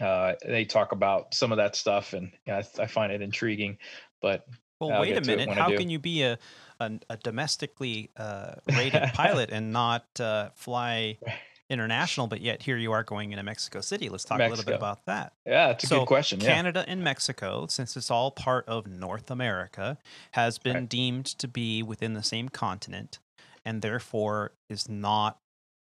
uh, 0.00 0.32
they 0.44 0.64
talk 0.64 0.90
about 0.92 1.32
some 1.32 1.52
of 1.52 1.58
that 1.58 1.76
stuff, 1.76 2.12
and 2.12 2.32
yeah, 2.46 2.62
I, 2.78 2.82
I 2.82 2.86
find 2.86 3.12
it 3.12 3.22
intriguing. 3.22 3.78
But 4.20 4.44
Well, 4.80 4.92
I'll 4.92 5.00
wait 5.02 5.12
a 5.12 5.14
get 5.14 5.24
to 5.24 5.32
it 5.32 5.36
minute. 5.36 5.56
How 5.56 5.68
can 5.68 5.88
you 5.90 5.98
be 5.98 6.22
a 6.22 6.38
a, 6.80 6.90
a 7.10 7.16
domestically 7.18 8.10
uh, 8.16 8.54
rated 8.76 9.02
pilot 9.14 9.50
and 9.52 9.72
not 9.72 10.04
uh, 10.20 10.50
fly 10.54 11.18
international? 11.70 12.26
But 12.26 12.40
yet 12.40 12.62
here 12.62 12.76
you 12.76 12.92
are 12.92 13.02
going 13.04 13.32
into 13.32 13.42
Mexico 13.42 13.80
City. 13.80 14.08
Let's 14.08 14.24
talk 14.24 14.40
a 14.40 14.48
little 14.48 14.64
bit 14.64 14.74
about 14.74 15.06
that. 15.06 15.32
Yeah, 15.46 15.70
it's 15.70 15.84
a 15.84 15.86
so 15.86 16.00
good 16.00 16.06
question. 16.08 16.40
Yeah. 16.40 16.54
Canada 16.54 16.84
and 16.88 17.02
Mexico, 17.02 17.66
since 17.68 17.96
it's 17.96 18.10
all 18.10 18.30
part 18.30 18.66
of 18.68 18.86
North 18.86 19.30
America, 19.30 19.98
has 20.32 20.58
been 20.58 20.74
Right. 20.74 20.88
deemed 20.88 21.26
to 21.26 21.48
be 21.48 21.82
within 21.82 22.14
the 22.14 22.22
same 22.22 22.48
continent, 22.48 23.18
and 23.64 23.80
therefore 23.82 24.52
is 24.68 24.88
not 24.88 25.38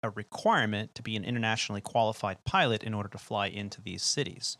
a 0.03 0.11
requirement 0.11 0.93
to 0.93 1.01
be 1.01 1.15
an 1.15 1.25
internationally 1.25 1.81
qualified 1.81 2.37
pilot 2.45 2.83
in 2.83 2.93
order 2.93 3.09
to 3.09 3.17
fly 3.17 3.47
into 3.47 3.81
these 3.81 4.03
cities. 4.03 4.57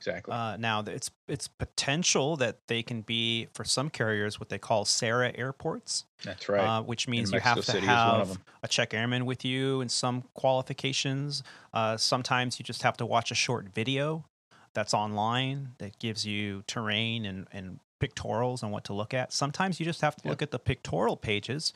Exactly. 0.00 0.32
Uh, 0.32 0.56
now, 0.56 0.82
it's 0.86 1.10
it's 1.28 1.46
potential 1.46 2.36
that 2.36 2.66
they 2.68 2.82
can 2.82 3.02
be 3.02 3.48
for 3.52 3.64
some 3.64 3.90
carriers 3.90 4.40
what 4.40 4.48
they 4.48 4.58
call 4.58 4.84
Sarah 4.86 5.32
airports, 5.34 6.06
That's 6.24 6.48
right. 6.48 6.78
uh, 6.78 6.82
which 6.82 7.06
means 7.06 7.30
you 7.30 7.36
Mexico 7.36 7.48
have 7.48 7.64
to 7.64 7.70
City 7.70 7.86
is 7.86 7.88
one 7.88 8.20
of 8.20 8.28
have 8.28 8.38
a 8.62 8.68
check 8.68 8.94
airman 8.94 9.26
with 9.26 9.44
you 9.44 9.80
in 9.82 9.88
some 9.88 10.24
qualifications. 10.34 11.42
Uh, 11.74 11.96
sometimes 11.96 12.58
you 12.58 12.64
just 12.64 12.82
have 12.82 12.96
to 12.96 13.06
watch 13.06 13.30
a 13.30 13.34
short 13.34 13.68
video 13.74 14.24
that's 14.72 14.94
online 14.94 15.74
that 15.78 15.98
gives 15.98 16.24
you 16.24 16.62
terrain 16.66 17.24
and, 17.24 17.46
and 17.52 17.80
pictorials 18.00 18.62
and 18.62 18.72
what 18.72 18.82
to 18.84 18.92
look 18.92 19.14
at. 19.14 19.32
Sometimes 19.32 19.78
you 19.78 19.86
just 19.86 20.00
have 20.00 20.16
to 20.16 20.22
Yep. 20.24 20.30
look 20.30 20.42
at 20.42 20.50
the 20.50 20.58
pictorial 20.58 21.16
pages 21.16 21.72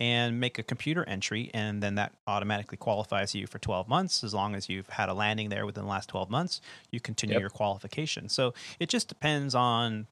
and 0.00 0.40
make 0.40 0.58
a 0.58 0.62
computer 0.62 1.04
entry, 1.08 1.50
and 1.54 1.82
then 1.82 1.94
that 1.94 2.12
automatically 2.26 2.76
qualifies 2.76 3.34
you 3.34 3.46
for 3.46 3.58
12 3.58 3.88
months. 3.88 4.24
As 4.24 4.34
long 4.34 4.54
as 4.54 4.68
you've 4.68 4.88
had 4.88 5.08
a 5.08 5.14
landing 5.14 5.48
there 5.48 5.64
within 5.64 5.84
the 5.84 5.90
last 5.90 6.08
12 6.08 6.28
months, 6.28 6.60
you 6.90 6.98
continue 7.00 7.34
Yep. 7.34 7.40
your 7.40 7.50
qualification. 7.50 8.28
So 8.28 8.52
it 8.80 8.88
just 8.88 9.08
depends 9.08 9.54
on 9.54 10.06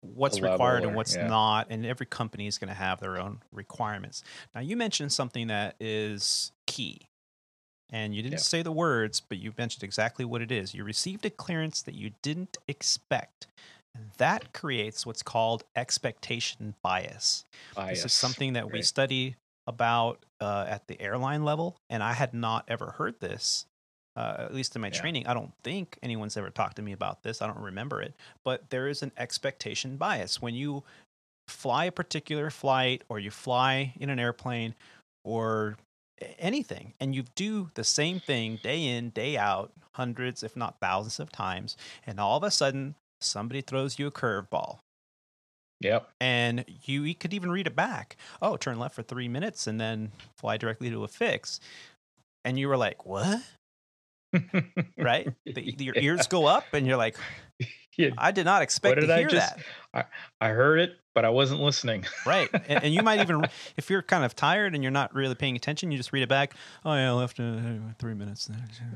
what's 0.00 0.36
level 0.36 0.52
required 0.52 0.84
and 0.84 0.94
what's 0.96 1.14
yeah. 1.14 1.26
not, 1.26 1.66
and 1.70 1.84
every 1.84 2.06
company 2.06 2.46
is 2.46 2.56
going 2.58 2.68
to 2.68 2.74
have 2.74 3.00
their 3.00 3.18
own 3.20 3.42
requirements. 3.52 4.24
Now, 4.54 4.62
you 4.62 4.76
mentioned 4.76 5.12
something 5.12 5.48
that 5.48 5.76
is 5.78 6.52
key. 6.66 7.06
And 7.92 8.14
you 8.14 8.22
didn't 8.22 8.34
Yeah. 8.38 8.42
say 8.42 8.62
the 8.62 8.70
words, 8.72 9.20
but 9.20 9.38
you 9.38 9.52
mentioned 9.58 9.82
exactly 9.82 10.24
what 10.24 10.40
it 10.40 10.52
is. 10.52 10.74
You 10.74 10.84
received 10.84 11.26
a 11.26 11.30
clearance 11.30 11.82
that 11.82 11.94
you 11.96 12.10
didn't 12.22 12.56
expect. 12.68 13.48
That 14.18 14.52
creates 14.52 15.04
what's 15.04 15.22
called 15.22 15.64
expectation 15.76 16.74
bias. 16.82 17.44
This 17.88 18.04
is 18.04 18.12
something 18.12 18.52
that 18.54 18.70
we 18.70 18.82
study 18.82 19.36
about 19.66 20.24
uh, 20.40 20.66
at 20.68 20.86
the 20.86 21.00
airline 21.00 21.44
level, 21.44 21.76
and 21.88 22.02
I 22.02 22.12
had 22.12 22.34
not 22.34 22.64
ever 22.68 22.92
heard 22.92 23.20
this. 23.20 23.66
Uh, 24.16 24.36
at 24.38 24.54
least 24.54 24.74
in 24.74 24.82
my 24.82 24.88
Yeah. 24.88 25.00
training, 25.00 25.26
I 25.26 25.34
don't 25.34 25.52
think 25.62 25.96
anyone's 26.02 26.36
ever 26.36 26.50
talked 26.50 26.76
to 26.76 26.82
me 26.82 26.92
about 26.92 27.22
this. 27.22 27.40
I 27.40 27.46
don't 27.46 27.60
remember 27.60 28.02
it, 28.02 28.14
but 28.44 28.68
there 28.70 28.88
is 28.88 29.02
an 29.02 29.12
expectation 29.16 29.96
bias 29.96 30.42
when 30.42 30.54
you 30.54 30.82
fly 31.48 31.86
a 31.86 31.92
particular 31.92 32.50
flight, 32.50 33.04
or 33.08 33.18
you 33.18 33.30
fly 33.30 33.94
in 33.98 34.10
an 34.10 34.18
airplane, 34.18 34.74
or 35.24 35.76
anything, 36.38 36.92
and 37.00 37.14
you 37.14 37.24
do 37.34 37.70
the 37.74 37.84
same 37.84 38.20
thing 38.20 38.58
day 38.62 38.84
in, 38.84 39.10
day 39.10 39.36
out, 39.38 39.72
hundreds, 39.92 40.42
if 40.42 40.56
not 40.56 40.80
thousands 40.80 41.20
of 41.20 41.30
times, 41.30 41.76
and 42.06 42.18
all 42.18 42.36
of 42.36 42.42
a 42.42 42.50
sudden 42.50 42.94
somebody 43.20 43.60
throws 43.60 43.98
you 43.98 44.06
a 44.06 44.10
curveball 44.10 44.78
Yep. 45.80 46.08
and 46.20 46.64
you 46.84 47.14
could 47.14 47.32
even 47.32 47.50
read 47.50 47.66
it 47.66 47.74
back. 47.74 48.16
Oh, 48.42 48.56
turn 48.56 48.78
left 48.78 48.94
for 48.94 49.02
three 49.02 49.28
minutes 49.28 49.66
and 49.66 49.80
then 49.80 50.12
fly 50.36 50.56
directly 50.58 50.90
to 50.90 51.04
a 51.04 51.08
fix. 51.08 51.58
And 52.44 52.58
you 52.58 52.68
were 52.68 52.76
like, 52.76 53.06
what? 53.06 53.40
Right? 54.98 55.28
The, 55.46 55.62
your 55.78 55.96
ears 55.96 56.26
go 56.26 56.46
up 56.46 56.64
and 56.72 56.86
you're 56.86 56.96
like, 56.98 57.16
Yeah. 57.96 58.10
I 58.16 58.30
did 58.30 58.44
not 58.46 58.62
expect 58.62 59.00
did 59.00 59.08
to 59.08 59.14
I 59.14 59.18
hear 59.18 59.28
just- 59.28 59.54
that. 59.92 60.08
I 60.40 60.48
heard 60.50 60.78
it, 60.78 60.96
but 61.14 61.24
I 61.24 61.30
wasn't 61.30 61.60
listening. 61.60 62.06
Right. 62.24 62.48
And, 62.52 62.84
and 62.84 62.94
you 62.94 63.02
might 63.02 63.20
even, 63.20 63.44
if 63.76 63.90
you're 63.90 64.00
kind 64.02 64.24
of 64.24 64.34
tired 64.36 64.74
and 64.74 64.82
you're 64.82 64.92
not 64.92 65.12
really 65.14 65.34
paying 65.34 65.56
attention, 65.56 65.90
you 65.90 65.98
just 65.98 66.12
read 66.12 66.22
it 66.22 66.28
back. 66.28 66.54
Oh, 66.84 66.94
yeah, 66.94 67.10
left 67.12 67.40
uh, 67.40 67.56
three 67.98 68.14
minutes. 68.14 68.48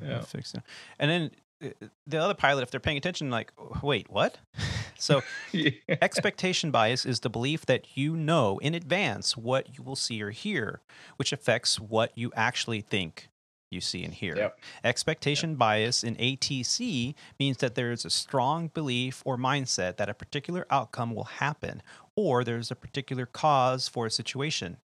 Yeah. 0.02 0.20
Fix 0.22 0.54
it. 0.54 0.62
And 0.98 1.10
then 1.10 1.30
Uh, 1.62 1.68
the 2.06 2.18
other 2.18 2.34
pilot, 2.34 2.62
if 2.62 2.70
they're 2.70 2.80
paying 2.80 2.96
attention, 2.96 3.30
like, 3.30 3.52
wait, 3.82 4.10
what? 4.10 4.38
So 4.96 5.22
Yeah. 5.52 5.70
Expectation 6.00 6.70
bias 6.70 7.04
is 7.04 7.20
the 7.20 7.28
belief 7.28 7.66
that 7.66 7.96
you 7.96 8.16
know 8.16 8.58
in 8.58 8.74
advance 8.74 9.36
what 9.36 9.76
you 9.76 9.82
will 9.82 9.96
see 9.96 10.22
or 10.22 10.30
hear, 10.30 10.80
which 11.16 11.32
affects 11.32 11.80
what 11.80 12.16
you 12.16 12.32
actually 12.36 12.80
think 12.80 13.28
you 13.70 13.80
see 13.80 14.04
and 14.04 14.14
hear. 14.14 14.36
Yep. 14.36 14.58
Expectation 14.84 15.56
bias 15.56 16.04
in 16.04 16.16
ATC 16.16 17.14
means 17.38 17.58
that 17.58 17.74
there 17.74 17.92
is 17.92 18.04
a 18.04 18.10
strong 18.10 18.68
belief 18.68 19.22
or 19.26 19.36
mindset 19.36 19.96
that 19.96 20.08
a 20.08 20.14
particular 20.14 20.64
outcome 20.70 21.14
will 21.14 21.24
happen, 21.24 21.82
or 22.16 22.44
there's 22.44 22.70
a 22.70 22.76
particular 22.76 23.26
cause 23.26 23.88
for 23.88 24.06
a 24.06 24.10
situation, 24.10 24.78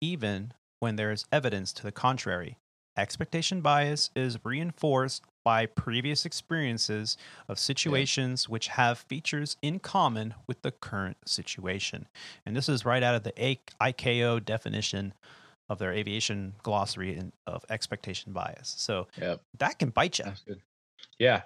even 0.00 0.52
when 0.78 0.96
there 0.96 1.10
is 1.10 1.26
evidence 1.32 1.72
to 1.72 1.82
the 1.82 1.92
contrary. 1.92 2.56
Expectation 2.96 3.60
bias 3.60 4.10
is 4.16 4.38
reinforced 4.44 5.22
by 5.44 5.66
previous 5.66 6.24
experiences 6.24 7.16
of 7.48 7.58
situations 7.58 8.48
which 8.48 8.68
have 8.68 8.98
features 8.98 9.56
in 9.62 9.78
common 9.78 10.34
with 10.46 10.62
the 10.62 10.72
current 10.72 11.16
situation. 11.26 12.08
And 12.44 12.56
this 12.56 12.68
is 12.68 12.84
right 12.84 13.02
out 13.02 13.14
of 13.14 13.22
the 13.22 13.34
A- 13.42 13.60
ICAO 13.80 14.44
definition 14.44 15.12
of 15.68 15.78
their 15.78 15.92
aviation 15.92 16.54
glossary 16.62 17.22
of 17.46 17.64
expectation 17.68 18.32
bias. 18.32 18.74
So 18.78 19.08
Yep. 19.20 19.42
that 19.58 19.78
can 19.78 19.90
bite 19.90 20.18
you. 20.18 20.24
Yeah. 21.18 21.42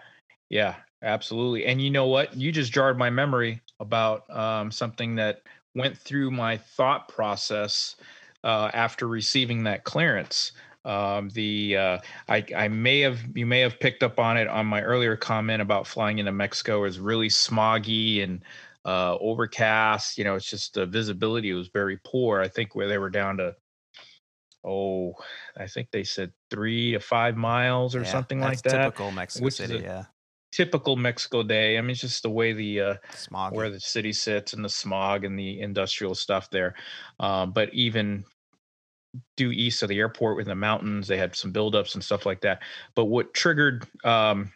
Yeah, 0.51 0.77
absolutely. 1.03 1.67
And 1.67 1.81
you 1.81 1.91
know 1.91 2.07
what? 2.07 2.37
You 2.37 2.53
just 2.53 2.73
jarred 2.73 2.99
my 2.99 3.11
memory 3.11 3.61
about 3.81 4.29
um, 4.31 4.71
something 4.71 5.15
that 5.17 5.43
went 5.75 5.97
through 5.97 6.31
my 6.31 6.57
thought 6.57 7.09
process 7.09 7.97
uh, 8.43 8.71
after 8.73 9.07
receiving 9.07 9.65
that 9.65 9.85
clearance. 9.85 10.53
Um, 10.85 11.29
the 11.31 11.77
uh, 11.77 11.99
I, 12.29 12.45
I 12.57 12.69
may 12.69 13.01
have 13.01 13.21
you 13.37 13.47
may 13.47 13.61
have 13.61 13.79
picked 13.81 14.03
up 14.03 14.19
on 14.19 14.37
it 14.39 14.49
on 14.49 14.67
my 14.67 14.83
earlier 14.83 15.17
comment 15.17 15.61
about 15.61 15.87
flying 15.87 16.19
into 16.19 16.33
Mexico 16.33 16.85
is 16.85 16.99
really 16.99 17.29
smoggy 17.29 18.23
and 18.23 18.43
uh, 18.87 19.17
overcast. 19.19 20.17
You 20.17 20.25
know, 20.25 20.37
it's 20.37 20.49
just 20.49 20.75
the 20.75 20.87
visibility 20.87 21.53
was 21.53 21.69
very 21.69 21.99
poor. 22.05 22.41
I 22.41 22.49
think 22.49 22.75
where 22.75 22.89
they 22.89 22.99
were 22.99 23.11
down 23.11 23.37
to 23.39 23.57
oh, 24.65 25.15
I 25.57 25.67
think 25.67 25.91
they 25.91 26.05
said 26.05 26.33
three 26.51 26.93
to 26.93 27.01
five 27.01 27.37
miles 27.37 27.95
or 27.95 28.05
Yeah, 28.05 28.05
something 28.05 28.41
like 28.41 28.63
that 28.63 28.95
Typical 28.95 29.13
Mexico 29.13 29.45
which 29.45 29.61
is 29.61 29.71
City, 29.71 29.73
a- 29.73 29.83
yeah. 29.83 30.07
typical 30.53 30.97
Mexico 30.97 31.43
day. 31.43 31.79
I 31.79 31.83
mean, 31.83 31.91
it's 31.93 32.01
just 32.03 32.23
the 32.25 32.31
way 32.31 32.53
the 32.53 32.81
uh, 32.81 32.97
Smog. 33.13 33.55
where 33.55 33.71
the 33.71 33.81
city 33.81 34.13
sits 34.13 34.53
and 34.55 34.65
the 34.65 34.69
smog 34.71 35.25
and 35.25 35.39
the 35.39 35.61
industrial 35.61 36.15
stuff 36.15 36.51
there. 36.51 36.77
Um, 37.21 37.53
but 37.53 37.73
even 37.75 38.25
due 39.37 39.51
east 39.51 39.83
of 39.83 39.89
the 39.89 39.99
airport 39.99 40.41
in 40.41 40.49
the 40.49 40.55
mountains, 40.55 41.09
they 41.09 41.17
had 41.17 41.35
some 41.35 41.53
buildups 41.53 41.95
and 41.95 42.05
stuff 42.05 42.27
like 42.27 42.41
that. 42.43 42.63
But 42.95 43.07
what 43.07 43.35
triggered 43.35 43.87
um, 44.05 44.53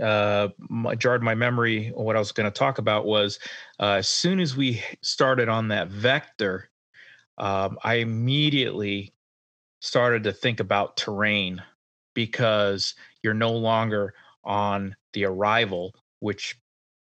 uh, 0.00 0.48
my, 0.58 0.94
jarred 0.94 1.22
my 1.22 1.34
memory. 1.34 1.88
What 1.94 2.16
I 2.16 2.18
was 2.18 2.32
going 2.32 2.50
to 2.50 2.58
talk 2.58 2.78
about 2.78 3.06
was 3.06 3.38
uh, 3.80 3.92
as 3.92 4.08
soon 4.08 4.40
as 4.40 4.56
we 4.56 4.82
started 5.02 5.48
on 5.48 5.68
that 5.68 5.88
vector, 5.88 6.70
um, 7.38 7.78
I 7.82 7.96
immediately 7.96 9.12
started 9.80 10.24
to 10.24 10.32
think 10.32 10.60
about 10.60 10.96
terrain 10.96 11.62
because 12.14 12.94
you're 13.22 13.34
no 13.34 13.52
longer 13.52 14.14
on 14.44 14.94
the 15.12 15.24
arrival, 15.24 15.94
which 16.20 16.56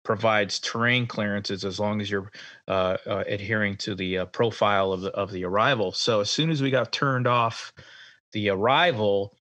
provides 0.10 0.60
terrain 0.60 1.06
clearances 1.06 1.64
as 1.64 1.80
long 1.80 2.02
as 2.02 2.10
you're 2.10 2.31
uh, 2.68 2.98
uh, 3.06 3.23
adhering 3.27 3.77
to 3.77 3.94
the 3.94 4.18
uh, 4.18 4.26
profile 4.26 4.91
of 4.91 5.02
the 5.02 5.11
of 5.11 5.31
the 5.31 5.45
arrival. 5.45 5.91
So 5.91 6.19
as 6.22 6.31
soon 6.31 6.49
as 6.49 6.64
we 6.64 6.72
got 6.72 6.91
turned 6.91 7.27
off 7.27 7.72
the 8.31 8.49
arrival, 8.49 9.38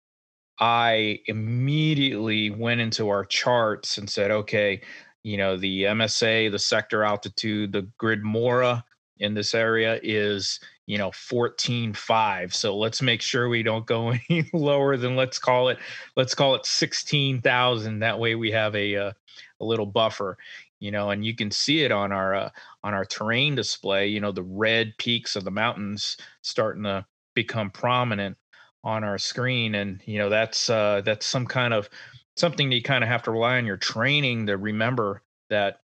I 0.59 1.21
immediately 1.27 2.51
went 2.51 2.81
into 2.81 3.09
our 3.11 3.25
charts 3.25 3.99
and 3.99 4.11
said, 4.11 4.33
okay, 4.33 4.81
you 5.23 5.37
know, 5.37 5.57
the 5.57 5.85
MSA, 5.85 6.51
the 6.51 6.59
sector 6.59 7.05
altitude, 7.05 7.71
the 7.71 7.89
grid 7.97 8.25
mora 8.25 8.85
in 9.19 9.35
this 9.35 9.55
area 9.55 10.01
is 10.03 10.59
you 10.87 10.99
know 10.99 11.11
14.5 11.11 12.55
so 12.55 12.77
let's 12.77 13.03
make 13.03 13.21
sure 13.21 13.49
we 13.49 13.63
don't 13.63 13.87
go 13.87 14.11
any 14.31 14.49
lower 14.53 14.97
than 14.97 15.17
let's 15.17 15.39
call 15.39 15.69
it 15.69 15.79
let's 16.17 16.35
call 16.35 16.55
it 16.55 16.65
16,000 16.65 17.99
that 17.99 18.19
way 18.19 18.35
we 18.35 18.51
have 18.51 18.75
a 18.75 18.97
uh, 18.97 19.13
a 19.61 19.65
little 19.65 19.87
buffer 19.87 20.37
you 20.81 20.91
know 20.91 21.11
and 21.11 21.25
you 21.25 21.35
can 21.35 21.51
see 21.51 21.83
it 21.83 21.93
on 21.93 22.13
our 22.13 22.35
uh, 22.35 22.51
on 22.85 22.95
our 22.95 23.05
terrain 23.05 23.55
display 23.55 24.07
you 24.07 24.21
know 24.21 24.33
the 24.33 24.43
red 24.43 24.93
peaks 24.99 25.37
of 25.37 25.45
the 25.45 25.51
mountains 25.51 26.17
starting 26.43 26.85
to 26.85 27.05
become 27.35 27.71
prominent 27.71 28.37
on 28.87 29.03
our 29.03 29.19
screen. 29.19 29.75
And 29.75 30.01
you 30.07 30.19
know 30.19 30.31
that's 30.31 30.71
uh 30.71 31.03
that's 31.05 31.27
some 31.27 31.47
kind 31.47 31.75
of 31.75 31.91
something 32.37 32.71
that 32.71 32.77
you 32.77 32.83
kind 32.83 33.05
of 33.05 33.09
have 33.09 33.23
to 33.25 33.31
rely 33.33 33.59
on 33.59 33.67
your 33.67 33.77
training 33.77 34.47
to 34.47 34.57
remember 34.57 35.23
that 35.51 35.81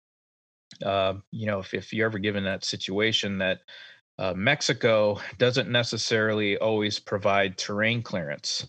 uh, 0.85 1.15
you 1.31 1.47
know 1.47 1.61
if, 1.61 1.73
if 1.75 1.93
you're 1.93 2.07
ever 2.07 2.19
given 2.19 2.45
that 2.45 2.65
situation 2.65 3.39
that 3.39 3.61
uh, 4.19 4.33
Mexico 4.35 5.21
doesn't 5.39 5.71
necessarily 5.71 6.57
always 6.59 6.99
provide 6.99 7.59
terrain 7.59 8.03
clearance. 8.03 8.67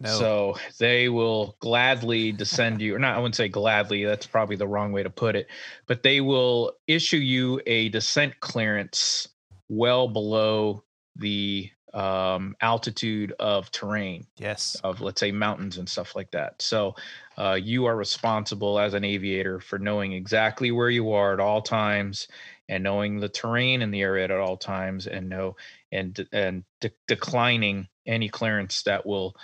No. 0.00 0.08
So 0.08 0.56
they 0.78 1.10
will 1.10 1.56
gladly 1.60 2.32
descend 2.32 2.80
you, 2.80 2.94
or 2.94 2.98
not, 2.98 3.14
I 3.14 3.18
wouldn't 3.18 3.34
say 3.34 3.48
gladly, 3.48 4.04
that's 4.04 4.26
probably 4.26 4.56
the 4.56 4.66
wrong 4.66 4.90
way 4.90 5.02
to 5.02 5.10
put 5.10 5.36
it, 5.36 5.48
but 5.86 6.02
they 6.02 6.22
will 6.22 6.72
issue 6.86 7.18
you 7.18 7.60
a 7.66 7.90
descent 7.90 8.40
clearance 8.40 9.28
well 9.68 10.08
below 10.08 10.82
the 11.16 11.70
um, 11.94 12.56
altitude 12.62 13.34
of 13.38 13.70
terrain 13.70 14.26
yes. 14.38 14.76
of 14.82 15.02
let's 15.02 15.20
say 15.20 15.30
mountains 15.30 15.76
and 15.76 15.88
stuff 15.88 16.16
like 16.16 16.30
that. 16.30 16.60
So 16.62 16.94
uh, 17.36 17.58
you 17.62 17.84
are 17.84 17.96
responsible 17.96 18.78
as 18.78 18.94
an 18.94 19.04
aviator 19.04 19.60
for 19.60 19.78
knowing 19.78 20.12
exactly 20.12 20.70
where 20.70 20.88
you 20.88 21.12
are 21.12 21.34
at 21.34 21.40
all 21.40 21.60
times 21.60 22.28
and 22.68 22.84
knowing 22.84 23.20
the 23.20 23.28
terrain 23.28 23.82
in 23.82 23.90
the 23.90 24.02
area 24.02 24.24
at 24.24 24.30
all 24.30 24.56
times 24.56 25.06
and 25.06 25.28
know 25.28 25.56
and 25.90 26.26
and 26.32 26.64
de- 26.80 26.90
declining 27.08 27.88
any 28.06 28.28
clearance 28.28 28.82
that 28.82 29.06
will 29.06 29.34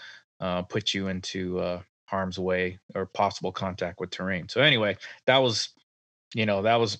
uh, 0.40 0.62
put 0.62 0.94
you 0.94 1.08
into 1.08 1.58
uh, 1.58 1.80
harm's 2.06 2.38
way 2.38 2.78
or 2.94 3.06
possible 3.06 3.52
contact 3.52 4.00
with 4.00 4.10
terrain. 4.10 4.48
So 4.48 4.60
anyway, 4.60 4.96
that 5.26 5.38
was 5.38 5.70
you 6.34 6.46
know 6.46 6.62
that 6.62 6.76
was 6.76 6.98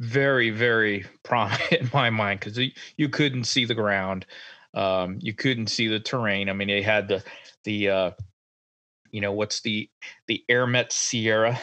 very 0.00 0.50
very 0.50 1.04
prominent 1.22 1.72
in 1.72 1.90
my 1.92 2.10
mind 2.10 2.40
because 2.40 2.58
you, 2.96 3.08
couldn't 3.08 3.44
see 3.44 3.64
the 3.64 3.74
ground 3.74 4.26
um, 4.74 5.18
you 5.20 5.34
couldn't 5.34 5.68
see 5.68 5.88
the 5.88 6.00
terrain 6.00 6.48
i 6.48 6.52
mean 6.52 6.68
they 6.68 6.82
had 6.82 7.08
the 7.08 7.22
the 7.64 7.88
uh, 7.88 8.10
you 9.10 9.20
know 9.20 9.32
what's 9.32 9.60
the 9.60 9.88
the 10.26 10.44
airmet 10.48 10.92
sierra 10.92 11.58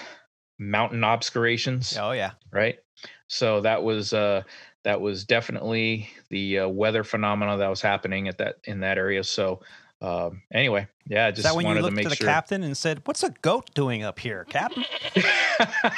mountain 0.59 1.03
obscurations 1.03 1.97
Oh 1.97 2.11
yeah. 2.11 2.31
right 2.51 2.79
so 3.27 3.61
that 3.61 3.81
was 3.83 4.13
uh 4.13 4.43
that 4.83 5.01
was 5.01 5.23
definitely 5.25 6.09
the 6.29 6.59
uh, 6.59 6.67
weather 6.67 7.03
phenomena 7.03 7.57
that 7.57 7.67
was 7.69 7.81
happening 7.81 8.27
at 8.27 8.37
that 8.37 8.57
in 8.65 8.81
that 8.81 8.97
area 8.97 9.23
so 9.23 9.61
um 10.01 10.41
anyway 10.53 10.87
yeah 11.07 11.25
I 11.25 11.29
Is 11.29 11.35
just 11.37 11.47
that 11.47 11.55
when 11.55 11.65
you 11.65 11.69
wanted 11.69 11.79
to 11.79 11.85
looked 11.85 11.95
make 11.95 12.03
to 12.03 12.09
the 12.09 12.15
sure 12.15 12.27
captain 12.27 12.63
and 12.63 12.77
said, 12.77 13.01
"What's 13.05 13.23
a 13.23 13.31
goat 13.41 13.73
doing 13.73 14.03
up 14.03 14.19
here, 14.19 14.45
Captain?" 14.45 14.85
yeah, 15.15 15.25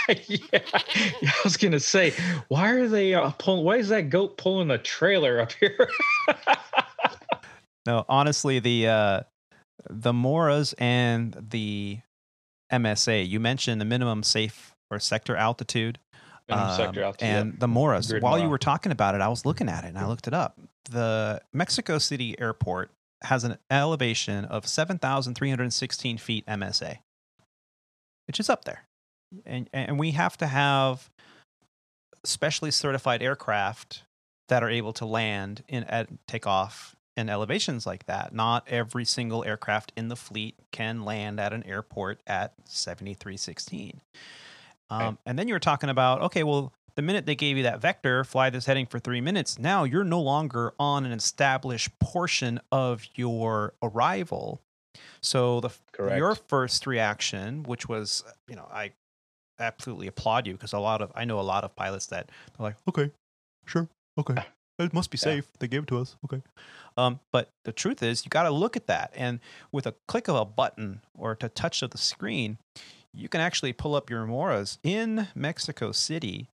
I 0.07 1.33
was 1.43 1.57
gonna 1.57 1.79
say, 1.79 2.13
why 2.47 2.71
are 2.71 2.88
they 2.88 3.13
uh, 3.13 3.29
pulling? 3.31 3.63
Why 3.65 3.75
is 3.75 3.89
that 3.89 4.09
goat 4.09 4.38
pulling 4.38 4.71
a 4.71 4.77
trailer 4.79 5.39
up 5.39 5.51
here? 5.51 5.88
No, 7.85 8.05
honestly, 8.07 8.59
the 8.59 8.88
uh, 8.88 9.19
the 9.89 10.13
Moras 10.13 10.73
and 10.77 11.35
the 11.49 11.99
MSA. 12.72 13.27
You 13.27 13.39
mentioned 13.39 13.81
the 13.81 13.85
minimum 13.85 14.23
safe 14.23 14.76
or 14.89 14.99
sector 14.99 15.35
altitude. 15.35 15.99
Minimum 16.48 16.76
sector 16.76 17.02
um, 17.02 17.06
altitude, 17.06 17.27
yep. 17.27 17.41
and 17.41 17.60
the 17.60 17.68
Moras. 17.68 18.10
Grid 18.10 18.23
While 18.23 18.39
you 18.39 18.49
were 18.49 18.57
talking 18.57 18.91
about 18.91 19.15
it, 19.15 19.22
I 19.22 19.27
was 19.27 19.45
looking 19.45 19.69
at 19.69 19.84
it 19.84 19.88
and 19.88 19.98
I 19.98 20.07
looked 20.07 20.27
it 20.27 20.34
up. 20.34 20.60
The 20.89 21.41
Mexico 21.53 21.98
City 21.98 22.39
Airport 22.39 22.91
has 23.23 23.43
an 23.43 23.57
elevation 23.69 24.45
of 24.45 24.68
seven 24.68 24.98
thousand 24.98 25.35
three 25.35 25.49
hundred 25.49 25.72
sixteen 25.72 26.18
feet 26.18 26.45
MSA, 26.48 26.98
which 28.27 28.39
is 28.39 28.49
up 28.49 28.65
there, 28.65 28.85
and 29.45 29.69
and 29.72 29.99
we 29.99 30.11
have 30.11 30.35
to 30.38 30.48
have 30.48 31.10
specially 32.23 32.72
certified 32.72 33.22
aircraft 33.22 34.03
that 34.49 34.64
are 34.64 34.69
able 34.69 34.93
to 34.93 35.06
land 35.06 35.64
in 35.68 35.84
at 35.85 36.10
take 36.27 36.45
off 36.45 36.95
in 37.17 37.29
elevations 37.29 37.85
like 37.85 38.05
that. 38.05 38.33
Not 38.33 38.67
every 38.67 39.05
single 39.05 39.43
aircraft 39.43 39.91
in 39.95 40.07
the 40.07 40.15
fleet 40.15 40.55
can 40.71 41.03
land 41.03 41.39
at 41.39 41.53
an 41.53 41.63
airport 41.65 42.21
at 42.25 42.53
7316. 42.65 44.01
Um, 44.89 44.99
Right. 44.99 45.17
And 45.25 45.39
then 45.39 45.47
you 45.47 45.53
were 45.53 45.59
talking 45.59 45.89
about, 45.89 46.21
okay, 46.21 46.43
well, 46.43 46.73
the 46.95 47.01
minute 47.01 47.25
they 47.25 47.35
gave 47.35 47.57
you 47.57 47.63
that 47.63 47.79
vector, 47.79 48.23
fly 48.23 48.49
this 48.49 48.65
heading 48.65 48.85
for 48.85 48.99
three 48.99 49.21
minutes, 49.21 49.57
now 49.57 49.83
you're 49.83 50.03
no 50.03 50.21
longer 50.21 50.73
on 50.79 51.05
an 51.05 51.11
established 51.11 51.97
portion 51.99 52.59
of 52.71 53.05
your 53.15 53.73
arrival. 53.81 54.61
So 55.21 55.61
the 55.61 55.69
Correct. 55.93 56.17
your 56.17 56.35
first 56.35 56.85
reaction, 56.85 57.63
which 57.63 57.88
was, 57.88 58.23
you 58.49 58.55
know, 58.55 58.67
I 58.71 58.91
absolutely 59.59 60.07
applaud 60.07 60.47
you 60.47 60.53
because 60.53 60.73
a 60.73 60.79
lot 60.79 61.01
of 61.01 61.11
I 61.15 61.25
know 61.25 61.39
a 61.39 61.41
lot 61.41 61.63
of 61.63 61.75
pilots 61.75 62.07
that 62.07 62.29
they're 62.57 62.65
like, 62.65 62.75
okay, 62.89 63.11
sure, 63.65 63.88
okay, 64.17 64.35
it 64.83 64.93
must 64.93 65.11
be 65.11 65.17
Yeah. 65.17 65.23
safe. 65.35 65.47
They 65.59 65.67
gave 65.67 65.83
it 65.83 65.87
to 65.87 65.99
us, 65.99 66.15
okay. 66.25 66.41
Um, 66.97 67.19
but 67.31 67.49
the 67.63 67.71
truth 67.71 68.03
is, 68.03 68.25
you 68.25 68.29
got 68.29 68.43
to 68.43 68.51
look 68.51 68.75
at 68.75 68.87
that, 68.87 69.11
and 69.15 69.39
with 69.71 69.85
a 69.87 69.95
click 70.07 70.27
of 70.27 70.35
a 70.35 70.45
button 70.45 71.01
or 71.17 71.31
a 71.39 71.49
touch 71.49 71.81
of 71.81 71.91
the 71.91 71.97
screen, 71.97 72.57
you 73.13 73.29
can 73.29 73.41
actually 73.41 73.73
pull 73.73 73.95
up 73.95 74.09
your 74.09 74.25
moras 74.25 74.77
in 74.83 75.27
Mexico 75.35 75.91
City. 75.91 76.49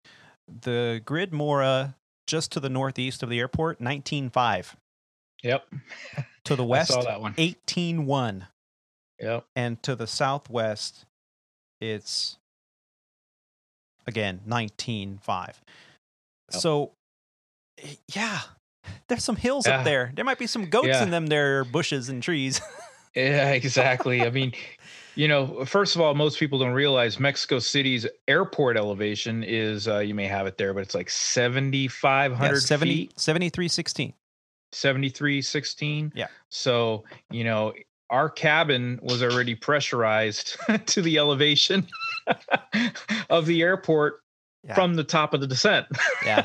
The 0.46 1.00
grid 1.04 1.32
mora 1.32 1.96
just 2.26 2.50
to 2.52 2.60
the 2.60 2.68
northeast 2.68 3.22
of 3.22 3.30
the 3.30 3.38
airport, 3.38 3.78
19.5. 3.80 4.74
Yep. 5.42 5.66
To 6.44 6.56
the 6.56 6.64
I 6.64 6.66
west, 6.66 6.90
saw 6.92 7.02
that 7.02 7.20
one. 7.20 7.34
18.1. 7.34 8.46
Yep. 9.20 9.46
and 9.56 9.82
to 9.82 9.96
the 9.96 10.06
southwest 10.06 11.06
it's 11.80 12.36
again 14.06 14.40
19.5 14.46 15.18
Yep. 16.52 16.60
so 16.62 16.92
yeah 18.14 18.40
there's 19.08 19.24
some 19.24 19.36
hills 19.36 19.66
Yeah. 19.66 19.78
up 19.78 19.84
there 19.84 20.12
there 20.14 20.24
might 20.24 20.38
be 20.38 20.46
some 20.46 20.66
goats 20.70 20.88
Yeah. 20.88 21.02
in 21.02 21.10
them 21.10 21.26
there 21.26 21.64
bushes 21.64 22.08
and 22.08 22.22
trees 22.22 22.60
Yeah, 23.14 23.52
exactly. 23.52 24.20
I 24.20 24.28
mean, 24.28 24.52
you 25.14 25.26
know, 25.26 25.64
first 25.64 25.94
of 25.94 26.02
all, 26.02 26.12
most 26.14 26.38
people 26.38 26.58
don't 26.58 26.74
realize 26.74 27.18
Mexico 27.18 27.58
City's 27.58 28.06
airport 28.28 28.76
elevation 28.76 29.42
is, 29.42 29.88
uh, 29.88 30.00
you 30.00 30.14
may 30.14 30.26
have 30.26 30.46
it 30.46 30.58
there, 30.58 30.74
but 30.74 30.80
it's 30.82 30.94
like 30.94 31.08
7,500 31.08 32.52
yeah, 32.54 32.58
70, 32.60 32.92
feet, 32.94 33.18
7316 33.18 34.12
7316. 34.72 36.12
Yeah. 36.14 36.26
So, 36.50 37.04
you 37.30 37.44
know, 37.44 37.72
our 38.10 38.28
cabin 38.28 39.00
was 39.02 39.22
already 39.22 39.54
pressurized 39.54 40.58
to 40.86 41.00
the 41.00 41.16
elevation 41.16 41.86
of 43.30 43.46
the 43.46 43.62
airport 43.62 44.20
Yeah. 44.62 44.74
from 44.74 44.92
the 44.94 45.04
top 45.04 45.32
of 45.32 45.40
the 45.40 45.46
descent. 45.46 45.86
yeah 46.24 46.44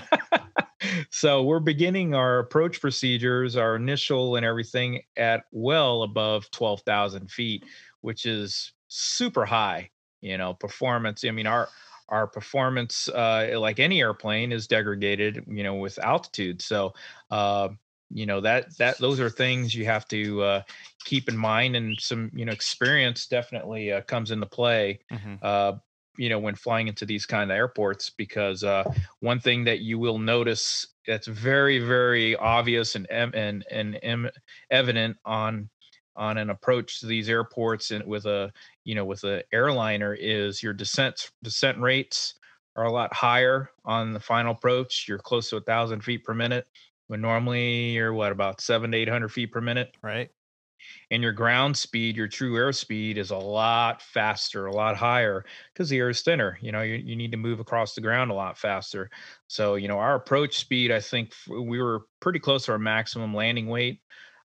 so 1.10 1.44
we're 1.44 1.60
beginning 1.60 2.14
our 2.14 2.40
approach 2.40 2.82
procedures, 2.82 3.56
our 3.56 3.76
initial 3.76 4.36
and 4.36 4.46
everything 4.46 5.04
at 5.18 5.46
well 5.52 6.04
above 6.04 6.50
12,000 6.52 7.32
feet, 7.32 7.66
which 8.02 8.26
is 8.26 8.74
super 8.88 9.46
high, 9.46 9.90
you 10.22 10.38
know, 10.38 10.54
performance. 10.54 11.24
I 11.24 11.32
mean, 11.32 11.48
our, 11.48 11.70
our 12.10 12.28
performance, 12.28 13.08
uh, 13.10 13.56
like 13.58 13.80
any 13.80 14.02
airplane 14.02 14.52
is 14.52 14.68
degraded, 14.68 15.44
you 15.48 15.64
know, 15.64 15.76
with 15.76 15.98
altitude. 16.00 16.62
So, 16.62 16.94
uh, 17.30 17.70
you 18.10 18.26
know, 18.26 18.42
that, 18.42 18.78
that, 18.78 19.00
those 19.00 19.20
are 19.22 19.30
things 19.30 19.74
you 19.74 19.86
have 19.86 20.08
to, 20.10 20.42
uh, 20.42 20.64
keep 21.06 21.30
in 21.30 21.38
mind 21.38 21.76
and 21.76 22.00
some, 22.00 22.30
you 22.34 22.46
know, 22.46 22.52
experience 22.52 23.26
definitely, 23.28 23.92
uh, 23.92 24.02
comes 24.02 24.32
into 24.32 24.46
play 24.46 25.00
Mhm. 25.12 25.42
uh, 25.42 25.74
you 26.18 26.30
know, 26.30 26.40
when 26.40 26.56
flying 26.56 26.88
into 26.88 27.06
these 27.06 27.26
kind 27.26 27.52
of 27.52 27.56
airports, 27.56 28.10
because 28.10 28.64
uh, 28.64 28.84
one 29.20 29.40
thing 29.40 29.64
that 29.66 29.80
you 29.80 29.98
will 29.98 30.20
notice 30.20 30.86
that's 31.08 31.28
very, 31.28 31.80
very 31.80 32.36
obvious 32.36 32.96
and 32.96 33.10
and 33.10 33.66
and 33.72 34.32
evident 34.70 35.18
on 35.26 35.70
on 36.16 36.38
an 36.38 36.50
approach 36.50 37.00
to 37.00 37.06
these 37.06 37.30
airports 37.30 37.92
and 37.92 38.06
with 38.06 38.26
a 38.26 38.52
you 38.84 38.96
know 38.96 39.06
with 39.06 39.24
a 39.24 39.44
airliner 39.54 40.14
is 40.14 40.62
your 40.62 40.74
descent 40.74 41.32
descent 41.42 41.80
rates 41.80 42.36
are 42.76 42.86
a 42.86 42.92
lot 42.92 43.14
higher 43.14 43.70
on 43.86 44.14
the 44.14 44.20
final 44.20 44.54
approach. 44.54 45.06
You're 45.08 45.18
close 45.18 45.50
to 45.50 45.58
a 45.58 45.62
thousand 45.62 46.04
feet 46.04 46.24
per 46.24 46.34
minute 46.34 46.68
when 47.08 47.22
normally 47.22 47.92
you're 47.92 48.14
what 48.14 48.32
about 48.32 48.62
seven 48.62 48.92
to 48.92 48.98
eight 48.98 49.10
hundred 49.10 49.30
feet 49.30 49.52
per 49.52 49.62
minute 49.62 49.96
right 50.02 50.30
and 51.12 51.22
your 51.24 51.32
ground 51.32 51.76
speed, 51.78 52.16
your 52.16 52.28
true 52.28 52.54
airspeed 52.54 53.18
is 53.18 53.32
a 53.32 53.38
lot 53.38 54.02
faster, 54.02 54.66
a 54.66 54.74
lot 54.74 54.96
higher 54.98 55.46
because 55.74 55.90
the 55.90 55.98
air 55.98 56.10
is 56.10 56.22
thinner. 56.22 56.58
You 56.62 56.72
know, 56.72 56.82
you, 56.82 56.96
you 56.96 57.16
need 57.16 57.32
to 57.32 57.38
move 57.38 57.60
across 57.60 57.96
the 57.96 58.02
ground 58.02 58.32
a 58.32 58.36
lot 58.36 58.58
faster. 58.58 59.10
So, 59.48 59.76
you 59.76 59.88
know, 59.88 60.00
our 60.00 60.16
approach 60.16 60.58
speed, 60.58 60.92
I 60.92 61.00
think 61.00 61.34
we 61.50 61.82
were 61.82 62.06
pretty 62.20 62.40
close 62.40 62.66
to 62.66 62.74
our 62.74 62.80
maximum 62.80 63.34
landing 63.34 63.68
weight 63.68 64.02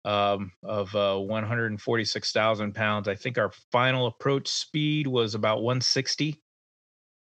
um, 0.05 0.52
of 0.62 0.94
uh, 0.94 1.19
146,000 1.19 2.74
pounds. 2.74 3.09
I 3.09 3.14
think 3.14 3.39
our 3.39 3.52
final 3.70 4.06
approach 4.06 4.48
speed 4.48 5.06
was 5.06 5.35
about 5.35 5.62
160 5.62 6.40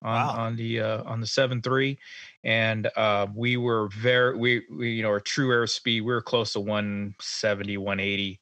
on 0.01 0.29
Wow. 0.29 0.31
on 0.31 0.55
the 0.55 0.79
uh, 0.79 1.03
on 1.03 1.19
the 1.19 1.27
seven 1.27 1.61
three, 1.61 1.99
and 2.43 2.89
uh, 2.95 3.27
we 3.35 3.57
were 3.57 3.89
very 3.89 4.37
we, 4.37 4.63
we 4.71 4.91
you 4.91 5.03
know 5.03 5.09
our 5.09 5.19
true 5.19 5.49
airspeed 5.49 6.01
we 6.01 6.01
were 6.01 6.21
close 6.21 6.53
to 6.53 6.59
170 6.61 7.77
180 7.77 8.39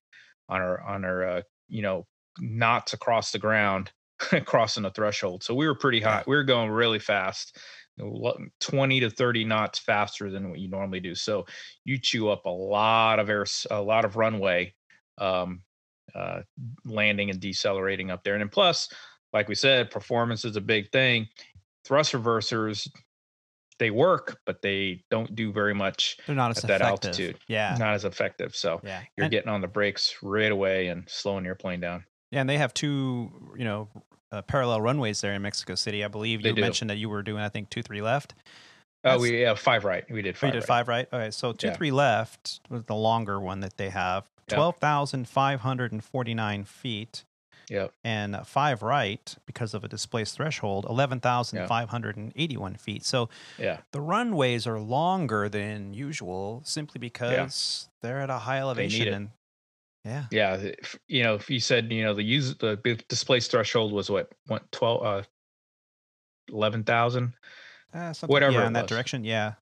on 0.50 0.62
our 0.62 0.82
on 0.82 1.06
our 1.06 1.28
uh, 1.28 1.42
you 1.68 1.82
know 1.82 2.06
knots 2.40 2.94
across 2.94 3.32
the 3.32 3.40
ground 3.40 3.92
crossing 4.46 4.84
the 4.84 4.92
threshold. 4.92 5.44
So 5.44 5.54
we 5.54 5.68
were 5.68 5.76
pretty 5.76 6.02
high 6.02 6.24
we 6.28 6.36
were 6.36 6.44
going 6.44 6.70
really 6.70 7.00
fast 7.00 7.58
you 7.98 8.06
know, 8.06 8.12
lo- 8.12 8.38
20 8.60 9.00
to 9.02 9.10
30 9.10 9.44
knots 9.46 9.80
faster 9.80 10.30
than 10.30 10.50
what 10.50 10.60
you 10.60 10.70
normally 10.70 11.00
do. 11.00 11.16
So 11.16 11.46
you 11.84 12.00
chew 12.00 12.30
up 12.30 12.46
a 12.46 12.50
lot 12.50 13.20
of 13.20 13.30
air 13.30 13.46
a 13.72 13.82
lot 13.82 14.06
of 14.06 14.16
runway 14.16 14.74
um, 15.18 15.62
uh, 16.16 16.42
landing 16.86 17.30
and 17.30 17.40
decelerating 17.40 18.12
up 18.12 18.24
there. 18.24 18.34
And 18.34 18.42
then 18.42 18.50
plus 18.50 18.90
like 19.34 19.48
we 19.48 19.56
said 19.56 19.92
performance 19.92 20.46
is 20.46 20.56
a 20.56 20.62
big 20.62 20.92
thing. 20.92 21.28
Thrust 21.86 22.14
reversers 22.14 22.88
they 23.80 23.92
work, 23.92 24.40
but 24.46 24.62
they 24.62 25.04
don't 25.12 25.36
do 25.36 25.52
very 25.52 25.74
much 25.74 26.18
They're 26.26 26.36
not 26.36 26.52
at 26.52 26.58
that 26.64 26.82
effective. 26.82 27.10
altitude. 27.10 27.38
Yeah. 27.48 27.76
not 27.80 27.94
as 27.94 28.06
effective. 28.06 28.56
So 28.56 28.82
yeah. 28.84 29.02
you're 29.16 29.26
and, 29.26 29.32
getting 29.32 29.50
on 29.50 29.62
the 29.62 29.68
brakes 29.68 30.16
right 30.22 30.52
away 30.52 30.88
and 30.88 31.04
slowing 31.08 31.46
your 31.46 31.56
plane 31.56 31.80
down. 31.80 32.04
yeah, 32.32 32.42
and 32.42 32.50
they 32.50 32.58
have 32.58 32.74
two, 32.74 33.32
you 33.58 33.66
know, 33.66 33.88
uh, 34.32 34.42
parallel 34.42 34.82
runways 34.82 35.22
there 35.22 35.34
in 35.34 35.42
Mexico 35.42 35.76
City. 35.76 36.04
I 36.04 36.08
believe 36.08 36.46
you 36.46 36.54
mentioned 36.56 36.90
that 36.90 36.98
you 36.98 37.10
were 37.10 37.24
doing, 37.24 37.42
I 37.42 37.50
think, 37.50 37.70
two, 37.70 37.84
three 37.84 38.02
left. 38.02 38.34
Oh, 39.04 39.10
That's- 39.12 39.22
we 39.22 39.42
yeah 39.42 39.54
five 39.54 39.86
right. 39.86 40.04
We 40.10 40.22
did 40.22 40.36
Oh, 40.36 40.40
five. 40.40 40.48
you 40.48 40.52
did 40.54 40.60
right. 40.60 40.68
five, 40.68 40.88
right? 40.88 41.08
Okay, 41.14 41.32
so 41.32 41.54
two, 41.54 41.68
Yeah. 41.68 41.74
three 41.76 41.92
left 41.92 42.60
was 42.70 42.84
the 42.86 42.96
longer 42.96 43.40
one 43.40 43.60
that 43.62 43.78
they 43.78 43.90
have. 43.90 44.28
Yeah. 44.50 44.56
12,549 44.56 46.64
feet. 46.64 47.24
Yep. 47.70 47.94
And 48.04 48.38
five 48.46 48.82
right, 48.82 49.36
because 49.46 49.74
of 49.74 49.84
a 49.84 49.88
displaced 49.90 50.36
threshold, 50.36 50.86
11,581 50.90 52.76
feet. 52.76 53.04
So 53.06 53.30
Yeah. 53.58 53.82
the 53.92 54.00
runways 54.02 54.66
are 54.68 54.80
longer 54.80 55.50
than 55.50 55.94
usual 55.94 56.62
simply 56.66 57.00
because 57.00 57.90
they're 58.02 58.22
at 58.22 58.30
a 58.30 58.40
high 58.40 58.60
elevation. 58.60 59.14
And 59.14 59.30
yeah, 60.06 60.26
Yeah. 60.32 60.56
if- 60.56 60.98
You 61.08 61.24
know, 61.24 61.36
if 61.36 61.50
you 61.50 61.60
said 61.60 61.92
you 61.92 62.04
know 62.04 62.14
the 62.14 62.24
use 62.24 62.56
the 62.56 62.78
displaced 63.10 63.52
threshold 63.52 63.92
was 63.92 64.10
what 64.10 64.32
what 64.48 64.72
twelve 64.72 65.04
uh 65.06 65.24
eleven 66.50 66.84
thousand. 66.84 67.34
uh, 67.94 68.14
something, 68.14 68.32
Whatever 68.34 68.54
yeah, 68.60 68.68
in 68.68 68.74
that 68.74 68.84
was. 68.84 68.90
direction. 68.90 69.24
Yeah. 69.24 69.54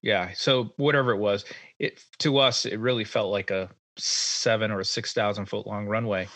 Yeah. 0.00 0.32
So 0.34 0.72
whatever 0.76 1.12
it 1.12 1.18
was, 1.18 1.44
it 1.78 2.02
to 2.18 2.38
us 2.38 2.66
it 2.66 2.78
really 2.80 3.04
felt 3.04 3.30
like 3.30 3.50
a 3.52 3.68
seven 3.96 4.70
or 4.72 4.80
a 4.80 4.84
six 4.84 5.12
thousand 5.12 5.46
foot 5.46 5.66
long 5.66 5.86
runway 5.86 6.26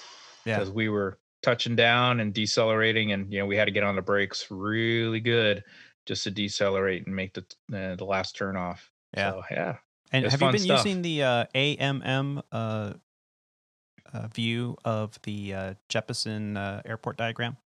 Yeah. 0.47 0.59
because 0.59 0.71
we 0.71 0.89
were 0.89 1.19
touching 1.43 1.77
down 1.77 2.21
and 2.21 2.33
decelerating, 2.33 3.13
and 3.13 3.33
you 3.33 3.41
know 3.41 3.47
we 3.47 3.57
had 3.57 3.67
to 3.67 3.73
get 3.73 3.83
on 3.83 3.97
the 3.97 4.03
brakes 4.03 4.47
really 4.51 5.21
good 5.21 5.65
just 6.07 6.25
to 6.25 6.31
decelerate 6.31 7.07
and 7.07 7.15
make 7.15 7.35
the 7.35 7.45
uh, 7.77 7.97
the 7.97 8.05
last 8.05 8.37
turn 8.37 8.57
off. 8.57 8.91
Yeah. 9.17 9.33
So, 9.33 9.43
yeah. 9.51 9.77
And 10.13 10.25
have 10.27 10.41
you 10.41 10.51
been 10.51 10.61
stuff. 10.61 10.85
using 10.85 11.03
the 11.03 11.23
uh, 11.23 11.45
AMM 11.55 12.43
uh, 12.53 12.93
uh, 14.13 14.27
view 14.29 14.77
of 14.85 15.21
the 15.23 15.53
uh, 15.53 15.75
Jeppesen 15.91 16.57
uh, 16.57 16.83
airport 16.85 17.17
diagram? 17.17 17.57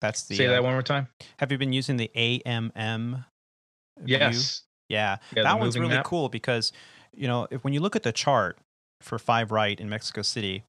That's 0.00 0.24
the. 0.24 0.36
Say 0.36 0.46
that 0.46 0.62
one 0.62 0.72
more 0.72 0.82
time. 0.82 1.08
Have 1.38 1.52
you 1.52 1.58
been 1.58 1.72
using 1.72 1.96
the 1.96 2.10
AMM? 2.16 3.24
view? 4.00 4.16
Yes. 4.16 4.62
Yeah, 4.88 5.18
Yeah, 5.36 5.42
that 5.42 5.58
one's 5.58 5.78
really 5.78 5.96
map. 5.96 6.06
cool 6.06 6.30
because 6.30 6.72
you 7.14 7.28
know 7.28 7.46
if 7.50 7.62
when 7.62 7.74
you 7.74 7.80
look 7.80 7.94
at 7.94 8.04
the 8.04 8.12
chart 8.12 8.58
for 9.00 9.18
five 9.18 9.50
right 9.50 9.78
in 9.78 9.88
Mexico 9.88 10.22
City. 10.22 10.64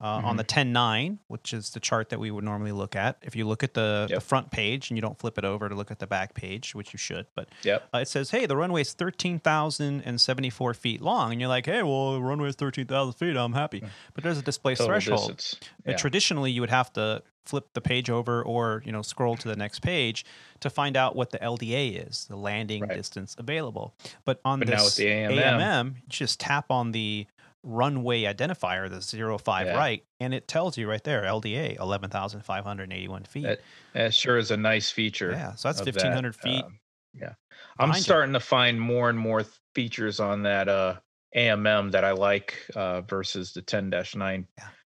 Uh, 0.00 0.06
On 0.06 0.24
Mm-hmm. 0.24 0.36
the 0.38 0.44
10.9, 0.44 1.18
which 1.28 1.52
is 1.54 1.70
the 1.70 1.80
chart 1.80 2.08
that 2.10 2.18
we 2.18 2.30
would 2.30 2.44
normally 2.44 2.72
look 2.72 2.94
at, 2.96 3.16
if 3.22 3.36
you 3.36 3.46
look 3.46 3.62
at 3.62 3.74
the, 3.74 4.06
the 4.10 4.20
front 4.20 4.50
page 4.50 4.90
and 4.90 4.98
you 4.98 5.00
don't 5.00 5.18
flip 5.18 5.38
it 5.38 5.44
over 5.44 5.68
to 5.68 5.74
look 5.74 5.90
at 5.90 5.98
the 6.00 6.06
back 6.06 6.34
page, 6.34 6.74
which 6.74 6.92
you 6.92 6.98
should, 6.98 7.26
but 7.34 7.48
Yep. 7.62 7.88
uh, 7.94 7.98
it 7.98 8.08
says, 8.08 8.30
hey, 8.30 8.44
the 8.44 8.56
runway 8.56 8.80
is 8.82 8.92
13,074 8.92 10.74
feet 10.74 11.00
long. 11.00 11.32
And 11.32 11.40
you're 11.40 11.48
like, 11.48 11.66
hey, 11.66 11.82
well, 11.82 12.14
the 12.14 12.22
runway 12.22 12.48
is 12.48 12.56
13,000 12.56 13.12
feet. 13.14 13.36
I'm 13.36 13.52
happy. 13.52 13.82
But 14.14 14.24
there's 14.24 14.38
a 14.38 14.42
displaced 14.42 14.80
Total 14.80 15.00
threshold. 15.00 15.56
Yeah. 15.86 15.94
Traditionally, 15.96 16.50
you 16.50 16.60
would 16.60 16.70
have 16.70 16.92
to 16.94 17.22
flip 17.44 17.68
the 17.74 17.80
page 17.80 18.08
over 18.08 18.42
or, 18.42 18.82
you 18.86 18.92
know, 18.92 19.02
scroll 19.02 19.36
to 19.36 19.48
the 19.48 19.56
next 19.56 19.80
page 19.80 20.24
to 20.60 20.70
find 20.70 20.96
out 20.96 21.14
what 21.14 21.30
the 21.30 21.38
LDA 21.38 22.08
is, 22.08 22.24
the 22.28 22.36
landing 22.36 22.82
Right. 22.82 22.94
distance 22.96 23.36
available. 23.38 23.94
But 24.24 24.40
on 24.46 24.60
But 24.60 24.68
this 24.68 24.98
AMM 24.98 25.94
you 25.96 26.02
just 26.08 26.40
tap 26.40 26.70
on 26.70 26.92
the 26.92 27.26
runway 27.64 28.22
identifier, 28.22 28.88
the 28.90 29.00
05 29.38 29.66
Yeah. 29.66 29.76
right, 29.76 30.04
and 30.20 30.32
it 30.34 30.46
tells 30.46 30.76
you 30.78 30.88
right 30.88 31.02
there, 31.02 31.22
LDA, 31.24 31.78
11,581 31.80 33.24
feet. 33.24 33.42
That, 33.44 33.60
that 33.94 34.14
sure 34.14 34.38
is 34.38 34.50
a 34.50 34.56
nice 34.56 34.90
feature. 34.90 35.32
yeah, 35.32 35.54
so 35.54 35.68
that's 35.68 35.80
of 35.80 35.86
that, 35.86 35.94
1,500 35.94 36.36
feet. 36.36 36.64
um, 36.64 36.78
yeah. 37.14 37.34
I'm 37.78 37.92
starting 37.94 38.34
to 38.34 38.40
find 38.40 38.80
more 38.80 39.08
and 39.08 39.18
more 39.18 39.44
features 39.74 40.20
on 40.20 40.42
that 40.44 40.68
uh, 40.68 40.96
AMM 41.36 41.92
that 41.92 42.04
I 42.04 42.12
like 42.12 42.58
uh, 42.76 43.00
versus 43.02 43.52
the 43.52 43.62
10-9 43.62 44.46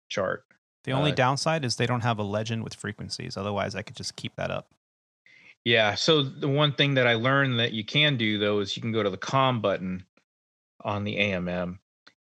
chart. 0.09 0.45
the 0.85 0.93
only 0.93 1.13
uh, 1.13 1.15
downside 1.15 1.65
is 1.65 1.77
they 1.77 1.87
don't 1.87 2.01
have 2.01 2.19
a 2.19 2.25
legend 2.25 2.65
with 2.65 2.75
frequencies. 2.75 3.37
Otherwise, 3.37 3.75
I 3.75 3.83
could 3.83 3.97
just 3.97 4.17
keep 4.17 4.35
that 4.37 4.51
up. 4.51 4.69
Yeah. 5.65 5.95
So 5.95 6.23
the 6.23 6.49
one 6.49 6.73
thing 6.75 6.95
that 6.95 7.07
I 7.07 7.15
learned 7.15 7.61
that 7.61 7.73
you 7.73 7.85
can 7.85 8.17
do 8.17 8.39
though 8.39 8.59
is 8.61 8.77
you 8.77 8.83
can 8.83 8.91
go 8.93 9.03
to 9.03 9.11
the 9.11 9.17
COM 9.17 9.61
button 9.61 10.05
on 10.85 11.05
the 11.05 11.17
AMM, 11.17 11.79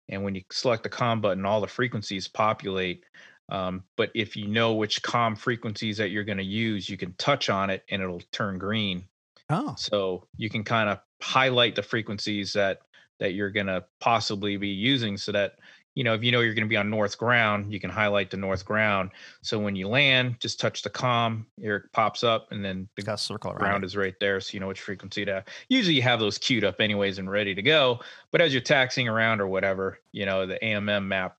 and 0.10 0.24
when 0.24 0.36
you 0.36 0.44
select 0.52 0.84
the 0.84 0.90
COM 0.90 1.22
button, 1.22 1.46
all 1.46 1.62
the 1.62 1.68
frequencies 1.68 2.28
populate. 2.28 3.04
Um, 3.50 3.84
but 3.96 4.12
if 4.16 4.36
you 4.36 4.48
know 4.48 4.74
which 4.74 5.02
COM 5.04 5.36
frequencies 5.36 5.98
that 5.98 6.10
you're 6.10 6.24
going 6.24 6.38
to 6.38 6.44
use, 6.44 6.90
you 6.90 6.98
can 6.98 7.14
touch 7.14 7.50
on 7.50 7.70
it 7.70 7.84
and 7.90 8.02
it'll 8.02 8.22
turn 8.32 8.58
green. 8.58 9.08
Oh, 9.50 9.76
So 9.78 10.28
you 10.38 10.50
can 10.50 10.64
kind 10.64 10.90
of 10.90 11.00
highlight 11.22 11.76
the 11.76 11.84
frequencies 11.84 12.54
that 12.54 12.80
that 13.20 13.34
you're 13.34 13.52
going 13.52 13.68
to 13.68 13.86
possibly 14.02 14.58
be 14.58 14.70
using, 14.70 15.18
so 15.18 15.32
that 15.32 15.60
you 15.96 16.04
know 16.04 16.14
if 16.14 16.24
you 16.24 16.32
know 16.32 16.42
you're 16.42 16.54
going 16.54 16.66
to 16.66 16.70
be 16.70 16.78
on 16.78 16.90
north 16.90 17.18
ground, 17.18 17.72
you 17.72 17.80
can 17.80 17.90
highlight 17.90 18.30
the 18.30 18.38
north 18.38 18.66
ground. 18.66 19.12
So 19.42 19.58
when 19.58 19.76
you 19.76 19.88
land, 19.88 20.36
just 20.40 20.60
touch 20.60 20.84
the 20.84 20.90
COM, 20.90 21.48
here 21.60 21.78
it 21.78 21.92
pops 21.94 22.24
up, 22.24 22.52
and 22.52 22.64
then 22.64 22.88
the 22.96 23.16
circle 23.16 23.52
around. 23.52 23.60
ground 23.60 23.84
is 23.86 23.96
right 23.96 24.16
there, 24.20 24.40
so 24.40 24.54
you 24.54 24.60
know 24.60 24.68
which 24.68 24.82
frequency 24.82 25.26
to. 25.26 25.44
Usually, 25.70 25.96
you 25.96 26.02
have 26.02 26.20
those 26.20 26.38
queued 26.38 26.64
up 26.64 26.80
anyways 26.82 27.18
and 27.18 27.32
ready 27.32 27.56
to 27.56 27.62
go. 27.62 28.00
But 28.32 28.42
as 28.42 28.54
you're 28.54 28.62
taxiing 28.62 29.08
around 29.08 29.42
or 29.42 29.48
whatever, 29.48 30.00
you 30.12 30.26
know 30.26 30.46
the 30.46 30.60
AMM 30.62 31.06
map, 31.06 31.38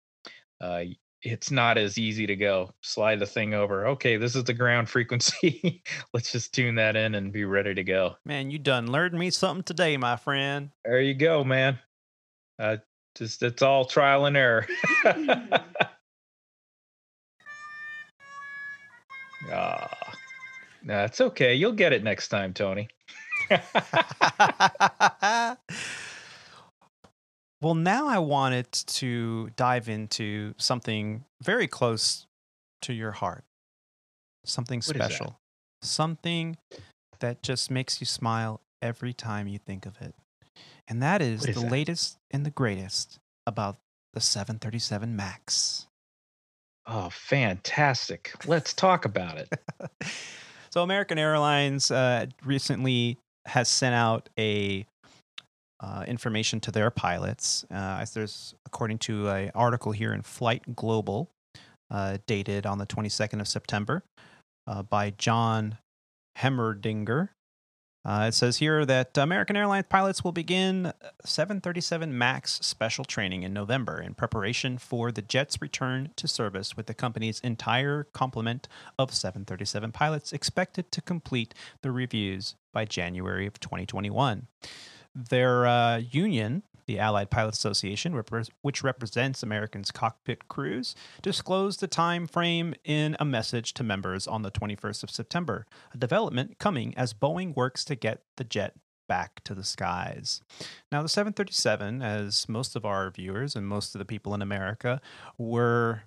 uh, 0.61 0.85
it's 1.23 1.51
not 1.51 1.77
as 1.77 1.99
easy 1.99 2.27
to 2.27 2.37
go. 2.37 2.73
Slide 2.81 3.19
the 3.19 3.27
thing 3.27 3.53
over. 3.53 3.87
Okay, 3.89 4.17
this 4.17 4.37
is 4.37 4.45
the 4.45 4.55
ground 4.55 4.89
frequency. 4.89 5.83
Let's 6.13 6.33
just 6.33 6.55
tune 6.55 6.77
that 6.77 6.97
in 6.97 7.15
and 7.15 7.33
be 7.33 7.45
ready 7.45 7.75
to 7.75 7.85
go. 7.85 8.17
Man, 8.25 8.51
you 8.51 8.59
done 8.59 8.91
learned 8.91 9.19
me 9.19 9.31
something 9.31 9.65
today, 9.65 9.97
my 9.97 10.17
friend. 10.17 10.71
There 10.85 11.01
you 11.01 11.15
go, 11.15 11.45
man. 11.45 11.79
Uh, 12.59 12.79
just 13.17 13.43
it's 13.43 13.63
all 13.63 13.85
trial 13.85 14.27
and 14.27 14.37
error. 14.37 14.67
Ah, 19.53 19.89
no, 20.83 21.05
it's 21.05 21.21
okay. 21.21 21.55
You'll 21.55 21.73
get 21.73 21.93
it 21.93 22.03
next 22.03 22.29
time, 22.29 22.53
Tony. 22.53 22.89
well, 27.61 27.75
now 27.75 28.09
I 28.09 28.19
wanted 28.19 28.73
to 28.73 29.51
dive 29.57 29.89
into 29.89 30.55
something 30.59 31.25
very 31.43 31.69
close 31.69 32.27
to 32.83 32.93
your 32.93 33.13
heart. 33.13 33.45
Something 34.45 34.79
What 34.79 34.97
is 34.97 35.01
that? 35.01 35.11
special. 35.13 35.39
Something 35.83 36.57
that 37.21 37.43
just 37.43 37.71
makes 37.71 38.01
you 38.01 38.07
smile 38.07 38.61
every 38.83 39.13
time 39.13 39.47
you 39.49 39.59
think 39.59 39.87
of 39.87 40.01
it. 40.01 40.15
And 40.89 41.03
that 41.03 41.23
is, 41.23 41.45
is 41.45 41.55
the 41.57 41.63
that? 41.63 41.73
latest 41.73 42.19
and 42.31 42.47
the 42.47 42.51
greatest 42.51 43.19
about 43.47 43.77
the 44.13 44.21
737 44.21 45.15
MAX. 45.15 45.87
Oh, 46.87 47.09
fantastic. 47.11 48.33
Let's 48.47 48.73
talk 48.73 49.05
about 49.05 49.39
it. 49.39 49.53
so 50.71 50.83
American 50.83 51.19
Airlines 51.19 51.91
uh, 51.91 52.27
recently 52.45 53.19
has 53.47 53.69
sent 53.69 53.95
out 53.95 54.29
a 54.39 54.87
uh, 55.81 56.05
information 56.07 56.61
to 56.61 56.71
their 56.71 56.91
pilots. 56.91 57.65
Uh, 57.71 57.99
as 58.01 58.15
there's 58.15 58.55
according 58.67 58.99
to 58.99 59.29
an 59.29 59.51
article 59.55 59.93
here 59.93 60.13
in 60.13 60.23
Flight 60.23 60.75
Global, 60.75 61.29
uh, 61.91 62.19
dated 62.27 62.67
on 62.67 62.79
the 62.79 62.87
22nd 62.87 63.41
of 63.41 63.49
September, 63.49 64.03
uh, 64.67 64.83
by 64.83 65.11
John 65.11 65.79
Hemmerdinger. 66.39 67.31
Uh, 68.07 68.27
it 68.29 68.35
says 68.35 68.59
here 68.59 68.87
that 68.87 69.19
American 69.19 69.57
Airlines 69.57 69.87
pilots 69.89 70.23
will 70.23 70.31
begin 70.31 70.93
737 71.25 72.17
MAX 72.17 72.53
special 72.63 73.05
training 73.05 73.43
in 73.43 73.53
November 73.53 74.01
in 74.01 74.15
preparation 74.15 74.79
for 74.79 75.11
the 75.11 75.23
jet's 75.23 75.61
return 75.61 76.11
to 76.15 76.29
service 76.29 76.77
with 76.77 76.87
the 76.87 76.95
company's 76.95 77.41
entire 77.41 78.05
complement 78.13 78.69
of 78.97 79.13
737 79.13 79.91
pilots 79.91 80.33
expected 80.33 80.93
to 80.93 81.03
complete 81.03 81.53
the 81.83 81.91
reviews 81.91 82.55
by 82.73 82.85
January 82.85 83.45
of 83.45 83.59
2021. 83.59 84.47
Their 85.13 85.67
uh, 85.67 85.97
union, 85.97 86.63
the 86.87 86.99
Allied 86.99 87.31
Pilots 87.31 87.59
Association, 87.59 88.15
which 88.63 88.83
represents 88.83 89.43
Americans' 89.43 89.91
cockpit 89.91 90.49
crews, 90.49 90.95
disclosed 91.23 91.81
the 91.81 91.89
time 91.89 92.27
frame 92.27 92.75
in 92.85 93.17
a 93.19 93.25
message 93.25 93.75
to 93.75 93.83
members 93.83 94.27
on 94.27 94.43
the 94.43 94.51
21st 94.51 95.03
of 95.03 95.11
September, 95.11 95.67
a 95.93 95.99
development 95.99 96.59
coming 96.59 96.97
as 96.97 97.13
Boeing 97.13 97.55
works 97.57 97.85
to 97.85 97.95
get 97.97 98.23
the 98.37 98.45
jet 98.45 98.75
back 99.09 99.43
to 99.45 99.55
the 99.55 99.65
skies. 99.65 100.41
Now, 100.91 101.03
the 101.03 101.09
737, 101.09 102.03
as 102.03 102.49
most 102.49 102.77
of 102.77 102.85
our 102.85 103.11
viewers 103.11 103.55
and 103.55 103.67
most 103.67 103.95
of 103.95 103.99
the 103.99 104.05
people 104.05 104.35
in 104.35 104.43
America 104.43 105.01
were 105.39 106.03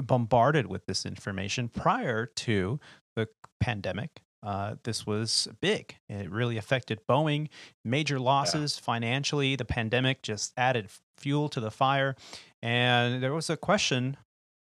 bombarded 0.00 0.66
with 0.66 0.86
this 0.86 1.06
information 1.06 1.68
prior 1.68 2.26
to 2.26 2.80
the 3.16 3.28
pandemic. 3.60 4.22
Uh, 4.44 4.74
this 4.82 5.06
was 5.06 5.48
big. 5.62 5.96
It 6.08 6.30
really 6.30 6.58
affected 6.58 7.00
Boeing. 7.08 7.48
Major 7.84 8.18
losses 8.20 8.78
financially. 8.78 9.56
The 9.56 9.64
pandemic 9.64 10.20
just 10.22 10.52
added 10.56 10.90
fuel 11.16 11.48
to 11.48 11.60
the 11.60 11.70
fire. 11.70 12.14
And 12.62 13.22
there 13.22 13.32
was 13.32 13.48
a 13.48 13.56
question 13.56 14.18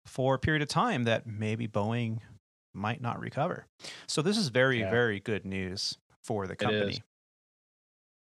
for 0.06 0.36
a 0.36 0.38
period 0.38 0.62
of 0.62 0.68
time 0.68 1.02
that 1.04 1.26
maybe 1.26 1.66
Boeing 1.66 2.18
might 2.72 3.00
not 3.00 3.18
recover. 3.18 3.66
So, 4.06 4.22
this 4.22 4.38
is 4.38 4.48
very, 4.48 4.80
Yeah. 4.80 4.90
very 4.90 5.18
good 5.18 5.44
news 5.44 5.98
for 6.22 6.46
the 6.46 6.54
company. 6.54 7.02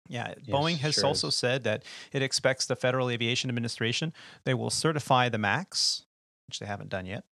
Yeah, 0.09 0.33
Yes, 0.43 0.47
Boeing 0.47 0.77
has 0.77 0.95
sure 0.95 1.05
also 1.07 1.27
is. 1.29 1.35
said 1.35 1.63
that 1.63 1.83
it 2.11 2.21
expects 2.21 2.65
the 2.65 2.75
Federal 2.75 3.09
Aviation 3.09 3.49
Administration 3.49 4.13
they 4.43 4.53
will 4.53 4.69
certify 4.69 5.29
the 5.29 5.37
MAX, 5.37 6.05
which 6.47 6.59
they 6.59 6.65
haven't 6.65 6.89
done 6.89 7.05
yet, 7.05 7.23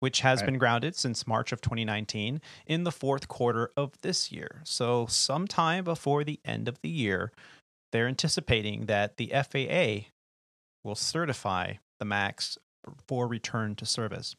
which 0.00 0.20
has 0.20 0.40
Right. 0.40 0.46
been 0.46 0.58
grounded 0.58 0.94
since 0.96 1.26
March 1.26 1.52
of 1.52 1.60
2019 1.60 2.40
in 2.66 2.84
the 2.84 2.92
fourth 2.92 3.28
quarter 3.28 3.70
of 3.76 4.00
this 4.02 4.30
year. 4.32 4.60
So 4.64 5.06
sometime 5.06 5.84
before 5.84 6.24
the 6.24 6.40
end 6.44 6.68
of 6.68 6.80
the 6.80 6.88
year, 6.88 7.32
they're 7.92 8.08
anticipating 8.08 8.86
that 8.86 9.16
the 9.16 9.32
FAA 9.32 10.10
will 10.84 10.94
certify 10.94 11.74
the 11.98 12.04
MAX 12.04 12.58
for 13.06 13.26
return 13.26 13.74
to 13.74 13.84
service. 13.84 14.34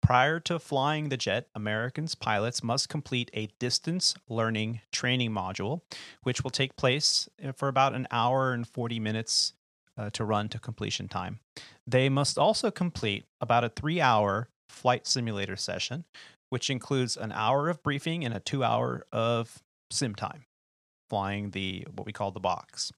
Prior 0.00 0.38
to 0.40 0.58
flying 0.58 1.08
the 1.08 1.16
jet, 1.16 1.48
Americans 1.54 2.14
pilots 2.14 2.62
must 2.62 2.88
complete 2.88 3.30
a 3.34 3.48
distance 3.58 4.14
learning 4.28 4.80
training 4.92 5.32
module, 5.32 5.80
which 6.22 6.44
will 6.44 6.50
take 6.50 6.76
place 6.76 7.28
uh, 7.44 7.52
for 7.52 7.66
about 7.66 7.94
an 7.94 8.06
hour 8.10 8.52
and 8.52 8.68
40 8.68 9.00
minutes 9.00 9.54
uh, 9.96 10.10
to 10.10 10.24
run 10.24 10.48
to 10.50 10.60
completion 10.60 11.08
time. 11.08 11.40
They 11.86 12.08
must 12.08 12.38
also 12.38 12.70
complete 12.70 13.24
about 13.40 13.64
a 13.64 13.68
three 13.68 14.00
hour 14.00 14.48
flight 14.68 15.06
simulator 15.06 15.56
session, 15.56 16.04
which 16.50 16.70
includes 16.70 17.16
an 17.16 17.32
hour 17.32 17.68
of 17.68 17.82
briefing 17.82 18.24
and 18.24 18.34
a 18.34 18.40
two 18.40 18.62
hour 18.64 19.04
of 19.12 19.62
sim 19.90 20.14
time 20.14 20.44
flying 21.10 21.50
the 21.50 21.86
what 21.94 22.06
we 22.06 22.12
call 22.12 22.30
the 22.30 22.40
box. 22.40 22.92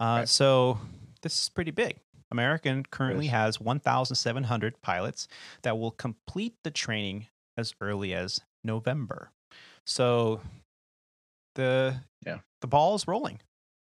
Uh, 0.00 0.18
Right. 0.20 0.28
So 0.28 0.78
this 1.22 1.40
is 1.42 1.48
pretty 1.48 1.70
big. 1.70 2.00
American 2.32 2.82
currently 2.84 3.28
has 3.28 3.60
1,700 3.60 4.82
pilots 4.82 5.28
that 5.62 5.78
will 5.78 5.92
complete 5.92 6.54
the 6.64 6.72
training 6.72 7.28
as 7.56 7.72
early 7.80 8.12
as 8.12 8.40
November. 8.64 9.30
So 9.86 10.40
the 11.54 12.00
Yeah. 12.26 12.38
the 12.60 12.66
ball 12.66 12.94
is 12.96 13.06
rolling 13.06 13.40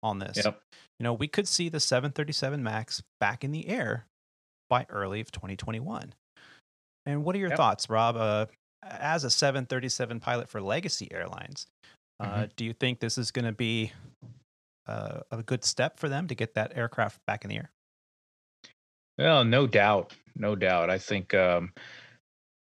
on 0.02 0.18
this. 0.18 0.38
Yep. 0.42 0.60
You 0.98 1.04
know, 1.04 1.12
we 1.12 1.28
could 1.28 1.46
see 1.46 1.68
the 1.68 1.78
737 1.80 2.62
Max 2.62 3.02
back 3.20 3.44
in 3.44 3.52
the 3.52 3.68
air 3.68 4.06
by 4.70 4.86
early 4.88 5.20
of 5.20 5.30
2021. 5.30 6.14
And 7.06 7.24
what 7.24 7.34
are 7.34 7.38
your 7.38 7.50
Yep. 7.50 7.56
thoughts, 7.58 7.90
Rob? 7.90 8.16
Uh, 8.16 8.46
as 8.82 9.24
a 9.24 9.30
737 9.30 10.20
pilot 10.20 10.48
for 10.48 10.60
Legacy 10.60 11.08
Airlines, 11.12 11.66
uh, 12.20 12.26
Mm-hmm. 12.26 12.44
do 12.56 12.64
you 12.64 12.72
think 12.72 13.00
this 13.00 13.18
is 13.18 13.30
going 13.30 13.44
to 13.44 13.52
be 13.52 13.92
uh, 14.86 15.20
a 15.30 15.42
good 15.42 15.64
step 15.64 15.98
for 15.98 16.08
them 16.08 16.26
to 16.28 16.34
get 16.34 16.54
that 16.54 16.76
aircraft 16.76 17.24
back 17.26 17.44
in 17.44 17.50
the 17.50 17.56
air? 17.56 17.70
Well, 19.18 19.44
no 19.44 19.66
doubt, 19.66 20.14
no 20.34 20.56
doubt. 20.56 20.90
I 20.90 20.98
think 20.98 21.34
um, 21.34 21.72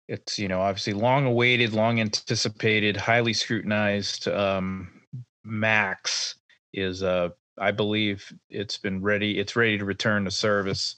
it's 0.08 0.38
you 0.38 0.48
know 0.48 0.62
obviously 0.62 0.94
long 0.94 1.26
awaited, 1.26 1.74
long 1.74 2.00
anticipated, 2.00 2.98
highly 2.98 3.34
scrutinized. 3.34 4.28
Um, 4.28 5.02
Max 5.44 6.36
is, 6.74 7.02
uh, 7.02 7.30
I 7.58 7.72
believe, 7.72 8.32
it's 8.50 8.78
been 8.78 9.02
ready. 9.02 9.40
It's 9.40 9.56
ready 9.56 9.78
to 9.78 9.86
return 9.86 10.26
to 10.26 10.32
service. 10.32 10.96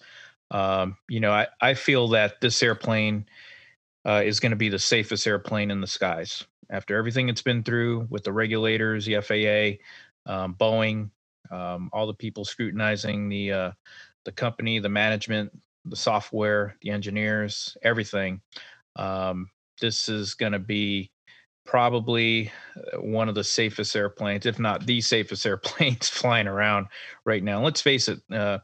Um, 0.53 0.97
you 1.09 1.19
know, 1.19 1.31
I 1.31 1.47
I 1.59 1.73
feel 1.73 2.07
that 2.09 2.39
this 2.39 2.63
airplane 2.63 3.25
uh, 4.05 4.21
is 4.23 4.39
going 4.39 4.51
to 4.51 4.55
be 4.55 4.69
the 4.69 4.79
safest 4.79 5.27
airplane 5.27 5.71
in 5.71 5.81
the 5.81 5.87
skies 5.87 6.45
after 6.69 6.97
everything 6.97 7.29
it's 7.29 7.41
been 7.41 7.63
through 7.63 8.07
with 8.09 8.23
the 8.23 8.31
regulators, 8.33 9.05
the 9.05 9.21
FAA, 9.21 10.31
um, 10.31 10.55
Boeing, 10.55 11.09
um, 11.51 11.89
all 11.93 12.07
the 12.07 12.13
people 12.13 12.45
scrutinizing 12.45 13.29
the 13.29 13.51
uh, 13.51 13.71
the 14.25 14.31
company, 14.31 14.79
the 14.79 14.89
management, 14.89 15.51
the 15.85 15.95
software, 15.95 16.75
the 16.81 16.89
engineers, 16.89 17.75
everything. 17.83 18.41
Um, 18.95 19.49
this 19.81 20.07
is 20.07 20.33
going 20.33 20.53
to 20.53 20.59
be 20.59 21.11
probably 21.65 22.51
uh, 22.75 23.01
one 23.01 23.29
of 23.29 23.35
the 23.35 23.43
safest 23.43 23.95
airplanes, 23.95 24.45
if 24.45 24.59
not 24.59 24.85
the 24.85 25.01
safest 25.01 25.45
airplanes 25.45 26.09
flying 26.09 26.47
around 26.47 26.87
right 27.25 27.43
now. 27.43 27.63
Let's 27.63 27.81
face 27.81 28.07
it, 28.07 28.19
uh, 28.31 28.59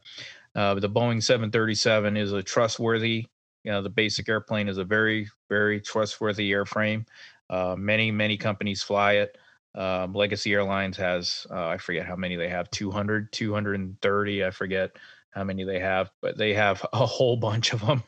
uh, 0.54 0.74
the 0.74 0.88
Boeing 0.88 1.22
737 1.22 2.16
is 2.16 2.32
a 2.32 2.42
trustworthy, 2.42 3.26
you 3.64 3.70
know, 3.70 3.82
the 3.82 3.90
basic 3.90 4.28
airplane 4.28 4.68
is 4.68 4.78
a 4.78 4.84
very, 4.84 5.28
very 5.48 5.80
trustworthy 5.80 6.50
airframe. 6.50 7.06
Uh, 7.48 7.74
many, 7.76 8.10
many 8.10 8.36
companies 8.36 8.82
fly 8.82 9.14
it. 9.14 9.36
Um, 9.74 10.14
Legacy 10.14 10.52
Airlines 10.52 10.96
has, 10.96 11.46
uh, 11.50 11.66
I 11.66 11.76
forget 11.76 12.06
how 12.06 12.16
many 12.16 12.36
they 12.36 12.48
have, 12.48 12.70
200, 12.70 13.32
230, 13.32 14.44
I 14.44 14.50
forget 14.50 14.90
how 15.30 15.44
many 15.44 15.64
they 15.64 15.78
have, 15.78 16.10
but 16.22 16.36
they 16.36 16.54
have 16.54 16.84
a 16.92 17.06
whole 17.06 17.36
bunch 17.36 17.72
of 17.72 17.80
them. 17.80 18.02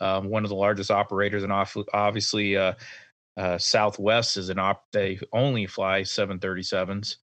Um, 0.00 0.28
one 0.28 0.42
of 0.44 0.50
the 0.50 0.56
largest 0.56 0.90
operators, 0.90 1.44
and 1.44 1.52
obviously 1.92 2.56
uh, 2.56 2.72
uh, 3.36 3.58
Southwest 3.58 4.36
is 4.36 4.48
an 4.48 4.58
op. 4.58 4.84
They 4.92 5.20
only 5.32 5.66
fly 5.66 6.02
737s. 6.02 7.16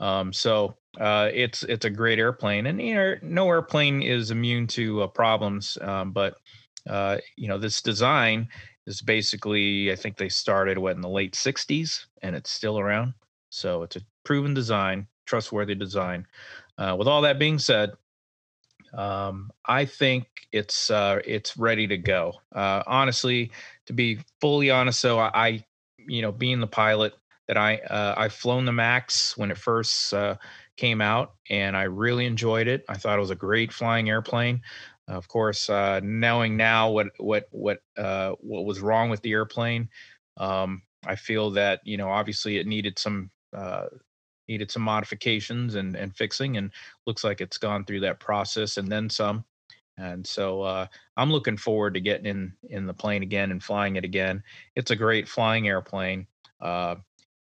Um, 0.00 0.32
so 0.32 0.76
uh, 1.00 1.30
it's 1.32 1.62
it's 1.64 1.84
a 1.84 1.90
great 1.90 2.18
airplane, 2.18 2.66
and 2.66 2.80
you 2.80 2.94
know 2.94 3.14
no 3.22 3.48
airplane 3.48 4.02
is 4.02 4.30
immune 4.30 4.66
to 4.68 5.02
uh, 5.02 5.06
problems. 5.06 5.76
Um, 5.80 6.12
but 6.12 6.36
uh, 6.88 7.18
you 7.36 7.48
know 7.48 7.58
this 7.58 7.82
design 7.82 8.48
is 8.86 9.00
basically 9.00 9.90
I 9.90 9.96
think 9.96 10.16
they 10.16 10.28
started 10.28 10.78
what 10.78 10.94
in 10.94 11.00
the 11.00 11.08
late 11.08 11.34
60s, 11.34 12.06
and 12.22 12.36
it's 12.36 12.50
still 12.50 12.78
around. 12.78 13.14
So 13.50 13.82
it's 13.82 13.96
a 13.96 14.00
proven 14.24 14.54
design, 14.54 15.06
trustworthy 15.26 15.74
design. 15.74 16.26
Uh, 16.76 16.96
with 16.98 17.08
all 17.08 17.22
that 17.22 17.38
being 17.38 17.58
said, 17.58 17.92
um, 18.92 19.50
I 19.66 19.84
think 19.84 20.26
it's 20.52 20.90
uh, 20.90 21.20
it's 21.24 21.56
ready 21.56 21.86
to 21.88 21.96
go. 21.96 22.34
Uh, 22.54 22.82
honestly, 22.86 23.50
to 23.86 23.92
be 23.92 24.20
fully 24.40 24.70
honest, 24.70 25.00
so 25.00 25.18
I, 25.18 25.30
I, 25.34 25.64
you 26.06 26.22
know, 26.22 26.32
being 26.32 26.60
the 26.60 26.66
pilot 26.66 27.14
that 27.48 27.56
I 27.56 27.80
I've 28.16 28.32
flown 28.32 28.64
the 28.64 28.72
Max 28.72 29.36
when 29.36 29.50
it 29.50 29.58
first 29.58 30.14
came 30.76 31.00
out, 31.00 31.34
and 31.50 31.76
I 31.76 31.84
really 31.84 32.26
enjoyed 32.26 32.68
it. 32.68 32.84
I 32.88 32.94
thought 32.94 33.16
it 33.16 33.20
was 33.20 33.30
a 33.30 33.36
great 33.36 33.72
flying 33.72 34.08
airplane. 34.08 34.62
Of 35.06 35.28
course, 35.28 35.68
uh, 35.68 36.00
knowing 36.02 36.56
now 36.56 36.90
what 36.90 37.08
what 37.18 37.48
what 37.50 37.80
uh, 37.96 38.32
what 38.40 38.64
was 38.64 38.80
wrong 38.80 39.10
with 39.10 39.20
the 39.22 39.32
airplane, 39.32 39.88
um, 40.38 40.82
I 41.06 41.16
feel 41.16 41.50
that 41.52 41.80
you 41.84 41.96
know 41.96 42.08
obviously 42.08 42.56
it 42.56 42.66
needed 42.66 42.98
some 42.98 43.30
uh, 43.54 43.86
needed 44.48 44.70
some 44.70 44.82
modifications 44.82 45.74
and 45.74 45.94
and 45.94 46.16
fixing, 46.16 46.56
and 46.56 46.70
looks 47.06 47.22
like 47.24 47.40
it's 47.40 47.58
gone 47.58 47.84
through 47.84 48.00
that 48.00 48.20
process 48.20 48.76
and 48.78 48.90
then 48.90 49.10
some. 49.10 49.44
And 49.96 50.26
so 50.26 50.62
uh, 50.62 50.86
I'm 51.16 51.30
looking 51.30 51.56
forward 51.56 51.94
to 51.94 52.00
getting 52.00 52.26
in 52.26 52.52
in 52.70 52.86
the 52.86 52.94
plane 52.94 53.22
again 53.22 53.50
and 53.50 53.62
flying 53.62 53.96
it 53.96 54.04
again. 54.04 54.42
It's 54.74 54.90
a 54.90 54.96
great 54.96 55.28
flying 55.28 55.68
airplane. 55.68 56.26
Uh, 56.60 56.96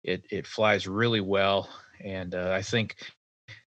it 0.03 0.25
it 0.29 0.47
flies 0.47 0.87
really 0.87 1.21
well, 1.21 1.69
and 2.03 2.35
uh, 2.35 2.51
I 2.53 2.61
think 2.61 2.95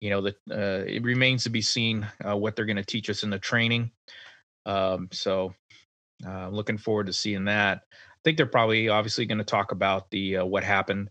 you 0.02 0.10
know 0.10 0.22
that 0.22 0.36
uh, 0.52 0.86
it 0.86 1.04
remains 1.04 1.44
to 1.44 1.50
be 1.50 1.62
seen 1.62 2.08
uh, 2.28 2.36
what 2.36 2.56
they're 2.56 2.66
going 2.66 2.78
to 2.78 2.86
teach 2.86 3.10
us 3.10 3.24
in 3.24 3.30
the 3.30 3.40
training. 3.40 3.92
Um, 4.66 5.10
so 5.12 5.54
uh, 6.26 6.50
looking 6.50 6.78
forward 6.78 7.08
to 7.08 7.14
seeing 7.14 7.46
that. 7.46 7.82
I 7.92 8.20
think 8.24 8.38
they're 8.38 8.46
probably 8.46 8.90
obviously 8.90 9.26
going 9.26 9.38
to 9.38 9.44
talk 9.44 9.72
about 9.72 10.10
the 10.12 10.38
uh, 10.38 10.46
what 10.46 10.64
happened 10.64 11.10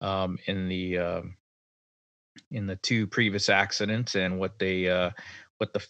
um, 0.00 0.38
in 0.46 0.68
the 0.68 0.98
um 0.98 1.36
in 2.50 2.66
the 2.66 2.76
two 2.76 3.06
previous 3.06 3.48
accidents 3.48 4.14
and 4.14 4.38
what 4.38 4.58
they 4.58 4.88
uh, 4.88 5.10
what 5.58 5.72
the 5.72 5.84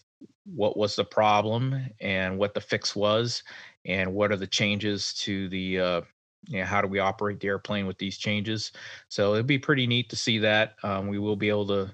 what 0.45 0.77
was 0.77 0.95
the 0.95 1.03
problem 1.03 1.75
and 2.01 2.37
what 2.37 2.53
the 2.53 2.61
fix 2.61 2.95
was 2.95 3.43
and 3.85 4.13
what 4.13 4.31
are 4.31 4.37
the 4.37 4.47
changes 4.47 5.13
to 5.13 5.49
the 5.49 5.79
uh, 5.79 6.01
you 6.47 6.59
know, 6.59 6.65
how 6.65 6.81
do 6.81 6.87
we 6.87 6.99
operate 6.99 7.39
the 7.39 7.47
airplane 7.47 7.87
with 7.87 7.97
these 7.97 8.17
changes? 8.17 8.71
So 9.09 9.33
it'd 9.33 9.47
be 9.47 9.59
pretty 9.59 9.87
neat 9.87 10.09
to 10.09 10.15
see 10.15 10.37
that 10.39 10.75
um, 10.83 11.07
we 11.07 11.19
will 11.19 11.35
be 11.35 11.49
able 11.49 11.67
to 11.67 11.93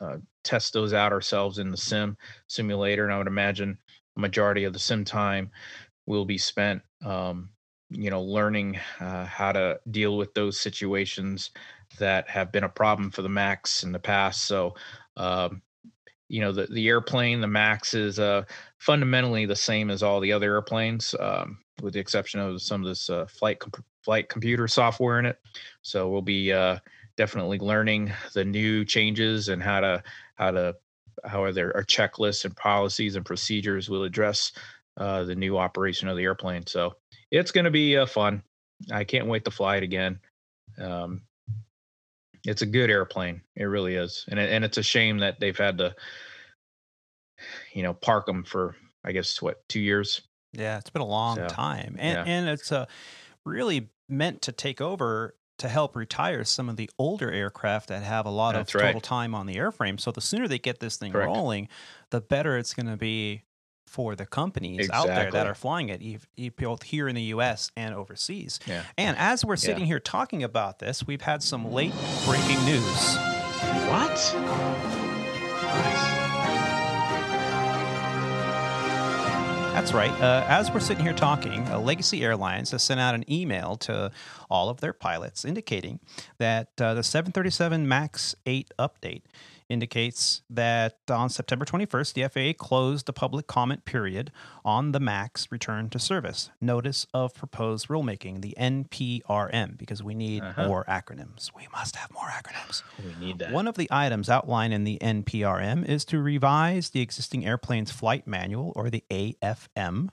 uh, 0.00 0.18
test 0.42 0.72
those 0.72 0.92
out 0.92 1.12
ourselves 1.12 1.58
in 1.58 1.70
the 1.70 1.76
sim 1.76 2.16
simulator 2.48 3.04
and 3.04 3.12
i 3.12 3.18
would 3.18 3.28
imagine 3.28 3.78
a 4.16 4.20
majority 4.20 4.64
of 4.64 4.72
the 4.72 4.78
sim 4.78 5.04
time 5.04 5.50
will 6.06 6.24
be 6.24 6.36
spent 6.36 6.82
um, 7.04 7.48
you 7.90 8.10
know 8.10 8.22
learning 8.22 8.78
uh, 9.00 9.24
how 9.24 9.52
to 9.52 9.78
deal 9.90 10.16
with 10.16 10.34
those 10.34 10.58
situations 10.58 11.50
that 11.98 12.28
have 12.28 12.52
been 12.52 12.64
a 12.64 12.68
problem 12.68 13.10
for 13.10 13.22
the 13.22 13.28
max 13.28 13.84
in 13.84 13.92
the 13.92 13.98
past. 13.98 14.44
So 14.44 14.74
um, 15.16 15.62
you 16.28 16.40
know 16.40 16.52
with 21.82 21.94
the 21.94 22.00
exception 22.00 22.40
of 22.40 22.62
some 22.62 22.82
of 22.82 22.88
this 22.88 23.10
uh, 23.10 23.26
flight 23.26 23.58
comp- 23.58 23.84
flight 24.02 24.28
computer 24.28 24.68
software 24.68 25.18
in 25.18 25.26
it. 25.26 25.38
So 25.82 26.08
we'll 26.08 26.22
be 26.22 26.52
uh, 26.52 26.78
definitely 27.16 27.58
learning 27.58 28.12
the 28.32 28.44
new 28.44 28.84
changes 28.84 29.48
and 29.48 29.62
how 29.62 29.80
to 29.80 30.02
how 30.36 30.50
to 30.52 30.76
how 31.24 31.42
are 31.42 31.52
there 31.52 31.76
are 31.76 31.84
checklists 31.84 32.44
and 32.44 32.56
policies 32.56 33.16
and 33.16 33.24
procedures 33.24 33.88
will 33.88 34.04
address 34.04 34.52
uh, 34.96 35.24
the 35.24 35.34
new 35.34 35.58
operation 35.58 36.08
of 36.08 36.16
the 36.16 36.24
airplane. 36.24 36.66
So 36.66 36.94
it's 37.30 37.50
going 37.50 37.64
to 37.64 37.70
be 37.70 37.96
uh, 37.96 38.06
fun. 38.06 38.42
I 38.92 39.04
can't 39.04 39.26
wait 39.26 39.44
to 39.44 39.50
fly 39.50 39.76
it 39.76 39.82
again. 39.82 40.18
Um, 40.78 41.22
it's 42.44 42.62
a 42.62 42.66
good 42.66 42.90
airplane. 42.90 43.40
It 43.56 43.64
really 43.64 43.94
is. 43.94 44.24
And, 44.28 44.38
it, 44.38 44.52
and 44.52 44.64
it's 44.64 44.76
a 44.76 44.82
shame 44.82 45.18
that 45.18 45.40
they've 45.40 45.56
had 45.56 45.78
to 45.78 45.94
you 47.72 47.82
know 47.82 47.94
park 47.94 48.26
them 48.26 48.44
for 48.44 48.76
i 49.04 49.12
guess 49.12 49.40
what 49.42 49.66
two 49.68 49.80
years 49.80 50.22
Yeah, 50.56 50.78
it's 50.78 50.90
been 50.90 51.02
a 51.02 51.06
long 51.06 51.36
So, 51.36 51.48
time, 51.48 51.96
and 51.98 52.26
yeah. 52.26 52.32
and 52.34 52.48
it's 52.48 52.70
uh, 52.72 52.86
really 53.44 53.88
meant 54.08 54.42
to 54.42 54.52
take 54.52 54.80
over 54.80 55.34
to 55.58 55.68
help 55.68 55.94
retire 55.94 56.42
some 56.44 56.68
of 56.68 56.76
the 56.76 56.90
older 56.98 57.30
aircraft 57.30 57.88
that 57.88 58.02
have 58.02 58.26
a 58.26 58.30
lot 58.30 58.54
That's 58.54 58.74
of 58.74 58.80
right. 58.80 58.86
total 58.86 59.00
time 59.00 59.34
on 59.34 59.46
the 59.46 59.54
airframe. 59.54 60.00
So 60.00 60.10
the 60.10 60.20
sooner 60.20 60.48
they 60.48 60.58
get 60.58 60.80
this 60.80 60.96
thing 60.96 61.12
Correct. 61.12 61.28
rolling, 61.28 61.68
the 62.10 62.20
better 62.20 62.58
it's 62.58 62.74
going 62.74 62.86
to 62.86 62.96
be 62.96 63.42
for 63.86 64.16
the 64.16 64.26
companies 64.26 64.90
out 64.90 65.06
there 65.06 65.30
that 65.30 65.46
are 65.46 65.54
flying 65.54 65.88
it, 65.90 66.56
both 66.56 66.82
here 66.82 67.06
in 67.06 67.14
the 67.14 67.22
U.S. 67.22 67.70
and 67.76 67.94
overseas. 67.94 68.58
Yeah. 68.66 68.82
And 68.98 69.16
as 69.16 69.44
we're 69.44 69.54
Yeah. 69.54 69.58
sitting 69.58 69.84
here 69.86 70.00
talking 70.00 70.42
about 70.42 70.80
this, 70.80 71.06
we've 71.06 71.22
had 71.22 71.40
some 71.44 71.70
late 71.72 71.92
breaking 72.26 72.64
news. 72.64 73.16
What? 73.86 74.34
That's 79.74 79.92
right. 79.92 80.12
Uh, 80.20 80.46
as 80.48 80.70
we're 80.70 80.78
sitting 80.78 81.02
here 81.02 81.12
talking, 81.12 81.66
uh, 81.68 81.80
Legacy 81.80 82.22
Airlines 82.22 82.70
has 82.70 82.80
sent 82.80 83.00
out 83.00 83.16
an 83.16 83.24
email 83.30 83.74
to 83.78 84.12
all 84.48 84.68
of 84.68 84.80
their 84.80 84.92
pilots 84.92 85.44
indicating 85.44 85.98
that 86.38 86.68
uh, 86.80 86.94
the 86.94 87.02
737 87.02 87.86
MAX 87.88 88.36
8 88.46 88.70
update 88.78 89.22
indicates 89.68 90.42
that 90.50 90.98
on 91.10 91.28
September 91.30 91.64
21st, 91.64 92.12
the 92.14 92.28
FAA 92.28 92.62
closed 92.64 93.06
the 93.06 93.12
public 93.12 93.46
comment 93.46 93.84
period 93.84 94.30
on 94.64 94.92
the 94.92 95.00
MAX 95.00 95.50
return 95.50 95.88
to 95.90 95.98
service 95.98 96.50
notice 96.60 97.06
of 97.14 97.34
proposed 97.34 97.88
rulemaking, 97.88 98.42
the 98.42 98.54
NPRM, 98.58 99.76
because 99.78 100.02
we 100.02 100.14
need 100.14 100.42
Uh-huh. 100.42 100.66
more 100.68 100.84
acronyms. 100.84 101.50
We 101.56 101.66
must 101.72 101.96
have 101.96 102.10
more 102.12 102.28
acronyms. 102.28 102.82
We 103.02 103.14
need 103.26 103.38
that. 103.38 103.52
One 103.52 103.66
of 103.66 103.76
the 103.76 103.88
items 103.90 104.28
outlined 104.28 104.74
in 104.74 104.84
the 104.84 104.98
NPRM 105.00 105.84
is 105.88 106.04
to 106.06 106.18
revise 106.20 106.90
the 106.90 107.00
existing 107.00 107.46
airplane's 107.46 107.90
flight 107.90 108.26
manual, 108.26 108.72
or 108.76 108.90
the 108.90 109.04
AFM. 109.10 110.08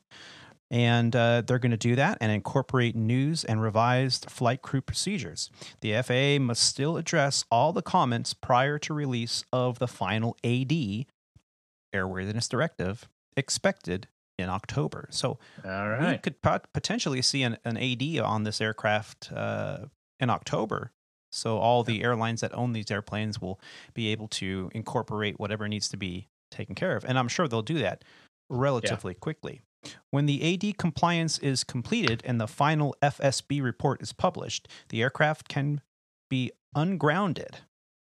And 0.71 1.13
uh, 1.13 1.41
they're 1.41 1.59
going 1.59 1.71
to 1.71 1.77
do 1.77 1.95
that 1.97 2.17
and 2.21 2.31
incorporate 2.31 2.95
news 2.95 3.43
and 3.43 3.61
revised 3.61 4.29
flight 4.29 4.61
crew 4.61 4.79
procedures. 4.81 5.51
The 5.81 6.01
FAA 6.01 6.41
must 6.41 6.63
still 6.63 6.95
address 6.95 7.43
all 7.51 7.73
the 7.73 7.81
comments 7.81 8.33
prior 8.33 8.79
to 8.79 8.93
release 8.93 9.43
of 9.51 9.79
the 9.79 9.87
final 9.87 10.37
AD, 10.45 10.71
Airworthiness 11.93 12.47
Directive, 12.47 13.09
expected 13.35 14.07
in 14.39 14.49
October. 14.49 15.07
So 15.11 15.39
All 15.65 15.89
we 16.11 16.17
could 16.17 16.41
pot- 16.41 16.67
potentially 16.73 17.21
see 17.21 17.43
an, 17.43 17.57
an 17.65 17.77
AD 17.77 18.19
on 18.19 18.43
this 18.43 18.61
aircraft 18.61 19.29
uh, 19.33 19.79
in 20.21 20.29
October. 20.29 20.91
So 21.33 21.57
all 21.57 21.83
the 21.83 22.03
airlines 22.03 22.41
that 22.41 22.53
own 22.53 22.73
these 22.73 22.91
airplanes 22.91 23.41
will 23.41 23.59
be 23.93 24.07
able 24.09 24.27
to 24.29 24.69
incorporate 24.73 25.39
whatever 25.39 25.67
needs 25.67 25.89
to 25.89 25.97
be 25.97 26.27
taken 26.49 26.75
care 26.75 26.95
of, 26.97 27.05
and 27.05 27.17
I'm 27.17 27.29
sure 27.29 27.47
they'll 27.47 27.61
do 27.61 27.79
that 27.79 28.03
relatively 28.49 29.13
quickly. 29.13 29.61
When 30.09 30.25
the 30.25 30.53
AD 30.53 30.77
compliance 30.77 31.39
is 31.39 31.63
completed 31.63 32.21
and 32.25 32.39
the 32.39 32.47
final 32.47 32.95
FSB 33.01 33.61
report 33.61 34.01
is 34.01 34.13
published, 34.13 34.67
the 34.89 35.01
aircraft 35.01 35.47
can 35.47 35.81
be 36.29 36.51
ungrounded 36.75 37.57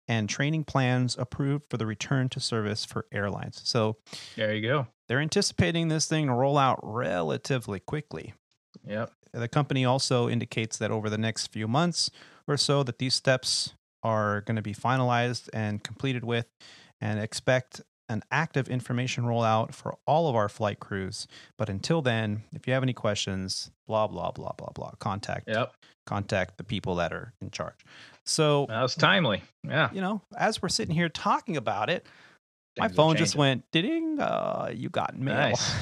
and 0.09 0.29
training 0.29 0.65
plans 0.65 1.17
approved 1.19 1.65
for 1.69 1.77
the 1.77 1.87
return 1.87 2.29
to 2.31 2.41
service 2.41 2.85
for 2.85 3.07
airlines. 3.13 3.61
So 3.65 3.97
There 4.37 4.55
you 4.55 4.63
go. 4.63 4.87
they're 5.09 5.21
anticipating 5.21 5.89
this 5.89 6.07
thing 6.07 6.27
to 6.27 6.33
roll 6.33 6.59
out 6.59 6.79
relatively 6.83 7.81
quickly. 7.81 8.35
Yep. 8.87 9.13
The 9.33 9.49
company 9.49 9.85
also 9.85 10.29
indicates 10.29 10.79
that 10.79 10.91
over 10.91 11.11
the 11.11 11.19
next 11.19 11.49
few 11.49 11.67
months 11.69 12.11
or 12.47 12.57
so 12.57 12.83
that 12.85 12.99
these 12.99 13.15
steps 13.15 13.75
are 14.03 14.43
going 14.43 14.57
to 14.57 14.63
be 14.63 14.75
finalized 14.75 15.49
and 15.53 15.83
completed 15.83 16.25
with 16.25 16.47
and 17.01 17.19
expect 17.21 17.83
an 18.09 18.23
active 18.31 18.69
information 18.69 19.25
rollout 19.25 19.75
for 19.75 19.97
all 20.07 20.29
of 20.29 20.37
our 20.37 20.49
flight 20.49 20.79
crews. 20.81 21.27
But 21.59 21.69
until 21.69 22.03
then, 22.03 22.43
if 22.53 22.67
you 22.67 22.73
have 22.73 22.83
any 22.83 22.93
questions, 22.93 23.71
blah 23.87 24.07
blah 24.07 24.31
blah 24.31 24.53
blah 24.57 24.71
blah, 24.75 24.93
contact 24.99 25.49
Yep. 25.49 25.73
contact 26.07 26.57
the 26.57 26.65
people 26.65 26.95
that 26.97 27.13
are 27.13 27.33
in 27.41 27.51
charge. 27.51 27.85
So, 28.25 28.67
That 28.69 28.83
was 28.83 28.95
timely. 28.95 29.43
Yeah. 29.63 29.89
you 29.93 30.01
know, 30.01 30.21
as 30.37 30.61
we're 30.63 30.69
sitting 30.69 30.95
here 30.95 31.09
talking 31.09 31.57
about 31.57 31.91
it, 31.91 32.07
my 32.79 32.87
Things 32.89 32.93
are 32.93 32.97
phone 32.97 33.17
just 33.17 33.37
went 33.37 33.65
ding, 33.73 34.21
uh, 34.21 34.71
you 34.75 34.89
got 34.89 35.17
mail. 35.19 35.35
Nice. 35.35 35.75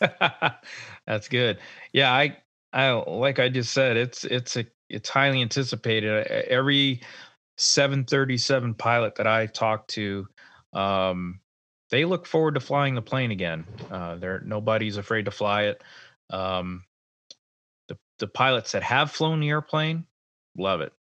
That's 1.06 1.28
good. 1.28 1.58
Yeah, 1.92 2.12
I 2.12 2.36
I 2.72 2.90
like 2.90 3.38
I 3.38 3.48
just 3.48 3.72
said, 3.72 3.96
it's 3.96 4.24
it's 4.24 4.56
a 4.56 4.64
it's 4.88 5.08
highly 5.08 5.42
anticipated. 5.42 6.26
Every 6.48 7.00
737 7.56 8.74
pilot 8.74 9.16
that 9.16 9.26
I 9.26 9.46
talk 9.46 9.86
to, 9.88 10.26
um, 10.72 11.40
they 11.90 12.04
look 12.04 12.26
forward 12.26 12.54
to 12.54 12.60
flying 12.60 12.94
the 12.94 13.02
plane 13.02 13.30
again. 13.30 13.64
Uh, 13.90 14.16
there 14.16 14.42
nobody's 14.44 14.96
afraid 14.96 15.24
to 15.24 15.30
fly 15.30 15.64
it. 15.64 15.82
Um, 16.30 16.84
the 17.88 17.98
the 18.18 18.28
pilots 18.28 18.72
that 18.72 18.82
have 18.82 19.10
flown 19.10 19.40
the 19.40 19.48
airplane 19.48 20.04
love 20.56 20.80
it. 20.80 20.92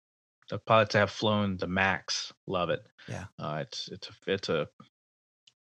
The 0.49 0.59
pilots 0.59 0.93
that 0.93 0.99
have 0.99 1.11
flown 1.11 1.57
the 1.57 1.67
Max 1.67 2.31
love 2.45 2.69
it. 2.69 2.85
Yeah. 3.07 3.25
uh, 3.39 3.59
it's 3.61 3.89
it's 3.91 4.09
a, 4.09 4.31
it's 4.31 4.49
a 4.49 4.67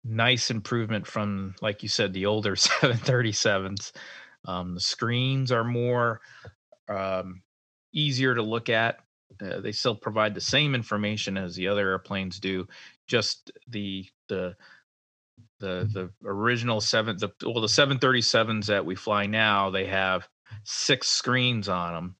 nice 0.03 0.52
improvement 0.52 1.07
from 1.07 1.56
like 1.61 1.81
you 1.81 1.89
said 1.89 2.14
the 2.14 2.27
older 2.27 2.56
737s 2.56 3.91
um, 4.45 4.76
the 4.76 4.80
screens 4.80 5.52
are 5.52 5.64
more 5.64 6.22
um, 6.88 7.41
easier 7.91 8.35
to 8.35 8.43
look 8.43 8.69
at 8.69 8.99
uh, 9.41 9.60
they 9.60 9.72
still 9.72 9.95
provide 9.95 10.35
the 10.35 10.41
same 10.41 10.76
information 10.76 11.38
as 11.38 11.56
the 11.56 11.68
other 11.68 11.89
airplanes 11.89 12.39
do 12.39 12.68
just 13.07 13.52
the 13.68 14.06
the 14.30 14.56
the 15.60 15.90
the 15.94 16.30
original 16.30 16.82
seven 16.82 17.18
the 17.18 17.32
well 17.45 17.61
the 17.61 17.68
737s 17.68 18.65
that 18.65 18.86
we 18.86 18.95
fly 18.95 19.26
now 19.26 19.69
they 19.69 19.86
have 19.86 20.27
six 20.64 21.07
screens 21.07 21.69
on 21.69 21.94
them 21.94 22.15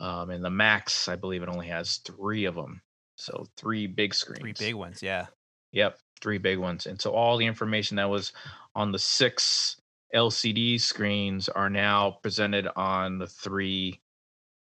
um, 0.00 0.30
and 0.30 0.44
the 0.44 0.50
max 0.50 1.08
i 1.08 1.16
believe 1.16 1.42
it 1.42 1.48
only 1.48 1.68
has 1.68 1.98
three 1.98 2.46
of 2.46 2.54
them 2.54 2.82
so 3.20 3.46
three 3.56 3.86
big 3.86 4.14
screens 4.14 4.40
Three 4.40 4.54
big 4.68 4.74
ones, 4.74 5.02
yeah. 5.02 5.26
Yep, 5.72 5.98
three 6.22 6.38
big 6.38 6.58
ones. 6.58 6.86
And 6.86 7.00
so 7.00 7.12
all 7.12 7.36
the 7.36 7.44
information 7.46 7.98
that 7.98 8.08
was 8.08 8.32
on 8.74 8.92
the 8.92 8.98
six 8.98 9.76
LCD 10.14 10.80
screens 10.80 11.48
are 11.48 11.68
now 11.70 12.18
presented 12.22 12.66
on 12.76 13.18
the 13.18 13.26
three 13.26 14.00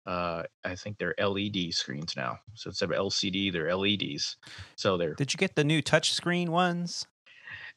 uh 0.07 0.43
I 0.65 0.75
think 0.75 0.99
they're 0.99 1.15
LED 1.19 1.73
screens 1.73 2.15
now. 2.17 2.41
So 2.55 2.71
instead 2.71 2.91
of 2.91 2.99
LCD, 2.99 3.53
they're 3.53 3.75
LEDs. 3.75 4.37
So 4.75 4.97
they're 4.97 5.15
Did 5.15 5.33
you 5.33 5.39
get 5.39 5.55
the 5.55 5.65
new 5.65 5.81
touchscreen 5.81 6.49
ones? 6.49 7.07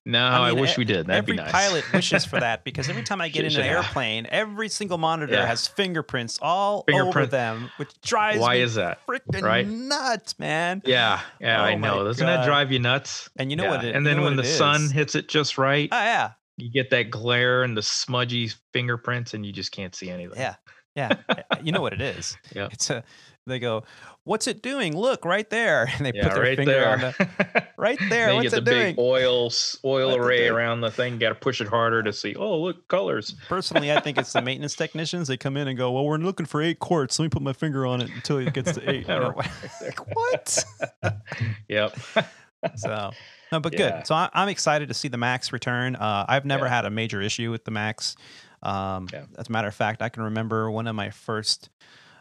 No, 0.06 0.26
I, 0.28 0.50
mean, 0.52 0.60
wish 0.60 0.72
e- 0.72 0.76
we 0.80 0.86
did. 0.86 1.08
That'd 1.08 1.24
every 1.24 1.34
be 1.34 1.38
nice. 1.38 1.52
pilot 1.52 1.86
wishes 1.94 2.26
for 2.26 2.40
that 2.40 2.64
because 2.64 2.90
every 2.90 3.04
time 3.04 3.22
I 3.22 3.30
get 3.30 3.46
in 3.46 3.56
an 3.56 3.62
airplane, 3.62 4.28
every 4.30 4.68
single 4.70 4.98
monitor 4.98 5.34
Yeah. 5.34 5.46
has 5.46 5.68
fingerprints 5.68 6.40
all 6.42 6.84
over 6.92 7.26
them, 7.26 7.70
which 7.78 7.90
drives 8.02 8.40
Why 8.40 8.56
me 8.56 8.62
is 8.62 8.76
that? 8.76 9.06
freaking 9.06 9.44
right? 9.44 9.68
nuts, 9.68 10.40
man. 10.40 10.82
Yeah, 10.86 11.20
yeah, 11.40 11.62
Oh 11.62 11.66
I 11.66 11.76
know. 11.76 12.04
Doesn't 12.04 12.26
God. 12.26 12.40
that 12.40 12.46
drive 12.46 12.72
you 12.72 12.80
nuts? 12.80 13.30
And 13.38 13.52
you 13.52 13.58
know 13.58 13.66
Yeah, 13.66 13.70
what? 13.72 13.84
It, 13.86 13.96
and 13.96 14.06
then 14.06 14.22
when 14.22 14.36
the 14.36 14.44
sun 14.44 14.82
is? 14.84 14.92
hits 14.92 15.16
it 15.16 15.28
just 15.28 15.58
right, 15.58 15.90
oh 15.92 15.98
yeah, 15.98 16.32
you 16.58 16.72
get 16.72 16.90
that 16.92 17.10
glare 17.12 17.64
and 17.64 17.78
the 17.78 17.82
smudgy 17.84 18.50
fingerprints, 18.74 19.34
and 19.34 19.46
you 19.46 19.52
just 19.54 19.72
can't 19.72 19.94
see 19.96 20.10
anything. 20.10 20.40
yeah, 20.40 20.56
yeah. 20.96 21.14
You 21.64 21.72
know 21.72 21.82
what 21.82 21.94
it 21.94 22.02
is? 22.02 22.38
Yeah. 22.56 22.68
It's 22.72 22.90
a. 22.90 23.04
They 23.48 23.58
go, 23.58 23.84
"What's 24.24 24.46
it 24.46 24.62
doing? 24.62 24.96
Look 24.96 25.26
right 25.26 25.50
there!" 25.50 25.90
And 25.98 26.06
they 26.06 26.12
Yeah, 26.14 26.24
put 26.26 26.34
their 26.36 26.44
right 26.44 26.58
finger 26.58 26.72
there. 26.72 26.90
on 26.90 27.00
the 27.00 27.68
right 27.82 28.00
there. 28.10 28.28
Then 28.28 28.30
you 28.30 28.36
What's 28.44 28.54
get 28.56 28.64
the 28.66 28.72
it 28.72 28.74
doing? 28.76 28.96
big 28.96 29.00
oil 29.00 29.52
oil 29.84 30.08
What's 30.12 30.18
array 30.26 30.48
around 30.48 30.80
the 30.82 30.92
thing. 30.92 31.18
Got 31.18 31.30
to 31.30 31.36
push 31.36 31.60
it 31.60 31.68
harder 31.68 32.02
to 32.04 32.14
see. 32.14 32.36
Oh, 32.36 32.62
look, 32.62 32.88
colors. 32.88 33.36
Personally, 33.50 33.92
I 33.92 34.00
think 34.00 34.18
it's 34.18 34.32
the 34.32 34.42
maintenance 34.42 34.76
technicians. 34.76 35.28
They 35.28 35.36
come 35.36 35.58
in 35.58 35.68
and 35.68 35.78
go, 35.78 35.92
"Well, 35.92 36.06
we're 36.06 36.18
looking 36.18 36.46
for 36.46 36.62
eight 36.62 36.80
quarts. 36.80 37.20
Let 37.20 37.26
me 37.26 37.30
put 37.30 37.42
my 37.42 37.54
finger 37.54 37.86
on 37.86 38.00
it 38.02 38.10
until 38.12 38.38
it 38.38 38.54
gets 38.54 38.72
to 38.74 38.90
eight. 38.90 39.10
Or 39.10 39.32
what? 39.34 39.50
like, 39.82 40.00
what? 40.16 40.66
Yep. 41.68 41.98
So, 42.76 43.12
no, 43.52 43.60
but 43.60 43.74
Yeah. 43.74 43.98
good. 43.98 44.08
So 44.08 44.16
I, 44.16 44.30
I'm 44.34 44.48
excited 44.48 44.88
to 44.90 44.94
see 44.94 45.08
the 45.08 45.18
Max 45.18 45.52
return. 45.52 45.96
Uh, 45.96 46.26
I've 46.30 46.46
never 46.46 46.66
Yeah. 46.66 46.76
had 46.76 46.86
a 46.86 46.90
major 46.90 47.22
issue 47.22 47.52
with 47.52 47.66
the 47.66 47.72
Max. 47.72 48.16
Um, 48.64 49.08
Yeah. 49.12 49.24
As 49.38 49.50
a 49.50 49.52
matter 49.52 49.68
of 49.68 49.76
fact, 49.76 50.02
I 50.02 50.10
can 50.10 50.24
remember 50.24 50.70
one 50.70 50.86
of 50.88 50.96
my 50.96 51.10
first 51.10 51.70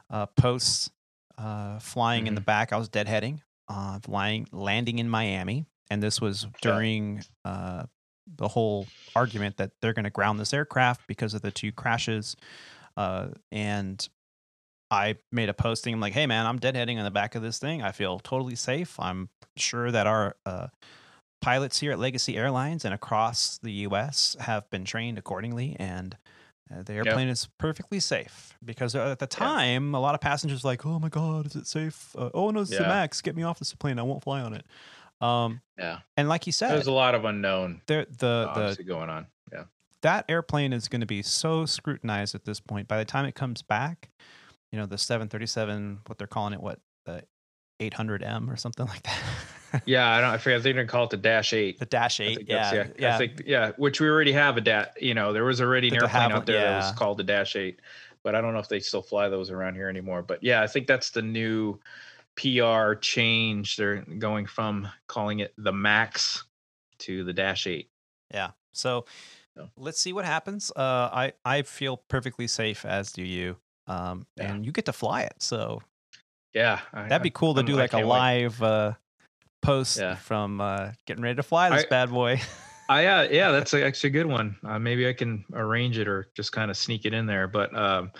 uh, 0.08 0.26
posts 0.26 0.90
uh, 1.38 1.78
flying 1.78 2.22
Mm-hmm. 2.22 2.28
in 2.28 2.34
the 2.34 2.40
back. 2.40 2.72
I 2.72 2.76
was 2.76 2.88
deadheading, 2.88 3.40
uh, 3.70 4.00
flying, 4.00 4.46
landing 4.50 4.98
in 4.98 5.08
Miami, 5.08 5.64
and 5.90 6.02
this 6.02 6.20
was 6.20 6.46
during 6.60 7.22
uh, 7.44 7.84
the 8.36 8.48
whole 8.48 8.86
argument 9.14 9.56
that 9.58 9.70
they're 9.80 9.92
going 9.92 10.04
to 10.04 10.10
ground 10.10 10.40
this 10.40 10.52
aircraft 10.52 11.06
because 11.06 11.34
of 11.34 11.42
the 11.42 11.52
two 11.52 11.70
crashes. 11.70 12.36
Uh, 12.96 13.28
and 13.52 14.08
I 14.90 15.16
made 15.30 15.48
a 15.48 15.54
posting. 15.54 15.94
I'm 15.94 16.00
like, 16.00 16.12
hey, 16.12 16.26
man, 16.26 16.46
I'm 16.46 16.58
deadheading 16.58 16.98
on 16.98 17.04
the 17.04 17.12
back 17.12 17.36
of 17.36 17.42
this 17.42 17.58
thing. 17.58 17.80
I 17.80 17.92
feel 17.92 18.18
totally 18.18 18.56
safe. 18.56 18.98
I'm 18.98 19.28
sure 19.56 19.92
that 19.92 20.06
our 20.08 20.36
uh, 20.44 20.66
pilots 21.40 21.78
here 21.78 21.92
at 21.92 22.00
Legacy 22.00 22.36
Airlines 22.36 22.84
and 22.84 22.92
across 22.92 23.58
the 23.62 23.72
U.S. 23.72 24.36
have 24.40 24.68
been 24.70 24.84
trained 24.84 25.16
accordingly, 25.16 25.76
and 25.78 26.16
uh, 26.72 26.82
the 26.82 26.92
airplane 26.94 27.28
is 27.28 27.48
perfectly 27.58 28.00
safe. 28.00 28.56
Because 28.64 28.94
uh, 28.94 29.10
at 29.10 29.18
the 29.18 29.26
time, 29.26 29.94
a 29.94 30.00
lot 30.00 30.14
of 30.14 30.20
passengers 30.20 30.62
were 30.64 30.70
like, 30.70 30.86
"Oh 30.86 30.98
my 30.98 31.08
God, 31.08 31.46
is 31.46 31.56
it 31.56 31.66
safe? 31.66 32.14
Uh, 32.16 32.30
oh 32.34 32.50
no, 32.50 32.60
it's 32.60 32.70
the 32.70 32.80
Max. 32.80 33.20
Get 33.20 33.34
me 33.36 33.42
off 33.42 33.58
this 33.58 33.74
plane. 33.74 33.98
I 33.98 34.02
won't 34.02 34.22
fly 34.22 34.40
on 34.40 34.54
it." 34.54 34.64
Um, 35.20 35.60
Yeah. 35.76 35.98
and 36.16 36.28
like 36.28 36.46
you 36.46 36.52
said, 36.52 36.70
There's 36.70 36.86
a 36.86 36.92
lot 36.92 37.14
of 37.14 37.24
unknown 37.26 37.82
there 37.86 38.06
the 38.06 38.74
the 38.76 38.84
going 38.84 39.10
on. 39.10 39.26
Yeah. 39.52 39.64
that 40.02 40.24
airplane 40.30 40.72
is 40.72 40.88
going 40.88 41.00
to 41.02 41.06
be 41.06 41.20
so 41.22 41.66
scrutinized 41.66 42.34
at 42.34 42.44
this 42.44 42.58
point. 42.60 42.88
By 42.88 42.96
the 42.98 43.04
time 43.04 43.26
it 43.26 43.34
comes 43.34 43.60
back, 43.60 44.08
you 44.72 44.78
know, 44.78 44.86
the 44.86 44.96
737, 44.96 46.00
what 46.06 46.16
they're 46.16 46.26
calling 46.26 46.54
it, 46.54 46.60
what 46.62 46.78
the 47.04 47.24
800M 47.80 48.50
or 48.50 48.56
something 48.56 48.86
like 48.94 49.02
that. 49.02 49.20
Yeah, 49.86 50.08
I 50.10 50.20
don't. 50.20 50.30
I 50.30 50.38
forget. 50.38 50.62
They're 50.62 50.72
gonna 50.72 50.86
call 50.86 51.04
it 51.04 51.10
the 51.10 51.16
Dash 51.16 51.52
Eight. 51.52 51.78
the 51.78 51.86
Dash 51.86 52.20
I 52.20 52.24
8. 52.24 52.36
think 52.36 52.48
Yeah. 52.48 52.72
yeah, 52.74 52.86
Yeah. 52.98 53.14
I 53.14 53.18
think, 53.18 53.42
yeah, 53.46 53.72
which 53.76 54.00
we 54.00 54.08
already 54.08 54.32
have 54.32 54.56
a 54.56 54.60
dat. 54.60 54.94
You 55.00 55.14
know, 55.14 55.32
there 55.32 55.44
was 55.44 55.60
already 55.60 55.88
an 55.88 55.94
The 55.94 56.02
airplane 56.04 56.32
out 56.32 56.46
there 56.46 56.60
that 56.60 56.76
was 56.76 56.92
called 56.98 57.18
the 57.18 57.24
Dash 57.24 57.56
Eight, 57.56 57.80
but 58.22 58.34
I 58.34 58.40
don't 58.40 58.52
know 58.52 58.58
if 58.60 58.68
they 58.68 58.80
still 58.80 59.02
fly 59.02 59.28
those 59.28 59.50
around 59.50 59.74
here 59.74 59.88
anymore. 59.88 60.22
But 60.22 60.42
yeah, 60.42 60.62
I 60.62 60.66
think 60.66 60.86
that's 60.86 61.10
the 61.10 61.22
new 61.22 61.78
PR 62.36 62.94
change. 62.94 63.76
They're 63.76 64.02
going 64.18 64.46
from 64.46 64.88
calling 65.06 65.40
it 65.40 65.52
the 65.58 65.72
Max 65.72 66.44
to 66.98 67.24
the 67.24 67.32
Dash 67.32 67.66
Eight. 67.66 67.90
Yeah. 68.32 68.50
So 68.72 69.04
let's 69.76 70.00
see 70.00 70.12
what 70.12 70.24
happens. 70.24 70.70
Uh, 70.74 71.10
I 71.12 71.32
I 71.44 71.62
feel 71.62 71.98
perfectly 72.08 72.46
safe, 72.46 72.84
as 72.84 73.12
do 73.12 73.22
you. 73.22 73.56
Um, 73.86 74.26
Yeah. 74.36 74.52
and 74.52 74.64
you 74.64 74.70
get 74.72 74.86
to 74.86 74.92
fly 74.92 75.22
it, 75.22 75.34
so 75.38 75.82
Yeah, 76.54 76.80
I- 76.92 77.08
that'd 77.08 77.22
be 77.22 77.30
cool 77.30 77.54
to 77.54 77.58
I'm- 77.60 77.66
do 77.66 77.74
I 77.74 77.82
like 77.82 77.92
a 77.92 77.98
live 78.04 78.62
uh, 78.62 78.92
post 79.62 79.98
Yeah. 79.98 80.16
from 80.16 80.60
uh, 80.60 80.90
getting 81.06 81.22
ready 81.22 81.36
to 81.36 81.42
fly 81.42 81.70
this 81.70 81.84
I- 81.84 81.88
bad 81.88 82.10
boy. 82.10 82.40
I 82.88 83.06
uh, 83.06 83.28
yeah, 83.30 83.52
that's 83.52 83.72
actually 83.72 84.08
a 84.08 84.12
good 84.12 84.26
one. 84.26 84.56
Uh, 84.64 84.80
maybe 84.80 85.06
I 85.08 85.12
can 85.12 85.44
arrange 85.52 85.96
it 85.96 86.08
or 86.08 86.28
just 86.34 86.50
kind 86.50 86.72
of 86.72 86.76
sneak 86.76 87.04
it 87.04 87.14
in 87.14 87.24
there. 87.24 87.46
But 87.46 87.72
um, 87.76 88.10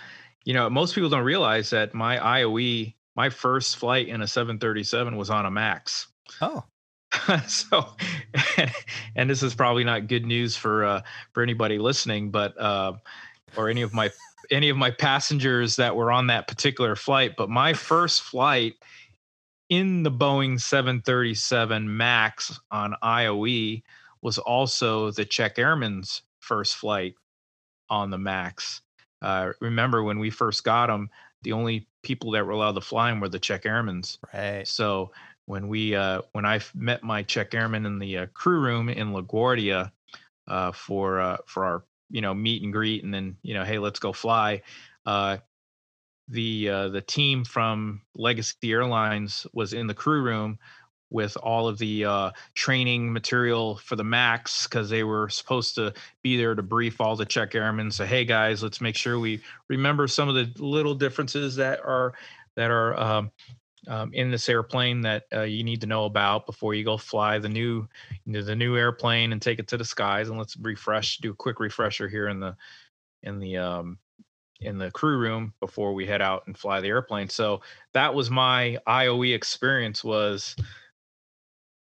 you 0.45 0.53
know, 0.53 0.69
most 0.69 0.95
people 0.95 1.09
don't 1.09 1.25
realize 1.25 1.69
that 1.71 1.93
my 1.93 2.17
IOE, 2.17 2.93
my 3.17 3.29
first 3.29 3.75
flight 3.75 4.07
in 4.07 4.21
a 4.21 4.27
737 4.27 5.17
was 5.17 5.29
on 5.29 5.45
a 5.45 5.51
Max. 5.51 6.07
oh, 6.39 6.63
so, 7.47 7.85
and 9.17 9.29
this 9.29 9.43
is 9.43 9.53
probably 9.53 9.83
not 9.83 10.07
good 10.07 10.25
news 10.25 10.55
for 10.55 10.85
uh, 10.85 11.01
for 11.33 11.43
anybody 11.43 11.77
listening, 11.77 12.31
but 12.31 12.57
uh, 12.57 12.93
or 13.57 13.67
any 13.69 13.81
of 13.81 13.93
my 13.93 14.09
any 14.51 14.69
of 14.69 14.77
my 14.77 14.89
passengers 14.91 15.75
that 15.75 15.93
were 15.97 16.13
on 16.13 16.27
that 16.27 16.47
particular 16.47 16.95
flight. 16.95 17.33
But 17.37 17.49
my 17.49 17.73
first 17.73 18.21
flight 18.21 18.75
in 19.71 20.03
the 20.03 20.11
Boeing 20.11 20.59
737 20.59 21.97
Max 21.97 22.59
on 22.71 22.93
IOE 23.01 23.81
was 24.21 24.37
also 24.37 25.11
the 25.11 25.23
check 25.23 25.57
Airman's 25.57 26.23
first 26.41 26.75
flight 26.75 27.15
on 27.89 28.11
the 28.11 28.17
Max. 28.17 28.81
Uh, 29.21 29.53
remember 29.61 30.03
when 30.03 30.19
we 30.19 30.29
first 30.29 30.65
got 30.65 30.87
them, 30.87 31.09
the 31.43 31.53
only 31.53 31.87
people 32.03 32.31
that 32.31 32.45
were 32.45 32.51
allowed 32.51 32.75
to 32.75 32.81
fly 32.81 33.09
them 33.09 33.21
were 33.21 33.29
the 33.29 33.39
check 33.39 33.63
Airmans. 33.63 34.17
right. 34.33 34.67
So 34.67 35.13
when 35.45 35.69
we 35.69 35.95
uh, 35.95 36.21
when 36.33 36.45
I 36.45 36.59
met 36.75 37.01
my 37.01 37.23
check 37.23 37.53
airman 37.53 37.85
in 37.85 37.97
the 37.97 38.17
uh, 38.19 38.25
crew 38.33 38.59
room 38.59 38.89
in 38.89 39.13
LaGuardia 39.13 39.89
uh, 40.47 40.71
for 40.73 41.21
uh, 41.21 41.37
for 41.45 41.63
our 41.63 41.85
you 42.09 42.19
know 42.19 42.33
meet 42.33 42.61
and 42.61 42.73
greet, 42.73 43.05
and 43.05 43.13
then 43.13 43.37
you 43.41 43.53
know 43.53 43.63
hey 43.63 43.79
let's 43.79 43.99
go 43.99 44.11
fly. 44.11 44.61
The 46.31 46.69
uh, 46.69 46.87
the 46.89 47.01
team 47.01 47.43
from 47.43 48.01
Legacy 48.15 48.71
Airlines 48.71 49.45
was 49.53 49.73
in 49.73 49.87
the 49.87 49.93
crew 49.93 50.21
room 50.21 50.57
with 51.09 51.35
all 51.43 51.67
of 51.67 51.77
the 51.77 52.05
uh, 52.05 52.31
training 52.53 53.11
material 53.11 53.75
for 53.75 53.97
the 53.97 54.03
Max 54.03 54.65
because 54.65 54.89
they 54.89 55.03
were 55.03 55.27
supposed 55.27 55.75
to 55.75 55.93
be 56.23 56.37
there 56.37 56.55
to 56.55 56.63
brief 56.63 57.01
all 57.01 57.17
the 57.17 57.25
check 57.25 57.53
airmen. 57.53 57.91
So 57.91 58.05
hey 58.05 58.23
guys, 58.23 58.63
let's 58.63 58.79
make 58.79 58.95
sure 58.95 59.19
we 59.19 59.41
remember 59.67 60.07
some 60.07 60.29
of 60.29 60.35
the 60.35 60.49
little 60.63 60.95
differences 60.95 61.57
that 61.57 61.81
are 61.81 62.13
that 62.55 62.71
are 62.71 62.97
um, 62.97 63.31
um, 63.87 64.13
in 64.13 64.31
this 64.31 64.47
airplane 64.47 65.01
that 65.01 65.23
uh, 65.33 65.41
you 65.41 65.63
need 65.63 65.81
to 65.81 65.87
know 65.87 66.05
about 66.05 66.45
before 66.45 66.73
you 66.73 66.85
go 66.85 66.97
fly 66.97 67.39
the 67.39 67.49
new 67.49 67.87
you 68.25 68.33
know, 68.33 68.41
the 68.41 68.55
new 68.55 68.77
airplane 68.77 69.33
and 69.33 69.41
take 69.41 69.59
it 69.59 69.67
to 69.67 69.77
the 69.77 69.85
skies. 69.85 70.29
And 70.29 70.37
let's 70.37 70.55
refresh, 70.57 71.17
do 71.17 71.31
a 71.31 71.35
quick 71.35 71.59
refresher 71.59 72.07
here 72.07 72.29
in 72.29 72.39
the 72.39 72.55
in 73.23 73.39
the 73.39 73.57
um, 73.57 73.97
in 74.61 74.77
the 74.77 74.91
crew 74.91 75.17
room 75.17 75.53
before 75.59 75.93
we 75.93 76.05
head 76.05 76.21
out 76.21 76.43
and 76.47 76.57
fly 76.57 76.79
the 76.81 76.87
airplane. 76.87 77.29
So 77.29 77.61
that 77.93 78.13
was 78.13 78.29
my 78.29 78.77
IOE 78.87 79.33
experience. 79.33 80.03
Was 80.03 80.55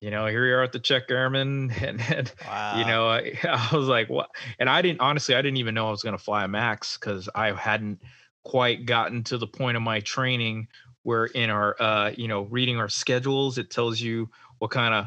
you 0.01 0.11
know 0.11 0.27
here 0.27 0.43
we 0.45 0.53
are 0.53 0.63
at 0.63 0.73
the 0.73 0.79
check 0.79 1.11
Airman 1.11 1.71
and, 1.81 2.01
and 2.11 2.33
Wow. 2.45 2.79
you 2.79 2.85
know 2.85 3.09
I, 3.09 3.33
I 3.73 3.77
was 3.77 3.89
like 3.89 4.09
what 4.09 4.29
and 4.59 4.69
i 4.69 4.83
didn't 4.83 5.01
honestly 5.01 5.35
i 5.35 5.43
didn't 5.43 5.57
even 5.57 5.75
know 5.75 5.89
i 5.89 5.91
was 5.91 6.03
going 6.03 6.17
to 6.17 6.23
fly 6.23 6.45
a 6.45 6.49
max 6.49 6.99
because 6.99 7.29
i 7.35 7.53
hadn't 7.53 8.01
quite 8.45 8.87
gotten 8.87 9.25
to 9.25 9.39
the 9.39 9.47
point 9.47 9.77
of 9.77 9.83
my 9.83 10.01
training 10.01 10.69
where 11.03 11.27
in 11.27 11.51
our 11.51 11.81
uh 11.81 12.11
you 12.17 12.29
know 12.29 12.43
reading 12.43 12.79
our 12.79 12.89
schedules 12.89 13.59
it 13.59 13.71
tells 13.71 14.01
you 14.01 14.29
what 14.59 14.71
kind 14.71 14.95
of 14.95 15.07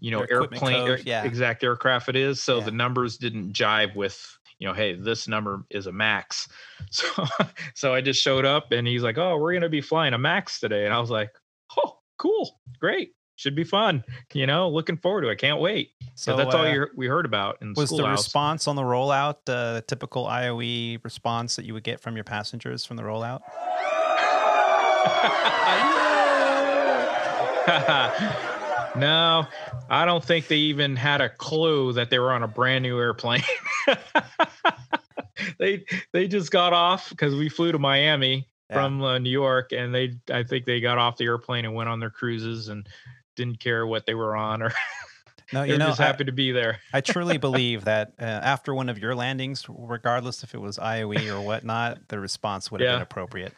you 0.00 0.10
know 0.10 0.24
airplane 0.30 0.60
code, 0.60 0.88
air- 0.88 0.98
yeah. 1.04 1.24
exact 1.24 1.62
aircraft 1.62 2.08
it 2.08 2.16
is 2.16 2.42
so 2.42 2.58
Yeah. 2.58 2.64
the 2.64 2.70
numbers 2.72 3.18
didn't 3.18 3.52
jive 3.52 3.94
with 3.94 4.38
you 4.62 4.68
know 4.68 4.74
hey 4.74 4.94
this 4.94 5.26
number 5.26 5.64
is 5.70 5.88
a 5.88 5.92
max 5.92 6.48
so 6.90 7.06
so 7.74 7.92
i 7.92 8.00
just 8.00 8.22
showed 8.22 8.44
up 8.44 8.70
and 8.70 8.86
he's 8.86 9.02
like 9.02 9.18
oh 9.18 9.36
we're 9.36 9.50
going 9.50 9.62
to 9.62 9.68
be 9.68 9.80
flying 9.80 10.14
a 10.14 10.18
max 10.18 10.60
today 10.60 10.84
and 10.84 10.94
i 10.94 11.00
was 11.00 11.10
like 11.10 11.32
oh 11.76 11.98
cool 12.16 12.60
great 12.78 13.10
should 13.34 13.56
be 13.56 13.64
fun 13.64 14.04
you 14.34 14.46
know 14.46 14.68
looking 14.68 14.96
forward 14.96 15.22
to 15.22 15.28
it 15.28 15.36
can't 15.36 15.60
wait 15.60 15.90
so 16.14 16.36
that's 16.36 16.54
all 16.54 16.64
uh, 16.64 16.72
you, 16.72 16.86
we 16.94 17.08
heard 17.08 17.26
about 17.26 17.58
in 17.60 17.74
was 17.76 17.90
the 17.90 18.06
response 18.06 18.68
on 18.68 18.76
the 18.76 18.82
rollout 18.82 19.38
uh, 19.48 19.74
the 19.74 19.84
typical 19.88 20.26
IOE 20.26 21.02
response 21.02 21.56
that 21.56 21.64
you 21.64 21.74
would 21.74 21.82
get 21.82 22.00
from 22.00 22.14
your 22.14 22.22
passengers 22.22 22.84
from 22.84 22.96
the 22.96 23.02
rollout? 23.02 23.40
no, 28.96 29.46
I 29.88 30.04
don't 30.04 30.22
think 30.22 30.48
they 30.48 30.56
even 30.56 30.96
had 30.96 31.20
a 31.20 31.28
clue 31.28 31.92
that 31.94 32.10
they 32.10 32.18
were 32.18 32.32
on 32.32 32.42
a 32.42 32.48
brand 32.48 32.82
new 32.82 32.98
airplane. 32.98 33.42
they 35.58 35.84
they 36.12 36.28
just 36.28 36.50
got 36.50 36.72
off 36.72 37.10
because 37.10 37.34
we 37.34 37.48
flew 37.48 37.72
to 37.72 37.78
Miami 37.78 38.48
Yeah. 38.70 38.76
from 38.76 39.02
uh, 39.02 39.18
New 39.18 39.30
York, 39.30 39.72
and 39.72 39.94
they 39.94 40.14
I 40.30 40.42
think 40.42 40.64
they 40.66 40.80
got 40.80 40.98
off 40.98 41.16
the 41.16 41.24
airplane 41.24 41.64
and 41.64 41.74
went 41.74 41.88
on 41.88 42.00
their 42.00 42.10
cruises 42.10 42.68
and 42.68 42.86
didn't 43.36 43.60
care 43.60 43.86
what 43.86 44.06
they 44.06 44.14
were 44.14 44.36
on 44.36 44.62
or 44.62 44.72
No, 45.52 45.62
you 45.64 45.78
know, 45.78 45.88
just 45.88 46.00
I, 46.00 46.06
happy 46.06 46.24
to 46.24 46.32
be 46.32 46.52
there. 46.52 46.80
I 46.92 47.00
truly 47.00 47.36
believe 47.38 47.84
that 47.84 48.12
uh, 48.20 48.24
after 48.24 48.74
one 48.74 48.88
of 48.88 48.98
your 48.98 49.14
landings, 49.14 49.66
regardless 49.68 50.42
if 50.42 50.54
it 50.54 50.60
was 50.60 50.78
IOE 50.78 51.26
or 51.28 51.40
whatnot, 51.42 52.08
the 52.08 52.18
response 52.20 52.70
would 52.70 52.80
have 52.80 52.88
Yeah. 52.88 52.94
been 52.96 53.02
appropriate. 53.02 53.52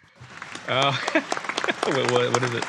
Oh, 0.69 0.91
what, 1.85 2.11
what, 2.11 2.33
what 2.33 2.43
is 2.45 2.55
it? 2.55 2.65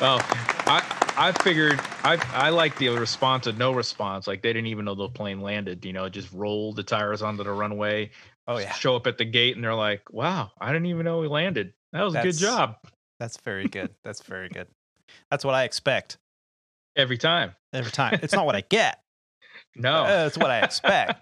oh, 0.00 0.18
I 0.66 0.97
I 1.18 1.32
figured 1.32 1.80
I 2.04 2.16
I 2.32 2.50
like 2.50 2.78
the 2.78 2.90
response 2.90 3.46
of 3.48 3.58
no 3.58 3.72
response. 3.72 4.26
Like 4.26 4.40
they 4.40 4.52
didn't 4.52 4.68
even 4.68 4.84
know 4.84 4.94
the 4.94 5.08
plane 5.08 5.40
landed. 5.40 5.84
You 5.84 5.92
know, 5.92 6.08
just 6.08 6.32
rolled 6.32 6.76
the 6.76 6.84
tires 6.84 7.22
onto 7.22 7.42
the 7.42 7.50
runway. 7.50 8.10
Oh 8.46 8.58
yeah, 8.58 8.72
Show 8.72 8.94
up 8.94 9.06
at 9.08 9.18
the 9.18 9.24
gate 9.24 9.56
and 9.56 9.64
they're 9.64 9.74
like, 9.74 10.10
"Wow, 10.12 10.52
I 10.60 10.72
didn't 10.72 10.86
even 10.86 11.04
know 11.04 11.18
we 11.18 11.28
landed. 11.28 11.72
That 11.92 12.02
was 12.02 12.14
a 12.14 12.22
good 12.22 12.36
job." 12.36 12.76
that's 13.18 13.36
very 13.38 13.66
good. 13.66 13.90
That's 14.04 14.22
very 14.22 14.48
good. 14.48 14.68
That's 15.30 15.44
what 15.44 15.54
I 15.54 15.64
expect 15.64 16.18
Every 16.94 17.18
time. 17.18 17.54
every 17.72 17.90
time. 17.90 18.20
It's 18.22 18.32
not 18.32 18.46
what 18.46 18.54
I 18.54 18.60
get. 18.68 19.00
No. 19.74 20.04
Uh, 20.04 20.24
it's 20.26 20.38
what 20.38 20.50
I 20.50 20.60
expect. 20.60 21.20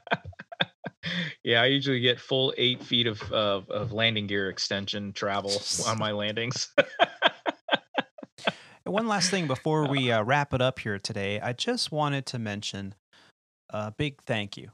yeah, 1.43 1.62
I 1.62 1.66
usually 1.66 2.01
get 2.01 2.20
full 2.20 2.52
eight 2.59 2.82
feet 2.82 3.06
of, 3.06 3.23
of 3.32 3.70
of 3.70 3.93
landing 3.93 4.27
gear 4.27 4.51
extension 4.51 5.14
travel 5.14 5.52
on 5.86 5.98
my 5.98 6.12
landings. 6.12 6.68
One 8.87 9.09
last 9.09 9.33
thing 9.33 9.49
before 9.49 9.89
we 9.89 10.13
uh, 10.13 10.23
wrap 10.23 10.55
it 10.55 10.63
up 10.63 10.79
here 10.79 10.97
today, 11.01 11.41
I 11.41 11.53
just 11.53 11.91
wanted 11.91 12.25
to 12.27 12.39
mention 12.39 12.95
a 13.69 13.91
big 13.91 14.23
thank 14.23 14.57
you 14.57 14.71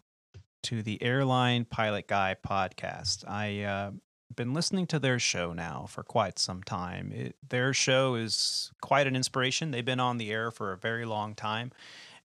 to 0.65 0.83
the 0.83 1.03
Airline 1.03 1.65
Pilot 1.65 2.09
Guy 2.09 2.37
podcast. 2.47 3.27
I 3.27 3.63
uh, 3.63 3.93
been 4.37 4.53
listening 4.53 4.87
to 4.89 4.99
their 4.99 5.19
show 5.19 5.55
now 5.55 5.87
for 5.89 6.03
quite 6.03 6.39
some 6.39 6.63
time. 6.63 7.11
It, 7.11 7.37
their 7.49 7.73
show 7.73 8.15
is 8.17 8.71
quite 8.83 9.07
an 9.07 9.17
inspiration. 9.17 9.71
They've 9.71 9.83
been 9.83 9.99
on 9.99 10.19
the 10.19 10.31
air 10.31 10.51
for 10.51 10.73
a 10.73 10.77
very 10.77 11.07
long 11.07 11.35
time, 11.35 11.73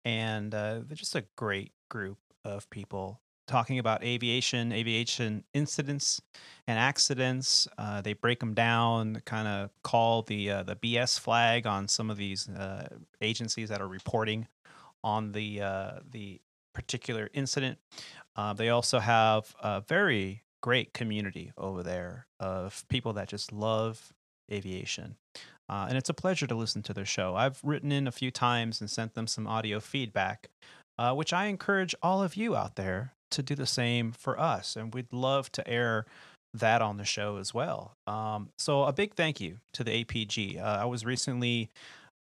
and 0.03 0.53
uh, 0.53 0.81
they're 0.85 0.97
just 0.97 1.15
a 1.15 1.23
great 1.37 1.71
group 1.89 2.17
of 2.43 2.69
people 2.69 3.21
talking 3.47 3.79
about 3.79 4.03
aviation, 4.03 4.71
aviation 4.71 5.43
incidents 5.53 6.21
and 6.67 6.77
accidents. 6.77 7.67
Uh, 7.77 8.01
they 8.01 8.13
break 8.13 8.39
them 8.39 8.53
down, 8.53 9.21
kind 9.25 9.47
of 9.47 9.71
call 9.83 10.21
the 10.21 10.51
uh, 10.51 10.63
the 10.63 10.75
BS 10.75 11.19
flag 11.19 11.65
on 11.65 11.87
some 11.87 12.09
of 12.09 12.17
these 12.17 12.47
uh, 12.49 12.87
agencies 13.21 13.69
that 13.69 13.81
are 13.81 13.87
reporting 13.87 14.47
on 15.03 15.31
the 15.31 15.61
uh, 15.61 15.91
the 16.09 16.39
particular 16.73 17.29
incident. 17.33 17.79
Uh, 18.35 18.53
they 18.53 18.69
also 18.69 18.99
have 18.99 19.55
a 19.61 19.81
very 19.81 20.43
great 20.61 20.93
community 20.93 21.51
over 21.57 21.81
there 21.81 22.27
of 22.39 22.85
people 22.89 23.13
that 23.13 23.27
just 23.27 23.51
love 23.51 24.13
aviation. 24.51 25.15
Uh, 25.69 25.85
and 25.89 25.97
it's 25.97 26.09
a 26.09 26.13
pleasure 26.13 26.47
to 26.47 26.55
listen 26.55 26.81
to 26.81 26.93
their 26.93 27.05
show. 27.05 27.35
I've 27.35 27.59
written 27.63 27.91
in 27.91 28.07
a 28.07 28.11
few 28.11 28.31
times 28.31 28.79
and 28.79 28.89
sent 28.89 29.15
them 29.15 29.27
some 29.27 29.47
audio 29.47 29.79
feedback, 29.79 30.49
which 31.13 31.33
I 31.33 31.47
encourage 31.47 31.93
all 32.01 32.23
of 32.23 32.35
you 32.35 32.55
out 32.55 32.75
there 32.75 33.13
to 33.31 33.43
do 33.43 33.55
the 33.55 33.65
same 33.65 34.11
for 34.11 34.39
us. 34.39 34.75
And 34.75 34.93
we'd 34.93 35.11
love 35.11 35.51
to 35.53 35.67
air 35.67 36.05
that 36.53 36.81
on 36.81 36.97
the 36.97 37.05
show 37.05 37.37
as 37.37 37.53
well. 37.53 37.93
Um, 38.07 38.49
so 38.57 38.83
a 38.83 38.93
big 38.93 39.15
thank 39.15 39.39
you 39.41 39.57
to 39.73 39.83
the 39.83 40.03
APG. 40.03 40.61
Uh, 40.61 40.79
I 40.81 40.85
was 40.85 41.05
recently 41.05 41.69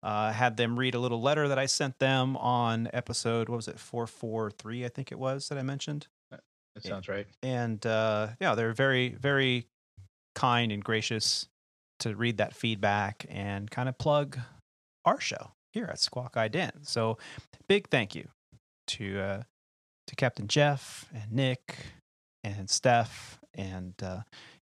uh, 0.03 0.31
had 0.31 0.57
them 0.57 0.77
read 0.77 0.95
a 0.95 0.99
little 0.99 1.21
letter 1.21 1.47
that 1.47 1.59
I 1.59 1.65
sent 1.65 1.99
them 1.99 2.37
on 2.37 2.89
episode. 2.93 3.49
What 3.49 3.57
was 3.57 3.67
it? 3.67 3.79
Four 3.79 4.07
four 4.07 4.51
three, 4.51 4.85
I 4.85 4.89
think 4.89 5.11
it 5.11 5.19
was 5.19 5.49
that 5.49 5.57
I 5.57 5.63
mentioned. 5.63 6.07
that 6.31 6.83
sounds 6.83 7.07
right. 7.07 7.27
And 7.43 7.85
uh, 7.85 8.29
yeah, 8.39 8.55
they're 8.55 8.73
very 8.73 9.09
very 9.09 9.67
kind 10.35 10.71
and 10.71 10.83
gracious 10.83 11.47
to 11.99 12.15
read 12.15 12.37
that 12.37 12.55
feedback 12.55 13.25
and 13.29 13.69
kind 13.69 13.87
of 13.87 13.97
plug 13.97 14.39
our 15.05 15.19
show 15.19 15.51
here 15.73 15.85
at 15.85 15.99
Squawk 15.99 16.35
Ident. 16.35 16.87
So, 16.87 17.17
big 17.67 17.89
thank 17.89 18.15
you 18.15 18.27
to 18.87 19.19
uh, 19.19 19.43
to 20.11 20.15
Captain 20.17 20.47
Jeff 20.47 21.05
and 21.13 21.31
Nick 21.31 21.77
and 22.43 22.69
Steph 22.69 23.39
and 23.55 23.93
uh, 24.03 24.19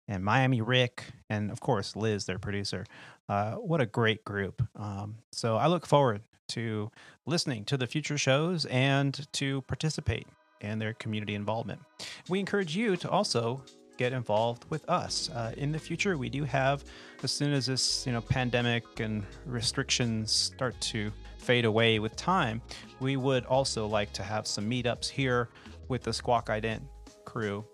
and 0.09 0.25
Miami 0.25 0.61
Rick 0.61 1.05
and 1.31 1.51
of 1.51 1.61
course 1.61 1.97
Liz, 1.97 2.27
their 2.27 2.39
producer. 2.39 2.85
Uh, 3.29 3.53
what 3.53 3.81
a 3.81 3.87
great 3.87 4.25
group! 4.25 4.61
Um, 4.77 5.17
so 5.33 5.57
I 5.57 5.69
look 5.69 5.87
forward 5.87 6.23
to 6.49 6.91
listening 7.27 7.65
to 7.67 7.77
the 7.77 7.87
future 7.87 8.19
shows 8.19 8.67
and 8.67 9.27
to 9.35 9.63
participate 9.63 10.27
in 10.61 10.79
their 10.79 10.95
community 10.95 11.35
involvement. 11.35 11.81
We 12.29 12.41
encourage 12.41 12.77
you 12.77 12.97
to 12.97 13.11
also 13.11 13.63
get 13.97 14.13
involved 14.13 14.65
with 14.69 14.89
us. 14.89 15.31
Uh, 15.31 15.53
in 15.57 15.73
the 15.73 15.79
future, 15.79 16.19
we 16.19 16.29
do 16.29 16.45
have, 16.45 16.85
as 17.23 17.31
soon 17.31 17.53
as 17.53 17.67
this 17.67 18.05
you 18.05 18.13
know 18.13 18.21
pandemic 18.21 18.85
and 18.99 19.25
restrictions 19.45 20.33
start 20.33 20.81
to 20.81 21.13
fade 21.47 21.65
away 21.65 21.99
with 21.99 22.17
time, 22.17 22.61
we 23.01 23.17
would 23.17 23.45
also 23.47 23.87
like 23.87 24.13
to 24.15 24.23
have 24.23 24.47
some 24.47 24.69
meetups 24.69 25.09
here 25.09 25.49
with 25.89 26.03
the 26.03 26.13
Squawk 26.13 26.49
Ident 26.49 26.81
crew. 27.25 27.65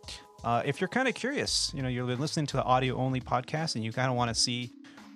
Uh, 0.45 0.63
if 0.65 0.81
you're 0.81 0.89
kind 0.89 1.09
of 1.09 1.15
curious, 1.15 1.73
you 1.75 1.83
know, 1.83 1.89
you're 1.89 2.05
listening 2.05 2.47
to 2.47 2.57
the 2.57 2.65
audio 2.65 2.97
only 2.97 3.21
podcast 3.21 3.77
and 3.77 3.85
you 3.85 3.93
kind 3.93 4.11
of 4.11 4.17
want 4.17 4.29
to 4.29 4.35
see 4.35 4.71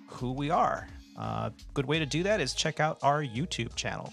who 0.07 0.31
we 0.31 0.49
are. 0.49 0.87
Uh, 1.17 1.49
good 1.73 1.85
way 1.85 1.99
to 1.99 2.05
do 2.05 2.23
that 2.23 2.39
is 2.39 2.53
check 2.53 2.79
out 2.79 2.97
our 3.03 3.21
YouTube 3.21 3.75
channel. 3.75 4.11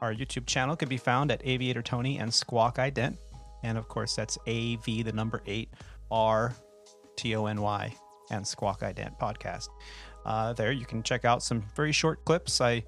Our 0.00 0.14
YouTube 0.14 0.46
channel 0.46 0.76
can 0.76 0.88
be 0.88 0.96
found 0.96 1.30
at 1.30 1.40
Aviator 1.44 1.82
Tony 1.82 2.18
and 2.18 2.32
Squawk 2.32 2.76
Ident. 2.76 3.16
And 3.62 3.78
of 3.78 3.88
course, 3.88 4.14
that's 4.14 4.38
AV, 4.46 5.04
the 5.04 5.12
number 5.14 5.42
eight, 5.46 5.70
R 6.10 6.54
T 7.16 7.34
O 7.34 7.46
N 7.46 7.60
Y, 7.60 7.94
and 8.30 8.46
Squawk 8.46 8.80
Ident 8.80 9.18
podcast. 9.18 9.68
Uh, 10.24 10.52
there 10.52 10.72
you 10.72 10.84
can 10.84 11.02
check 11.02 11.24
out 11.24 11.42
some 11.42 11.62
very 11.74 11.92
short 11.92 12.24
clips. 12.24 12.60
I 12.60 12.84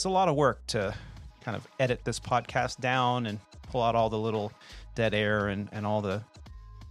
it's 0.00 0.06
a 0.06 0.08
lot 0.08 0.30
of 0.30 0.34
work 0.34 0.66
to 0.66 0.94
kind 1.42 1.54
of 1.54 1.68
edit 1.78 2.00
this 2.04 2.18
podcast 2.18 2.80
down 2.80 3.26
and 3.26 3.38
pull 3.70 3.82
out 3.82 3.94
all 3.94 4.08
the 4.08 4.18
little 4.18 4.50
dead 4.94 5.12
air 5.12 5.48
and, 5.48 5.68
and 5.72 5.84
all 5.86 6.00
the 6.00 6.22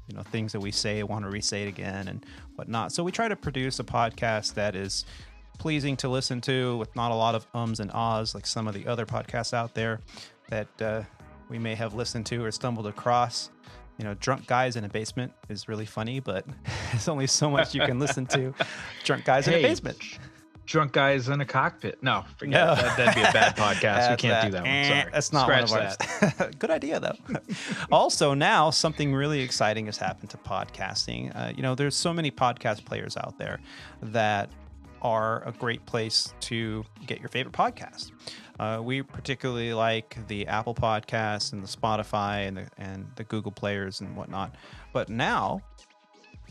you 0.08 0.16
know 0.16 0.22
things 0.22 0.52
that 0.52 0.60
we 0.60 0.70
say 0.70 1.02
want 1.02 1.26
to 1.26 1.32
re-say 1.32 1.64
it 1.64 1.68
again 1.68 2.08
and 2.08 2.24
whatnot. 2.54 2.92
So 2.92 3.04
we 3.04 3.12
try 3.12 3.28
to 3.28 3.36
produce 3.36 3.80
a 3.80 3.84
podcast 3.84 4.54
that 4.54 4.76
is 4.76 5.06
pleasing 5.58 5.98
to 5.98 6.08
listen 6.08 6.40
to 6.42 6.78
with 6.78 6.96
not 6.96 7.10
a 7.12 7.16
lot 7.16 7.34
of 7.34 7.48
ums 7.56 7.80
and 7.80 7.90
ahs 7.96 8.36
like 8.36 8.46
some 8.46 8.68
of 8.68 8.76
the 8.76 8.86
other 8.86 9.08
podcasts 9.08 9.56
out 9.56 9.74
there 9.74 10.02
that 10.50 10.68
uh, 10.80 11.02
we 11.50 11.58
may 11.58 11.74
have 11.74 11.96
listened 11.96 12.28
to 12.28 12.46
or 12.46 12.52
stumbled 12.52 12.86
across 12.86 13.50
you 13.98 14.06
know, 14.06 14.14
drunk 14.14 14.46
guys 14.46 14.76
in 14.76 14.84
a 14.86 14.88
basement 14.88 15.34
is 15.50 15.68
really 15.68 15.88
funny, 15.88 16.20
but 16.20 16.46
there's 16.92 17.08
only 17.08 17.26
so 17.26 17.50
much 17.50 17.74
you 17.74 17.82
can 17.82 17.98
listen 17.98 18.26
to. 18.28 18.54
Drunk 19.04 19.26
guys 19.26 19.46
Hey, 19.46 19.60
in 19.60 19.66
a 19.66 19.68
basement. 19.68 19.98
Drunk 20.70 20.92
guys 20.92 21.30
in 21.30 21.42
a 21.42 21.46
cockpit. 21.46 21.98
No, 22.04 22.24
forget 22.38 22.64
No. 22.64 22.76
That, 22.76 22.96
that'd 22.96 23.16
be 23.16 23.22
a 23.22 23.32
bad 23.32 23.58
podcast. 23.58 24.12
we 24.12 24.18
can't 24.18 24.46
do 24.46 24.52
that 24.52 24.62
one. 24.62 24.70
Eh, 24.70 24.88
Sorry. 24.88 25.12
That's 25.12 25.34
not 25.34 25.44
Scratch 25.46 25.72
one 25.72 25.80
of 25.82 26.40
ours. 26.40 26.56
Good 26.60 26.70
idea, 26.70 27.00
though. 27.00 27.16
also, 27.92 28.36
now 28.36 28.70
something 28.70 29.12
really 29.16 29.42
exciting 29.42 29.88
has 29.88 29.98
happened 29.98 30.30
to 30.30 30.38
podcasting. 30.38 31.36
Uh, 31.36 31.52
you 31.56 31.64
know, 31.64 31.74
there's 31.74 31.96
so 31.96 32.14
many 32.14 32.30
podcast 32.30 32.86
players 32.86 33.18
out 33.18 33.40
there 33.40 33.60
that 34.04 34.52
are 35.02 35.42
a 35.48 35.52
great 35.54 35.84
place 35.88 36.36
to 36.42 36.86
get 37.08 37.20
your 37.20 37.30
favorite 37.30 37.56
podcast. 37.56 38.12
Uh, 38.60 38.80
we 38.80 39.02
particularly 39.02 39.74
like 39.74 40.20
the 40.28 40.46
Apple 40.46 40.76
Podcasts 40.76 41.52
and 41.52 41.64
the 41.64 41.68
Spotify 41.68 42.48
and 42.48 42.58
the 42.58 42.68
and 42.78 43.08
the 43.16 43.24
Google 43.24 43.54
players 43.54 44.02
and 44.02 44.16
whatnot. 44.16 44.54
But 44.94 45.10
now 45.10 45.62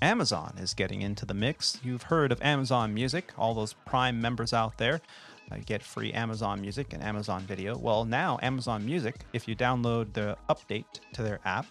Amazon 0.01 0.55
is 0.61 0.75
getting 0.75 1.03
into 1.03 1.27
the 1.27 1.35
mix. 1.35 1.79
You've 1.83 2.05
heard 2.05 2.31
of 2.31 2.41
Amazon 2.43 2.95
Music, 2.95 3.33
all 3.37 3.55
those 3.55 3.75
Prime 3.85 4.20
members 4.20 4.53
out 4.53 4.79
there. 4.79 5.01
Uh, 5.51 5.57
get 5.65 5.83
free 5.83 6.12
Amazon 6.12 6.61
Music 6.61 6.93
and 6.93 7.03
Amazon 7.03 7.43
Video. 7.43 7.77
Well, 7.77 8.05
now 8.05 8.39
Amazon 8.43 8.85
Music, 8.85 9.16
if 9.33 9.49
you 9.49 9.57
download 9.57 10.12
the 10.12 10.37
update 10.49 10.85
to 11.15 11.23
their 11.23 11.41
app, 11.45 11.66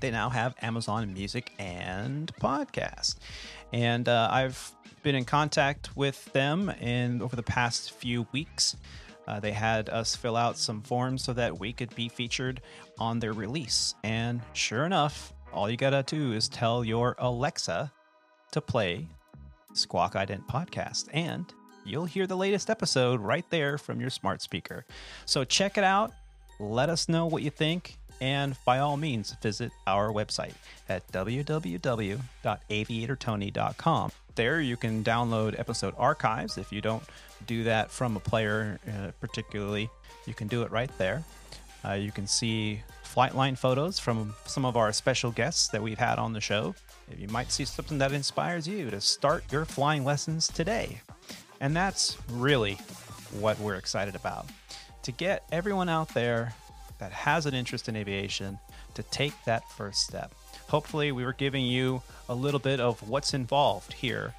they 0.00 0.10
now 0.10 0.28
have 0.28 0.54
Amazon 0.60 1.14
Music 1.14 1.52
and 1.58 2.34
podcast. 2.36 3.16
And 3.72 4.08
uh, 4.08 4.28
I've 4.30 4.72
been 5.02 5.14
in 5.14 5.24
contact 5.24 5.96
with 5.96 6.24
them 6.32 6.68
in 6.68 7.22
over 7.22 7.36
the 7.36 7.42
past 7.42 7.92
few 7.92 8.26
weeks. 8.32 8.76
Uh, 9.26 9.40
they 9.40 9.52
had 9.52 9.88
us 9.88 10.14
fill 10.14 10.36
out 10.36 10.58
some 10.58 10.82
forms 10.82 11.22
so 11.24 11.32
that 11.32 11.58
we 11.58 11.72
could 11.72 11.94
be 11.94 12.08
featured 12.08 12.60
on 12.98 13.18
their 13.18 13.32
release. 13.32 13.94
And 14.04 14.40
sure 14.52 14.84
enough, 14.84 15.32
all 15.56 15.70
you 15.70 15.78
gotta 15.78 16.04
do 16.06 16.32
is 16.32 16.48
tell 16.48 16.84
your 16.84 17.16
Alexa 17.18 17.90
to 18.52 18.60
play 18.60 19.08
Squawk 19.72 20.12
Ident 20.14 20.46
podcast, 20.46 21.08
and 21.12 21.46
you'll 21.84 22.04
hear 22.04 22.26
the 22.26 22.36
latest 22.36 22.68
episode 22.68 23.20
right 23.20 23.44
there 23.50 23.78
from 23.78 24.00
your 24.00 24.10
smart 24.10 24.42
speaker. 24.42 24.84
So 25.24 25.44
check 25.44 25.78
it 25.78 25.84
out. 25.84 26.12
Let 26.60 26.90
us 26.90 27.08
know 27.08 27.26
what 27.26 27.42
you 27.42 27.50
think. 27.50 27.96
And 28.20 28.56
by 28.64 28.78
all 28.78 28.96
means, 28.96 29.34
visit 29.42 29.72
our 29.86 30.12
website 30.12 30.54
at 30.88 31.06
www.aviatortony.com. 31.12 34.12
There 34.34 34.60
you 34.60 34.76
can 34.76 35.04
download 35.04 35.58
episode 35.58 35.94
archives. 35.96 36.58
If 36.58 36.72
you 36.72 36.80
don't 36.80 37.02
do 37.46 37.62
that 37.64 37.90
from 37.90 38.16
a 38.16 38.20
player, 38.20 38.78
uh, 38.88 39.10
particularly, 39.20 39.90
you 40.26 40.34
can 40.34 40.48
do 40.48 40.62
it 40.62 40.70
right 40.70 40.90
there. 40.98 41.24
Uh, 41.84 41.92
you 41.92 42.10
can 42.10 42.26
see 42.26 42.82
flight 43.16 43.34
line 43.34 43.56
photos 43.56 43.98
from 43.98 44.34
some 44.44 44.66
of 44.66 44.76
our 44.76 44.92
special 44.92 45.30
guests 45.30 45.68
that 45.68 45.82
we've 45.82 45.98
had 45.98 46.18
on 46.18 46.34
the 46.34 46.40
show. 46.40 46.74
You 47.16 47.28
might 47.28 47.50
see 47.50 47.64
something 47.64 47.96
that 47.96 48.12
inspires 48.12 48.68
you 48.68 48.90
to 48.90 49.00
start 49.00 49.50
your 49.50 49.64
flying 49.64 50.04
lessons 50.04 50.48
today. 50.48 51.00
And 51.62 51.74
that's 51.74 52.18
really 52.30 52.74
what 53.40 53.58
we're 53.58 53.76
excited 53.76 54.16
about 54.16 54.50
to 55.02 55.12
get 55.12 55.44
everyone 55.50 55.88
out 55.88 56.12
there 56.12 56.52
that 56.98 57.10
has 57.10 57.46
an 57.46 57.54
interest 57.54 57.88
in 57.88 57.96
aviation 57.96 58.58
to 58.92 59.02
take 59.04 59.32
that 59.46 59.62
first 59.70 60.02
step. 60.02 60.34
Hopefully, 60.68 61.10
we 61.10 61.24
were 61.24 61.32
giving 61.32 61.64
you 61.64 62.02
a 62.28 62.34
little 62.34 62.60
bit 62.60 62.80
of 62.80 63.08
what's 63.08 63.32
involved 63.32 63.94
here 63.94 64.34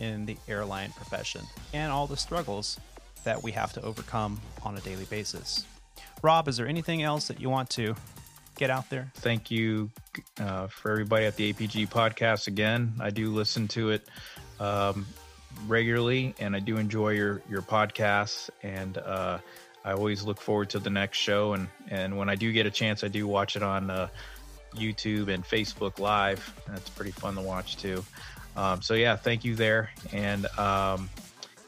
in 0.00 0.24
the 0.24 0.38
airline 0.48 0.92
profession 0.92 1.42
and 1.74 1.92
all 1.92 2.06
the 2.06 2.16
struggles 2.16 2.80
that 3.24 3.42
we 3.42 3.52
have 3.52 3.74
to 3.74 3.82
overcome 3.82 4.40
on 4.62 4.78
a 4.78 4.80
daily 4.80 5.04
basis. 5.04 5.66
Rob, 6.24 6.48
is 6.48 6.56
there 6.56 6.66
anything 6.66 7.02
else 7.02 7.28
that 7.28 7.38
you 7.38 7.50
want 7.50 7.68
to 7.68 7.94
get 8.56 8.70
out 8.70 8.88
there? 8.88 9.10
Thank 9.16 9.50
you 9.50 9.90
uh, 10.40 10.68
for 10.68 10.90
everybody 10.90 11.26
at 11.26 11.36
the 11.36 11.52
APG 11.52 11.90
podcast 11.90 12.46
again. 12.46 12.94
I 12.98 13.10
do 13.10 13.30
listen 13.30 13.68
to 13.68 13.90
it 13.90 14.08
um, 14.58 15.04
regularly, 15.66 16.34
and 16.40 16.56
I 16.56 16.60
do 16.60 16.78
enjoy 16.78 17.10
your 17.10 17.42
your 17.50 17.60
podcasts. 17.60 18.48
And 18.62 18.96
uh, 18.96 19.36
I 19.84 19.92
always 19.92 20.22
look 20.22 20.40
forward 20.40 20.70
to 20.70 20.78
the 20.78 20.88
next 20.88 21.18
show. 21.18 21.52
And 21.52 21.68
and 21.90 22.16
when 22.16 22.30
I 22.30 22.36
do 22.36 22.52
get 22.52 22.64
a 22.64 22.70
chance, 22.70 23.04
I 23.04 23.08
do 23.08 23.28
watch 23.28 23.54
it 23.54 23.62
on 23.62 23.90
uh, 23.90 24.08
YouTube 24.74 25.28
and 25.28 25.44
Facebook 25.44 25.98
Live. 25.98 26.54
That's 26.66 26.88
pretty 26.88 27.12
fun 27.12 27.34
to 27.34 27.42
watch 27.42 27.76
too. 27.76 28.02
Um, 28.56 28.80
so 28.80 28.94
yeah, 28.94 29.14
thank 29.16 29.44
you 29.44 29.56
there. 29.56 29.90
And 30.10 30.46
um, 30.58 31.10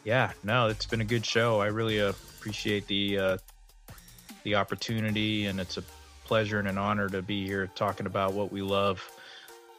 yeah, 0.05 0.33
no, 0.45 0.69
it's 0.69 0.87
been 0.87 1.03
a 1.03 1.05
good 1.05 1.27
show. 1.27 1.61
I 1.61 1.67
really 1.67 2.01
uh, 2.01 2.15
appreciate 2.39 2.87
the 2.87 3.19
uh, 3.19 3.39
the 4.47 4.55
opportunity, 4.55 5.47
and 5.47 5.59
it's 5.59 5.77
a 5.77 5.83
pleasure 6.25 6.61
and 6.61 6.69
an 6.69 6.79
honor 6.79 7.09
to 7.09 7.21
be 7.21 7.45
here 7.45 7.67
talking 7.75 8.07
about 8.07 8.33
what 8.33 8.53
we 8.53 8.63
love 8.63 9.03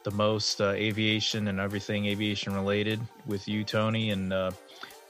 the 0.02 0.10
most, 0.10 0.60
uh, 0.60 0.72
aviation 0.72 1.48
and 1.48 1.58
everything 1.58 2.04
aviation 2.04 2.54
related, 2.54 3.00
with 3.24 3.48
you, 3.48 3.64
Tony, 3.64 4.10
and 4.10 4.30
uh, 4.30 4.50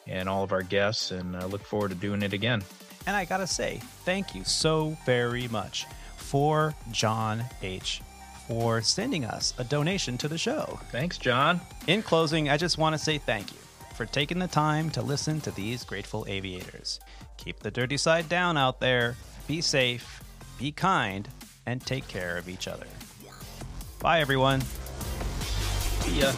and 0.06 0.28
all 0.28 0.44
of 0.44 0.52
our 0.52 0.62
guests. 0.62 1.10
And 1.10 1.36
I 1.36 1.44
look 1.46 1.62
forward 1.62 1.90
to 1.90 1.96
doing 1.96 2.22
it 2.22 2.32
again. 2.32 2.62
And 3.06 3.16
I 3.16 3.24
gotta 3.24 3.48
say, 3.48 3.80
thank 4.04 4.32
you 4.32 4.44
so 4.44 4.96
very 5.04 5.48
much 5.48 5.86
for 6.16 6.74
John 6.92 7.44
H. 7.60 8.00
for 8.48 8.80
sending 8.80 9.24
us 9.24 9.54
a 9.58 9.64
donation 9.64 10.16
to 10.18 10.28
the 10.28 10.38
show. 10.38 10.80
Thanks, 10.90 11.18
John. 11.18 11.60
In 11.86 12.02
closing, 12.02 12.48
I 12.48 12.56
just 12.56 12.78
want 12.78 12.94
to 12.94 12.98
say 12.98 13.18
thank 13.18 13.52
you 13.52 13.58
for 13.94 14.06
taking 14.06 14.38
the 14.38 14.46
time 14.48 14.88
to 14.90 15.02
listen 15.02 15.40
to 15.42 15.50
these 15.50 15.84
grateful 15.84 16.24
aviators. 16.28 17.00
Keep 17.36 17.60
the 17.60 17.70
dirty 17.70 17.98
side 17.98 18.28
down 18.28 18.56
out 18.56 18.80
there, 18.80 19.16
be 19.48 19.62
safe, 19.62 20.22
be 20.58 20.70
kind, 20.70 21.26
and 21.66 21.84
take 21.84 22.06
care 22.06 22.36
of 22.36 22.48
each 22.48 22.68
other. 22.68 22.86
Bye, 23.98 24.20
everyone. 24.20 24.60
See 26.00 26.20
ya. 26.20 26.32